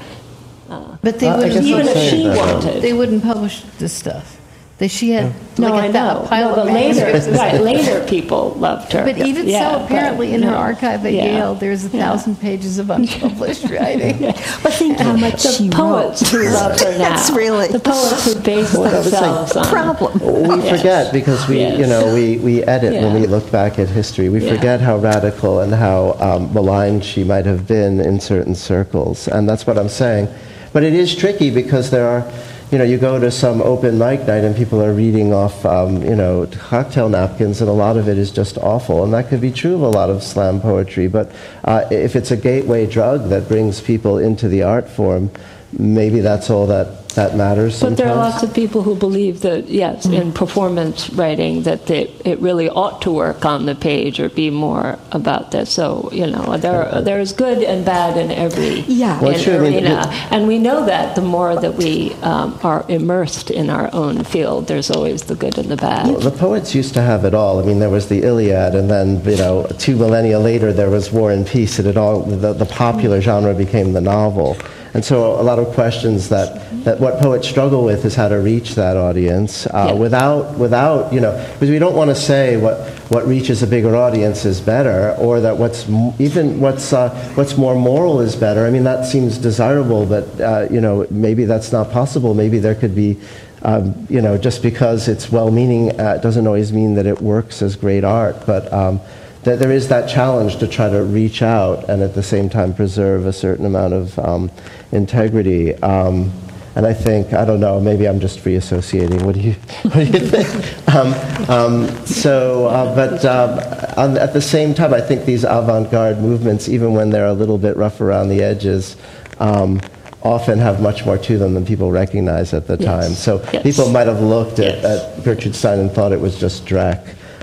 Uh, 0.70 0.98
but 1.02 1.20
they 1.20 1.28
uh, 1.28 1.38
wouldn't, 1.38 1.66
even 1.66 1.88
if 1.88 2.10
she 2.10 2.24
wanted, 2.26 2.82
they 2.82 2.94
wouldn't 2.94 3.24
publish 3.24 3.62
this 3.78 3.94
stuff. 3.94 4.40
That 4.82 4.90
she 4.90 5.12
had 5.12 5.32
No, 5.60 5.70
like 5.70 5.84
I 5.84 5.86
a 5.86 5.91
know. 5.94 6.26
pile 6.28 6.56
No, 6.56 6.62
of 6.64 6.66
but 6.66 6.74
later, 6.74 7.06
right, 7.38 7.62
later 7.62 8.03
people 8.08 8.56
loved 8.58 8.91
her. 8.94 9.03
But 9.06 9.20
even 9.20 9.48
Yeah, 9.48 9.60
so, 9.74 9.78
but, 9.78 9.86
apparently 9.86 10.34
in 10.34 10.41
her 10.41 10.56
archive 10.56 11.06
at 11.06 11.14
Yeah. 11.14 11.26
Yale, 11.26 11.53
there's 11.53 11.86
a 11.86 11.90
Yeah. 11.95 12.03
thousand 12.03 12.40
pages 12.41 12.80
of 12.80 12.90
unpublished 12.98 13.70
writing. 13.70 14.18
But 14.64 14.74
think 14.74 14.98
how 14.99 15.16
much 15.16 15.44
The 15.44 15.49
she 15.52 15.70
poets 15.70 16.34
wrote. 16.34 16.45
who 16.45 16.49
love 16.56 16.80
her 16.80 16.91
now. 16.98 17.10
That's 17.10 17.30
really 17.30 17.68
the 17.68 17.80
poets 17.80 18.26
who 18.34 18.40
base 18.41 18.72
themselves 18.72 19.56
on 19.56 19.66
problem. 19.66 20.20
We 20.49 20.64
Yes. 20.64 20.78
forget 20.80 21.14
because 21.14 21.48
we, 21.48 21.60
Yes. 21.60 21.78
you 21.78 21.86
know, 21.86 22.12
we, 22.12 22.38
we 22.38 22.64
edit 22.64 22.94
when 23.03 23.14
we 23.22 23.28
look 23.28 23.52
back 23.52 23.78
at 23.78 23.88
history. 23.88 24.30
We 24.30 24.44
Yeah. 24.44 24.56
forget 24.56 24.82
how 24.82 24.98
radical 24.98 25.60
and 25.60 25.76
how 25.76 26.18
um, 26.20 26.52
maligned 26.56 27.06
she 27.06 27.24
might 27.24 27.45
have 27.45 27.68
been 27.68 28.02
in 28.02 28.20
certain 28.20 28.56
circles, 28.56 29.28
and 29.28 29.48
that's 29.48 29.68
what 29.68 29.78
I'm 29.78 29.90
saying. 29.90 30.28
But 30.74 30.82
it 30.84 30.94
is 30.95 31.14
tricky 31.16 31.52
because 31.52 31.91
there 31.91 32.08
are, 32.08 32.24
you 32.72 32.77
know, 32.77 32.85
you 32.85 32.98
go 32.98 33.19
to 33.19 33.30
some 33.30 33.61
open 33.61 33.98
mic 33.98 34.22
night 34.22 34.45
and 34.45 34.56
people 34.56 34.81
are 34.81 34.93
reading 34.93 35.34
off, 35.34 35.65
um, 35.65 36.02
you 36.03 36.15
know, 36.15 36.48
cocktail 36.53 37.10
napkins, 37.10 37.60
and 37.60 37.69
a 37.69 37.73
lot 37.73 37.98
of 37.98 38.07
it 38.07 38.18
is 38.18 38.31
just 38.31 38.57
awful, 38.60 39.03
and 39.03 39.14
that 39.14 39.27
could 39.27 39.41
be 39.41 39.52
true 39.52 39.76
of 39.76 39.81
a 39.81 39.89
lot 39.89 40.10
of 40.10 40.23
slam 40.23 40.61
poetry. 40.61 41.07
But 41.07 41.34
uh, 41.65 41.84
if 41.91 42.15
it's 42.15 42.31
a 42.31 42.38
gateway 42.38 42.88
drug 42.88 43.27
that 43.27 43.49
brings 43.49 43.81
people 43.81 44.18
into 44.18 44.48
the 44.48 44.64
art 44.64 44.89
form, 44.89 45.31
maybe 45.77 46.22
that's 46.22 46.49
all 46.49 46.65
that 46.68 47.01
that 47.16 47.36
matters. 47.36 47.80
But 47.82 47.98
there 47.98 48.10
are 48.10 48.16
lots 48.16 48.44
of 48.44 48.54
people 48.54 48.82
who 48.84 48.96
believe 48.96 49.42
that, 49.42 49.68
yes, 49.68 50.06
in 50.06 50.32
performance 50.34 51.10
writing, 51.12 51.64
that 51.64 51.88
they, 51.88 52.04
it 52.26 52.40
really 52.40 52.70
ought 52.70 53.02
to 53.04 53.12
work 53.12 53.46
on 53.46 53.66
the 53.66 53.76
page 53.76 54.20
or 54.20 54.30
be 54.30 54.50
more 54.50 54.98
about 55.12 55.52
this. 55.52 55.72
So, 55.72 56.10
you 56.12 56.28
know, 56.28 56.58
there, 56.58 57.02
there's 57.02 57.34
good 57.34 57.64
and 57.64 57.86
bad 57.86 58.18
in 58.18 58.32
every 58.32 58.82
Yeah. 58.82 59.22
Well, 59.22 59.34
in 59.34 59.40
sure, 59.40 59.66
I 59.66 59.70
mean, 59.70 59.86
arena. 59.86 60.08
and 60.32 60.48
we 60.48 60.60
know 60.60 60.86
that 60.86 61.16
the 61.16 61.22
more 61.22 61.56
that 61.60 61.76
we 61.76 62.14
um, 62.22 62.60
are 62.64 62.86
immersed 62.88 63.52
in 63.52 63.70
our 63.70 63.90
own 63.94 64.24
field, 64.24 64.68
there's 64.68 64.90
always 64.92 65.24
the 65.24 65.36
good 65.36 65.58
and 65.58 65.70
the 65.70 65.78
bad. 65.78 66.08
Well, 66.08 66.20
the 66.20 66.32
poets 66.32 66.74
used 66.76 66.94
to 66.96 67.02
have 67.02 67.26
it 67.26 67.34
all. 67.34 67.60
I 67.60 67.66
mean, 67.66 67.80
there 67.80 67.90
was 67.90 68.08
the 68.08 68.24
Iliad, 68.24 68.76
and 68.76 68.90
then 68.90 69.24
you 69.26 69.38
know, 69.38 69.68
two 69.78 69.96
millennia 69.96 70.40
later, 70.40 70.74
there 70.74 70.90
was 70.90 71.12
War 71.12 71.32
and 71.32 71.46
Peace, 71.46 71.80
and 71.80 71.88
it 71.88 71.98
all 71.98 72.22
the, 72.22 72.54
the 72.54 72.66
popular 72.66 73.22
genre 73.22 73.54
became 73.54 73.94
the 73.94 74.02
novel. 74.02 74.58
And 74.93 75.05
so, 75.05 75.39
a 75.39 75.43
lot 75.43 75.57
of 75.57 75.68
questions 75.73 76.27
that, 76.30 76.59
that 76.84 76.99
what 76.99 77.19
poets 77.22 77.47
struggle 77.47 77.85
with 77.85 78.03
is 78.03 78.13
how 78.13 78.27
to 78.27 78.39
reach 78.39 78.76
that 78.76 78.97
audience 78.97 79.65
uh, 79.68 79.85
Yeah. 79.89 79.93
without 79.93 80.57
without 80.57 81.13
you 81.13 81.22
know 81.22 81.31
because 81.53 81.69
we 81.69 81.80
don't 81.80 81.95
want 81.95 82.09
to 82.09 82.15
say 82.15 82.57
what 82.57 82.77
what 83.09 83.26
reaches 83.26 83.63
a 83.63 83.68
bigger 83.68 83.95
audience 83.95 84.43
is 84.43 84.59
better 84.59 85.13
or 85.18 85.39
that 85.39 85.57
what's 85.57 85.88
m- 85.88 86.13
even 86.19 86.59
what's 86.59 86.91
uh, 86.91 87.09
what's 87.35 87.57
more 87.57 87.73
moral 87.76 88.19
is 88.19 88.35
better. 88.35 88.65
I 88.65 88.69
mean, 88.69 88.84
that 88.84 89.05
seems 89.05 89.38
desirable, 89.38 90.05
but 90.05 90.26
uh, 90.41 90.68
you 90.69 90.81
know, 90.81 91.07
maybe 91.09 91.45
that's 91.45 91.72
not 91.72 91.91
possible. 91.91 92.34
Maybe 92.34 92.59
there 92.59 92.76
could 92.76 92.93
be 92.95 93.18
um, 93.63 94.07
you 94.09 94.22
know, 94.22 94.38
just 94.38 94.61
because 94.63 95.07
it's 95.07 95.31
well-meaning 95.31 95.99
uh, 96.01 96.18
doesn't 96.18 96.47
always 96.47 96.73
mean 96.73 96.95
that 96.95 97.05
it 97.05 97.22
works 97.22 97.61
as 97.61 97.76
great 97.76 98.03
art. 98.03 98.35
But 98.47 98.73
um, 98.73 98.99
that 99.43 99.59
there 99.59 99.72
is 99.72 99.88
that 99.88 100.07
challenge 100.09 100.57
to 100.57 100.68
try 100.68 100.89
to 100.89 101.03
reach 101.03 101.41
out 101.41 101.89
and 101.89 102.01
at 102.03 102.13
the 102.13 102.23
same 102.23 102.49
time 102.49 102.73
preserve 102.73 103.26
a 103.26 103.34
certain 103.34 103.65
amount 103.65 103.93
of 103.93 104.18
um, 104.19 104.51
integrity. 104.91 105.73
Um, 105.81 106.31
and 106.76 106.85
I 106.85 106.93
think 106.93 107.34
I 107.34 107.43
don't 107.43 107.59
know. 107.59 107.81
Maybe 107.81 108.07
I'm 108.07 108.19
just 108.19 108.39
free 108.39 108.55
associating. 108.55 109.26
What 109.26 109.35
do 109.35 109.41
you 109.41 109.51
What 109.84 109.93
do 109.93 110.03
you 110.05 110.19
think? 110.19 110.95
Um, 110.95 111.13
um, 111.49 112.05
so, 112.05 112.68
uh, 112.68 112.95
but 112.95 113.26
um, 113.26 113.59
on, 113.97 114.18
at 114.18 114.31
the 114.34 114.41
same 114.41 114.73
time, 114.73 114.93
I 114.93 115.01
think 115.01 115.26
these 115.26 115.43
avant-garde 115.43 116.19
movements, 116.19 116.69
even 116.69 116.93
when 116.93 117.09
they're 117.09 117.26
a 117.26 117.34
little 117.34 117.57
bit 117.57 117.76
rough 117.76 117.99
around 117.99 118.30
the 118.30 118.41
edges. 118.41 118.95
Um, 119.39 119.81
often 120.23 120.59
have 120.59 120.80
much 120.80 121.03
more 121.03 121.18
to 121.18 121.38
them 121.39 121.55
than 121.55 121.65
people 121.65 121.91
recognize 121.91 122.53
at 122.53 122.68
the 122.68 122.77
Yes. 122.77 122.85
time. 122.85 123.13
So 123.15 123.41
Yes. 123.51 123.63
people 123.63 123.89
might 123.89 124.05
have 124.05 124.22
looked 124.22 124.59
at, 124.59 124.76
Yes. 124.84 124.85
at 125.18 125.23
Gertrude 125.23 125.55
Stein 125.55 125.80
and 125.80 125.91
thought 125.91 126.11
it 126.11 126.22
was 126.22 126.38
just 126.39 126.63
Drek. 126.68 126.99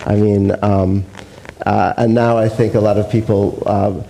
I 0.06 0.14
mean, 0.14 0.54
um, 0.62 1.04
uh, 1.66 1.94
and 1.96 2.14
now 2.14 2.38
I 2.38 2.48
think 2.48 2.74
a 2.74 2.80
lot 2.80 2.98
of 2.98 3.10
people 3.10 3.62
uh, 3.66 4.02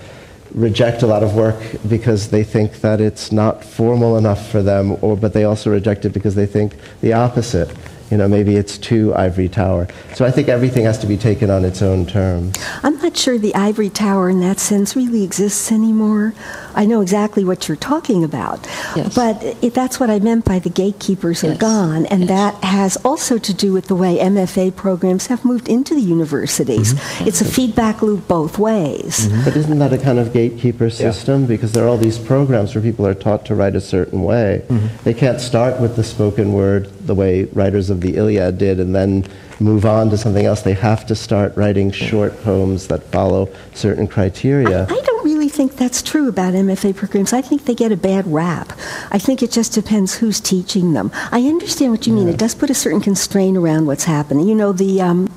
reject 0.53 1.03
a 1.03 1.07
lot 1.07 1.23
of 1.23 1.35
work 1.35 1.61
because 1.89 2.29
they 2.29 2.45
think 2.45 2.81
that 2.81 3.01
it's 3.01 3.33
not 3.33 3.65
formal 3.65 4.17
enough 4.17 4.51
for 4.51 4.63
them, 4.63 4.97
or 5.03 5.17
but 5.17 5.33
they 5.33 5.45
also 5.45 5.71
reject 5.71 6.05
it 6.05 6.11
because 6.11 6.35
they 6.35 6.47
think 6.47 6.77
the 7.01 7.13
opposite. 7.13 7.69
You 8.11 8.17
know, 8.17 8.27
maybe 8.29 8.57
it's 8.57 8.79
too 8.79 9.15
ivory 9.15 9.49
tower. 9.49 9.87
So 10.15 10.25
I 10.25 10.31
think 10.31 10.49
everything 10.49 10.85
has 10.85 10.99
to 10.99 11.07
be 11.07 11.17
taken 11.17 11.51
on 11.51 11.65
its 11.65 11.83
own 11.83 12.07
terms. 12.07 12.57
I'm 12.83 12.97
not 12.99 13.17
sure 13.17 13.39
the 13.39 13.55
ivory 13.55 13.91
tower 13.91 14.31
in 14.31 14.41
that 14.41 14.59
sense 14.59 14.97
really 14.97 15.23
exists 15.23 15.71
anymore. 15.71 16.35
I 16.75 16.87
know 16.87 17.01
exactly 17.01 17.45
what 17.45 17.69
you're 17.69 17.77
talking 17.77 18.25
about. 18.25 18.67
Yes. 18.97 19.15
But 19.15 19.43
it, 19.63 19.75
that's 19.75 20.01
what 20.01 20.11
I 20.11 20.21
meant 20.21 20.45
by 20.45 20.59
the 20.59 20.71
gatekeepers 20.71 21.45
are 21.45 21.55
gone. 21.55 22.07
And 22.07 22.21
Yes. 22.21 22.29
that 22.29 22.65
has 22.65 22.97
also 22.99 23.37
to 23.39 23.53
do 23.55 23.73
with 23.73 23.87
the 23.89 23.95
way 23.95 24.19
MFA 24.19 24.75
programs 24.75 25.27
have 25.27 25.45
moved 25.45 25.69
into 25.69 25.95
the 25.95 26.01
universities. 26.01 26.95
Mm-hmm. 26.95 27.29
It's 27.29 27.41
a 27.41 27.45
feedback 27.45 28.01
loop 28.03 28.27
both 28.29 28.59
ways. 28.59 29.29
But 29.45 29.57
isn't 29.57 29.79
that 29.79 29.93
a 29.93 29.99
kind 29.99 30.19
of 30.19 30.33
gatekeeper 30.33 30.89
system? 30.91 31.47
Because 31.47 31.73
there 31.73 31.85
are 31.85 31.89
all 31.89 31.99
these 31.99 32.19
programs 32.19 32.75
where 32.75 32.83
people 32.83 33.07
are 33.07 33.15
taught 33.15 33.45
to 33.47 33.55
write 33.55 33.77
a 33.77 33.81
certain 33.81 34.23
way. 34.23 34.65
They 35.05 35.15
can't 35.15 35.41
start 35.41 35.81
with 35.81 35.97
the 35.97 36.05
spoken 36.05 36.53
word 36.53 36.91
the 37.09 37.15
way 37.15 37.45
writers 37.47 37.91
of 37.91 38.01
the 38.01 38.17
Iliad 38.17 38.59
did 38.59 38.79
and 38.79 38.95
then 38.95 39.25
move 39.59 39.85
on 39.85 40.11
to 40.11 40.17
something 40.17 40.47
else. 40.47 40.63
They 40.63 40.75
have 40.75 41.05
to 41.07 41.17
start 41.17 41.57
writing 41.57 41.91
short 41.91 42.41
poems 42.45 42.87
that 42.89 43.03
follow 43.05 43.49
certain 43.75 44.07
criteria. 44.07 44.85
I 44.85 45.01
don't 45.01 45.25
really 45.25 45.38
think 45.59 45.75
that's 45.75 46.03
true 46.03 46.29
about 46.29 46.55
MFA 46.55 46.95
programs. 46.95 47.33
I 47.33 47.43
think 47.43 47.65
they 47.65 47.75
get 47.75 47.91
a 47.91 47.97
bad 47.97 48.33
rap. 48.33 48.79
I 49.11 49.19
think 49.19 49.43
it 49.43 49.51
just 49.51 49.73
depends 49.73 50.15
who's 50.15 50.39
teaching 50.39 50.93
them. 50.93 51.11
I 51.33 51.41
understand 51.49 51.91
what 51.91 52.07
you 52.07 52.13
mean. 52.13 52.29
It 52.29 52.39
does 52.39 52.55
put 52.55 52.71
a 52.71 52.75
certain 52.75 53.01
constraint 53.01 53.57
around 53.57 53.87
what's 53.87 54.05
happening. 54.05 54.47
You 54.47 54.55
know, 54.55 54.71
the 54.71 55.01
um, 55.03 55.29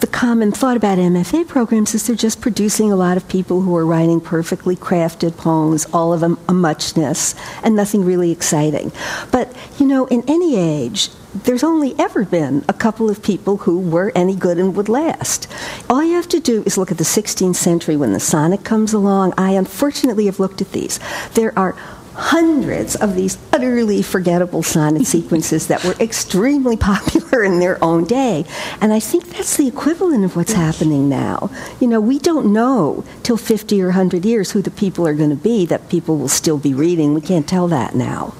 the 0.00 0.08
common 0.08 0.50
thought 0.50 0.76
about 0.76 0.98
MFA 0.98 1.46
programs 1.46 1.94
is 1.94 2.08
they're 2.08 2.16
just 2.16 2.40
producing 2.40 2.90
a 2.90 2.96
lot 2.96 3.16
of 3.16 3.28
people 3.28 3.60
who 3.60 3.76
are 3.76 3.86
writing 3.86 4.20
perfectly 4.20 4.74
crafted 4.74 5.36
poems, 5.36 5.86
all 5.92 6.12
of 6.12 6.18
them 6.18 6.40
a 6.48 6.52
muchness, 6.52 7.36
and 7.62 7.76
nothing 7.76 8.04
really 8.04 8.32
exciting. 8.32 8.90
But 9.30 9.56
you 9.78 9.86
know, 9.86 10.06
in 10.06 10.24
any 10.26 10.56
age, 10.56 11.08
there's 11.34 11.64
only 11.64 11.94
ever 11.98 12.24
been 12.24 12.64
a 12.68 12.72
couple 12.72 13.10
of 13.10 13.22
people 13.22 13.58
who 13.58 13.78
were 13.78 14.12
any 14.14 14.36
good 14.36 14.58
and 14.58 14.76
would 14.76 14.88
last. 14.88 15.48
All 15.88 16.04
you 16.04 16.14
have 16.14 16.28
to 16.28 16.40
do 16.40 16.62
is 16.64 16.76
look 16.76 16.90
at 16.90 16.98
the 16.98 17.04
16th 17.04 17.56
century 17.56 17.96
when 17.96 18.12
the 18.12 18.20
sonnet 18.20 18.64
comes 18.64 18.92
along. 18.92 19.32
I 19.38 19.52
unfortunately 19.52 20.26
have 20.26 20.40
looked 20.40 20.60
at 20.60 20.72
these. 20.72 21.00
There 21.34 21.58
are 21.58 21.72
hundreds 22.14 22.94
of 22.94 23.16
these 23.16 23.38
utterly 23.52 24.02
forgettable 24.02 24.62
sonnet 24.62 25.06
sequences 25.06 25.68
that 25.68 25.82
were 25.84 25.94
extremely 25.98 26.76
popular 26.76 27.42
in 27.42 27.58
their 27.58 27.82
own 27.82 28.04
day. 28.04 28.44
And 28.80 28.92
I 28.92 29.00
think 29.00 29.30
that's 29.30 29.56
the 29.56 29.66
equivalent 29.66 30.24
of 30.24 30.36
what's 30.36 30.52
happening 30.52 31.08
now. 31.08 31.50
You 31.80 31.86
know, 31.86 32.00
we 32.00 32.18
don't 32.18 32.52
know 32.52 33.04
till 33.22 33.38
50 33.38 33.80
or 33.80 33.86
100 33.86 34.24
years 34.24 34.52
who 34.52 34.60
the 34.60 34.70
people 34.70 35.06
are 35.06 35.14
going 35.14 35.30
to 35.30 35.36
be 35.36 35.64
that 35.66 35.88
people 35.88 36.18
will 36.18 36.28
still 36.28 36.58
be 36.58 36.74
reading. 36.74 37.14
We 37.14 37.22
can't 37.22 37.48
tell 37.48 37.68
that 37.68 37.94
now. 37.94 38.34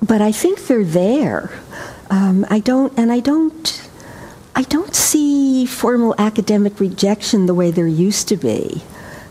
But 0.00 0.20
I 0.20 0.32
think 0.32 0.66
they're 0.66 0.84
there. 0.84 1.50
Um, 2.14 2.46
I 2.48 2.60
don't, 2.60 2.96
and 2.96 3.10
I 3.10 3.18
don't. 3.20 3.80
I 4.54 4.62
don't 4.62 4.94
see 4.94 5.66
formal 5.66 6.14
academic 6.16 6.78
rejection 6.78 7.46
the 7.46 7.54
way 7.54 7.72
there 7.72 7.88
used 7.88 8.28
to 8.28 8.36
be. 8.36 8.82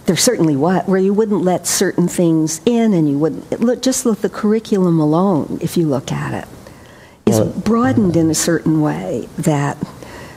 There 0.05 0.17
certainly 0.17 0.57
was, 0.57 0.85
where 0.85 0.99
you 0.99 1.13
wouldn't 1.13 1.43
let 1.43 1.65
certain 1.65 2.09
things 2.09 2.59
in, 2.65 2.93
and 2.93 3.07
you 3.09 3.17
wouldn't 3.17 3.61
look, 3.61 3.81
just 3.81 4.05
look 4.05 4.19
the 4.19 4.29
curriculum 4.29 4.99
alone. 4.99 5.59
If 5.61 5.77
you 5.77 5.87
look 5.87 6.11
at 6.11 6.33
it, 6.43 6.49
is 7.25 7.39
Well, 7.39 7.51
broadened 7.51 8.17
in 8.17 8.29
a 8.29 8.35
certain 8.35 8.81
way 8.81 9.29
that 9.37 9.77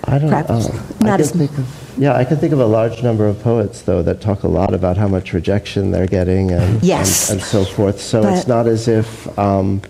I 0.04 0.20
don't 0.20 0.28
perhaps 0.28 0.68
know. 0.68 0.74
I 1.00 1.04
not 1.04 1.18
can 1.18 1.20
as 1.20 1.30
think 1.32 1.58
of, 1.58 1.94
yeah, 1.98 2.14
I 2.14 2.24
can 2.24 2.36
think 2.36 2.52
of 2.52 2.60
a 2.60 2.66
large 2.66 3.02
number 3.02 3.26
of 3.26 3.40
poets, 3.42 3.82
though, 3.82 4.02
that 4.02 4.20
talk 4.20 4.44
a 4.44 4.48
lot 4.48 4.72
about 4.72 4.96
how 4.96 5.08
much 5.08 5.32
rejection 5.32 5.90
they're 5.90 6.06
getting 6.06 6.52
and, 6.52 6.80
Yes. 6.80 7.28
and, 7.28 7.40
and 7.40 7.48
so 7.48 7.64
forth. 7.64 8.00
So 8.00 8.22
But- 8.22 8.34
it's 8.38 8.46
not 8.46 8.68
as 8.68 8.86
if 8.86 9.36
um, 9.36 9.82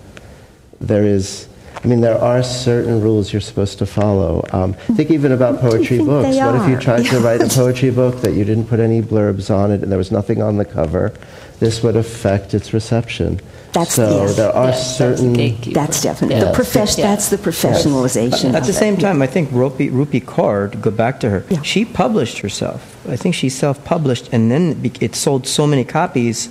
there 0.80 1.04
is. 1.04 1.48
I 1.84 1.88
mean, 1.88 2.00
there 2.00 2.18
are 2.18 2.42
certain 2.42 3.00
rules 3.00 3.32
you're 3.32 3.40
supposed 3.40 3.78
to 3.78 3.86
follow. 3.86 4.44
Um, 4.52 4.72
think 4.96 5.10
even 5.10 5.30
about 5.32 5.60
poetry 5.60 5.98
books. 5.98 6.28
they 6.34 6.42
What 6.44 6.56
if 6.56 6.68
you 6.68 6.76
are? 6.76 6.80
tried 6.80 7.04
to 7.06 7.20
write 7.20 7.42
a 7.42 7.48
poetry 7.60 7.90
book 7.90 8.20
that 8.22 8.32
you 8.32 8.44
didn't 8.44 8.66
put 8.66 8.80
any 8.80 9.02
blurbs 9.02 9.54
on 9.54 9.70
it 9.70 9.82
and 9.82 9.90
there 9.92 9.98
was 9.98 10.10
nothing 10.10 10.42
on 10.42 10.56
the 10.56 10.64
cover? 10.64 11.12
This 11.60 11.82
would 11.82 11.94
affect 11.96 12.54
its 12.54 12.72
reception. 12.74 13.40
That's- 13.72 13.94
so 13.94 14.08
yes. 14.22 14.36
there 14.36 14.50
are 14.54 14.68
Yes, 14.68 14.98
certain. 14.98 15.32
gatekeeper. 15.34 15.78
that's 15.78 16.00
definitely 16.02 16.36
Yeah. 16.36 16.44
the 16.46 16.52
profession. 16.54 17.00
Yeah. 17.00 17.10
That's 17.10 17.28
the 17.28 17.36
professionalization. 17.38 18.54
At 18.54 18.64
the 18.64 18.72
same 18.72 18.94
it. 18.94 19.00
time, 19.00 19.20
I 19.22 19.26
think 19.26 19.50
Rupi, 19.50 19.90
Rupi 19.90 20.22
Kaur, 20.24 20.70
to 20.72 20.78
go 20.78 20.90
back 20.90 21.20
to 21.20 21.30
her, 21.30 21.44
Yeah. 21.50 21.60
she 21.62 21.84
published 21.84 22.38
herself. 22.40 22.96
I 23.08 23.16
think 23.16 23.34
she 23.34 23.48
self-published, 23.48 24.30
and 24.32 24.50
then 24.50 24.80
it, 24.82 25.02
it 25.02 25.14
sold 25.14 25.46
so 25.46 25.66
many 25.66 25.84
copies 25.84 26.48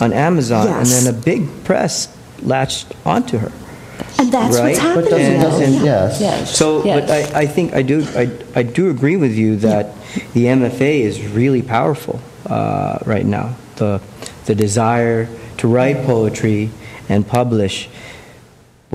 on 0.00 0.12
Amazon, 0.12 0.68
and 0.68 0.86
then 0.86 1.06
a 1.06 1.12
big 1.16 1.48
press 1.64 2.08
latched 2.42 2.94
onto 3.04 3.38
her. 3.38 3.50
And 4.18 4.32
that's 4.32 4.56
Right. 4.58 4.76
what's 4.76 4.78
But 4.78 4.94
But 5.10 5.10
happening. 5.10 5.10
doesn't, 5.10 5.34
now. 5.34 5.42
doesn't 5.42 5.74
Yeah. 5.74 5.82
yes. 5.84 6.20
Yes. 6.20 6.56
So, 6.56 6.84
yes. 6.84 7.00
but 7.00 7.34
I, 7.36 7.40
I 7.42 7.46
think 7.46 7.74
I 7.74 7.82
do 7.82 8.06
I, 8.16 8.30
I 8.54 8.62
do 8.62 8.90
agree 8.90 9.16
with 9.16 9.34
you 9.34 9.56
that 9.56 9.92
the 10.34 10.46
MFA 10.46 11.00
is 11.00 11.22
really 11.26 11.62
powerful 11.62 12.20
uh, 12.48 12.98
right 13.04 13.26
now. 13.26 13.56
The 13.76 14.00
the 14.46 14.54
desire 14.54 15.28
to 15.58 15.68
write 15.68 16.04
poetry 16.04 16.70
and 17.08 17.26
publish 17.26 17.88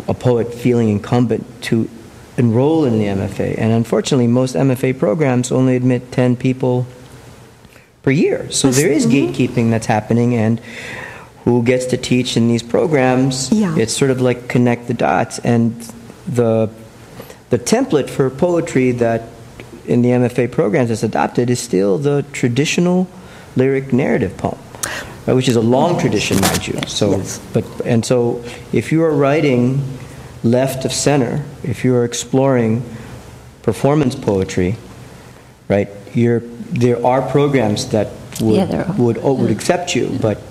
a 0.08 0.14
poet 0.14 0.54
feeling 0.54 0.90
incumbent 0.90 1.46
to 1.64 1.90
enroll 2.38 2.86
in 2.86 2.98
the 2.98 3.06
MFA. 3.06 3.58
And 3.58 3.72
unfortunately, 3.74 4.28
most 4.28 4.56
MFA 4.56 4.98
programs 4.98 5.52
only 5.52 5.76
admit 5.76 6.12
10 6.12 6.36
people 6.38 6.88
per 8.04 8.12
year. 8.12 8.50
So 8.52 8.72
there 8.72 8.90
is 8.92 9.06
mm-hmm. 9.06 9.32
gatekeeping 9.34 9.70
that's 9.70 9.86
happening, 9.86 10.34
and 10.36 10.62
who 11.44 11.64
gets 11.64 11.86
to 11.88 11.98
teach 11.98 12.38
in 12.38 12.48
these 12.48 12.64
programs? 12.64 13.52
Yeah. 13.52 13.76
It's 13.78 13.96
sort 13.96 14.12
of 14.12 14.22
like 14.22 14.48
connect 14.48 14.88
the 14.88 14.94
dots. 14.94 15.40
And 15.40 15.80
the, 16.28 16.70
the 17.50 17.60
template 17.60 18.10
for 18.10 18.30
poetry 18.30 18.92
that 18.94 19.24
in 19.86 20.02
the 20.02 20.10
MFA 20.10 20.52
programs 20.52 20.92
is 20.92 21.04
adopted 21.04 21.50
is 21.50 21.60
still 21.60 21.98
the 21.98 22.24
traditional 22.32 23.08
lyric 23.56 23.92
narrative 23.92 24.38
poem. 24.38 24.60
Right, 25.28 25.36
which 25.36 25.48
is 25.48 25.56
a 25.56 25.62
long 25.62 26.00
tradition, 26.00 26.42
mind 26.42 26.68
you. 26.68 26.80
So, 26.88 27.12
Yes. 27.12 27.40
but 27.54 27.64
and 27.86 28.04
so, 28.04 28.44
if 28.74 28.92
you 28.92 29.04
are 29.04 29.12
writing 29.12 29.80
left 30.44 30.84
of 30.84 30.92
center, 30.92 31.46
if 31.64 31.86
you 31.86 31.96
are 31.96 32.04
exploring 32.04 32.82
performance 33.62 34.16
poetry, 34.16 34.78
right, 35.70 35.90
you're, 36.16 36.40
there 36.72 37.06
are 37.06 37.22
programs 37.22 37.90
that 37.90 38.08
would, 38.40 38.56
Yeah, 38.56 38.92
would, 38.98 39.20
oh, 39.20 39.34
would 39.34 39.44
mm-hmm. 39.44 39.52
accept 39.52 39.96
you, 39.96 40.18
but 40.20 40.42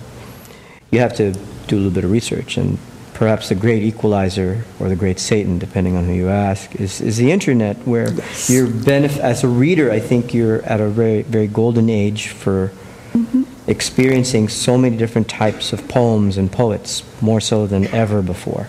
you 0.90 1.00
have 1.00 1.14
to 1.16 1.32
do 1.66 1.76
a 1.76 1.78
little 1.78 1.90
bit 1.90 2.04
of 2.04 2.10
research. 2.10 2.56
And 2.56 2.78
perhaps 3.14 3.48
the 3.48 3.54
great 3.54 3.82
equalizer 3.82 4.64
or 4.78 4.88
the 4.88 4.96
great 4.96 5.18
Satan, 5.18 5.58
depending 5.58 5.96
on 5.96 6.04
who 6.04 6.12
you 6.12 6.28
ask, 6.28 6.74
is, 6.76 7.00
is 7.00 7.16
the 7.16 7.30
internet, 7.30 7.76
where 7.86 8.12
you're 8.48 8.66
benef- 8.66 9.18
as 9.18 9.44
a 9.44 9.48
reader, 9.48 9.90
I 9.90 10.00
think 10.00 10.32
you're 10.32 10.62
at 10.62 10.80
a 10.80 10.88
very, 10.88 11.22
very 11.22 11.46
golden 11.46 11.90
age 11.90 12.28
for 12.28 12.72
mm-hmm. 13.12 13.42
experiencing 13.66 14.48
so 14.48 14.78
many 14.78 14.96
different 14.96 15.28
types 15.28 15.72
of 15.72 15.86
poems 15.88 16.36
and 16.36 16.50
poets, 16.50 17.02
more 17.20 17.40
so 17.40 17.66
than 17.66 17.86
ever 17.88 18.22
before. 18.22 18.68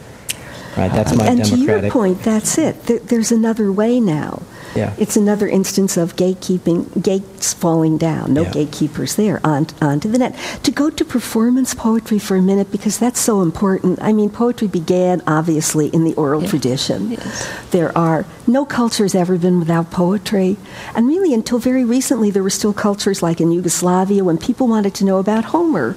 Right, 0.77 0.91
that's 0.91 1.11
uh, 1.11 1.15
my 1.15 1.25
and 1.25 1.43
to 1.43 1.55
your 1.57 1.67
democratic. 1.67 1.91
point, 1.91 2.23
that's 2.23 2.57
it. 2.57 2.83
There, 2.83 2.99
there's 2.99 3.31
another 3.31 3.71
way 3.71 3.99
now. 3.99 4.41
Yeah. 4.75 4.93
It's 4.97 5.15
another 5.17 5.47
instance 5.47 5.97
of 5.97 6.15
gatekeeping, 6.15 7.01
gates 7.03 7.53
falling 7.53 7.97
down, 7.97 8.33
no 8.33 8.43
Yeah. 8.43 8.51
gatekeepers 8.51 9.15
there, 9.15 9.39
on, 9.43 9.67
onto 9.81 10.09
the 10.11 10.17
net. 10.17 10.35
To 10.63 10.71
go 10.71 10.89
to 10.89 11.03
performance 11.05 11.73
poetry 11.73 12.19
for 12.19 12.35
a 12.37 12.41
minute, 12.41 12.71
because 12.71 12.97
that's 12.97 13.19
so 13.19 13.41
important. 13.41 13.99
I 14.01 14.13
mean, 14.13 14.29
poetry 14.29 14.67
began, 14.67 15.21
obviously, 15.27 15.87
in 15.87 16.03
the 16.03 16.13
oral 16.13 16.41
tradition. 16.41 17.11
Yes. 17.11 17.47
There 17.71 17.95
are, 17.97 18.25
no 18.47 18.65
culture 18.65 19.03
has 19.03 19.15
ever 19.15 19.37
been 19.37 19.59
without 19.59 19.91
poetry. 19.91 20.57
And 20.95 21.07
really, 21.07 21.33
until 21.33 21.59
very 21.59 21.83
recently, 21.85 22.31
there 22.31 22.43
were 22.43 22.49
still 22.49 22.73
cultures 22.73 23.21
like 23.21 23.41
in 23.41 23.51
Yugoslavia 23.51 24.23
when 24.23 24.37
people 24.37 24.67
wanted 24.67 24.93
to 24.95 25.05
know 25.05 25.19
about 25.19 25.45
Homer. 25.45 25.95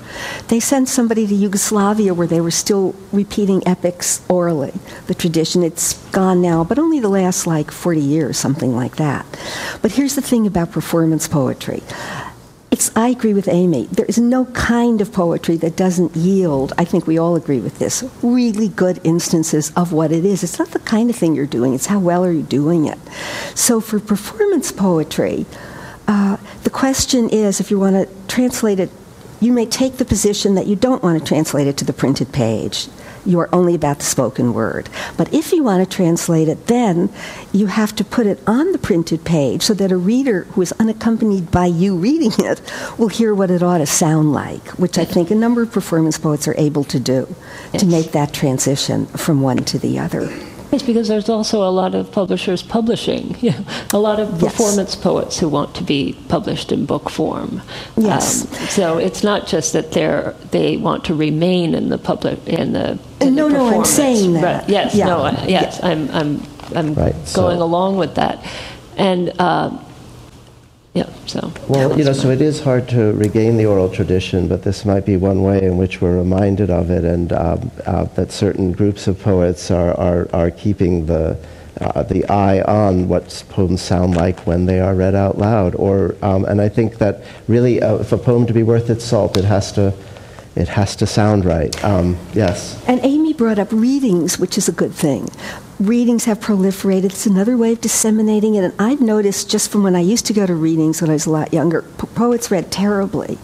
They 0.49 0.61
sent 0.61 0.89
somebody 0.89 1.27
to 1.27 1.35
Yugoslavia 1.35 2.15
where 2.15 2.27
they 2.27 2.41
were 2.41 2.51
still 2.51 2.95
repeating 3.13 3.67
epics 3.67 4.21
orally. 4.29 4.73
The 5.07 5.15
tradition, 5.15 5.63
it's 5.63 5.95
gone 6.11 6.41
now, 6.41 6.65
but 6.65 6.79
only 6.79 7.01
the 7.01 7.09
last 7.09 7.47
like 7.47 7.71
40 7.71 8.01
years, 8.01 8.39
something 8.39 8.64
like 8.73 8.97
that. 8.97 9.27
But 9.83 9.93
here's 9.93 10.15
the 10.15 10.23
thing 10.23 10.47
about 10.47 10.73
performance 10.73 11.29
poetry. 11.29 11.83
It's, 12.71 12.91
I 12.97 13.09
agree 13.09 13.35
with 13.35 13.47
Amy. 13.47 13.87
There 13.87 14.07
is 14.07 14.19
no 14.19 14.47
kind 14.47 15.01
of 15.01 15.13
poetry 15.13 15.57
that 15.59 15.77
doesn't 15.77 16.17
yield, 16.17 16.73
I 16.77 16.85
think 16.85 17.07
we 17.07 17.19
all 17.19 17.37
agree 17.37 17.61
with 17.61 17.79
this, 17.79 18.03
really 18.21 18.69
good 18.69 19.01
instances 19.05 19.73
of 19.77 19.93
what 19.93 20.11
it 20.11 20.25
is. 20.25 20.43
It's 20.43 20.59
not 20.59 20.71
the 20.71 20.81
kind 20.81 21.09
of 21.09 21.15
thing 21.15 21.37
you're 21.37 21.47
doing, 21.47 21.75
it's 21.75 21.87
how 21.87 22.01
well 22.01 22.25
are 22.25 22.33
you 22.33 22.43
doing 22.43 22.87
it. 22.87 22.99
So 23.55 23.81
for 23.81 24.01
performance 24.01 24.73
poetry, 24.73 25.47
uh, 26.09 26.37
the 26.65 26.71
question 26.71 27.29
is 27.29 27.61
if 27.61 27.71
you 27.71 27.79
want 27.79 27.95
to 27.95 28.09
translate 28.27 28.81
it, 28.81 28.91
you 29.41 29.53
may 29.53 29.67
take 29.67 29.99
the 29.99 30.05
position 30.05 30.55
that 30.57 30.67
you 30.67 30.75
don't 30.75 31.03
want 31.03 31.19
to 31.19 31.25
translate 31.25 31.67
it 31.67 31.77
to 31.77 31.85
the 31.85 31.93
printed 31.93 32.33
page. 32.33 32.89
You 33.27 33.41
are 33.41 33.55
only 33.55 33.75
about 33.75 33.99
the 33.99 34.05
spoken 34.05 34.55
word. 34.55 34.89
But 35.17 35.33
if 35.33 35.53
you 35.53 35.63
want 35.63 35.89
to 35.89 35.97
translate 35.97 36.49
it, 36.49 36.67
then 36.67 37.11
you 37.53 37.67
have 37.67 37.95
to 37.97 38.05
put 38.05 38.27
it 38.27 38.41
on 38.47 38.73
the 38.73 38.79
printed 38.79 39.25
page 39.25 39.63
so 39.63 39.75
that 39.75 39.93
a 39.93 39.97
reader 39.97 40.45
who 40.51 40.63
is 40.63 40.73
unaccompanied 40.79 41.51
by 41.51 41.67
you 41.67 41.97
reading 41.97 42.33
it 42.39 42.61
will 42.99 43.09
hear 43.09 43.35
what 43.35 43.51
it 43.51 43.63
ought 43.63 43.79
to 43.79 43.87
sound 43.87 44.33
like, 44.33 44.67
which 44.79 44.99
I 44.99 45.05
think 45.05 45.31
a 45.31 45.35
number 45.35 45.63
of 45.63 45.73
performance 45.73 46.19
poets 46.19 46.47
are 46.49 46.55
able 46.59 46.85
to 46.85 47.01
do 47.01 47.35
to 47.79 47.87
make 47.87 48.13
that 48.13 48.33
transition 48.33 49.07
from 49.07 49.41
one 49.41 49.65
to 49.65 49.79
the 49.79 49.99
other. 49.99 50.29
It's 50.75 50.83
because 50.83 51.07
there's 51.07 51.29
also 51.29 51.63
a 51.63 51.71
lot 51.71 51.95
of 51.95 52.11
publishers 52.11 52.61
publishing, 52.63 53.37
you 53.41 53.53
know, 53.53 53.65
a 53.93 53.99
lot 53.99 54.19
of 54.19 54.29
Yes. 54.33 54.41
performance 54.43 54.97
poets 54.97 55.39
who 55.39 55.49
want 55.49 55.75
to 55.77 55.85
be 55.85 56.17
published 56.29 56.73
in 56.73 56.85
book 56.85 57.09
form. 57.11 57.63
Yes. 57.97 58.43
Um, 58.43 58.67
so 58.69 58.99
it's 58.99 59.23
not 59.23 59.47
just 59.47 59.73
that 59.73 59.93
they're 59.93 60.35
they 60.51 60.77
want 60.77 61.05
to 61.05 61.15
remain 61.15 61.75
in 61.75 61.91
the 61.91 61.99
public 61.99 62.45
in 62.49 62.73
the. 62.73 62.99
In 63.21 63.37
No, 63.37 63.49
the 63.49 63.55
no, 63.55 63.79
I'm 63.79 63.85
saying 63.85 64.33
that. 64.35 64.63
Right. 64.63 64.69
Yes, 64.69 64.95
Yeah. 64.97 65.07
no, 65.07 65.19
I- 65.23 65.47
yes, 65.47 65.81
I'm 65.83 66.11
I'm 66.11 66.43
I'm 66.75 66.95
Right, 66.95 67.15
so- 67.25 67.43
going 67.43 67.61
along 67.61 67.97
with 67.97 68.17
that, 68.17 68.45
and 68.97 69.31
um, 69.41 69.79
yeah, 70.95 71.09
so. 71.27 71.53
Well, 71.69 71.99
you 71.99 72.05
know, 72.05 72.13
so 72.13 72.31
it 72.31 72.41
is 72.41 72.61
hard 72.61 72.89
to 72.91 73.13
regain 73.15 73.57
the 73.57 73.67
oral 73.67 73.91
tradition, 73.91 74.47
but 74.47 74.63
this 74.63 74.85
might 74.85 75.05
be 75.05 75.17
one 75.17 75.43
way 75.43 75.61
in 75.61 75.77
which 75.77 76.01
we're 76.01 76.17
reminded 76.17 76.71
of 76.71 76.89
it, 76.89 77.05
and 77.05 77.33
um, 77.33 77.73
uh, 77.85 78.05
that 78.15 78.31
certain 78.31 78.71
groups 78.71 79.09
of 79.09 79.21
poets 79.21 79.73
are, 79.73 79.93
are, 79.99 80.29
are 80.33 80.53
keeping 80.53 81.07
the, 81.07 81.37
uh, 81.81 82.05
the 82.05 82.25
eye 82.27 82.63
on 82.63 83.09
what 83.09 83.45
poems 83.49 83.83
sound 83.83 84.15
like 84.15 84.47
when 84.47 84.67
they 84.67 84.79
are 84.79 84.95
read 84.95 85.17
out 85.17 85.37
loud. 85.37 85.75
Or, 85.75 86.15
um, 86.23 86.45
and 86.45 86.61
I 86.61 86.69
think 86.69 86.99
that 86.99 87.25
really, 87.49 87.83
uh, 87.83 87.97
if 87.97 88.13
a 88.13 88.19
poem 88.19 88.47
to 88.47 88.53
be 88.53 88.63
worth 88.63 88.89
its 88.89 89.05
salt, 89.05 89.37
it 89.37 89.45
has 89.45 89.73
to, 89.73 89.93
it 90.57 90.69
has 90.69 90.95
to 90.97 91.07
sound 91.07 91.45
right. 91.45 91.85
Um, 91.85 92.17
yes. 92.33 92.83
And 92.87 93.01
Amy 93.03 93.33
brought 93.33 93.59
up 93.59 93.69
readings, 93.73 94.39
which 94.39 94.57
is 94.57 94.69
a 94.69 94.73
good 94.73 94.93
thing. 94.93 95.29
Readings 95.81 96.25
have 96.27 96.39
proliferated. 96.39 97.07
It's 97.07 97.27
another 97.27 97.57
way 97.57 97.73
of 97.73 97.81
disseminating 97.81 98.55
it. 98.55 98.63
And 98.63 98.73
I've 98.79 99.01
noticed 99.01 99.51
just 99.51 99.71
from 99.73 99.83
when 99.83 99.97
I 99.97 100.01
used 100.01 100.27
to 100.27 100.33
go 100.33 100.47
to 100.47 100.55
readings 100.55 101.01
when 101.03 101.11
I 101.11 101.15
was 101.15 101.27
a 101.27 101.31
lot 101.31 101.53
younger, 101.53 101.83
po- 101.83 102.07
poets 102.15 102.51
read 102.53 102.71
terribly. 102.71 103.37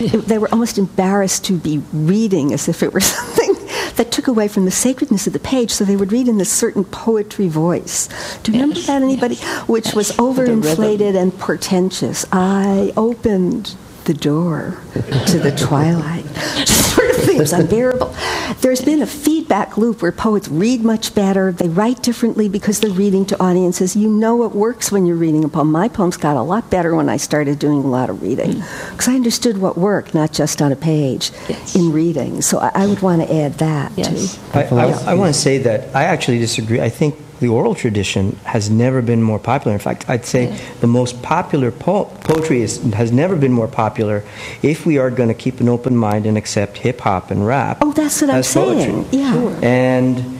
It- 0.00 0.26
they 0.26 0.38
were 0.38 0.48
almost 0.50 0.78
embarrassed 0.78 1.44
to 1.44 1.52
be 1.56 1.78
reading 1.92 2.52
as 2.52 2.68
if 2.68 2.82
it 2.82 2.92
were 2.92 3.00
something 3.16 3.54
that 3.94 4.10
took 4.10 4.26
away 4.26 4.48
from 4.48 4.64
the 4.64 4.70
sacredness 4.72 5.28
of 5.28 5.32
the 5.32 5.38
page. 5.38 5.70
So 5.70 5.84
they 5.84 5.94
would 5.96 6.10
read 6.10 6.26
in 6.26 6.38
this 6.38 6.50
certain 6.50 6.82
poetry 6.84 7.46
voice. 7.48 8.08
Do 8.42 8.50
you 8.50 8.60
remember 8.60 8.80
that, 8.80 9.02
anybody? 9.02 9.36
Which 9.68 9.94
was 9.94 10.10
overinflated 10.12 11.16
and 11.16 11.38
portentous. 11.38 12.26
I 12.32 12.92
opened 12.96 13.76
the 14.06 14.14
door 14.14 14.78
to 15.26 15.38
the 15.38 15.54
twilight. 15.56 16.24
sort 16.96 17.10
of 17.10 17.16
thing. 17.16 17.40
It 17.40 17.52
unbearable. 17.52 18.14
There's 18.60 18.80
been 18.80 19.02
a 19.02 19.06
feedback 19.06 19.76
loop 19.76 20.02
where 20.02 20.12
poets 20.12 20.48
read 20.48 20.82
much 20.82 21.14
better. 21.14 21.52
They 21.52 21.68
write 21.68 22.02
differently 22.02 22.48
because 22.48 22.80
they're 22.80 22.90
reading 22.90 23.26
to 23.26 23.42
audiences. 23.42 23.94
You 23.96 24.08
know 24.08 24.44
it 24.44 24.52
works 24.52 24.90
when 24.90 25.06
you're 25.06 25.16
reading 25.16 25.44
a 25.44 25.48
poem. 25.48 25.70
My 25.70 25.88
poems 25.88 26.16
got 26.16 26.36
a 26.36 26.42
lot 26.42 26.70
better 26.70 26.94
when 26.94 27.08
I 27.08 27.16
started 27.16 27.58
doing 27.58 27.78
a 27.78 27.88
lot 27.88 28.10
of 28.10 28.22
reading 28.22 28.54
mm. 28.54 28.90
because 28.90 29.08
I 29.08 29.14
understood 29.14 29.58
what 29.58 29.76
worked, 29.76 30.14
not 30.14 30.32
just 30.32 30.62
on 30.62 30.72
a 30.72 30.76
page 30.76 31.30
Yes. 31.48 31.76
in 31.76 31.92
reading. 31.92 32.42
So 32.42 32.58
I, 32.58 32.70
I 32.74 32.86
would 32.86 33.02
want 33.02 33.22
to 33.22 33.34
add 33.34 33.54
that 33.54 33.92
Yes. 33.96 34.36
too. 34.36 34.58
I, 34.58 34.62
I, 34.64 35.12
I 35.12 35.14
want 35.14 35.34
to 35.34 35.40
say 35.40 35.58
that 35.58 35.94
I 35.94 36.04
actually 36.04 36.38
disagree. 36.38 36.80
I 36.80 36.88
think 36.88 37.16
the 37.40 37.48
oral 37.48 37.74
tradition 37.74 38.36
has 38.44 38.70
never 38.70 39.02
been 39.02 39.22
more 39.22 39.38
popular. 39.38 39.74
In 39.74 39.80
fact, 39.80 40.08
I'd 40.08 40.24
say 40.24 40.58
the 40.80 40.86
most 40.86 41.22
popular 41.22 41.70
po- 41.70 42.06
poetry 42.24 42.62
is, 42.62 42.82
has 42.94 43.12
never 43.12 43.36
been 43.36 43.52
more 43.52 43.68
popular 43.68 44.24
if 44.62 44.86
we 44.86 44.98
are 44.98 45.10
going 45.10 45.28
to 45.28 45.34
keep 45.34 45.60
an 45.60 45.68
open 45.68 45.96
mind 45.96 46.26
and 46.26 46.38
accept 46.38 46.78
hip 46.78 47.00
hop 47.00 47.30
and 47.30 47.46
rap. 47.46 47.78
Oh, 47.82 47.92
that's 47.92 48.20
what 48.22 48.30
I'm 48.30 48.36
as 48.36 48.52
poetry. 48.52 48.84
saying. 48.84 49.08
Yeah. 49.12 49.60
And, 49.62 50.38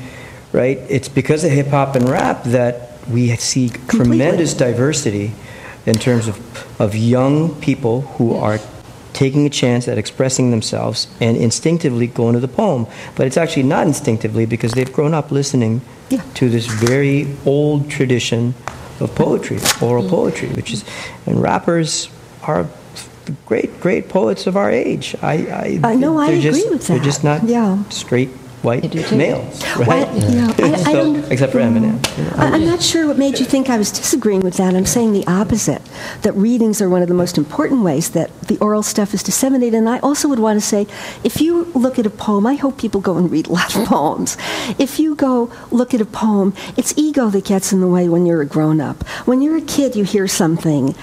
right, 0.52 0.78
it's 0.88 1.08
because 1.08 1.44
of 1.44 1.50
hip 1.50 1.68
hop 1.68 1.96
and 1.96 2.08
rap 2.08 2.44
that 2.44 2.98
we 3.08 3.34
see 3.36 3.68
tremendous 3.88 4.54
diversity 4.54 5.32
in 5.84 5.94
terms 5.94 6.28
of, 6.28 6.80
of 6.80 6.96
young 6.96 7.54
people 7.60 8.00
who 8.02 8.34
are 8.34 8.58
taking 9.12 9.46
a 9.46 9.50
chance 9.50 9.88
at 9.88 9.96
expressing 9.96 10.50
themselves 10.50 11.08
and 11.20 11.36
instinctively 11.36 12.06
going 12.06 12.34
to 12.34 12.40
the 12.40 12.48
poem. 12.48 12.86
But 13.14 13.26
it's 13.26 13.36
actually 13.36 13.62
not 13.62 13.86
instinctively 13.86 14.44
because 14.44 14.72
they've 14.72 14.92
grown 14.92 15.14
up 15.14 15.30
listening 15.30 15.80
Yeah. 16.08 16.22
to 16.34 16.48
this 16.48 16.66
very 16.66 17.26
old 17.44 17.90
tradition 17.90 18.54
of 19.00 19.14
poetry, 19.14 19.58
oral 19.82 20.08
poetry, 20.08 20.48
which 20.50 20.72
is, 20.72 20.84
and 21.26 21.42
rappers 21.42 22.08
are 22.42 22.66
the 23.24 23.32
great, 23.44 23.80
great 23.80 24.08
poets 24.08 24.46
of 24.46 24.56
our 24.56 24.70
age. 24.70 25.16
I, 25.20 25.80
I, 25.82 25.92
Uh, 25.92 25.94
no, 25.94 26.16
I 26.18 26.28
agree 26.28 26.42
just, 26.42 26.70
with 26.70 26.86
They're 26.86 26.98
just 27.00 27.24
not 27.24 27.42
Yeah. 27.44 27.82
straight 27.88 28.30
white 28.66 28.82
They 28.82 28.88
do 28.88 29.02
too. 29.02 29.16
males, 29.16 29.62
right? 29.78 29.88
Well, 29.88 30.30
yeah, 30.34 30.52
I- 30.58 30.72
I 30.90 30.92
So- 30.96 31.14
except 31.30 31.52
for 31.52 31.60
Eminem. 31.60 31.96
I- 32.38 32.50
I'm 32.54 32.66
not 32.66 32.82
sure 32.82 33.06
what 33.06 33.16
made 33.16 33.38
you 33.40 33.46
think 33.46 33.70
I 33.70 33.78
was 33.78 33.90
disagreeing 33.90 34.40
with 34.42 34.56
that. 34.60 34.74
I'm 34.74 34.84
saying 34.86 35.12
the 35.12 35.26
opposite. 35.26 35.82
That 36.22 36.34
readings 36.34 36.82
are 36.82 36.88
one 36.90 37.00
of 37.02 37.08
the 37.08 37.14
most 37.14 37.38
important 37.38 37.82
ways 37.82 38.10
that 38.10 38.28
the 38.50 38.58
oral 38.58 38.82
stuff 38.82 39.14
is 39.14 39.22
disseminated. 39.22 39.74
And 39.78 39.88
I 39.88 39.98
also 40.00 40.28
would 40.28 40.38
want 40.40 40.60
to 40.60 40.66
say, 40.66 40.86
if 41.24 41.40
you 41.40 41.64
look 41.74 41.98
at 41.98 42.06
a 42.06 42.10
poem, 42.10 42.46
I 42.46 42.54
hope 42.54 42.76
people 42.78 43.00
go 43.00 43.16
and 43.16 43.30
read 43.30 43.46
a 43.50 43.52
lot 43.52 43.74
of 43.76 43.84
poems. 43.86 44.36
If 44.78 44.98
you 44.98 45.14
go 45.14 45.50
look 45.70 45.94
at 45.94 46.00
a 46.00 46.04
poem, 46.24 46.52
it's 46.76 46.92
ego 46.98 47.30
that 47.30 47.44
gets 47.44 47.72
in 47.72 47.80
the 47.80 47.88
way 47.88 48.08
when 48.08 48.26
you're 48.26 48.42
a 48.42 48.46
grown 48.46 48.80
up. 48.80 48.98
When 49.28 49.40
you're 49.42 49.56
a 49.56 49.62
kid, 49.76 49.94
you 49.96 50.04
hear 50.04 50.26
something. 50.28 50.94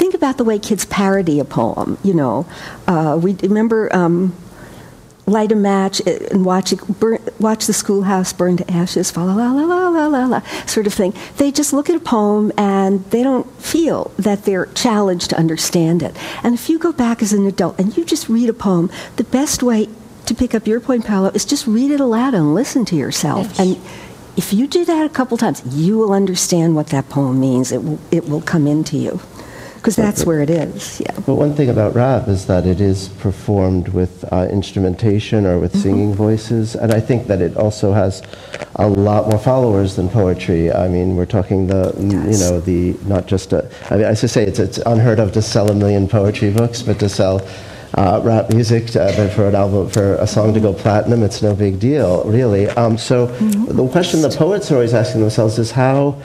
Think 0.00 0.14
about 0.14 0.36
the 0.38 0.44
way 0.44 0.58
kids 0.58 0.84
parody 0.86 1.40
a 1.40 1.44
poem. 1.44 1.98
You 2.04 2.14
know, 2.14 2.46
uh, 2.86 3.18
we 3.20 3.34
remember. 3.42 3.94
Um, 3.94 4.34
light 5.26 5.50
a 5.52 5.56
match 5.56 6.00
eh, 6.06 6.18
and 6.30 6.44
watch 6.44 6.72
it 6.72 6.80
burn, 7.00 7.18
watch 7.38 7.66
the 7.66 7.72
schoolhouse 7.72 8.32
burn 8.32 8.56
to 8.56 8.70
ashes, 8.70 9.10
fa 9.10 9.20
la 9.20 9.34
la 9.34 9.50
la 9.52 9.64
la 9.64 9.88
la 9.88 10.06
la 10.06 10.24
la, 10.26 10.40
sort 10.66 10.86
of 10.86 10.94
thing. 10.94 11.12
They 11.36 11.50
just 11.50 11.72
look 11.72 11.90
at 11.90 11.96
a 11.96 12.00
poem 12.00 12.52
and 12.56 13.04
they 13.10 13.22
don't 13.22 13.50
feel 13.60 14.12
that 14.18 14.44
they're 14.44 14.66
challenged 14.66 15.30
to 15.30 15.38
understand 15.38 16.02
it. 16.02 16.16
And 16.42 16.54
if 16.54 16.70
you 16.70 16.78
go 16.78 16.92
back 16.92 17.22
as 17.22 17.32
an 17.32 17.46
adult 17.46 17.78
and 17.78 17.96
you 17.96 18.04
just 18.04 18.28
read 18.28 18.48
a 18.48 18.54
poem, 18.54 18.90
the 19.16 19.24
best 19.24 19.62
way 19.62 19.88
to 20.26 20.34
pick 20.34 20.54
up 20.54 20.66
your 20.66 20.80
point, 20.80 21.04
Paolo, 21.04 21.30
is 21.30 21.44
just 21.44 21.66
read 21.66 21.90
it 21.90 22.00
aloud 22.00 22.34
and 22.34 22.54
listen 22.54 22.84
to 22.86 22.96
yourself. 22.96 23.46
Yes. 23.48 23.60
And 23.60 23.76
if 24.36 24.52
you 24.52 24.66
do 24.66 24.84
that 24.84 25.06
a 25.06 25.08
couple 25.08 25.36
times, 25.36 25.62
you 25.66 25.98
will 25.98 26.12
understand 26.12 26.74
what 26.74 26.88
that 26.88 27.08
poem 27.08 27.40
means. 27.40 27.72
It 27.72 27.82
will, 27.82 27.98
it 28.10 28.28
will 28.28 28.42
come 28.42 28.66
into 28.66 28.96
you 28.96 29.20
because 29.86 29.94
that's 29.94 30.26
where 30.26 30.42
it 30.42 30.50
is. 30.50 31.00
Yeah. 31.00 31.12
But 31.24 31.36
one 31.36 31.54
thing 31.54 31.70
about 31.70 31.94
rap 31.94 32.26
is 32.26 32.46
that 32.46 32.66
it 32.66 32.80
is 32.80 33.06
performed 33.20 33.86
with 33.90 34.24
uh, 34.32 34.48
instrumentation 34.50 35.46
or 35.46 35.60
with 35.60 35.74
mm-hmm. 35.74 35.82
singing 35.82 36.12
voices, 36.12 36.74
and 36.74 36.92
I 36.92 36.98
think 36.98 37.28
that 37.28 37.40
it 37.40 37.56
also 37.56 37.92
has 37.92 38.20
a 38.74 38.88
lot 38.88 39.28
more 39.28 39.38
followers 39.38 39.94
than 39.94 40.08
poetry. 40.08 40.72
I 40.72 40.88
mean, 40.88 41.14
we're 41.14 41.24
talking 41.24 41.68
the 41.68 41.94
you 42.00 42.36
know 42.38 42.58
the 42.58 42.96
not 43.06 43.28
just 43.28 43.52
a, 43.52 43.70
I 43.88 43.98
mean, 43.98 44.06
I 44.06 44.14
should 44.14 44.30
say 44.30 44.44
it's 44.44 44.58
it's 44.58 44.78
unheard 44.78 45.20
of 45.20 45.30
to 45.34 45.40
sell 45.40 45.70
a 45.70 45.74
million 45.74 46.08
poetry 46.08 46.50
books, 46.50 46.82
but 46.82 46.98
to 46.98 47.08
sell 47.08 47.46
uh, 47.94 48.20
rap 48.24 48.50
music 48.50 48.96
uh, 48.96 49.28
for 49.28 49.46
an 49.46 49.54
album 49.54 49.88
for 49.88 50.16
a 50.16 50.26
song 50.26 50.52
to 50.52 50.60
go 50.60 50.74
platinum 50.74 51.22
it's 51.22 51.40
no 51.40 51.54
big 51.54 51.78
deal 51.78 52.24
really 52.24 52.68
um, 52.70 52.98
so 52.98 53.28
mm-hmm. 53.28 53.76
the 53.76 53.88
question 53.88 54.20
the 54.20 54.28
poets 54.28 54.70
are 54.70 54.74
always 54.74 54.92
asking 54.92 55.20
themselves 55.20 55.58
is 55.58 55.70
how 55.70 56.20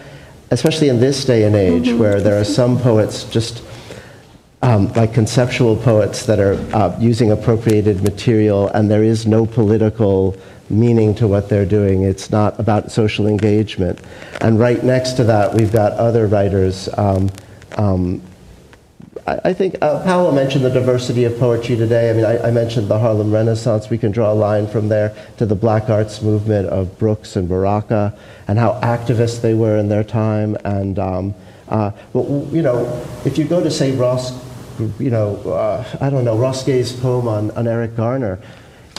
especially 0.52 0.90
in 0.90 0.99
this 0.99 1.26
day 1.26 1.44
and 1.44 1.56
age 1.56 1.88
mm-hmm. 1.88 1.99
where 1.99 2.22
there 2.22 2.40
are 2.40 2.45
some 2.45 2.78
poets 2.80 3.23
just 3.26 3.64
um, 4.61 4.91
like 4.94 5.14
conceptual 5.14 5.76
poets 5.76 6.26
that 6.28 6.40
are 6.40 6.53
uh, 6.76 6.95
using 6.99 7.32
appropriated 7.32 8.03
material 8.03 8.68
and 8.69 8.91
there 8.91 9.03
is 9.03 9.26
no 9.26 9.45
political 9.45 10.38
meaning 10.69 11.14
to 11.15 11.28
what 11.28 11.49
they're 11.49 11.65
doing. 11.65 12.03
It's 12.03 12.30
not 12.30 12.60
about 12.60 12.91
social 12.91 13.28
engagement. 13.28 13.99
And 14.40 14.60
right 14.60 14.82
next 14.84 15.14
to 15.14 15.23
that, 15.26 15.53
we've 15.53 15.72
got 15.72 15.94
other 15.94 16.28
writers. 16.28 16.88
Um, 16.98 17.30
um, 17.78 18.22
I, 19.27 19.53
think 19.53 19.76
uh, 19.81 20.31
mentioned 20.31 20.65
the 20.65 20.69
diversity 20.69 21.26
of 21.26 21.38
poetry 21.38 21.76
today. 21.76 22.10
I 22.10 22.14
mean, 22.14 22.26
I, 22.26 22.48
I, 22.48 22.52
mentioned 22.52 22.88
the 22.88 22.98
Harlem 22.98 23.31
Renaissance. 23.31 23.89
We 23.89 23.98
can 23.98 24.11
draw 24.11 24.31
a 24.31 24.35
line 24.35 24.68
from 24.68 24.89
there 24.89 25.15
to 25.38 25.45
the 25.45 25.56
black 25.56 25.89
arts 25.89 26.22
movement 26.22 26.69
of 26.69 26.98
Brooks 26.98 27.35
and 27.35 27.48
Baraka 27.48 28.18
and 28.48 28.57
how 28.57 28.80
activist 28.81 29.41
they 29.41 29.53
were 29.53 29.77
in 29.77 29.89
their 29.89 30.03
time. 30.03 30.57
And, 30.64 30.98
um, 30.98 31.35
uh, 31.69 31.91
but, 32.14 32.27
you 32.52 32.61
know, 32.61 33.06
if 33.23 33.38
you 33.38 33.45
go 33.45 33.64
to, 33.64 33.69
say, 33.69 33.95
Ross, 33.95 34.34
you 34.99 35.11
know, 35.11 35.35
uh, 35.52 35.85
I 36.02 36.10
don't 36.10 36.26
know, 36.26 36.38
Ross 36.38 36.64
Gay's 36.64 36.91
poem 36.91 37.27
on, 37.27 37.52
on 37.52 37.68
Eric 37.68 37.95
Garner, 37.95 38.39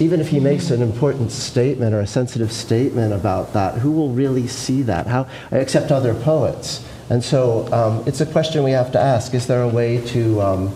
even 0.01 0.21
if 0.21 0.29
he 0.29 0.41
makes 0.41 0.71
an 0.71 0.83
important 0.83 1.31
statement 1.31 1.95
or 1.95 2.01
a 2.01 2.07
sensitive 2.07 2.53
statement 2.53 3.13
about 3.13 3.53
that, 3.53 3.79
who 3.79 3.93
will 3.93 4.11
really 4.11 4.47
see 4.47 4.83
that? 4.83 5.07
How, 5.07 5.27
except 5.51 5.93
other 5.93 6.15
poets. 6.15 6.85
And 7.13 7.23
so 7.23 7.71
um, 7.75 8.03
it's 8.07 8.23
a 8.23 8.27
question 8.27 8.65
we 8.65 8.71
have 8.71 8.91
to 8.93 8.99
ask. 8.99 9.35
Is 9.35 9.47
there 9.47 9.61
a 9.61 9.69
way 9.69 10.01
to, 10.13 10.41
um, 10.41 10.75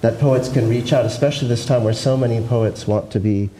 that 0.00 0.18
poets 0.18 0.48
can 0.48 0.66
reach 0.66 0.94
out, 0.94 1.04
especially 1.04 1.48
this 1.48 1.66
time 1.66 1.84
where 1.84 1.92
so 1.92 2.16
many 2.16 2.40
poets 2.46 2.86
want 2.86 3.10
to 3.10 3.20
be 3.20 3.50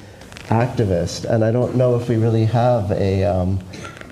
activists? 0.45 1.27
And 1.27 1.45
I 1.45 1.53
don't 1.53 1.77
know 1.77 1.97
if 1.97 2.09
we 2.09 2.17
really 2.17 2.47
have 2.47 2.91
a, 2.93 3.25
um, 3.25 3.61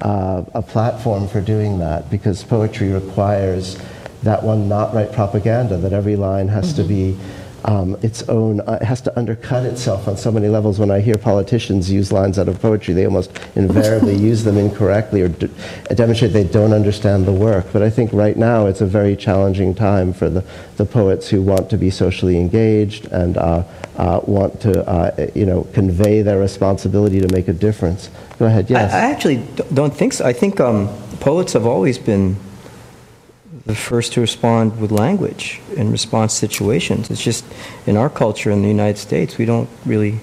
uh, 0.03 0.45
a 0.53 0.61
platform 0.61 1.27
for 1.27 1.41
doing 1.41 1.79
that 1.79 2.11
because 2.11 2.45
poetry 2.45 2.93
requires 2.93 3.79
that 4.25 4.43
one 4.43 4.69
not 4.69 4.93
write 4.93 5.13
propaganda, 5.15 5.79
that 5.79 5.95
every 5.95 6.17
line 6.17 6.49
has 6.49 6.75
mm-hmm. 6.75 6.83
to 6.83 6.89
be 6.89 7.19
um, 7.65 7.97
its 8.03 8.29
own, 8.29 8.61
uh, 8.61 8.79
it 8.81 8.85
has 8.85 9.01
to 9.03 9.19
undercut 9.19 9.65
itself 9.65 10.09
on 10.09 10.17
so 10.17 10.33
many 10.33 10.49
levels. 10.49 10.79
When 10.79 10.91
I 10.91 11.01
hear 11.01 11.17
politicians 11.17 11.91
use 11.91 12.11
lines 12.11 12.39
out 12.39 12.49
of 12.49 12.61
poetry, 12.61 12.95
they 12.95 13.05
almost 13.05 13.31
invariably 13.55 14.17
use 14.31 14.45
them 14.45 14.57
incorrectly 14.57 15.23
or 15.23 15.29
d- 15.29 15.49
demonstrate 15.95 16.33
they 16.33 16.45
don't 16.45 16.73
understand 16.73 17.25
the 17.27 17.33
work. 17.33 17.67
But 17.73 17.83
I 17.83 17.91
think 17.91 18.13
right 18.13 18.37
now 18.37 18.67
it's 18.67 18.81
a 18.81 18.87
very 18.87 19.17
challenging 19.17 19.75
time 19.75 20.13
for 20.13 20.29
the, 20.29 20.45
the 20.77 20.85
poets 20.85 21.29
who 21.29 21.43
want 21.43 21.71
to 21.71 21.79
be 21.79 21.91
socially 21.91 22.39
engaged 22.39 23.07
and 23.07 23.37
uh, 23.37 23.65
uh, 23.97 24.21
want 24.25 24.61
to, 24.63 24.87
uh, 24.89 25.29
you 25.35 25.47
know, 25.47 25.65
convey 25.73 26.23
their 26.23 26.39
responsibility 26.39 27.21
to 27.21 27.29
make 27.29 27.49
a 27.49 27.53
difference. 27.53 28.11
Go 28.39 28.47
ahead, 28.47 28.71
yes. 28.71 28.93
I, 28.93 28.99
I 28.99 29.11
actually 29.11 29.47
don't 29.73 29.95
think 29.95 30.15
so. 30.15 30.25
I 30.25 30.33
think 30.33 30.59
um, 30.59 30.89
poets 31.21 31.53
have 31.53 31.67
always 31.67 31.99
been 31.99 32.37
the 33.67 33.75
first 33.75 34.13
to 34.15 34.21
respond 34.21 34.81
with 34.81 34.91
language 34.91 35.61
in 35.77 35.91
response 35.91 36.33
situations. 36.33 37.11
It's 37.11 37.23
just 37.23 37.45
in 37.87 37.97
our 37.97 38.11
culture 38.11 38.51
in 38.51 38.63
the 38.63 38.69
United 38.69 38.99
States, 38.99 39.39
we 39.39 39.45
don't 39.45 39.69
really 39.87 40.19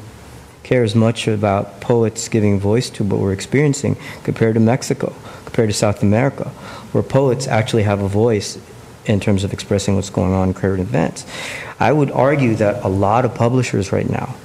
care 0.64 0.84
as 0.84 0.94
much 0.94 1.28
about 1.28 1.82
poets 1.82 2.28
giving 2.28 2.60
voice 2.60 2.90
to 2.92 3.04
what 3.04 3.20
we're 3.20 3.34
experiencing 3.34 3.98
compared 4.24 4.56
to 4.56 4.60
Mexico, 4.60 5.14
compared 5.46 5.70
to 5.70 5.74
South 5.74 6.04
America, 6.04 6.50
where 6.92 7.04
poets 7.04 7.48
actually 7.48 7.84
have 7.84 8.02
a 8.02 8.08
voice 8.08 8.60
in 9.06 9.20
terms 9.20 9.44
of 9.44 9.54
expressing 9.54 9.96
what's 9.96 10.10
going 10.10 10.34
on 10.34 10.50
in 10.50 10.54
current 10.54 10.82
events. 10.82 11.26
I 11.80 11.92
would 11.92 12.12
argue 12.12 12.56
that 12.56 12.84
a 12.84 12.90
lot 12.90 13.26
of 13.26 13.34
publishers 13.34 13.92
right 13.92 14.08
now, 14.08 14.36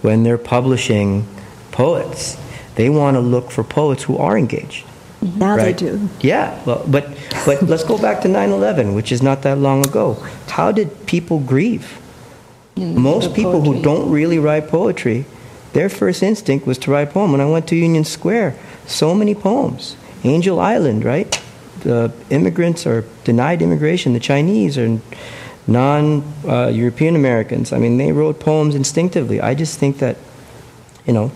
when 0.00 0.22
they're 0.22 0.38
publishing 0.38 1.26
poets, 1.72 2.38
they 2.76 2.88
want 2.88 3.16
to 3.16 3.20
look 3.20 3.50
for 3.50 3.64
poets 3.64 4.04
who 4.04 4.16
are 4.16 4.38
engaged 4.38 4.86
now 5.24 5.56
right? 5.56 5.64
they 5.64 5.72
do. 5.72 6.08
Yeah, 6.20 6.62
well, 6.64 6.84
but 6.86 7.08
but 7.46 7.62
let's 7.72 7.84
go 7.84 7.98
back 7.98 8.20
to 8.22 8.28
9/11, 8.28 8.94
which 8.94 9.10
is 9.10 9.22
not 9.22 9.42
that 9.42 9.58
long 9.58 9.86
ago. 9.86 10.14
How 10.48 10.70
did 10.72 11.06
people 11.06 11.40
grieve? 11.40 11.98
Mm, 12.76 12.94
Most 12.94 13.34
people 13.34 13.60
poetry. 13.60 13.76
who 13.76 13.82
don't 13.82 14.10
really 14.10 14.38
write 14.38 14.68
poetry, 14.68 15.24
their 15.72 15.88
first 15.88 16.22
instinct 16.22 16.66
was 16.66 16.78
to 16.78 16.90
write 16.90 17.08
a 17.08 17.12
poem. 17.12 17.32
When 17.32 17.40
I 17.40 17.46
went 17.46 17.66
to 17.68 17.76
Union 17.76 18.04
Square, 18.04 18.56
so 18.86 19.14
many 19.14 19.34
poems. 19.34 19.96
Angel 20.24 20.58
Island, 20.58 21.04
right? 21.04 21.40
The 21.80 22.10
immigrants 22.30 22.86
are 22.86 23.04
denied 23.24 23.60
immigration. 23.60 24.14
The 24.14 24.20
Chinese 24.20 24.78
are 24.78 24.98
non-European 25.66 27.14
uh, 27.14 27.18
Americans. 27.18 27.72
I 27.72 27.78
mean, 27.78 27.98
they 27.98 28.12
wrote 28.12 28.40
poems 28.40 28.74
instinctively. 28.74 29.40
I 29.40 29.54
just 29.54 29.78
think 29.78 29.98
that, 29.98 30.16
you 31.06 31.12
know, 31.12 31.30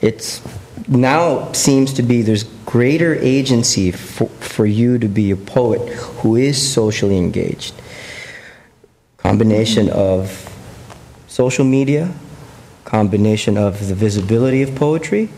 it's 0.00 0.40
now 0.88 1.52
seems 1.52 1.92
to 1.94 2.02
be 2.02 2.22
there's 2.22 2.44
greater 2.44 3.14
agency 3.14 3.90
for, 3.90 4.28
for 4.40 4.66
you 4.66 4.98
to 4.98 5.08
be 5.08 5.30
a 5.30 5.36
poet 5.36 5.88
who 5.88 6.36
is 6.36 6.72
socially 6.72 7.18
engaged. 7.18 7.74
Combination 9.18 9.88
of 9.90 10.48
social 11.28 11.64
media, 11.64 12.12
combination 12.84 13.56
of 13.56 13.88
the 13.88 13.94
visibility 13.94 14.62
of 14.62 14.74
poetry, 14.74 15.28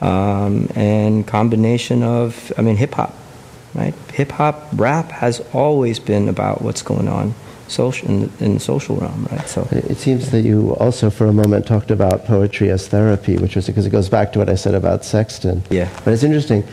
um, 0.00 0.68
and 0.74 1.26
combination 1.26 2.02
of, 2.02 2.52
I 2.56 2.62
mean, 2.62 2.76
hip 2.76 2.94
hop, 2.94 3.14
right? 3.74 3.94
Hip 4.14 4.32
hop, 4.32 4.68
rap 4.72 5.12
has 5.12 5.40
always 5.52 5.98
been 5.98 6.28
about 6.28 6.62
what's 6.62 6.82
going 6.82 7.08
on 7.08 7.34
social 7.72 8.08
in 8.08 8.30
in 8.40 8.54
the 8.54 8.60
social 8.60 8.96
realm, 8.96 9.26
right? 9.32 9.48
So 9.48 9.66
it 9.70 9.96
seems 9.96 10.30
that 10.30 10.42
you 10.42 10.74
also, 10.76 11.10
for 11.10 11.26
a 11.26 11.32
moment, 11.32 11.66
talked 11.66 11.90
about 11.90 12.24
poetry 12.24 12.70
as 12.70 12.86
therapy, 12.88 13.36
which 13.38 13.56
was 13.56 13.66
because 13.66 13.86
it 13.86 13.90
goes 13.90 14.08
back 14.08 14.32
to 14.32 14.38
what 14.38 14.48
I 14.48 14.54
said 14.54 14.74
about 14.74 15.04
Sexton. 15.04 15.62
Yeah. 15.70 15.88
But 16.04 16.12
it's 16.14 16.22
interesting. 16.22 16.64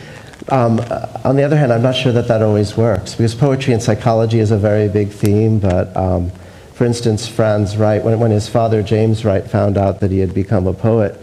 Um, 0.48 0.80
on 1.24 1.36
the 1.36 1.42
other 1.42 1.56
hand, 1.56 1.72
I'm 1.72 1.82
not 1.82 1.94
sure 1.94 2.12
that 2.12 2.28
that 2.28 2.42
always 2.42 2.76
works 2.76 3.14
because 3.14 3.34
poetry 3.34 3.72
and 3.74 3.82
psychology 3.82 4.38
is 4.38 4.50
a 4.50 4.58
very 4.58 4.88
big 4.88 5.10
theme. 5.10 5.58
But 5.58 5.94
um, 5.96 6.30
for 6.74 6.84
instance, 6.84 7.28
Franz 7.28 7.76
Wright, 7.76 8.02
when, 8.02 8.18
when 8.20 8.30
his 8.30 8.48
father 8.48 8.82
James 8.82 9.24
Wright 9.24 9.46
found 9.46 9.76
out 9.76 10.00
that 10.00 10.10
he 10.10 10.18
had 10.18 10.32
become 10.32 10.66
a 10.66 10.72
poet, 10.72 11.20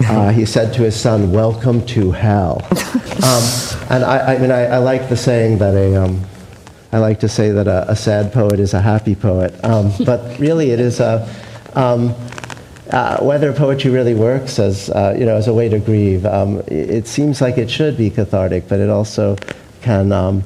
uh, 0.00 0.30
he 0.38 0.44
said 0.44 0.74
to 0.74 0.82
his 0.82 0.94
son, 0.94 1.32
"Welcome 1.32 1.84
to 1.86 2.12
hell." 2.12 2.66
Um, 3.18 3.42
and 3.90 4.04
I, 4.04 4.34
I 4.34 4.38
mean, 4.38 4.52
I, 4.52 4.66
I, 4.66 4.78
like 4.78 5.08
the 5.08 5.16
saying 5.16 5.58
that 5.58 5.74
a 5.74 5.96
um, 5.96 6.24
I 6.92 6.98
like 6.98 7.20
to 7.20 7.28
say 7.28 7.50
that 7.50 7.66
a, 7.66 7.90
a 7.90 7.96
sad 7.96 8.32
poet 8.32 8.58
is 8.60 8.74
a 8.74 8.80
happy 8.80 9.14
poet, 9.14 9.52
um, 9.64 9.92
but 10.04 10.38
really 10.38 10.70
it 10.70 10.80
is 10.80 11.00
a. 11.00 11.28
Um, 11.74 12.14
uh, 12.90 13.18
whether 13.20 13.52
poetry 13.52 13.90
really 13.90 14.14
works 14.14 14.58
as 14.58 14.88
uh, 14.88 15.14
you 15.18 15.26
know 15.26 15.36
as 15.36 15.46
a 15.46 15.52
way 15.52 15.68
to 15.68 15.78
grieve, 15.78 16.24
um, 16.24 16.60
it, 16.60 16.90
it, 16.90 17.06
seems 17.06 17.42
like 17.42 17.58
it 17.58 17.70
should 17.70 17.98
be 17.98 18.08
cathartic, 18.08 18.66
but 18.66 18.80
it 18.80 18.88
also 18.88 19.36
can 19.82 20.10
um, 20.10 20.42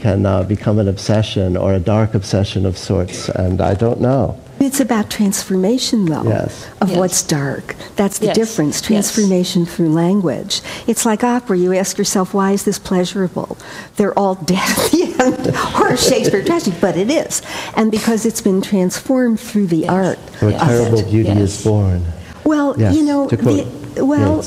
can 0.00 0.26
uh, 0.26 0.42
become 0.42 0.80
an 0.80 0.88
obsession 0.88 1.56
or 1.56 1.72
a 1.72 1.78
dark 1.78 2.14
obsession 2.14 2.66
of 2.66 2.76
sorts, 2.76 3.28
and 3.28 3.60
I 3.60 3.74
don't 3.74 4.00
know. 4.00 4.38
It's 4.60 4.80
about 4.80 5.10
transformation, 5.10 6.06
though, 6.06 6.22
yes. 6.22 6.68
of 6.80 6.90
yes. 6.90 6.98
what's 6.98 7.22
dark. 7.22 7.74
That's 7.96 8.18
the 8.18 8.26
yes. 8.26 8.36
difference 8.36 8.80
transformation 8.80 9.64
yes. 9.64 9.74
through 9.74 9.90
language. 9.90 10.62
It's 10.86 11.04
like 11.04 11.24
opera. 11.24 11.58
You 11.58 11.74
ask 11.74 11.98
yourself, 11.98 12.32
why 12.32 12.52
is 12.52 12.64
this 12.64 12.78
pleasurable? 12.78 13.58
They're 13.96 14.16
all 14.18 14.34
dead 14.52 14.78
at 14.78 14.90
the 14.90 15.02
end, 15.02 15.03
or 15.80 15.96
Shakespeare 15.96 16.44
tragedy, 16.46 16.76
but 16.80 16.96
it 16.96 17.10
is. 17.10 17.42
And 17.76 17.90
because 17.90 18.26
it's 18.26 18.40
been 18.40 18.60
transformed 18.62 19.40
through 19.40 19.66
the 19.68 19.88
art. 19.88 20.18
A 20.42 20.52
terrible 20.52 21.02
beauty 21.02 21.30
is 21.30 21.64
born. 21.64 22.04
Well, 22.44 22.78
you 22.78 23.02
know, 23.02 23.26
the, 23.26 24.04
well, 24.04 24.44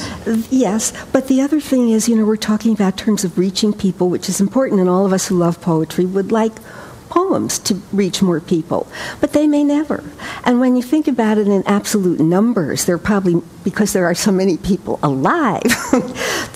yes, 0.51 0.93
but 1.11 1.27
the 1.27 1.41
other 1.41 1.59
thing 1.59 1.89
is, 1.89 2.07
you 2.07 2.15
know, 2.15 2.25
we're 2.25 2.35
talking 2.35 2.73
about 2.73 2.97
terms 2.97 3.23
of 3.23 3.37
reaching 3.37 3.73
people, 3.73 4.09
which 4.09 4.29
is 4.29 4.39
important, 4.39 4.79
and 4.79 4.89
all 4.89 5.05
of 5.05 5.13
us 5.13 5.27
who 5.27 5.37
love 5.37 5.59
poetry 5.61 6.05
would 6.05 6.31
like 6.31 6.53
poems 7.17 7.57
to 7.57 7.73
reach 7.91 8.21
more 8.21 8.39
people, 8.39 8.87
but 9.19 9.33
they 9.33 9.47
may 9.47 9.63
never. 9.63 10.03
And 10.45 10.59
when 10.59 10.75
you 10.75 10.83
think 10.83 11.07
about 11.07 11.39
it 11.39 11.47
in 11.47 11.63
absolute 11.65 12.19
numbers, 12.19 12.85
there 12.85 12.93
are 12.93 12.99
probably, 12.99 13.41
because 13.63 13.91
there 13.91 14.05
are 14.05 14.13
so 14.13 14.31
many 14.31 14.55
people 14.55 14.99
alive, 15.01 15.63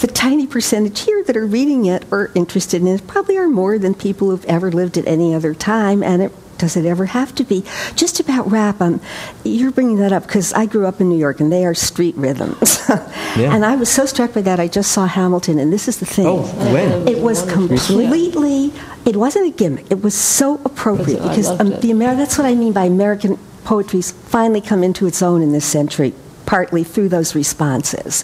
the 0.01 0.11
tiny 0.13 0.45
percentage 0.45 0.99
here 0.99 1.23
that 1.23 1.35
are 1.35 1.47
reading 1.47 1.85
it 1.85 2.05
or 2.11 2.29
interested 2.35 2.79
in 2.79 2.87
it 2.87 3.07
probably 3.07 3.39
are 3.39 3.47
more 3.47 3.79
than 3.79 3.95
people 3.95 4.29
who've 4.29 4.45
ever 4.45 4.71
lived 4.71 4.99
at 4.99 5.07
any 5.07 5.33
other 5.33 5.55
time, 5.55 6.03
and 6.03 6.21
it 6.21 6.31
does 6.59 6.77
it 6.77 6.85
ever 6.85 7.07
have 7.07 7.33
to 7.33 7.43
be? 7.43 7.63
Just 7.95 8.19
about 8.19 8.51
rap, 8.51 8.81
um, 8.81 9.01
you're 9.43 9.71
bringing 9.71 9.97
that 9.97 10.13
up 10.13 10.27
because 10.27 10.53
I 10.53 10.67
grew 10.67 10.85
up 10.85 11.01
in 11.01 11.09
New 11.09 11.17
York 11.17 11.39
and 11.39 11.51
they 11.51 11.65
are 11.65 11.73
street 11.73 12.15
rhythms. 12.15 12.79
yeah. 12.89 13.55
And 13.55 13.65
I 13.65 13.75
was 13.75 13.89
so 13.89 14.05
struck 14.05 14.35
by 14.35 14.41
that, 14.41 14.59
I 14.59 14.67
just 14.67 14.91
saw 14.91 15.07
Hamilton, 15.07 15.57
and 15.57 15.73
this 15.73 15.87
is 15.87 15.99
the 15.99 16.05
thing. 16.05 16.27
Oh, 16.27 16.43
when? 16.71 17.07
It 17.07 17.17
was 17.17 17.51
completely, 17.51 18.71
it 19.05 19.15
wasn't 19.15 19.47
a 19.47 19.51
gimmick. 19.51 19.91
It 19.91 20.01
was 20.01 20.13
so 20.13 20.61
appropriate 20.65 21.21
because 21.21 21.49
um, 21.59 21.69
the 21.69 21.91
Amer- 21.91 22.15
that's 22.15 22.37
what 22.37 22.45
I 22.45 22.55
mean 22.55 22.73
by 22.73 22.85
American 22.85 23.37
poetry's 23.63 24.11
finally 24.11 24.61
come 24.61 24.83
into 24.83 25.07
its 25.07 25.21
own 25.21 25.41
in 25.41 25.51
this 25.51 25.65
century, 25.65 26.13
partly 26.45 26.83
through 26.83 27.09
those 27.09 27.35
responses 27.35 28.23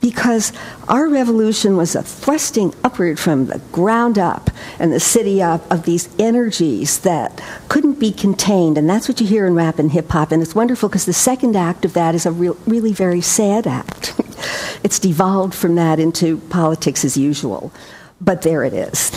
because 0.00 0.52
our 0.88 1.08
revolution 1.08 1.76
was 1.76 1.94
a 1.94 2.02
thrusting 2.02 2.74
upward 2.82 3.18
from 3.18 3.46
the 3.46 3.58
ground 3.70 4.18
up 4.18 4.50
and 4.78 4.92
the 4.92 5.00
city 5.00 5.42
up 5.42 5.70
of 5.70 5.84
these 5.84 6.08
energies 6.18 7.00
that 7.00 7.42
couldn't 7.68 8.00
be 8.00 8.10
contained. 8.10 8.78
And 8.78 8.88
that's 8.88 9.08
what 9.08 9.20
you 9.20 9.26
hear 9.26 9.46
in 9.46 9.54
rap 9.54 9.78
and 9.78 9.92
hip 9.92 10.10
hop. 10.10 10.32
And 10.32 10.42
it's 10.42 10.54
wonderful 10.54 10.88
because 10.88 11.06
the 11.06 11.12
second 11.12 11.54
act 11.54 11.84
of 11.84 11.92
that 11.94 12.14
is 12.14 12.26
a 12.26 12.32
real, 12.32 12.56
really 12.66 12.92
very 12.92 13.20
sad 13.20 13.66
act. 13.66 14.18
it's 14.82 14.98
devolved 14.98 15.54
from 15.54 15.74
that 15.74 16.00
into 16.00 16.38
politics 16.38 17.04
as 17.04 17.16
usual. 17.16 17.72
But 18.20 18.42
there 18.42 18.64
it 18.64 18.72
is. 18.72 19.12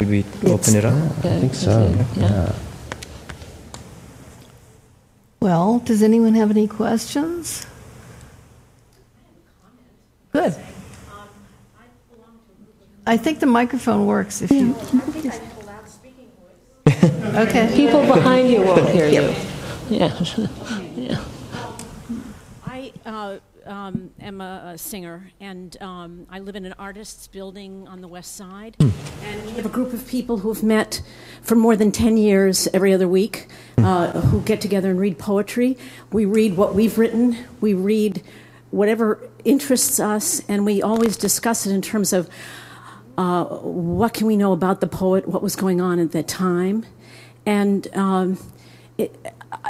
Should 0.00 0.08
we 0.08 0.24
open 0.46 0.76
it 0.76 0.84
up? 0.86 0.94
I 1.18 1.40
think 1.40 1.52
so. 1.54 1.94
yeah. 2.16 2.54
Well, 5.40 5.80
does 5.80 6.02
anyone 6.02 6.32
have 6.36 6.50
any 6.50 6.66
questions? 6.66 7.66
Good. 10.32 10.56
I 13.06 13.18
think 13.18 13.40
the 13.40 13.46
microphone 13.46 14.06
works 14.06 14.40
if 14.40 14.50
you. 14.50 14.74
okay. 17.36 17.70
People 17.76 18.00
behind 18.06 18.48
you 18.48 18.62
won't 18.62 18.88
hear 18.88 19.06
you. 19.06 19.34
Yeah. 19.90 20.18
um, 23.70 24.10
am 24.20 24.40
a, 24.40 24.72
a, 24.74 24.78
singer, 24.78 25.30
and 25.40 25.76
um, 25.80 26.26
I 26.28 26.40
live 26.40 26.56
in 26.56 26.66
an 26.66 26.74
artist's 26.78 27.28
building 27.28 27.86
on 27.88 28.00
the 28.00 28.08
west 28.08 28.36
side. 28.36 28.76
Mm. 28.78 28.92
And 29.22 29.46
we 29.46 29.52
have 29.52 29.66
a 29.66 29.70
group 29.70 29.92
of 29.92 30.06
people 30.08 30.38
who've 30.38 30.62
met 30.62 31.00
for 31.42 31.54
more 31.54 31.76
than 31.76 31.92
10 31.92 32.16
years 32.16 32.68
every 32.74 32.92
other 32.92 33.06
week 33.06 33.48
hmm. 33.76 33.84
uh, 33.84 34.12
who 34.12 34.40
get 34.42 34.60
together 34.60 34.90
and 34.90 34.98
read 34.98 35.18
poetry. 35.18 35.78
We 36.10 36.24
read 36.24 36.56
what 36.56 36.74
we've 36.74 36.98
written, 36.98 37.36
we 37.60 37.74
read 37.74 38.22
whatever 38.70 39.28
interests 39.44 40.00
us, 40.00 40.40
and 40.48 40.64
we 40.64 40.82
always 40.82 41.16
discuss 41.16 41.66
it 41.66 41.72
in 41.72 41.82
terms 41.82 42.12
of 42.12 42.28
uh, 43.18 43.44
what 43.44 44.14
can 44.14 44.26
we 44.26 44.36
know 44.36 44.52
about 44.52 44.80
the 44.80 44.86
poet, 44.86 45.28
what 45.28 45.42
was 45.42 45.54
going 45.54 45.80
on 45.80 45.98
at 45.98 46.12
that 46.12 46.26
time. 46.26 46.86
And 47.44 47.86
um, 47.96 48.38
it, 48.96 49.14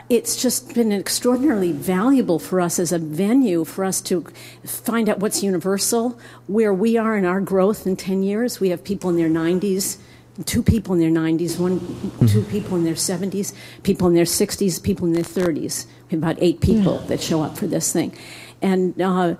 it's 0.08 0.40
just 0.40 0.74
been 0.74 0.92
extraordinarily 0.92 1.72
valuable 1.72 2.38
for 2.38 2.60
us 2.60 2.78
as 2.78 2.92
a 2.92 2.98
venue 2.98 3.64
for 3.64 3.84
us 3.84 4.00
to 4.02 4.24
find 4.64 5.08
out 5.08 5.20
what's 5.20 5.42
universal, 5.42 6.18
where 6.46 6.74
we 6.74 6.96
are 6.96 7.16
in 7.16 7.24
our 7.24 7.40
growth 7.40 7.86
in 7.86 7.96
10 7.96 8.22
years. 8.22 8.60
We 8.60 8.70
have 8.70 8.84
people 8.84 9.10
in 9.10 9.16
their 9.16 9.30
90s, 9.30 9.98
two 10.44 10.62
people 10.62 10.94
in 10.94 11.00
their 11.00 11.10
90s, 11.10 11.58
one, 11.58 11.80
two 12.28 12.42
people 12.42 12.76
in 12.76 12.84
their 12.84 12.94
70s, 12.94 13.54
people 13.82 14.06
in 14.08 14.14
their 14.14 14.24
60s, 14.24 14.82
people 14.82 15.06
in 15.06 15.12
their 15.12 15.24
30s. 15.24 15.86
We 15.86 16.16
have 16.16 16.18
about 16.18 16.36
eight 16.40 16.60
people 16.60 16.98
yeah. 17.00 17.06
that 17.08 17.22
show 17.22 17.42
up 17.42 17.56
for 17.56 17.66
this 17.66 17.92
thing. 17.92 18.14
And 18.60 19.00
uh, 19.00 19.36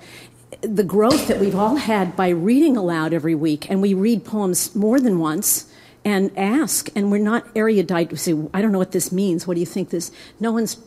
the 0.63 0.85
growth 0.85 1.29
that 1.29 1.39
we've 1.39 1.55
all 1.55 1.77
had 1.77 2.17
by 2.17 2.29
reading 2.31 2.77
aloud 2.77 3.13
every 3.13 3.35
week, 3.35 3.71
and 3.71 3.83
we 3.83 3.93
read 3.95 4.25
poems 4.25 4.75
more 4.75 5.01
than 5.01 5.19
once 5.19 5.70
and 6.05 6.37
ask. 6.37 6.91
And 6.97 7.11
we're 7.11 7.19
not 7.19 7.47
erudite. 7.55 8.11
We 8.11 8.17
say, 8.17 8.35
I 8.55 8.63
don't 8.63 8.73
know 8.73 8.79
what 8.79 8.93
this 8.93 9.13
means. 9.13 9.47
What 9.47 9.55
do 9.55 9.61
you 9.61 9.67
think 9.67 9.91
this? 9.91 10.11
No 10.39 10.53
one's 10.53 10.79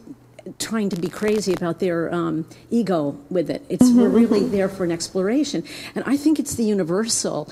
trying 0.60 0.90
to 0.90 1.00
be 1.00 1.08
crazy 1.08 1.54
about 1.54 1.80
their 1.80 2.14
um, 2.14 2.48
ego 2.70 3.18
with 3.30 3.50
it. 3.50 3.66
It's 3.70 3.86
mm-hmm. 3.86 4.02
we're 4.02 4.10
really 4.10 4.48
there 4.48 4.70
for 4.70 4.84
an 4.84 4.92
exploration, 4.92 5.64
and 5.96 6.04
I 6.06 6.18
think 6.18 6.40
it's 6.40 6.56
the 6.56 6.64
universal, 6.64 7.52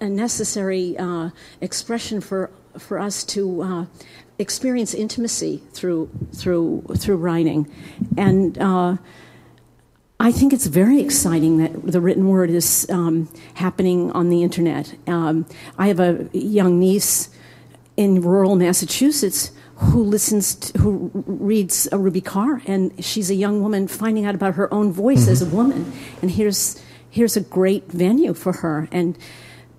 a 0.00 0.08
necessary 0.08 0.96
uh, 0.98 1.30
expression 1.60 2.20
for 2.20 2.50
for 2.78 2.98
us 2.98 3.24
to. 3.24 3.62
Uh, 3.62 3.86
experience 4.36 4.94
intimacy 4.94 5.62
through 5.72 6.10
through 6.34 6.84
through 6.96 7.16
writing, 7.16 7.70
and 8.16 8.58
uh, 8.58 8.96
I 10.20 10.32
think 10.32 10.52
it's 10.52 10.66
very 10.66 11.00
exciting 11.00 11.58
that 11.58 11.92
the 11.92 12.00
written 12.00 12.28
word 12.28 12.50
is 12.50 12.86
um, 12.88 13.28
happening 13.54 14.12
on 14.12 14.28
the 14.28 14.42
internet. 14.42 14.94
Um, 15.06 15.46
I 15.76 15.88
have 15.88 16.00
a 16.00 16.28
young 16.32 16.78
niece 16.78 17.30
in 17.96 18.22
rural 18.22 18.56
Massachusetts 18.56 19.50
who 19.76 20.02
listens, 20.04 20.54
to, 20.54 20.78
who 20.78 21.10
reads 21.26 21.88
a 21.90 21.98
Ruby 21.98 22.20
Carr, 22.20 22.62
and 22.66 22.92
she's 23.04 23.28
a 23.28 23.34
young 23.34 23.60
woman 23.60 23.88
finding 23.88 24.24
out 24.24 24.34
about 24.34 24.54
her 24.54 24.72
own 24.72 24.92
voice 24.92 25.22
mm-hmm. 25.22 25.32
as 25.32 25.42
a 25.42 25.46
woman. 25.46 25.92
And 26.22 26.30
here's 26.30 26.80
here's 27.10 27.36
a 27.36 27.40
great 27.40 27.90
venue 27.92 28.34
for 28.34 28.52
her. 28.52 28.88
And 28.90 29.16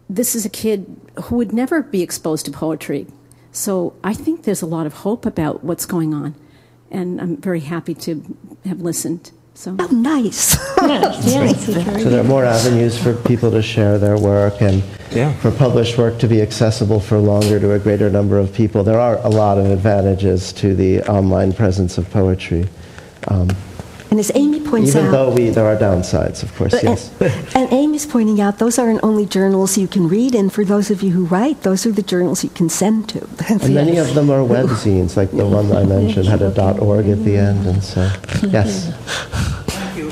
this 0.09 0.35
is 0.35 0.45
a 0.45 0.49
kid 0.49 0.95
who 1.23 1.35
would 1.35 1.51
never 1.51 1.81
be 1.81 2.01
exposed 2.01 2.45
to 2.45 2.51
poetry. 2.51 3.07
So 3.51 3.93
I 4.03 4.13
think 4.13 4.43
there's 4.43 4.61
a 4.61 4.65
lot 4.65 4.85
of 4.85 4.93
hope 4.93 5.25
about 5.25 5.63
what's 5.63 5.85
going 5.85 6.13
on, 6.13 6.35
and 6.91 7.21
I'm 7.21 7.37
very 7.37 7.61
happy 7.61 7.93
to 7.95 8.37
have 8.65 8.81
listened. 8.81 9.31
So 9.55 9.73
oh, 9.79 9.87
nice. 9.87 10.57
yes, 10.81 11.25
yes, 11.25 11.65
so 11.65 12.09
there 12.09 12.19
are 12.19 12.25
more 12.25 12.43
avenues 12.43 13.01
for 13.01 13.13
people 13.13 13.49
to 13.51 13.61
share 13.61 13.97
their 13.97 14.17
work 14.17 14.61
and 14.61 14.83
yeah. 15.11 15.31
for 15.37 15.49
published 15.49 15.97
work 15.97 16.19
to 16.19 16.27
be 16.27 16.41
accessible 16.41 16.99
for 16.99 17.17
longer 17.19 17.57
to 17.61 17.71
a 17.71 17.79
greater 17.79 18.09
number 18.09 18.37
of 18.37 18.53
people. 18.53 18.83
There 18.83 18.99
are 18.99 19.17
a 19.19 19.29
lot 19.29 19.57
of 19.57 19.67
advantages 19.67 20.51
to 20.53 20.75
the 20.75 21.01
online 21.03 21.53
presence 21.53 21.97
of 21.97 22.09
poetry. 22.11 22.67
Um, 23.29 23.47
and 24.11 24.19
as 24.19 24.31
Amy 24.35 24.59
points 24.61 24.89
Even 24.89 25.01
out, 25.01 25.07
even 25.07 25.11
though 25.11 25.31
we, 25.33 25.49
there 25.49 25.65
are 25.65 25.75
downsides, 25.75 26.43
of 26.43 26.53
course, 26.55 26.73
yes. 26.81 27.11
And, 27.19 27.55
and 27.55 27.73
Amy's 27.73 28.05
pointing 28.05 28.39
out 28.39 28.59
those 28.59 28.77
aren't 28.77 29.03
only 29.03 29.25
journals 29.25 29.77
you 29.77 29.87
can 29.87 30.07
read, 30.07 30.35
and 30.35 30.53
for 30.53 30.63
those 30.63 30.91
of 30.91 31.01
you 31.01 31.11
who 31.11 31.25
write, 31.25 31.61
those 31.63 31.85
are 31.85 31.91
the 31.91 32.03
journals 32.03 32.43
you 32.43 32.49
can 32.49 32.69
send 32.69 33.09
to. 33.09 33.19
and 33.49 33.73
many 33.73 33.97
of 33.97 34.13
them 34.13 34.29
are 34.29 34.39
webzines, 34.39 35.17
like 35.17 35.31
the 35.31 35.45
one 35.45 35.71
I 35.71 35.83
mentioned 35.83 36.27
had 36.27 36.41
a 36.41 36.79
.org 36.79 37.07
at 37.07 37.23
the 37.23 37.37
end, 37.37 37.65
and 37.67 37.83
so 37.83 38.01
yes. 38.43 38.93
Thank 39.67 39.97
you. 39.97 40.11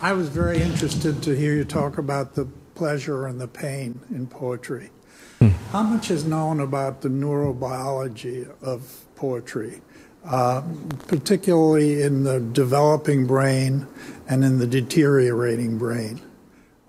I 0.00 0.12
was 0.12 0.28
very 0.28 0.60
interested 0.60 1.22
to 1.22 1.34
hear 1.34 1.54
you 1.54 1.64
talk 1.64 1.98
about 1.98 2.34
the 2.34 2.46
pleasure 2.74 3.26
and 3.26 3.40
the 3.40 3.48
pain 3.48 4.00
in 4.10 4.26
poetry. 4.26 4.90
Hmm. 5.38 5.48
How 5.70 5.82
much 5.82 6.10
is 6.10 6.24
known 6.24 6.60
about 6.60 7.02
the 7.02 7.08
neurobiology 7.08 8.50
of 8.62 9.04
poetry? 9.16 9.82
Uh, 10.24 10.62
particularly 11.06 12.02
in 12.02 12.24
the 12.24 12.40
developing 12.40 13.26
brain 13.26 13.86
and 14.28 14.44
in 14.44 14.58
the 14.58 14.66
deteriorating 14.66 15.76
brain. 15.76 16.20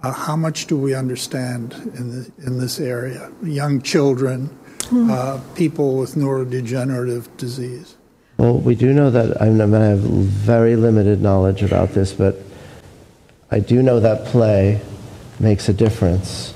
Uh, 0.01 0.11
how 0.11 0.35
much 0.35 0.67
do 0.67 0.77
we 0.77 0.93
understand 0.93 1.73
in, 1.95 2.11
the, 2.11 2.31
in 2.45 2.59
this 2.59 2.79
area? 2.79 3.31
Young 3.43 3.81
children, 3.81 4.49
mm. 4.83 5.09
uh, 5.09 5.41
people 5.55 5.97
with 5.97 6.15
neurodegenerative 6.15 7.27
disease. 7.37 7.95
Well, 8.37 8.57
we 8.57 8.75
do 8.75 8.93
know 8.93 9.09
that 9.11 9.41
I, 9.41 9.49
mean, 9.49 9.73
I 9.73 9.85
have 9.85 9.99
very 9.99 10.75
limited 10.75 11.21
knowledge 11.21 11.61
about 11.61 11.89
this, 11.89 12.13
but 12.13 12.37
I 13.51 13.59
do 13.59 13.81
know 13.81 13.99
that 13.99 14.25
play 14.25 14.81
makes 15.39 15.67
a 15.69 15.73
difference 15.73 16.54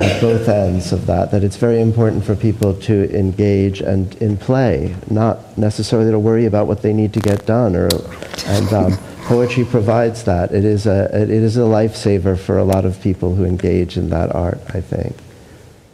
at 0.00 0.20
both 0.20 0.48
ends 0.48 0.92
of 0.92 1.06
that, 1.06 1.30
that 1.30 1.44
it's 1.44 1.56
very 1.56 1.80
important 1.80 2.24
for 2.24 2.34
people 2.34 2.74
to 2.74 3.16
engage 3.16 3.80
and 3.80 4.14
in 4.16 4.36
play, 4.36 4.94
not 5.08 5.56
necessarily 5.56 6.10
to 6.10 6.18
worry 6.18 6.46
about 6.46 6.66
what 6.66 6.82
they 6.82 6.92
need 6.92 7.12
to 7.12 7.20
get 7.20 7.46
done. 7.46 7.76
Or, 7.76 7.88
and 8.46 8.72
um, 8.72 8.98
poetry 9.24 9.64
provides 9.64 10.24
that. 10.24 10.52
It 10.52 10.64
is, 10.64 10.86
a, 10.86 11.04
it 11.16 11.30
is 11.30 11.56
a 11.56 11.60
lifesaver 11.60 12.38
for 12.38 12.58
a 12.58 12.64
lot 12.64 12.84
of 12.84 13.00
people 13.00 13.34
who 13.36 13.44
engage 13.44 13.96
in 13.96 14.10
that 14.10 14.34
art, 14.34 14.58
I 14.74 14.80
think. 14.80 15.16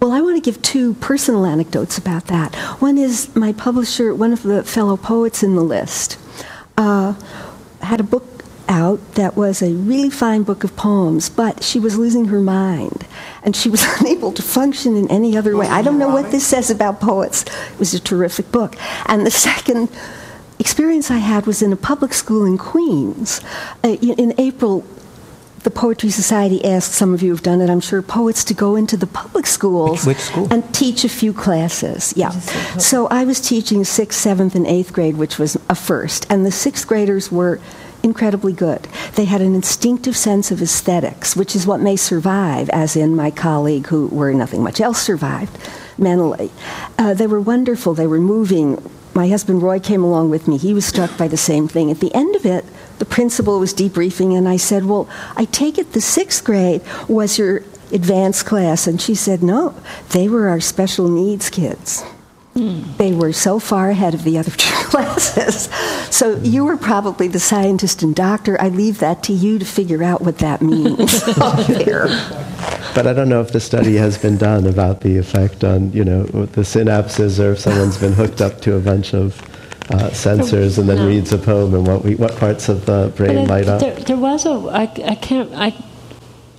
Well, 0.01 0.13
I 0.13 0.23
want 0.23 0.37
to 0.37 0.41
give 0.41 0.63
two 0.63 0.95
personal 0.95 1.45
anecdotes 1.45 1.99
about 1.99 2.27
that. 2.29 2.55
One 2.81 2.97
is 2.97 3.35
my 3.37 3.53
publisher, 3.53 4.15
one 4.15 4.33
of 4.33 4.43
the 4.43 4.65
fellow 4.65 4.97
poets 4.97 5.43
in 5.43 5.57
the 5.57 5.63
list, 5.63 6.19
uh, 6.79 7.13
had 7.83 8.01
a 8.01 8.03
book 8.05 8.40
out 8.71 9.15
that 9.17 9.37
was 9.37 9.61
a 9.61 9.73
really 9.75 10.09
fine 10.09 10.45
book 10.45 10.65
of 10.65 10.75
poems, 10.77 11.29
but 11.29 11.63
she 11.63 11.79
was 11.81 11.99
losing 11.99 12.27
her 12.27 12.41
mind 12.41 13.05
and 13.43 13.55
she 13.57 13.69
was 13.69 13.85
unable 14.01 14.33
to 14.33 14.43
function 14.43 14.97
in 14.97 15.11
any 15.11 15.37
other 15.37 15.57
way. 15.57 15.67
I 15.67 15.83
don't 15.83 15.99
know 15.99 16.09
what 16.09 16.31
this 16.31 16.47
says 16.47 16.71
about 16.71 17.01
poets. 17.01 17.43
It 17.43 17.79
was 17.79 17.93
a 17.93 18.01
terrific 18.01 18.51
book. 18.53 18.77
And 19.07 19.27
the 19.27 19.31
second 19.51 19.91
experience 20.59 21.11
I 21.11 21.19
had 21.19 21.47
was 21.47 21.61
in 21.63 21.73
a 21.73 21.77
public 21.77 22.15
school 22.15 22.45
in 22.47 22.57
Queens 22.59 23.41
uh, 23.85 23.89
in 23.89 24.33
April 24.39 24.85
the 25.63 25.71
Poetry 25.71 26.09
Society 26.09 26.65
asked, 26.65 26.93
some 26.93 27.13
of 27.13 27.21
you 27.23 27.33
have 27.33 27.43
done 27.43 27.61
it, 27.61 27.69
I'm 27.69 27.81
sure, 27.81 28.01
poets 28.01 28.45
to 28.45 28.55
go 28.55 28.77
into 28.77 28.97
the 28.97 29.07
public 29.07 29.47
schools 29.47 30.07
Which- 30.07 30.17
which 30.17 30.25
school? 30.27 30.49
and 30.51 30.75
teach 30.75 31.05
a 31.05 31.09
few 31.11 31.35
classes. 31.35 32.15
Yeah. 32.17 32.31
So 32.79 33.09
I 33.09 33.25
was 33.25 33.43
teaching 33.43 33.85
sixth, 33.85 34.19
seventh, 34.19 34.55
and 34.55 34.67
eighth 34.67 34.95
grade, 34.95 35.19
which 35.19 35.39
was 35.39 35.59
a 35.69 35.75
first, 35.75 36.27
and 36.31 36.47
the 36.47 36.51
sixth 36.51 36.87
graders 36.87 37.31
were 37.31 37.61
incredibly 38.03 38.53
good. 38.53 38.89
They 39.15 39.25
had 39.25 39.41
an 39.41 39.55
instinctive 39.55 40.17
sense 40.17 40.51
of 40.51 40.63
aesthetics, 40.63 41.37
which 41.37 41.55
is 41.55 41.67
what 41.67 41.81
may 41.81 41.97
survive, 41.97 42.69
as 42.71 42.97
in 42.97 43.17
my 43.17 43.31
colleague 43.31 43.87
who, 43.87 44.09
where 44.09 44.33
nothing 44.33 44.63
much 44.63 44.81
else 44.81 45.01
survived 45.01 45.57
mentally. 45.99 46.51
Uh, 46.99 47.15
they 47.15 47.27
were 47.27 47.41
wonderful. 47.41 47.95
They 47.95 48.07
were 48.07 48.21
moving. 48.21 48.83
My 49.15 49.29
husband 49.29 49.63
Roy 49.63 49.81
came 49.81 50.03
along 50.03 50.31
with 50.31 50.49
me. 50.49 50.57
He 50.57 50.75
was 50.75 50.87
struck 50.87 51.17
by 51.19 51.29
the 51.29 51.37
same 51.37 51.69
thing. 51.69 51.91
At 51.91 52.01
the 52.01 52.15
end 52.15 52.37
of 52.37 52.47
it, 52.47 52.65
the 52.99 53.05
principal 53.05 53.59
was 53.59 53.75
debriefing, 53.75 54.37
and 54.37 54.49
I 54.49 54.57
said, 54.57 54.85
Well, 54.85 55.09
I 55.37 55.47
take 55.47 55.79
it 55.79 55.93
the 55.93 56.01
sixth 56.01 56.45
grade 56.45 56.83
was 57.09 57.39
your 57.39 57.63
advanced 57.93 58.47
class. 58.47 58.87
And 58.87 59.01
she 59.01 59.15
said, 59.15 59.43
No, 59.43 59.75
they 60.11 60.29
were 60.29 60.49
our 60.49 60.61
special 60.61 61.09
needs 61.09 61.51
kids. 61.51 62.05
They 62.55 63.13
were 63.13 63.33
so 63.33 63.59
far 63.61 63.91
ahead 63.91 64.13
of 64.13 64.25
the 64.25 64.37
other 64.37 64.51
two 64.51 64.75
classes. 64.91 65.65
So 66.15 66.37
you 66.39 66.65
were 66.65 66.77
probably 66.77 67.29
the 67.29 67.39
scientist 67.41 68.03
and 68.03 68.15
doctor. 68.15 68.61
I 68.61 68.69
leave 68.69 68.99
that 68.99 69.23
to 69.25 69.33
you 69.33 69.59
to 69.61 69.65
figure 69.65 70.03
out 70.03 70.21
what 70.21 70.39
that 70.39 70.61
means 70.61 71.25
there. 71.69 72.09
But 72.95 73.07
I 73.07 73.13
don't 73.13 73.29
know 73.29 73.41
if 73.41 73.53
the 73.53 73.61
study 73.61 73.95
has 73.97 74.19
been 74.19 74.37
done 74.37 74.67
about 74.67 75.01
the 75.01 75.17
effect 75.17 75.63
on, 75.63 75.93
you 75.93 76.05
know, 76.05 76.25
the 76.25 76.63
synapses 76.63 77.39
or 77.43 77.53
if 77.53 77.61
someone's 77.61 77.97
been 77.99 78.13
hooked 78.13 78.41
up 78.41 78.61
to 78.63 78.75
a 78.77 78.81
bunch 78.81 79.15
of 79.15 79.41
uh, 79.93 80.11
sensors 80.11 80.77
and 80.79 80.89
then 80.89 80.97
No. 80.99 81.07
reads 81.07 81.33
a 81.33 81.39
poem 81.39 81.73
and 81.75 81.87
what, 81.87 82.05
we, 82.05 82.17
what 82.17 82.37
parts 82.37 82.69
of 82.69 82.85
the 82.87 83.13
brain 83.17 83.47
But 83.47 83.49
light 83.49 83.69
I, 83.69 83.73
up. 83.75 83.81
there, 83.81 83.95
there 83.95 84.17
was 84.17 84.45
a 84.45 84.51
I, 84.51 84.83
I 85.05 85.15
can't 85.15 85.53
I 85.55 85.73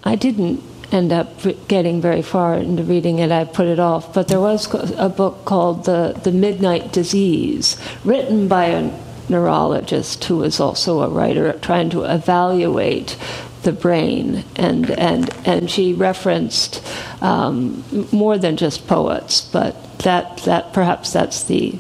I 0.04 0.16
didn't 0.16 0.64
end 0.92 1.12
up 1.14 1.40
getting 1.68 2.02
very 2.02 2.22
far 2.22 2.56
into 2.56 2.84
reading 2.84 3.20
it. 3.20 3.32
I 3.32 3.46
put 3.46 3.68
it 3.68 3.80
off. 3.80 4.14
But 4.14 4.28
there 4.28 4.40
was 4.40 4.68
a 4.98 5.10
book 5.10 5.46
called 5.46 5.86
the 5.86 6.20
the 6.24 6.32
Midnight 6.32 6.92
Disease, 6.92 7.78
written 8.04 8.48
by 8.48 8.66
a 8.66 8.92
neurologist 9.30 10.24
who 10.26 10.38
was 10.38 10.60
also 10.60 11.02
a 11.02 11.10
writer, 11.10 11.54
trying 11.54 11.90
to 11.92 12.04
evaluate 12.04 13.18
the 13.64 13.72
brain 13.72 14.44
and 14.56 14.90
and 14.92 15.30
and 15.46 15.70
she 15.70 15.94
referenced 15.94 16.84
um, 17.22 17.84
more 18.12 18.38
than 18.38 18.58
just 18.58 18.88
poets, 18.88 19.42
but 19.42 20.00
that 20.00 20.38
that 20.40 20.74
perhaps 20.74 21.14
that's 21.14 21.44
the 21.44 21.78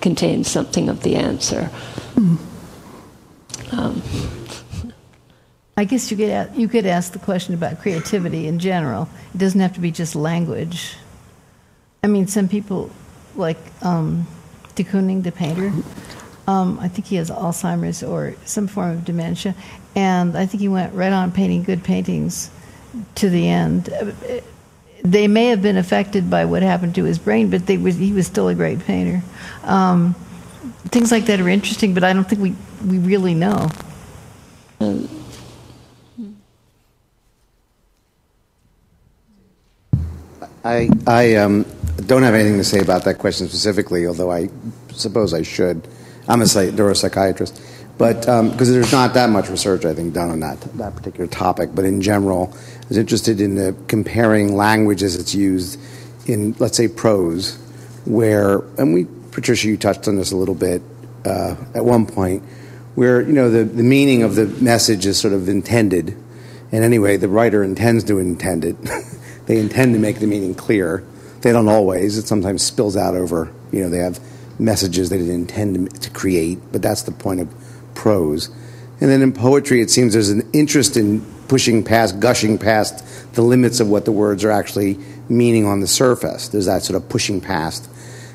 contains 0.00 0.48
something 0.48 0.88
of 0.88 1.02
the 1.02 1.16
answer. 1.16 1.70
Um, 3.72 4.02
I 5.78 5.84
guess 5.84 6.10
you 6.10 6.16
could 6.16 6.50
you 6.56 6.66
could 6.66 6.86
ask 6.86 7.12
the 7.12 7.20
question 7.20 7.54
about 7.54 7.78
creativity 7.78 8.48
in 8.48 8.58
general. 8.58 9.08
It 9.32 9.38
doesn't 9.38 9.60
have 9.60 9.74
to 9.74 9.80
be 9.80 9.92
just 9.92 10.16
language. 10.16 10.96
I 12.02 12.08
mean, 12.08 12.26
some 12.26 12.48
people 12.48 12.90
like 13.36 13.58
um, 13.82 14.26
de 14.74 14.82
Kooning, 14.82 15.22
the 15.22 15.30
painter. 15.30 15.72
Um, 16.48 16.80
I 16.80 16.88
think 16.88 17.06
he 17.06 17.14
has 17.14 17.30
Alzheimer's 17.30 18.02
or 18.02 18.34
some 18.44 18.66
form 18.66 18.90
of 18.90 19.04
dementia, 19.04 19.54
and 19.94 20.36
I 20.36 20.46
think 20.46 20.60
he 20.62 20.68
went 20.68 20.94
right 20.94 21.12
on 21.12 21.30
painting 21.30 21.62
good 21.62 21.84
paintings 21.84 22.50
to 23.14 23.30
the 23.30 23.48
end. 23.48 23.88
Uh, 23.88 24.40
They 25.04 25.28
may 25.28 25.46
have 25.46 25.62
been 25.62 25.76
affected 25.76 26.28
by 26.28 26.44
what 26.44 26.62
happened 26.62 26.96
to 26.96 27.04
his 27.04 27.18
brain, 27.20 27.50
but 27.50 27.68
was, 27.78 27.96
he 27.96 28.12
was 28.12 28.26
still 28.26 28.48
a 28.48 28.54
great 28.54 28.80
painter. 28.80 29.22
Um, 29.62 30.16
things 30.90 31.12
like 31.12 31.26
that 31.26 31.38
are 31.38 31.48
interesting, 31.48 31.94
but 31.94 32.02
I 32.02 32.12
don't 32.12 32.28
think 32.28 32.42
we, 32.42 32.54
we 32.84 32.98
really 32.98 33.34
know. 33.34 33.68
I, 40.64 40.90
I 41.06 41.36
um, 41.36 41.64
don't 42.06 42.22
have 42.22 42.34
anything 42.34 42.58
to 42.58 42.64
say 42.64 42.80
about 42.80 43.04
that 43.04 43.18
question 43.18 43.48
specifically, 43.48 44.06
although 44.06 44.30
I 44.30 44.48
suppose 44.92 45.32
I 45.32 45.42
should. 45.42 45.86
I'm 46.26 46.42
a 46.42 46.46
psych- 46.46 46.74
neuropsychiatrist. 46.74 47.60
But 47.98 48.20
because 48.52 48.70
there's 48.70 48.92
not 48.92 49.14
that 49.14 49.28
much 49.28 49.48
research, 49.48 49.84
I 49.84 49.92
think, 49.92 50.14
done 50.14 50.30
on 50.30 50.40
that, 50.40 50.60
that 50.78 50.94
particular 50.94 51.26
topic. 51.26 51.70
But 51.74 51.84
in 51.84 52.00
general, 52.00 52.52
I 52.54 52.88
was 52.88 52.96
interested 52.96 53.40
in 53.40 53.56
the 53.56 53.74
comparing 53.88 54.56
language 54.56 55.02
as 55.02 55.16
it's 55.16 55.34
used 55.34 55.80
in, 56.26 56.54
let's 56.60 56.76
say, 56.76 56.86
prose, 56.86 57.56
where, 58.04 58.58
and 58.78 58.94
we, 58.94 59.06
Patricia, 59.32 59.66
you 59.66 59.76
touched 59.76 60.06
on 60.06 60.16
this 60.16 60.30
a 60.30 60.36
little 60.36 60.54
bit 60.54 60.80
uh, 61.24 61.56
at 61.74 61.84
one 61.84 62.06
point, 62.06 62.44
where, 62.94 63.20
you 63.20 63.32
know, 63.32 63.50
the, 63.50 63.64
the 63.64 63.82
meaning 63.82 64.22
of 64.22 64.36
the 64.36 64.46
message 64.46 65.04
is 65.04 65.18
sort 65.18 65.34
of 65.34 65.48
intended. 65.48 66.16
And 66.70 66.84
anyway, 66.84 67.16
the 67.16 67.28
writer 67.28 67.64
intends 67.64 68.04
to 68.04 68.18
intend 68.18 68.64
it. 68.64 68.76
they 69.48 69.58
intend 69.58 69.94
to 69.94 69.98
make 69.98 70.20
the 70.20 70.26
meaning 70.26 70.54
clear. 70.54 71.02
They 71.40 71.52
don't 71.52 71.68
always. 71.68 72.18
It 72.18 72.26
sometimes 72.26 72.62
spills 72.62 72.96
out 72.96 73.16
over, 73.16 73.50
you 73.72 73.82
know, 73.82 73.88
they 73.88 73.98
have 73.98 74.20
messages 74.60 75.08
they 75.08 75.16
didn't 75.16 75.34
intend 75.34 76.02
to, 76.02 76.10
create, 76.10 76.58
but 76.70 76.82
that's 76.82 77.02
the 77.02 77.12
point 77.12 77.40
of 77.40 77.48
prose. 77.94 78.48
And 79.00 79.10
then 79.10 79.22
in 79.22 79.32
poetry, 79.32 79.80
it 79.80 79.90
seems 79.90 80.12
there's 80.12 80.28
an 80.28 80.48
interest 80.52 80.96
in 80.96 81.24
pushing 81.48 81.82
past, 81.82 82.20
gushing 82.20 82.58
past 82.58 83.34
the 83.34 83.42
limits 83.42 83.80
of 83.80 83.88
what 83.88 84.04
the 84.04 84.12
words 84.12 84.44
are 84.44 84.50
actually 84.50 84.98
meaning 85.28 85.64
on 85.64 85.80
the 85.80 85.86
surface. 85.86 86.48
There's 86.48 86.66
that 86.66 86.82
sort 86.82 87.02
of 87.02 87.08
pushing 87.08 87.40
past. 87.40 87.88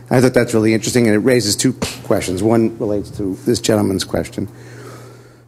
I 0.10 0.20
thought 0.20 0.34
that's 0.34 0.54
really 0.54 0.74
interesting, 0.74 1.06
and 1.06 1.16
it 1.16 1.20
raises 1.20 1.56
two 1.56 1.74
questions. 2.06 2.42
One 2.42 2.78
relates 2.80 3.10
to 3.18 3.36
this 3.46 3.60
gentleman's 3.60 4.04
question. 4.04 4.48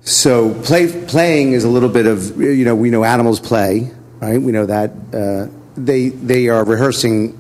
So 0.02 0.54
play, 0.62 1.06
playing 1.08 1.54
is 1.54 1.64
a 1.64 1.70
little 1.70 1.90
bit 1.90 2.06
of 2.06 2.40
you 2.40 2.66
know 2.66 2.76
we 2.76 2.92
know 2.92 3.04
animals 3.04 3.40
play, 3.40 3.92
right? 4.20 4.42
We 4.42 4.52
know 4.52 4.66
that 4.66 4.92
uh, 5.14 5.48
they 5.76 6.10
they 6.10 6.50
are 6.50 6.64
rehearsing 6.64 7.40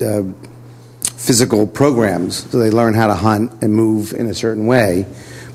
uh, 0.00 0.22
physical 1.02 1.66
programs, 1.66 2.50
so 2.50 2.58
they 2.58 2.70
learn 2.70 2.94
how 2.94 3.06
to 3.06 3.14
hunt 3.14 3.62
and 3.62 3.74
move 3.74 4.12
in 4.12 4.26
a 4.26 4.34
certain 4.34 4.66
way, 4.66 5.06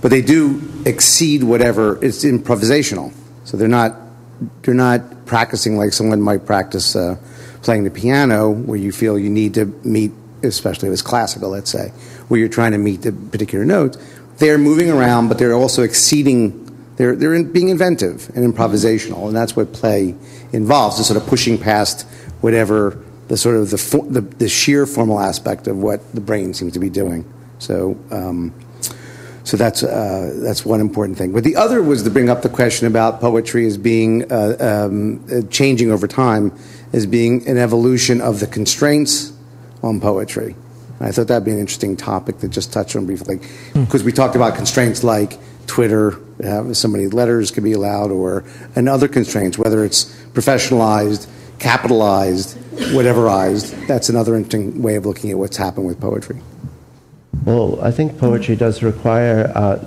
but 0.01 0.09
they 0.09 0.21
do 0.21 0.61
exceed 0.85 1.43
whatever 1.43 2.03
it's 2.03 2.23
improvisational. 2.25 3.13
So 3.45 3.57
they're 3.57 3.67
not 3.67 3.95
they're 4.63 4.73
not 4.73 5.25
practicing 5.25 5.77
like 5.77 5.93
someone 5.93 6.21
might 6.21 6.45
practice 6.45 6.95
uh, 6.95 7.17
playing 7.61 7.83
the 7.83 7.91
piano, 7.91 8.49
where 8.49 8.77
you 8.77 8.91
feel 8.91 9.19
you 9.19 9.29
need 9.29 9.53
to 9.53 9.65
meet, 9.83 10.11
especially 10.43 10.89
if 10.89 10.93
it's 10.93 11.01
classical, 11.01 11.49
let's 11.49 11.69
say, 11.69 11.89
where 12.27 12.39
you're 12.39 12.49
trying 12.49 12.71
to 12.71 12.77
meet 12.77 13.03
the 13.03 13.11
particular 13.11 13.63
notes. 13.63 13.97
They're 14.37 14.57
moving 14.57 14.89
around, 14.89 15.27
but 15.27 15.37
they're 15.37 15.53
also 15.53 15.83
exceeding. 15.83 16.67
They're 16.97 17.15
they're 17.15 17.33
in, 17.33 17.51
being 17.51 17.69
inventive 17.69 18.29
and 18.35 18.53
improvisational, 18.53 19.27
and 19.27 19.35
that's 19.35 19.55
what 19.55 19.73
play 19.73 20.15
involves. 20.51 20.99
Is 20.99 21.07
sort 21.07 21.21
of 21.21 21.27
pushing 21.27 21.57
past 21.57 22.07
whatever 22.41 22.97
the 23.27 23.37
sort 23.37 23.55
of 23.55 23.69
the, 23.69 23.77
fo- 23.77 24.05
the 24.05 24.21
the 24.21 24.49
sheer 24.49 24.85
formal 24.85 25.19
aspect 25.19 25.67
of 25.67 25.77
what 25.77 26.13
the 26.13 26.21
brain 26.21 26.53
seems 26.53 26.73
to 26.73 26.79
be 26.79 26.89
doing. 26.89 27.25
So. 27.59 27.97
Um, 28.11 28.53
so 29.43 29.57
that's 29.57 29.81
uh, 29.83 30.39
that's 30.43 30.65
one 30.65 30.79
important 30.79 31.17
thing. 31.17 31.31
But 31.31 31.43
the 31.43 31.55
other 31.55 31.81
was 31.81 32.03
to 32.03 32.11
bring 32.11 32.29
up 32.29 32.43
the 32.43 32.49
question 32.49 32.85
about 32.85 33.19
poetry 33.19 33.65
as 33.65 33.75
being 33.75 34.31
uh, 34.31 34.55
um, 34.59 35.25
uh, 35.31 35.41
changing 35.49 35.91
over 35.91 36.07
time, 36.07 36.55
as 36.93 37.07
being 37.07 37.47
an 37.47 37.57
evolution 37.57 38.21
of 38.21 38.39
the 38.39 38.45
constraints 38.45 39.33
on 39.81 39.99
poetry. 39.99 40.55
I 40.99 41.11
thought 41.11 41.27
that'd 41.27 41.43
be 41.43 41.51
an 41.51 41.59
interesting 41.59 41.97
topic 41.97 42.37
to 42.39 42.47
just 42.47 42.71
touch 42.71 42.95
on 42.95 43.07
briefly, 43.07 43.39
because 43.73 44.03
we 44.03 44.11
talked 44.11 44.35
about 44.35 44.55
constraints 44.55 45.03
like 45.03 45.39
Twitter, 45.67 46.19
uh, 46.43 46.73
so 46.73 46.87
many 46.87 47.07
letters 47.07 47.51
could 47.51 47.63
be 47.63 47.73
allowed, 47.73 48.11
or 48.11 48.43
and 48.75 48.89
other 48.89 49.07
constraints, 49.07 49.57
whether 49.57 49.83
it's 49.85 50.05
professionalized, 50.33 51.27
capitalized, 51.59 52.57
whateverized. 52.93 53.87
That's 53.87 54.09
another 54.09 54.35
interesting 54.35 54.81
way 54.81 54.95
of 54.95 55.05
looking 55.05 55.31
at 55.31 55.37
what's 55.37 55.57
happened 55.57 55.85
with 55.87 55.99
poetry. 55.99 56.41
Well, 57.43 57.79
I 57.81 57.89
think 57.89 58.19
poetry 58.19 58.55
does 58.55 58.83
require, 58.83 59.51
uh, 59.55 59.77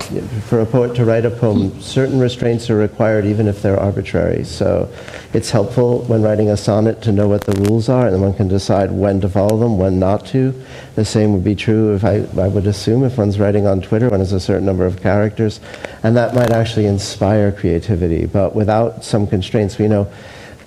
for 0.49 0.59
a 0.59 0.67
poet 0.67 0.97
to 0.97 1.05
write 1.05 1.25
a 1.25 1.31
poem, 1.31 1.81
certain 1.81 2.19
restraints 2.19 2.69
are 2.69 2.77
required 2.77 3.25
even 3.27 3.47
if 3.47 3.63
they're 3.63 3.79
arbitrary. 3.79 4.43
So 4.43 4.93
it's 5.33 5.51
helpful 5.51 6.03
when 6.03 6.21
writing 6.21 6.51
a 6.51 6.57
sonnet 6.57 7.01
to 7.03 7.13
know 7.13 7.29
what 7.29 7.43
the 7.43 7.53
rules 7.53 7.89
are, 7.89 8.09
and 8.09 8.21
one 8.21 8.35
can 8.35 8.49
decide 8.49 8.91
when 8.91 9.21
to 9.21 9.29
follow 9.29 9.57
them, 9.57 9.79
when 9.79 10.01
not 10.01 10.27
to. 10.27 10.53
The 10.97 11.05
same 11.05 11.33
would 11.33 11.45
be 11.45 11.55
true 11.55 11.95
if 11.95 12.05
I, 12.05 12.27
I 12.41 12.49
would 12.49 12.67
assume 12.67 13.05
if 13.05 13.19
one's 13.19 13.39
writing 13.39 13.69
on 13.69 13.81
Twitter, 13.81 14.09
one 14.09 14.19
has 14.19 14.33
a 14.33 14.41
certain 14.41 14.67
number 14.67 14.85
of 14.85 15.01
characters, 15.01 15.61
and 16.03 16.17
that 16.17 16.35
might 16.35 16.51
actually 16.51 16.87
inspire 16.87 17.53
creativity. 17.53 18.27
But 18.27 18.57
without 18.57 19.05
some 19.05 19.29
constraints, 19.29 19.79
we 19.79 19.87
know 19.87 20.11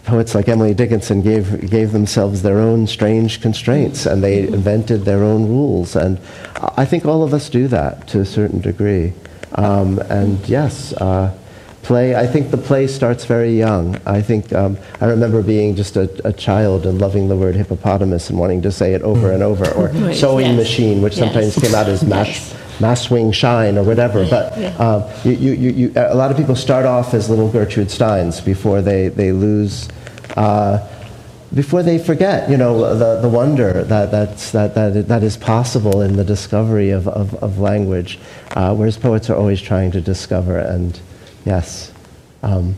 poets 0.07 0.33
like 0.33 0.47
Emily 0.47 0.73
Dickinson 0.73 1.21
gave 1.21 1.69
gave 1.69 1.91
themselves 1.91 2.41
their 2.41 2.59
own 2.59 2.87
strange 2.87 3.41
constraints, 3.41 4.05
and 4.05 4.23
they 4.23 4.39
invented 4.47 5.05
their 5.05 5.21
own 5.23 5.47
rules. 5.47 5.95
And 5.95 6.17
I 6.77 6.85
think 6.85 7.05
all 7.05 7.21
of 7.23 7.33
us 7.33 7.49
do 7.49 7.67
that 7.67 8.07
to 8.07 8.21
a 8.21 8.25
certain 8.25 8.61
degree. 8.61 9.13
Um, 9.55 9.99
and 10.09 10.39
yes, 10.49 10.93
uh, 10.93 11.31
play. 11.83 12.15
I 12.15 12.25
think 12.25 12.51
the 12.51 12.57
play 12.57 12.87
starts 12.87 13.25
very 13.25 13.57
young. 13.57 13.99
I 14.05 14.21
think 14.21 14.51
um, 14.53 14.77
I 15.01 15.05
remember 15.05 15.41
being 15.43 15.75
just 15.75 15.97
a, 15.97 16.09
a 16.27 16.33
child 16.33 16.85
and 16.85 16.99
loving 16.99 17.27
the 17.27 17.35
word 17.35 17.55
hippopotamus 17.55 18.29
and 18.29 18.39
wanting 18.39 18.61
to 18.63 18.71
say 18.71 18.93
it 18.93 19.01
over 19.03 19.31
and 19.31 19.43
over, 19.43 19.69
or 19.73 19.87
Right. 19.93 20.15
sewing 20.15 20.47
Yes. 20.47 20.57
machine, 20.57 21.01
which 21.01 21.17
Yes. 21.17 21.25
sometimes 21.25 21.55
came 21.55 21.75
out 21.75 21.87
as 21.87 22.03
mash, 22.03 22.51
mass 22.79 23.01
swing 23.03 23.31
shine 23.31 23.77
or 23.77 23.83
whatever. 23.83 24.25
But 24.29 24.57
um, 24.79 25.03
you, 25.25 25.31
you, 25.33 25.51
you, 25.71 25.91
a 25.95 26.15
lot 26.15 26.31
of 26.31 26.37
people 26.37 26.55
start 26.55 26.85
off 26.85 27.13
as 27.13 27.29
little 27.29 27.49
Gertrude 27.49 27.91
Steins 27.91 28.39
before 28.41 28.81
they, 28.81 29.09
they 29.09 29.31
lose. 29.33 29.87
Uh, 30.37 30.87
before 31.53 31.81
they 31.81 31.97
forget, 31.97 32.49
you 32.49 32.57
know, 32.57 32.95
the, 32.95 33.21
the 33.21 33.29
wonder 33.29 33.83
that, 33.83 34.11
that's, 34.11 34.51
that, 34.51 34.75
that, 34.75 35.07
that 35.07 35.23
is 35.23 35.35
possible 35.35 36.01
in 36.01 36.15
the 36.15 36.23
discovery 36.23 36.91
of, 36.91 37.07
of, 37.07 37.33
of 37.35 37.57
language, 37.57 38.19
uh, 38.51 38.75
whereas 38.75 38.97
poets 38.97 39.29
are 39.29 39.35
always 39.35 39.61
trying 39.61 39.89
to 39.91 40.01
discover, 40.01 40.59
and 40.59 40.99
yes. 41.45 41.91
Um, 42.43 42.75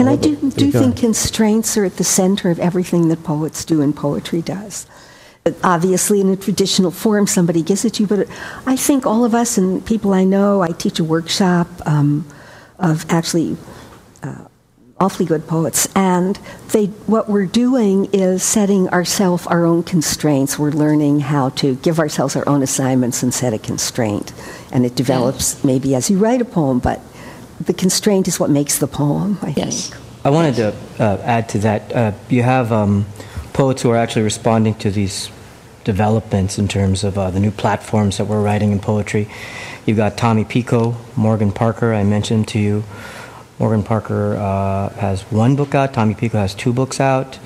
and 0.00 0.08
I 0.08 0.16
do, 0.16 0.36
do 0.50 0.72
think 0.72 0.96
constraints 0.96 1.76
are 1.76 1.84
at 1.84 1.96
the 1.96 2.04
center 2.04 2.50
of 2.50 2.58
everything 2.58 3.08
that 3.08 3.22
poets 3.22 3.64
do 3.64 3.82
and 3.82 3.94
poetry 3.94 4.42
does. 4.42 4.86
Obviously, 5.62 6.20
in 6.20 6.30
a 6.30 6.36
traditional 6.36 6.90
form, 6.90 7.26
somebody 7.26 7.62
gives 7.62 7.84
it 7.84 7.94
to 7.94 8.02
you, 8.02 8.06
but 8.06 8.28
I 8.66 8.76
think 8.76 9.06
all 9.06 9.24
of 9.24 9.34
us 9.34 9.58
and 9.58 9.84
people 9.84 10.12
I 10.14 10.24
know, 10.24 10.62
I 10.62 10.70
teach 10.70 10.98
a 10.98 11.04
workshop 11.04 11.68
um, 11.86 12.26
of 12.78 13.04
actually 13.10 13.56
awfully 15.00 15.26
good 15.26 15.46
poets, 15.46 15.88
and 15.94 16.36
they, 16.72 16.86
what 17.06 17.28
we're 17.28 17.46
doing 17.46 18.06
is 18.12 18.42
setting 18.42 18.88
ourselves 18.88 19.46
our 19.46 19.64
own 19.64 19.82
constraints. 19.82 20.58
We're 20.58 20.70
learning 20.70 21.20
how 21.20 21.50
to 21.50 21.76
give 21.76 21.98
ourselves 21.98 22.36
our 22.36 22.48
own 22.48 22.62
assignments 22.62 23.22
and 23.22 23.32
set 23.32 23.52
a 23.52 23.58
constraint. 23.58 24.32
And 24.72 24.84
it 24.84 24.94
develops 24.94 25.62
maybe 25.64 25.94
as 25.94 26.10
you 26.10 26.18
write 26.18 26.40
a 26.40 26.44
poem, 26.44 26.78
but 26.78 27.00
the 27.60 27.74
constraint 27.74 28.28
is 28.28 28.38
what 28.38 28.50
makes 28.50 28.78
the 28.78 28.86
poem, 28.86 29.38
I 29.42 29.54
yes. 29.56 29.90
think. 29.90 30.02
I 30.24 30.30
wanted 30.30 30.56
to 30.56 30.74
uh, 30.98 31.18
add 31.22 31.48
to 31.50 31.58
that. 31.60 31.94
Uh, 31.94 32.12
you 32.28 32.42
have 32.42 32.72
um, 32.72 33.06
poets 33.52 33.82
who 33.82 33.90
are 33.90 33.96
actually 33.96 34.22
responding 34.22 34.74
to 34.76 34.90
these 34.90 35.30
developments 35.84 36.58
in 36.58 36.68
terms 36.68 37.04
of 37.04 37.16
uh, 37.16 37.30
the 37.30 37.40
new 37.40 37.50
platforms 37.50 38.18
that 38.18 38.26
we're 38.26 38.42
writing 38.42 38.72
in 38.72 38.78
poetry. 38.78 39.28
You've 39.86 39.96
got 39.96 40.18
Tommy 40.18 40.44
Pico, 40.44 40.96
Morgan 41.16 41.50
Parker, 41.50 41.94
I 41.94 42.04
mentioned 42.04 42.48
to 42.48 42.58
you. 42.58 42.84
Morgan 43.58 43.82
Parker 43.82 44.36
uh, 44.36 44.88
has 44.90 45.22
one 45.32 45.56
book 45.56 45.74
out, 45.74 45.92
Tommy 45.92 46.14
Pico 46.14 46.38
has 46.38 46.54
two 46.54 46.72
books 46.72 47.00
out. 47.00 47.38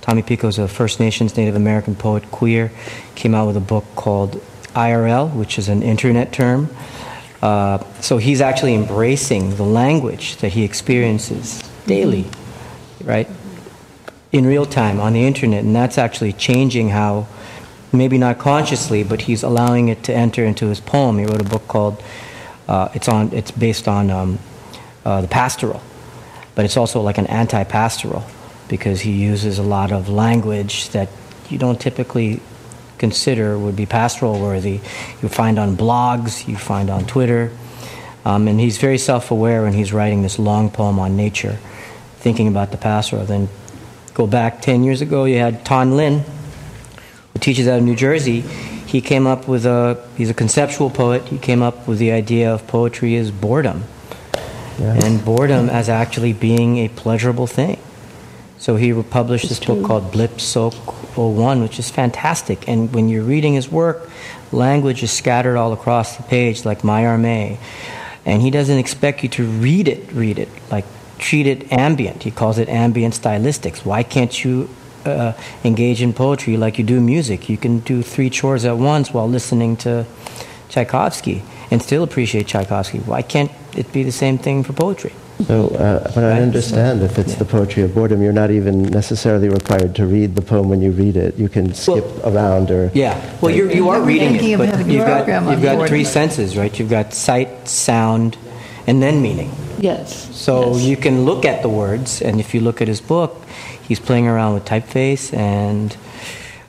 Tommy 0.00 0.22
Pico 0.22 0.48
is 0.48 0.58
a 0.58 0.66
First 0.66 0.98
Nations 0.98 1.36
Native 1.36 1.54
American 1.54 1.94
poet, 1.94 2.28
queer, 2.32 2.72
came 3.14 3.32
out 3.36 3.46
with 3.46 3.56
a 3.56 3.60
book 3.60 3.84
called 3.94 4.42
IRL, 4.74 5.32
which 5.32 5.58
is 5.58 5.68
an 5.68 5.82
internet 5.84 6.32
term. 6.32 6.68
Uh, 7.40 7.78
so 8.00 8.18
he's 8.18 8.40
actually 8.40 8.74
embracing 8.74 9.54
the 9.54 9.62
language 9.62 10.36
that 10.38 10.48
he 10.48 10.64
experiences 10.64 11.62
daily, 11.86 12.26
right? 13.04 13.28
In 14.32 14.46
real 14.46 14.66
time 14.66 14.98
on 14.98 15.12
the 15.12 15.24
internet, 15.24 15.62
and 15.62 15.76
that's 15.76 15.98
actually 15.98 16.32
changing 16.32 16.88
how, 16.88 17.28
maybe 17.92 18.18
not 18.18 18.38
consciously, 18.38 19.04
but 19.04 19.22
he's 19.22 19.44
allowing 19.44 19.88
it 19.88 20.02
to 20.04 20.12
enter 20.12 20.44
into 20.44 20.66
his 20.66 20.80
poem. 20.80 21.18
He 21.18 21.24
wrote 21.24 21.40
a 21.40 21.48
book 21.48 21.68
called, 21.68 22.02
uh, 22.66 22.88
it's 22.94 23.08
on, 23.08 23.32
it's 23.32 23.52
based 23.52 23.86
on 23.86 24.10
um, 24.10 24.38
uh, 25.04 25.20
the 25.20 25.28
pastoral, 25.28 25.82
but 26.54 26.64
it's 26.64 26.76
also 26.76 27.00
like 27.00 27.18
an 27.18 27.26
anti-pastoral 27.26 28.24
because 28.68 29.00
he 29.00 29.12
uses 29.12 29.58
a 29.58 29.62
lot 29.62 29.92
of 29.92 30.08
language 30.08 30.88
that 30.90 31.08
you 31.50 31.58
don't 31.58 31.80
typically 31.80 32.40
consider 32.98 33.58
would 33.58 33.76
be 33.76 33.84
pastoral 33.84 34.40
worthy. 34.40 34.80
You 35.20 35.28
find 35.28 35.58
on 35.58 35.76
blogs, 35.76 36.46
you 36.46 36.56
find 36.56 36.88
on 36.88 37.04
Twitter. 37.04 37.50
Um, 38.24 38.46
and 38.46 38.60
he's 38.60 38.78
very 38.78 38.98
self 38.98 39.30
aware 39.30 39.62
when 39.62 39.72
he's 39.72 39.92
writing 39.92 40.22
this 40.22 40.38
long 40.38 40.70
poem 40.70 40.98
on 41.00 41.16
nature, 41.16 41.58
thinking 42.18 42.46
about 42.46 42.70
the 42.70 42.76
pastoral. 42.76 43.24
Then 43.24 43.48
go 44.14 44.26
back 44.26 44.62
10 44.62 44.84
years 44.84 45.00
ago, 45.00 45.24
you 45.24 45.38
had 45.38 45.64
Tan 45.64 45.96
Lin, 45.96 46.20
who 47.32 47.38
teaches 47.40 47.66
out 47.66 47.78
of 47.78 47.84
New 47.84 47.96
Jersey. 47.96 48.40
He 48.40 49.00
came 49.00 49.26
up 49.26 49.48
with 49.48 49.66
a, 49.66 50.06
he's 50.16 50.30
a 50.30 50.34
conceptual 50.34 50.88
poet. 50.88 51.24
He 51.24 51.38
came 51.38 51.62
up 51.62 51.88
with 51.88 51.98
the 51.98 52.12
idea 52.12 52.54
of 52.54 52.66
poetry 52.68 53.16
as 53.16 53.30
boredom. 53.30 53.84
Yeah. 54.82 55.04
And 55.04 55.24
boredom 55.24 55.70
as 55.70 55.88
actually 55.88 56.32
being 56.32 56.78
a 56.78 56.88
pleasurable 56.88 57.46
thing. 57.46 57.78
So 58.58 58.76
he 58.76 58.92
published 59.02 59.48
this 59.48 59.60
book 59.60 59.84
called 59.84 60.10
Blip 60.10 60.40
Soak 60.40 60.74
01, 61.16 61.62
which 61.62 61.78
is 61.78 61.88
fantastic. 61.88 62.68
And 62.68 62.92
when 62.92 63.08
you're 63.08 63.22
reading 63.22 63.54
his 63.54 63.70
work, 63.70 64.10
language 64.50 65.02
is 65.02 65.12
scattered 65.12 65.56
all 65.56 65.72
across 65.72 66.16
the 66.16 66.24
page, 66.24 66.64
like 66.64 66.82
Mallarmé. 66.82 67.58
And 68.24 68.42
he 68.42 68.50
doesn't 68.50 68.78
expect 68.78 69.22
you 69.22 69.28
to 69.30 69.44
read 69.44 69.86
it, 69.86 70.12
read 70.12 70.38
it, 70.38 70.48
like 70.70 70.84
treat 71.18 71.46
it 71.46 71.72
ambient. 71.72 72.24
He 72.24 72.32
calls 72.32 72.58
it 72.58 72.68
ambient 72.68 73.14
stylistics. 73.14 73.84
Why 73.84 74.02
can't 74.02 74.44
you 74.44 74.68
uh, 75.04 75.32
engage 75.64 76.02
in 76.02 76.12
poetry 76.12 76.56
like 76.56 76.78
you 76.78 76.84
do 76.84 77.00
music? 77.00 77.48
You 77.48 77.56
can 77.56 77.80
do 77.80 78.02
three 78.02 78.30
chores 78.30 78.64
at 78.64 78.78
once 78.78 79.12
while 79.12 79.28
listening 79.28 79.76
to 79.78 80.06
Tchaikovsky 80.68 81.42
and 81.70 81.82
still 81.82 82.02
appreciate 82.02 82.46
Tchaikovsky. 82.46 82.98
Why 82.98 83.22
can't 83.22 83.50
it 83.76 83.92
be 83.92 84.02
the 84.02 84.12
same 84.12 84.38
thing 84.38 84.62
for 84.62 84.72
poetry? 84.72 85.12
So, 85.46 85.68
uh, 85.68 86.12
but 86.14 86.24
I 86.24 86.40
understand 86.40 87.02
if 87.02 87.18
it's 87.18 87.32
yeah. 87.32 87.38
the 87.38 87.44
poetry 87.44 87.82
of 87.82 87.94
boredom, 87.94 88.22
you're 88.22 88.32
not 88.32 88.50
even 88.50 88.82
necessarily 88.82 89.48
required 89.48 89.94
to 89.96 90.06
read 90.06 90.36
the 90.36 90.42
poem 90.42 90.68
when 90.68 90.80
you 90.80 90.92
read 90.92 91.16
it. 91.16 91.36
You 91.36 91.48
can 91.48 91.74
skip 91.74 92.04
well, 92.04 92.34
around 92.34 92.70
or. 92.70 92.90
Yeah, 92.94 93.18
well, 93.40 93.54
you're, 93.54 93.70
you 93.70 93.88
are 93.88 94.00
reading 94.00 94.36
it, 94.36 94.58
but 94.58 94.86
you've 94.86 95.06
got, 95.06 95.50
you've 95.50 95.62
got 95.62 95.88
three 95.88 96.04
senses, 96.04 96.56
right? 96.56 96.76
You've 96.78 96.90
got 96.90 97.12
sight, 97.12 97.66
sound, 97.66 98.36
and 98.86 99.02
then 99.02 99.20
meaning. 99.20 99.50
Yes. 99.78 100.34
So 100.36 100.74
yes. 100.74 100.84
you 100.84 100.96
can 100.96 101.24
look 101.24 101.44
at 101.44 101.62
the 101.62 101.68
words, 101.68 102.22
and 102.22 102.38
if 102.38 102.54
you 102.54 102.60
look 102.60 102.80
at 102.80 102.88
his 102.88 103.00
book, 103.00 103.42
he's 103.82 103.98
playing 103.98 104.28
around 104.28 104.54
with 104.54 104.64
typeface 104.64 105.36
and. 105.36 105.96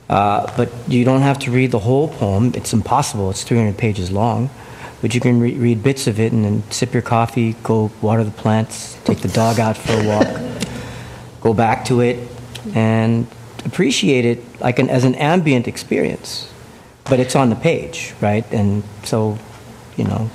Uh, 0.06 0.54
but 0.54 0.70
you 0.86 1.02
don't 1.02 1.22
have 1.22 1.38
to 1.38 1.50
read 1.50 1.70
the 1.70 1.78
whole 1.78 2.08
poem. 2.08 2.52
It's 2.54 2.74
impossible. 2.74 3.30
It's 3.30 3.42
300 3.42 3.78
pages 3.78 4.12
long 4.12 4.50
but 5.04 5.14
you 5.14 5.20
can 5.20 5.38
re- 5.38 5.52
read 5.52 5.82
bits 5.82 6.06
of 6.06 6.18
it 6.18 6.32
and 6.32 6.46
then 6.46 6.62
sip 6.70 6.94
your 6.94 7.02
coffee, 7.02 7.52
go 7.62 7.90
water 8.00 8.24
the 8.24 8.30
plants, 8.30 8.98
take 9.04 9.18
the 9.18 9.28
dog 9.28 9.60
out 9.60 9.76
for 9.76 9.92
a 9.92 10.08
walk, 10.08 10.26
go 11.42 11.52
back 11.52 11.84
to 11.84 12.00
it, 12.00 12.26
and 12.74 13.26
appreciate 13.66 14.24
it 14.24 14.38
like 14.62 14.78
an, 14.78 14.88
as 14.88 15.04
an 15.04 15.14
ambient 15.16 15.68
experience. 15.68 16.50
But 17.04 17.20
it's 17.20 17.36
on 17.36 17.50
the 17.50 17.54
page, 17.54 18.14
right? 18.22 18.50
And 18.50 18.82
so, 19.02 19.36
you 19.98 20.04
know, 20.04 20.30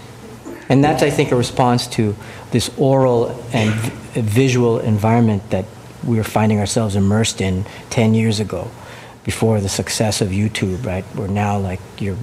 and 0.70 0.84
that's 0.84 1.02
I 1.02 1.10
think 1.10 1.32
a 1.32 1.36
response 1.36 1.88
to 1.98 2.16
this 2.52 2.70
oral 2.78 3.44
and 3.52 3.74
v- 3.74 4.22
visual 4.22 4.78
environment 4.78 5.50
that 5.50 5.66
we 6.06 6.18
were 6.18 6.24
finding 6.24 6.60
ourselves 6.60 6.96
immersed 6.96 7.42
in 7.42 7.66
10 7.90 8.14
years 8.14 8.40
ago 8.40 8.70
before 9.24 9.62
the 9.62 9.70
success 9.70 10.22
of 10.22 10.30
YouTube, 10.30 10.86
right? 10.86 11.06
We're 11.16 11.26
now 11.26 11.58
like 11.58 11.80
you're 11.98 12.18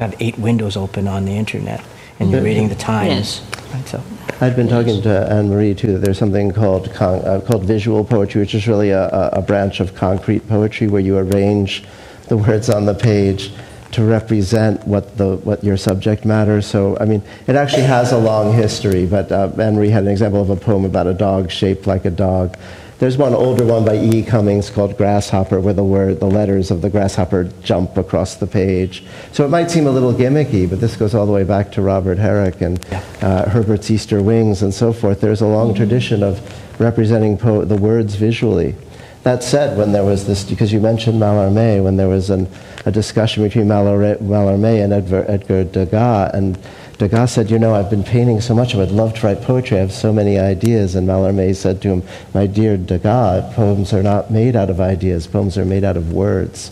have 0.00 0.16
eight 0.18 0.38
windows 0.38 0.76
open 0.76 1.06
on 1.06 1.26
the 1.26 1.32
internet 1.32 1.84
and 2.18 2.30
you're 2.30 2.42
reading 2.42 2.68
the 2.68 2.74
Times. 2.74 3.40
Yes. 3.40 3.72
Right, 3.72 3.86
so. 3.86 4.02
I'd 4.40 4.56
been 4.56 4.68
talking 4.68 5.02
to 5.02 5.30
Anne 5.30 5.48
Marie 5.48 5.74
too. 5.74 5.98
There's 5.98 6.18
something 6.18 6.52
called 6.52 6.92
con- 6.92 7.24
uh, 7.24 7.40
called 7.46 7.64
visual 7.64 8.04
poetry, 8.04 8.40
which 8.40 8.54
is 8.54 8.66
really 8.66 8.90
a, 8.90 9.08
a 9.32 9.42
branch 9.42 9.80
of 9.80 9.94
concrete 9.94 10.48
poetry 10.48 10.88
where 10.88 11.00
you 11.00 11.18
arrange 11.18 11.84
the 12.28 12.36
words 12.36 12.70
on 12.70 12.86
the 12.86 12.94
page 12.94 13.52
to 13.92 14.04
represent 14.04 14.86
what 14.86 15.18
the 15.18 15.36
what 15.38 15.62
your 15.62 15.76
subject 15.76 16.24
matter. 16.24 16.62
So 16.62 16.96
I 16.98 17.04
mean, 17.04 17.22
it 17.46 17.56
actually 17.56 17.82
has 17.82 18.12
a 18.12 18.18
long 18.18 18.54
history. 18.54 19.06
But 19.06 19.30
uh, 19.30 19.52
Anne 19.58 19.76
Marie 19.76 19.90
had 19.90 20.04
an 20.04 20.10
example 20.10 20.40
of 20.40 20.50
a 20.50 20.56
poem 20.56 20.84
about 20.84 21.06
a 21.06 21.14
dog 21.14 21.50
shaped 21.50 21.86
like 21.86 22.04
a 22.06 22.10
dog, 22.10 22.56
there's 23.00 23.16
one 23.16 23.32
older 23.32 23.64
one 23.64 23.82
by 23.82 23.96
E. 23.96 24.22
Cummings 24.22 24.68
called 24.68 24.96
Grasshopper, 24.98 25.58
where 25.58 25.72
the 25.72 25.82
word, 25.82 26.20
the 26.20 26.26
letters 26.26 26.70
of 26.70 26.82
the 26.82 26.90
grasshopper 26.90 27.44
jump 27.62 27.96
across 27.96 28.36
the 28.36 28.46
page. 28.46 29.02
So 29.32 29.42
it 29.42 29.48
might 29.48 29.70
seem 29.70 29.86
a 29.86 29.90
little 29.90 30.12
gimmicky, 30.12 30.68
but 30.68 30.80
this 30.80 30.96
goes 30.96 31.14
all 31.14 31.24
the 31.24 31.32
way 31.32 31.44
back 31.44 31.72
to 31.72 31.82
Robert 31.82 32.18
Herrick 32.18 32.60
and 32.60 32.78
uh, 33.22 33.48
Herbert's 33.48 33.90
Easter 33.90 34.22
Wings 34.22 34.60
and 34.60 34.72
so 34.72 34.92
forth. 34.92 35.22
There's 35.22 35.40
a 35.40 35.46
long 35.46 35.68
mm-hmm. 35.68 35.78
tradition 35.78 36.22
of 36.22 36.40
representing 36.78 37.38
po- 37.38 37.64
the 37.64 37.76
words 37.76 38.16
visually. 38.16 38.76
That 39.22 39.42
said, 39.42 39.78
when 39.78 39.92
there 39.92 40.04
was 40.04 40.26
this, 40.26 40.44
because 40.44 40.70
you 40.70 40.80
mentioned 40.80 41.20
Mallarmé, 41.20 41.82
when 41.82 41.96
there 41.96 42.08
was 42.08 42.28
an, 42.28 42.48
a 42.84 42.92
discussion 42.92 43.42
between 43.42 43.66
Mallarmé 43.66 44.84
and 44.84 44.92
Edgar, 44.92 45.24
Edgar 45.26 45.64
Degas, 45.64 46.34
and 46.34 46.58
Degas 47.00 47.32
said, 47.32 47.50
You 47.50 47.58
know, 47.58 47.74
I've 47.74 47.88
been 47.88 48.04
painting 48.04 48.42
so 48.42 48.54
much, 48.54 48.74
I 48.74 48.78
would 48.78 48.90
love 48.90 49.14
to 49.14 49.26
write 49.26 49.40
poetry. 49.40 49.78
I 49.78 49.80
have 49.80 49.92
so 49.92 50.12
many 50.12 50.38
ideas. 50.38 50.94
And 50.94 51.08
Mallarmé 51.08 51.56
said 51.56 51.80
to 51.80 51.88
him, 51.88 52.02
My 52.34 52.46
dear 52.46 52.76
Degas, 52.76 53.54
poems 53.54 53.94
are 53.94 54.02
not 54.02 54.30
made 54.30 54.54
out 54.54 54.68
of 54.68 54.82
ideas, 54.82 55.26
poems 55.26 55.56
are 55.56 55.64
made 55.64 55.82
out 55.82 55.96
of 55.96 56.12
words. 56.12 56.70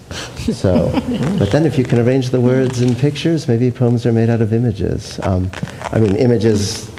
So, 0.52 0.90
but 1.38 1.50
then 1.50 1.64
if 1.64 1.78
you 1.78 1.84
can 1.84 1.98
arrange 1.98 2.28
the 2.28 2.42
words 2.42 2.82
in 2.82 2.94
pictures, 2.94 3.48
maybe 3.48 3.70
poems 3.70 4.04
are 4.04 4.12
made 4.12 4.28
out 4.28 4.42
of 4.42 4.52
images. 4.52 5.18
Um, 5.22 5.50
I 5.92 5.98
mean, 5.98 6.14
images 6.16 6.90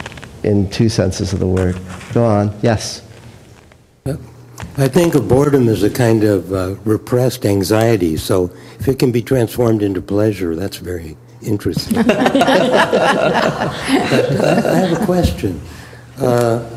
in 0.42 0.68
two 0.72 0.90
senses 0.90 1.32
of 1.32 1.40
the 1.40 1.48
word. 1.48 1.80
Go 2.14 2.26
on. 2.26 2.58
Yes. 2.64 3.04
I 4.78 4.88
think 4.88 5.14
of 5.14 5.28
boredom 5.28 5.70
as 5.70 5.84
a 5.84 5.90
kind 5.90 6.24
of 6.24 6.52
uh, 6.52 6.76
repressed 6.84 7.46
anxiety. 7.46 8.18
So 8.18 8.52
if 8.80 8.88
it 8.88 8.98
can 8.98 9.12
be 9.12 9.22
transformed 9.22 9.84
into 9.84 10.02
pleasure, 10.02 10.56
that's 10.56 10.78
very 10.78 11.16
interesting. 11.42 11.96
but, 12.04 12.10
uh, 12.10 13.72
I 14.66 14.76
have 14.76 15.02
a 15.02 15.06
question. 15.06 15.62
Uh, 16.18 16.70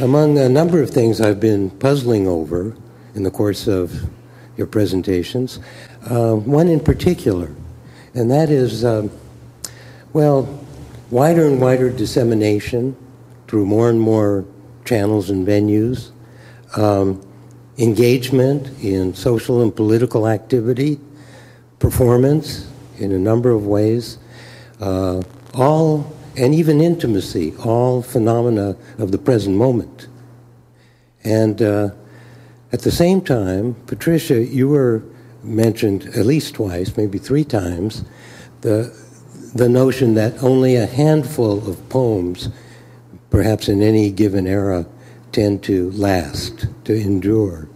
among 0.00 0.38
a 0.38 0.48
number 0.48 0.82
of 0.82 0.90
things 0.90 1.20
I've 1.20 1.40
been 1.40 1.70
puzzling 1.70 2.26
over 2.26 2.76
in 3.14 3.22
the 3.22 3.30
course 3.30 3.66
of 3.66 4.08
your 4.56 4.66
presentations, 4.66 5.60
uh, 6.10 6.34
one 6.34 6.68
in 6.68 6.80
particular, 6.80 7.54
and 8.14 8.30
that 8.30 8.50
is 8.50 8.84
um, 8.84 9.10
well, 10.12 10.48
wider 11.10 11.46
and 11.46 11.60
wider 11.60 11.90
dissemination 11.90 12.96
through 13.46 13.66
more 13.66 13.90
and 13.90 14.00
more 14.00 14.44
channels 14.84 15.30
and 15.30 15.46
venues, 15.46 16.10
um, 16.76 17.24
engagement 17.76 18.68
in 18.82 19.14
social 19.14 19.62
and 19.62 19.74
political 19.74 20.26
activity, 20.26 20.98
performance 21.78 22.68
in 22.98 23.12
a 23.12 23.18
number 23.18 23.50
of 23.50 23.66
ways, 23.66 24.18
uh, 24.80 25.22
all, 25.54 26.14
and 26.36 26.54
even 26.54 26.80
intimacy, 26.80 27.54
all 27.64 28.02
phenomena 28.02 28.76
of 28.98 29.12
the 29.12 29.18
present 29.18 29.56
moment. 29.56 30.08
And 31.24 31.60
uh, 31.60 31.90
at 32.72 32.80
the 32.80 32.90
same 32.90 33.20
time, 33.20 33.74
Patricia, 33.86 34.44
you 34.44 34.68
were 34.68 35.02
mentioned 35.42 36.06
at 36.14 36.26
least 36.26 36.54
twice, 36.54 36.96
maybe 36.96 37.18
three 37.18 37.44
times, 37.44 38.04
the, 38.60 38.94
the 39.54 39.68
notion 39.68 40.14
that 40.14 40.42
only 40.42 40.76
a 40.76 40.86
handful 40.86 41.68
of 41.68 41.88
poems, 41.88 42.48
perhaps 43.30 43.68
in 43.68 43.82
any 43.82 44.10
given 44.10 44.46
era, 44.46 44.86
tend 45.32 45.62
to 45.62 45.90
last, 45.92 46.66
to 46.84 46.94
endure. 46.94 47.68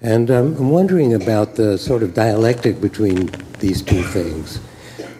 And 0.00 0.30
um, 0.30 0.56
I'm 0.56 0.70
wondering 0.70 1.14
about 1.14 1.56
the 1.56 1.76
sort 1.76 2.02
of 2.02 2.14
dialectic 2.14 2.80
between 2.80 3.30
these 3.60 3.82
two 3.82 4.02
things. 4.02 4.60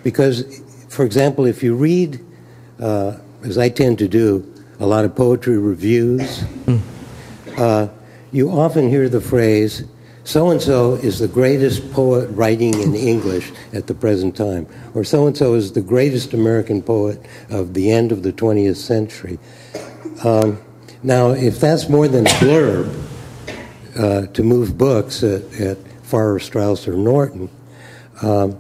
Because, 0.03 0.63
for 0.89 1.05
example, 1.05 1.47
if 1.47 1.63
you 1.63 1.75
read, 1.75 2.21
uh, 2.81 3.17
as 3.43 3.59
I 3.59 3.69
tend 3.69 3.99
to 3.99 4.09
do, 4.09 4.47
a 4.79 4.87
lot 4.87 5.05
of 5.05 5.15
poetry 5.15 5.59
reviews, 5.59 6.43
uh, 7.59 7.89
you 8.33 8.51
often 8.51 8.89
hear 8.89 9.09
the 9.09 9.21
phrase, 9.21 9.85
so 10.25 10.51
and 10.51 10.61
so 10.61 10.95
is 10.95 11.19
the 11.19 11.29
greatest 11.29 11.93
poet 11.93 12.29
writing 12.31 12.81
in 12.81 12.95
English 12.95 13.53
at 13.73 13.87
the 13.87 13.95
present 13.95 14.37
time, 14.37 14.67
or 14.95 15.05
so 15.05 15.27
and 15.27 15.37
so 15.37 15.55
is 15.55 15.73
the 15.73 15.83
greatest 15.83 16.33
American 16.33 16.83
poet 16.83 17.25
of 17.51 17.75
the 17.75 17.91
end 17.91 18.13
of 18.13 18.23
the 18.23 18.33
20th 18.33 18.77
century. 18.77 19.39
Um, 20.25 20.59
now, 21.03 21.31
if 21.31 21.61
that's 21.61 21.89
more 21.89 22.09
than 22.09 22.27
a 22.27 22.31
blurb 22.31 23.07
uh, 23.99 24.27
to 24.27 24.43
move 24.43 24.77
books 24.77 25.23
at, 25.23 25.43
at 25.61 25.79
Farrar, 26.03 26.39
Straus, 26.39 26.87
or 26.87 26.93
Norton, 26.93 27.49
um, 28.23 28.59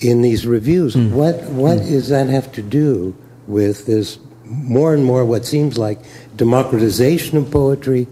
in 0.00 0.22
these 0.22 0.46
reviews, 0.46 0.94
mm. 0.94 1.10
what 1.10 1.42
what 1.50 1.78
mm. 1.78 1.88
does 1.88 2.08
that 2.08 2.28
have 2.28 2.52
to 2.52 2.62
do 2.62 3.14
with 3.46 3.86
this 3.86 4.18
more 4.44 4.94
and 4.94 5.04
more 5.04 5.24
what 5.24 5.44
seems 5.44 5.78
like 5.78 6.00
democratization 6.36 7.38
of 7.38 7.50
poetry, 7.50 8.06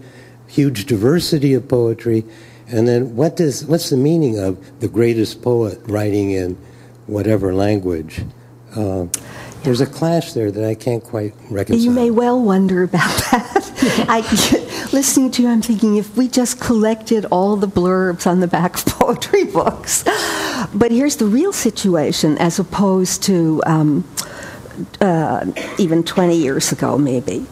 huge 0.47 0.85
diversity 0.85 1.53
of 1.53 1.67
poetry, 1.67 2.23
and 2.67 2.87
then 2.87 3.15
what 3.15 3.35
does 3.35 3.65
what's 3.65 3.89
the 3.89 3.97
meaning 3.97 4.37
of 4.39 4.79
the 4.79 4.87
greatest 4.87 5.41
poet 5.41 5.79
writing 5.85 6.31
in 6.31 6.55
whatever 7.07 7.53
language? 7.53 8.21
Uh, 8.75 9.07
there's 9.63 9.81
a 9.81 9.85
clash 9.85 10.33
there 10.33 10.51
that 10.51 10.63
I 10.63 10.75
can't 10.75 11.03
quite 11.03 11.33
reconcile. 11.49 11.83
You 11.83 11.91
may 11.91 12.11
well 12.11 12.41
wonder 12.41 12.83
about 12.83 13.09
that. 13.31 14.05
I, 14.07 14.21
listening 14.93 15.31
to 15.31 15.41
you, 15.41 15.49
I'm 15.49 15.61
thinking 15.61 15.97
if 15.97 16.15
we 16.15 16.27
just 16.27 16.59
collected 16.59 17.25
all 17.25 17.55
the 17.55 17.67
blurbs 17.67 18.25
on 18.27 18.39
the 18.39 18.47
back 18.47 18.75
of 18.75 18.85
poetry 18.99 19.45
books. 19.45 20.03
But 20.73 20.91
here's 20.91 21.17
the 21.17 21.25
real 21.25 21.53
situation 21.53 22.37
as 22.37 22.59
opposed 22.59 23.23
to 23.23 23.61
um, 23.65 24.07
uh, 25.01 25.45
even 25.77 26.03
20 26.03 26.35
years 26.35 26.71
ago, 26.71 26.97
maybe 26.97 27.45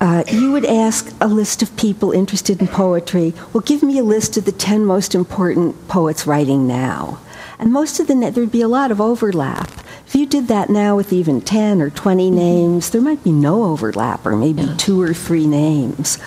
uh, 0.00 0.24
you 0.30 0.52
would 0.52 0.64
ask 0.64 1.12
a 1.20 1.26
list 1.26 1.62
of 1.62 1.76
people 1.76 2.12
interested 2.12 2.60
in 2.60 2.68
poetry, 2.68 3.34
well, 3.52 3.62
give 3.62 3.82
me 3.82 3.98
a 3.98 4.02
list 4.02 4.36
of 4.36 4.44
the 4.44 4.52
10 4.52 4.84
most 4.84 5.14
important 5.14 5.88
poets 5.88 6.26
writing 6.26 6.66
now. 6.66 7.18
And 7.58 7.72
most 7.72 7.98
of 7.98 8.06
the, 8.06 8.14
there'd 8.14 8.52
be 8.52 8.60
a 8.60 8.68
lot 8.68 8.92
of 8.92 9.00
overlap. 9.00 9.70
If 10.06 10.14
you 10.14 10.26
did 10.26 10.46
that 10.48 10.70
now 10.70 10.96
with 10.96 11.12
even 11.12 11.40
10 11.40 11.82
or 11.82 11.90
20 11.90 12.26
mm-hmm. 12.26 12.36
names, 12.36 12.90
there 12.90 13.00
might 13.00 13.24
be 13.24 13.32
no 13.32 13.64
overlap, 13.64 14.24
or 14.24 14.36
maybe 14.36 14.62
yeah. 14.62 14.74
two 14.76 15.02
or 15.02 15.12
three 15.12 15.46
names. 15.46 16.18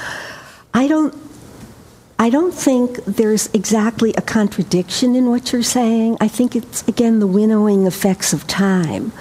I 0.73 0.88
don't 0.88 1.14
I 2.22 2.30
don't 2.30 2.53
think 2.53 3.03
there's 3.06 3.48
exactly 3.48 4.14
a 4.14 4.22
contradiction 4.22 5.15
in 5.15 5.31
what 5.31 5.52
you're 5.52 5.64
saying. 5.64 6.18
I 6.22 6.27
think 6.27 6.56
it's, 6.56 6.88
again, 6.88 7.18
the 7.18 7.26
winnowing 7.26 7.88
effects 7.88 8.31
of 8.31 8.45
time. 8.45 9.11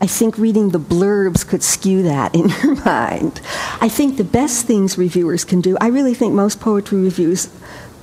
I 0.00 0.06
think 0.06 0.36
reading 0.36 0.68
the 0.68 0.78
blurbs 0.78 1.48
could 1.48 1.62
skew 1.62 2.02
that 2.02 2.34
in 2.34 2.48
your 2.62 2.74
mind. 2.84 3.40
I 3.80 3.88
think 3.88 4.18
the 4.18 4.24
best 4.24 4.66
things 4.66 4.98
reviewers 4.98 5.46
can 5.46 5.62
do, 5.62 5.78
I 5.80 5.86
really 5.86 6.12
think 6.12 6.34
most 6.34 6.60
poetry 6.60 7.00
reviews, 7.00 7.48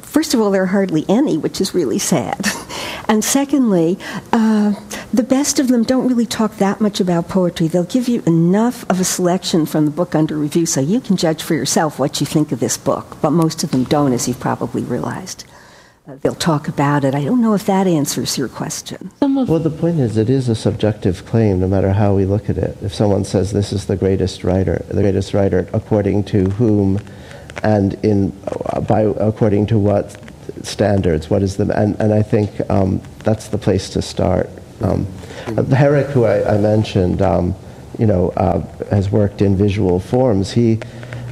first 0.09 0.33
of 0.33 0.41
all, 0.41 0.51
there 0.51 0.63
are 0.63 0.67
hardly 0.67 1.05
any, 1.07 1.37
which 1.37 1.61
is 1.61 1.73
really 1.73 1.99
sad. 1.99 2.45
And 3.09 3.23
secondly, 3.23 3.97
uh, 4.31 4.73
the 5.11 5.23
best 5.23 5.59
of 5.59 5.67
them 5.67 5.81
don't 5.81 6.07
really 6.07 6.27
talk 6.27 6.57
that 6.57 6.79
much 6.79 6.99
about 6.99 7.27
poetry. 7.27 7.67
They'll 7.67 7.83
give 7.83 8.07
you 8.07 8.21
enough 8.27 8.87
of 8.87 8.99
a 8.99 9.03
selection 9.03 9.65
from 9.65 9.85
the 9.85 9.91
book 9.91 10.13
under 10.13 10.37
review 10.37 10.67
so 10.67 10.79
you 10.79 11.01
can 11.01 11.17
judge 11.17 11.41
for 11.41 11.55
yourself 11.55 11.97
what 11.97 12.19
you 12.19 12.27
think 12.27 12.51
of 12.51 12.59
this 12.59 12.77
book, 12.77 13.17
but 13.19 13.31
most 13.31 13.63
of 13.63 13.71
them 13.71 13.83
don't, 13.83 14.13
as 14.13 14.27
you've 14.27 14.39
probably 14.39 14.83
realized. 14.83 15.43
Uh, 16.07 16.17
they'll 16.21 16.35
talk 16.35 16.67
about 16.67 17.03
it. 17.03 17.15
I 17.15 17.23
don't 17.25 17.41
know 17.41 17.55
if 17.55 17.65
that 17.65 17.87
answers 17.87 18.37
your 18.37 18.47
question. 18.47 19.09
Well, 19.21 19.57
the 19.57 19.71
point 19.71 19.99
is, 19.99 20.15
it 20.15 20.29
is 20.29 20.47
a 20.47 20.55
subjective 20.55 21.25
claim, 21.25 21.59
no 21.59 21.67
matter 21.67 21.93
how 21.93 22.13
we 22.13 22.25
look 22.25 22.47
at 22.47 22.59
it. 22.59 22.77
If 22.83 22.93
someone 22.93 23.25
says 23.25 23.51
this 23.51 23.73
is 23.73 23.87
the 23.87 23.95
greatest 23.95 24.43
writer, 24.43 24.85
the 24.87 25.01
greatest 25.01 25.33
writer, 25.33 25.67
according 25.73 26.25
to 26.25 26.51
whom, 26.51 26.99
and 27.63 27.93
in 28.05 28.33
uh, 28.47 28.81
by 28.81 29.01
according 29.01 29.67
to 29.67 29.77
what 29.77 30.17
standards, 30.63 31.29
what 31.29 31.41
is 31.41 31.57
the 31.57 31.63
and 31.77 31.99
and 31.99 32.13
I 32.13 32.21
think 32.21 32.49
um, 32.69 33.01
that's 33.23 33.47
the 33.47 33.57
place 33.57 33.89
to 33.91 34.01
start. 34.01 34.49
Um, 34.81 35.05
Herrick, 35.71 36.07
who 36.07 36.25
I, 36.25 36.55
I 36.55 36.57
mentioned, 36.57 37.21
um, 37.21 37.55
you 37.97 38.05
know, 38.05 38.29
uh, 38.31 38.61
has 38.85 39.09
worked 39.09 39.41
in 39.41 39.57
visual 39.57 39.99
forms. 39.99 40.51
He, 40.51 40.75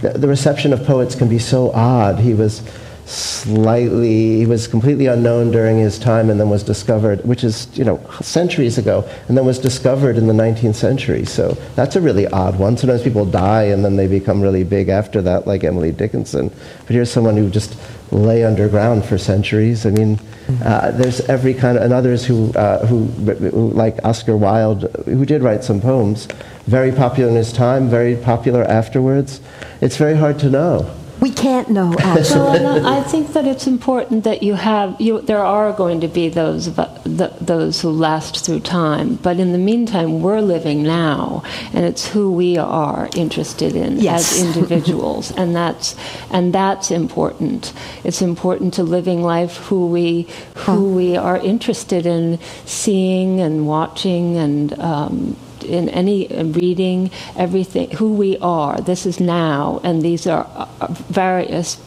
the, 0.01 0.13
the 0.15 0.27
reception 0.27 0.73
of 0.73 0.85
poets 0.85 1.15
can 1.15 1.29
be 1.29 1.39
so 1.39 1.71
odd. 1.71 2.19
He 2.19 2.33
was 2.33 2.61
slightly, 3.07 4.39
he 4.39 4.45
was 4.45 4.67
completely 4.67 5.05
unknown 5.05 5.51
during 5.51 5.77
his 5.79 5.97
time 5.97 6.29
and 6.29 6.39
then 6.39 6.49
was 6.49 6.61
discovered, 6.61 7.23
which 7.23 7.43
is, 7.43 7.67
you 7.77 7.85
know, 7.85 7.99
centuries 8.21 8.77
ago, 8.77 9.07
and 9.27 9.37
then 9.37 9.45
was 9.45 9.59
discovered 9.59 10.17
in 10.17 10.27
the 10.27 10.33
19th 10.33 10.75
century. 10.75 11.23
So 11.23 11.51
that's 11.75 11.95
a 11.95 12.01
really 12.01 12.27
odd 12.27 12.59
one. 12.59 12.75
Sometimes 12.75 13.03
people 13.03 13.25
die 13.25 13.63
and 13.63 13.83
then 13.85 13.95
they 13.95 14.07
become 14.07 14.41
really 14.41 14.65
big 14.65 14.89
after 14.89 15.21
that, 15.21 15.47
like 15.47 15.63
Emily 15.63 15.93
Dickinson. 15.93 16.49
But 16.49 16.89
here's 16.89 17.09
someone 17.09 17.37
who 17.37 17.49
just 17.49 17.77
lay 18.11 18.43
underground 18.43 19.05
for 19.05 19.17
centuries. 19.17 19.85
I 19.85 19.91
mean, 19.91 20.19
uh, 20.63 20.91
there's 20.91 21.21
every 21.21 21.53
kind 21.53 21.77
of, 21.77 21.83
and 21.83 21.93
others 21.93 22.25
who, 22.25 22.51
uh, 22.53 22.85
who, 22.87 23.05
who, 23.05 23.69
like 23.69 24.03
Oscar 24.03 24.35
Wilde, 24.35 24.83
who 25.05 25.25
did 25.25 25.41
write 25.43 25.63
some 25.63 25.79
poems, 25.79 26.27
very 26.65 26.91
popular 26.91 27.29
in 27.29 27.35
his 27.35 27.53
time, 27.53 27.89
very 27.89 28.17
popular 28.17 28.65
afterwards. 28.65 29.39
It's 29.79 29.95
very 29.95 30.15
hard 30.15 30.39
to 30.39 30.49
know. 30.49 30.93
We 31.19 31.31
can't 31.31 31.69
know, 31.69 31.93
actually. 31.99 32.59
well, 32.59 32.85
I 32.85 33.01
think 33.01 33.33
that 33.33 33.45
it's 33.45 33.65
important 33.65 34.23
that 34.23 34.43
you 34.43 34.53
have, 34.53 34.99
you, 35.01 35.21
there 35.21 35.43
are 35.43 35.73
going 35.73 36.01
to 36.01 36.07
be 36.07 36.29
those, 36.29 36.73
the, 36.75 37.33
those 37.41 37.81
who 37.81 37.89
last 37.89 38.45
through 38.45 38.59
time, 38.59 39.15
but 39.15 39.39
in 39.39 39.51
the 39.51 39.57
meantime, 39.57 40.21
we're 40.21 40.41
living 40.41 40.83
now, 40.83 41.43
and 41.73 41.85
it's 41.85 42.07
who 42.07 42.31
we 42.31 42.57
are 42.57 43.09
interested 43.15 43.75
in 43.75 43.99
yes. 43.99 44.39
as 44.39 44.43
individuals, 44.55 45.31
and 45.31 45.55
that's, 45.55 45.95
and 46.29 46.53
that's 46.53 46.91
important. 46.91 47.73
It's 48.03 48.21
important 48.21 48.75
to 48.75 48.83
living 48.83 49.23
life 49.23 49.57
who 49.57 49.87
we, 49.87 50.27
who 50.55 50.93
we 50.93 51.17
are 51.17 51.37
interested 51.37 52.05
in 52.05 52.39
seeing 52.65 53.39
and 53.39 53.67
watching 53.67 54.37
and 54.37 54.79
um, 54.79 55.35
in 55.67 55.89
any 55.89 56.27
reading, 56.27 57.11
everything, 57.35 57.91
who 57.91 58.13
we 58.13 58.37
are. 58.37 58.79
This 58.81 59.05
is 59.05 59.19
now, 59.19 59.79
and 59.83 60.01
these 60.01 60.27
are 60.27 60.47
uh, 60.55 60.87
various. 61.09 61.81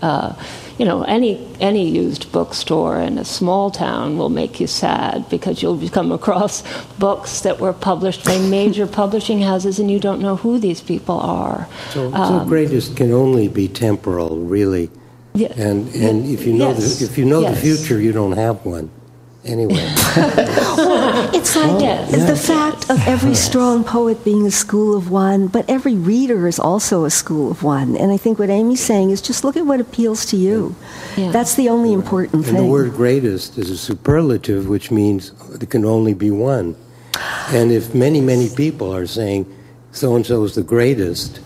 Uh, 0.00 0.34
you 0.78 0.84
know, 0.84 1.02
any 1.04 1.46
any 1.60 1.88
used 1.88 2.32
bookstore 2.32 2.98
in 2.98 3.18
a 3.18 3.24
small 3.24 3.70
town 3.70 4.18
will 4.18 4.30
make 4.30 4.58
you 4.58 4.66
sad 4.66 5.28
because 5.28 5.62
you'll 5.62 5.88
come 5.98 6.10
across 6.10 6.62
books 6.98 7.40
that 7.42 7.60
were 7.60 7.72
published 7.72 8.24
by 8.24 8.38
major 8.38 8.86
publishing 9.02 9.42
houses, 9.42 9.78
and 9.78 9.90
you 9.90 10.00
don't 10.00 10.20
know 10.20 10.36
who 10.36 10.58
these 10.58 10.80
people 10.80 11.20
are. 11.20 11.68
So, 11.90 12.12
um, 12.14 12.40
so 12.40 12.48
greatest 12.48 12.96
can 12.96 13.12
only 13.12 13.48
be 13.48 13.68
temporal, 13.68 14.38
really. 14.38 14.90
Yeah, 15.34 15.52
and 15.56 15.88
and 15.94 16.26
if 16.26 16.44
you 16.46 16.52
know 16.52 16.70
yes, 16.70 16.98
the, 16.98 17.04
if 17.04 17.16
you 17.16 17.24
know 17.24 17.40
yes. 17.40 17.54
the 17.54 17.60
future, 17.60 18.00
you 18.00 18.12
don't 18.12 18.32
have 18.32 18.64
one 18.66 18.90
anyway. 19.44 19.74
well, 20.16 21.34
it's 21.34 21.56
like 21.56 21.70
oh, 21.70 21.80
yes. 21.80 22.28
the 22.28 22.36
fact 22.36 22.90
of 22.90 22.98
every 23.06 23.34
strong 23.34 23.84
poet 23.84 24.24
being 24.24 24.46
a 24.46 24.50
school 24.50 24.96
of 24.96 25.10
one, 25.10 25.48
but 25.48 25.68
every 25.68 25.94
reader 25.94 26.46
is 26.46 26.58
also 26.58 27.04
a 27.04 27.10
school 27.10 27.50
of 27.50 27.62
one. 27.62 27.96
And 27.96 28.12
I 28.12 28.16
think 28.16 28.38
what 28.38 28.50
Amy's 28.50 28.80
saying 28.80 29.10
is 29.10 29.20
just 29.20 29.44
look 29.44 29.56
at 29.56 29.66
what 29.66 29.80
appeals 29.80 30.24
to 30.26 30.36
you. 30.36 30.74
Yeah. 31.16 31.30
That's 31.30 31.54
the 31.54 31.68
only 31.68 31.92
important 31.92 32.34
and 32.34 32.44
thing. 32.44 32.54
the 32.56 32.64
word 32.64 32.92
greatest 32.92 33.58
is 33.58 33.70
a 33.70 33.78
superlative, 33.78 34.68
which 34.68 34.90
means 34.90 35.32
there 35.58 35.66
can 35.66 35.84
only 35.84 36.14
be 36.14 36.30
one. 36.30 36.76
And 37.48 37.70
if 37.70 37.94
many, 37.94 38.20
many 38.20 38.48
people 38.48 38.94
are 38.94 39.06
saying 39.06 39.46
so 39.92 40.16
and 40.16 40.24
so 40.24 40.44
is 40.44 40.54
the 40.54 40.62
greatest, 40.62 41.40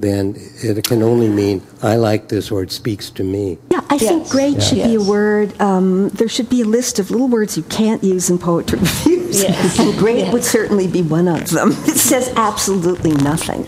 then 0.00 0.34
it 0.36 0.84
can 0.84 1.02
only 1.02 1.28
mean 1.28 1.62
I 1.82 1.96
like 1.96 2.28
this 2.28 2.50
or 2.50 2.62
it 2.62 2.72
speaks 2.72 3.10
to 3.10 3.22
me. 3.22 3.58
Yeah, 3.92 3.98
I 3.98 4.00
yes. 4.00 4.08
think 4.08 4.30
great 4.30 4.62
should 4.62 4.78
yes. 4.78 4.88
be 4.88 4.94
a 4.96 5.02
word. 5.02 5.60
Um, 5.60 6.08
there 6.10 6.28
should 6.28 6.48
be 6.48 6.62
a 6.62 6.64
list 6.64 6.98
of 6.98 7.10
little 7.10 7.28
words 7.28 7.56
you 7.56 7.62
can't 7.64 8.02
use 8.02 8.30
in 8.30 8.38
poetry 8.38 8.78
reviews. 8.78 9.22
Yes. 9.42 9.78
and 9.78 9.96
great 9.98 10.18
Yes. 10.18 10.32
would 10.34 10.44
certainly 10.44 10.86
be 10.86 11.00
one 11.00 11.26
of 11.26 11.48
them. 11.50 11.70
It 11.86 11.96
says 11.96 12.30
absolutely 12.36 13.12
nothing. 13.12 13.64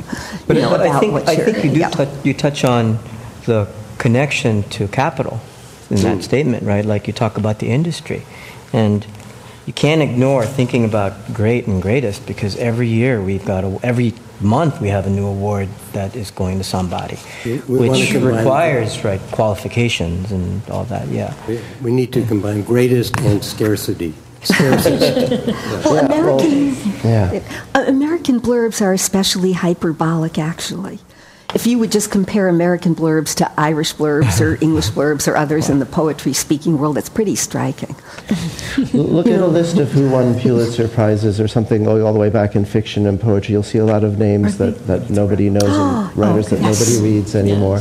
But, 0.47 0.57
you 0.57 0.63
know, 0.63 0.69
but 0.71 0.83
I 0.83 1.01
think 1.01 1.13
what 1.15 1.27
I 1.29 1.33
you're- 1.33 1.53
think 1.53 1.65
you 1.65 1.71
do 1.73 1.81
yeah. 1.81 1.89
touch, 1.89 2.09
you 2.23 2.35
touch 2.35 2.65
on 2.65 2.99
the 3.47 3.67
connection 3.99 4.63
to 4.71 4.89
capital 4.89 5.41
in 5.91 5.97
that 6.03 6.23
statement, 6.23 6.65
right? 6.65 6.85
Like 6.85 7.07
you 7.07 7.13
talk 7.15 7.39
about 7.39 7.61
the 7.61 7.69
industry, 7.71 8.25
and 8.75 9.07
you 9.67 9.73
can't 9.73 10.03
ignore 10.03 10.45
thinking 10.45 10.85
about 10.85 11.33
great 11.33 11.67
and 11.67 11.81
greatest 11.81 12.27
because 12.27 12.57
every 12.57 12.89
year 12.89 13.23
we've 13.23 13.45
got 13.47 13.65
a, 13.65 13.79
every 13.83 14.13
month 14.45 14.81
we 14.81 14.89
have 14.89 15.07
a 15.07 15.11
new 15.11 15.27
award 15.27 15.69
that 15.93 16.15
is 16.17 16.31
going 16.31 16.59
to 16.59 16.65
somebody, 16.65 17.19
We- 17.45 17.63
we 17.69 17.89
wanna 17.89 17.91
which 18.01 18.11
combine- 18.13 18.37
requires 18.37 19.05
right 19.05 19.21
qualifications 19.33 20.31
and 20.31 20.61
all 20.71 20.85
that. 20.85 21.09
Yeah. 21.09 21.33
We- 21.49 21.61
We 21.83 21.91
need 21.93 22.13
to 22.13 22.23
combine 22.23 22.63
greatest 22.63 23.17
and 23.21 23.43
scarcity. 23.43 24.15
Scarcity. 24.43 25.53
Well, 25.85 26.05
American, 26.05 26.77
Yeah. 27.03 27.41
uh, 27.75 27.85
American 27.87 28.41
blurbs 28.41 28.81
are 28.83 28.93
especially 28.93 29.53
hyperbolic, 29.53 30.39
actually. 30.39 30.99
If 31.55 31.69
you 31.69 31.79
would 31.79 31.93
just 31.93 32.11
compare 32.11 32.49
American 32.49 32.97
blurbs 32.97 33.35
to 33.37 33.51
Irish 33.59 33.95
blurbs 33.95 34.41
or 34.41 34.57
English 34.61 34.91
blurbs 34.91 35.29
or 35.29 35.37
others 35.37 35.71
in 35.71 35.79
the 35.79 35.87
poetry 35.87 36.33
speaking 36.33 36.79
world, 36.79 36.99
it's 36.99 37.09
pretty 37.09 37.37
striking. 37.37 37.95
Look 38.93 39.29
at 39.29 39.41
a 39.41 39.47
list 39.47 39.79
of 39.79 39.93
who 39.93 40.11
won 40.11 40.39
Pulitzer 40.39 40.89
Prizes 40.89 41.41
or 41.41 41.47
something 41.47 41.85
going 41.85 42.03
all 42.03 42.13
the 42.13 42.19
way 42.19 42.29
back 42.29 42.57
in 42.57 42.65
fiction 42.65 43.07
and 43.07 43.21
poetry. 43.21 43.53
You'll 43.53 43.63
see 43.63 43.79
a 43.79 43.85
lot 43.85 44.03
of 44.03 44.19
names 44.19 44.59
that, 44.59 44.87
that 44.89 45.11
nobody 45.11 45.49
knows 45.49 45.63
and 45.63 46.17
writers 46.17 46.49
that 46.49 46.61
yes. 46.61 46.81
nobody 46.81 47.15
reads 47.15 47.37
anymore. 47.37 47.81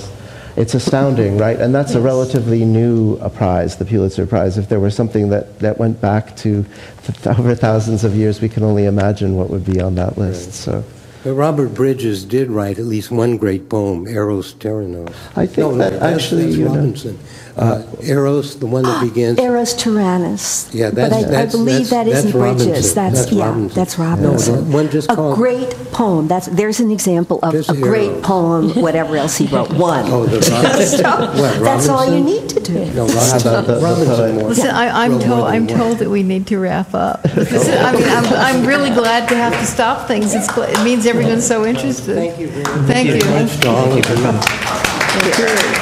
It's 0.55 0.75
astounding, 0.75 1.39
right? 1.39 1.59
And 1.59 1.73
that's 1.73 1.95
a 1.95 2.01
relatively 2.01 2.63
new 2.63 3.15
uh, 3.15 3.29
prize, 3.29 3.77
the 3.77 3.85
Pulitzer 3.85 4.27
Prize. 4.27 4.59
If 4.59 4.69
there 4.69 4.79
were 4.79 4.91
something 4.91 5.29
that, 5.29 5.57
that 5.59 5.79
went 5.79 5.99
back 5.99 6.35
to 6.37 6.63
th- 7.05 7.39
over 7.39 7.55
thousands 7.55 8.03
of 8.03 8.15
years, 8.15 8.39
we 8.39 8.49
can 8.49 8.61
only 8.61 8.85
imagine 8.85 9.35
what 9.35 9.49
would 9.49 9.65
be 9.65 9.81
on 9.81 9.95
that 9.95 10.15
list. 10.15 10.53
So 10.53 10.83
But 11.23 11.33
Robert 11.35 11.69
Bridges 11.73 12.25
did 12.25 12.51
write 12.51 12.77
at 12.79 12.85
least 12.85 13.09
one 13.09 13.37
great 13.37 13.69
poem, 13.69 14.07
Eros 14.07 14.53
Turannos. 14.55 15.13
I 15.37 15.45
think 15.45 15.57
no, 15.59 15.71
no, 15.71 15.77
that 15.77 15.93
that's- 15.93 16.23
actually, 16.23 16.45
that's 16.45 16.57
you 16.57 16.65
know- 16.65 16.75
Robinson. 16.75 17.17
Uh, 17.55 17.83
Eros, 18.01 18.55
the 18.59 18.65
one 18.65 18.83
that 18.83 19.01
begins. 19.03 19.37
Eros 19.39 19.75
Turannos. 19.75 20.73
Yeah, 20.73 20.89
that's- 20.89 21.13
I, 21.23 21.27
I 21.27 21.29
that's- 21.29 21.51
believe 21.51 21.89
that's- 21.89 21.89
that 21.91 22.07
isn't 22.07 22.31
that's 22.31 22.35
Robinson. 22.35 22.67
Bridges. 22.69 22.93
That's, 22.95 23.19
That's 23.19 23.31
yeah, 23.31 23.45
Robinson. 23.45 23.75
that's 23.75 23.99
Robinson. 23.99 24.55
the 24.69 24.75
one 24.75 24.89
just 24.89 25.11
a 25.11 25.15
called- 25.15 25.35
great 25.35 25.69
poem. 25.91 26.27
That's 26.27 26.47
there's 26.47 26.79
an 26.79 26.89
example 26.89 27.39
of 27.43 27.51
Just 27.53 27.69
a 27.69 27.73
great 27.75 28.09
Eros. 28.09 28.25
poem. 28.25 28.69
Whatever 28.81 29.17
else 29.17 29.37
he 29.37 29.45
wrote, 29.47 29.71
one. 29.91 30.05
Oh, 30.07 30.25
the 30.25 30.39
Robinson. 30.51 31.03
what, 31.03 31.59
that's 31.63 31.87
all 31.89 32.11
you 32.11 32.23
need 32.23 32.49
to 32.49 32.59
do. 32.59 32.73
No, 32.93 33.05
How 33.07 33.13
Robinson. 33.13 33.39
the- 33.53 33.61
the 33.61 33.79
Robinson 33.81 34.15
poet? 34.15 34.33
more. 34.35 34.49
Listen, 34.49 34.69
I, 34.71 35.03
I'm 35.05 35.19
told 35.19 35.45
I'm 35.45 35.67
one. 35.67 35.77
told 35.77 35.97
that 35.99 36.09
we 36.09 36.23
need 36.23 36.47
to 36.47 36.57
wrap 36.57 36.93
up. 36.95 37.21
But 37.21 37.35
this 37.35 37.51
is, 37.51 37.69
I 37.69 37.91
mean, 37.93 38.03
I'm, 38.03 38.25
I'm 38.33 38.65
really 38.73 38.89
glad 38.89 39.29
to 39.29 39.35
have 39.35 39.53
to 39.53 39.65
stop 39.67 40.07
things. 40.07 40.33
It's, 40.33 40.47
it 40.57 40.83
means 40.83 41.05
everyone's 41.05 41.45
so 41.45 41.65
interested. 41.65 42.15
Thank 42.15 42.39
you 42.39 42.47
very 42.47 42.63
much. 42.63 42.87
Thank 42.87 43.09
you. 43.09 43.21
Thanks 43.21 43.57
to 43.59 43.69
all 43.69 43.91
of 43.91 43.97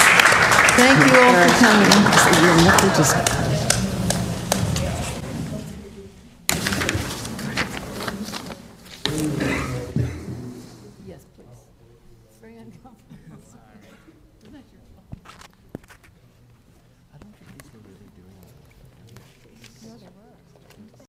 you. 0.03 0.10
Thank 0.81 0.97
you 1.05 1.19
all 1.21 1.33
for 1.47 1.53
coming. 1.61 3.40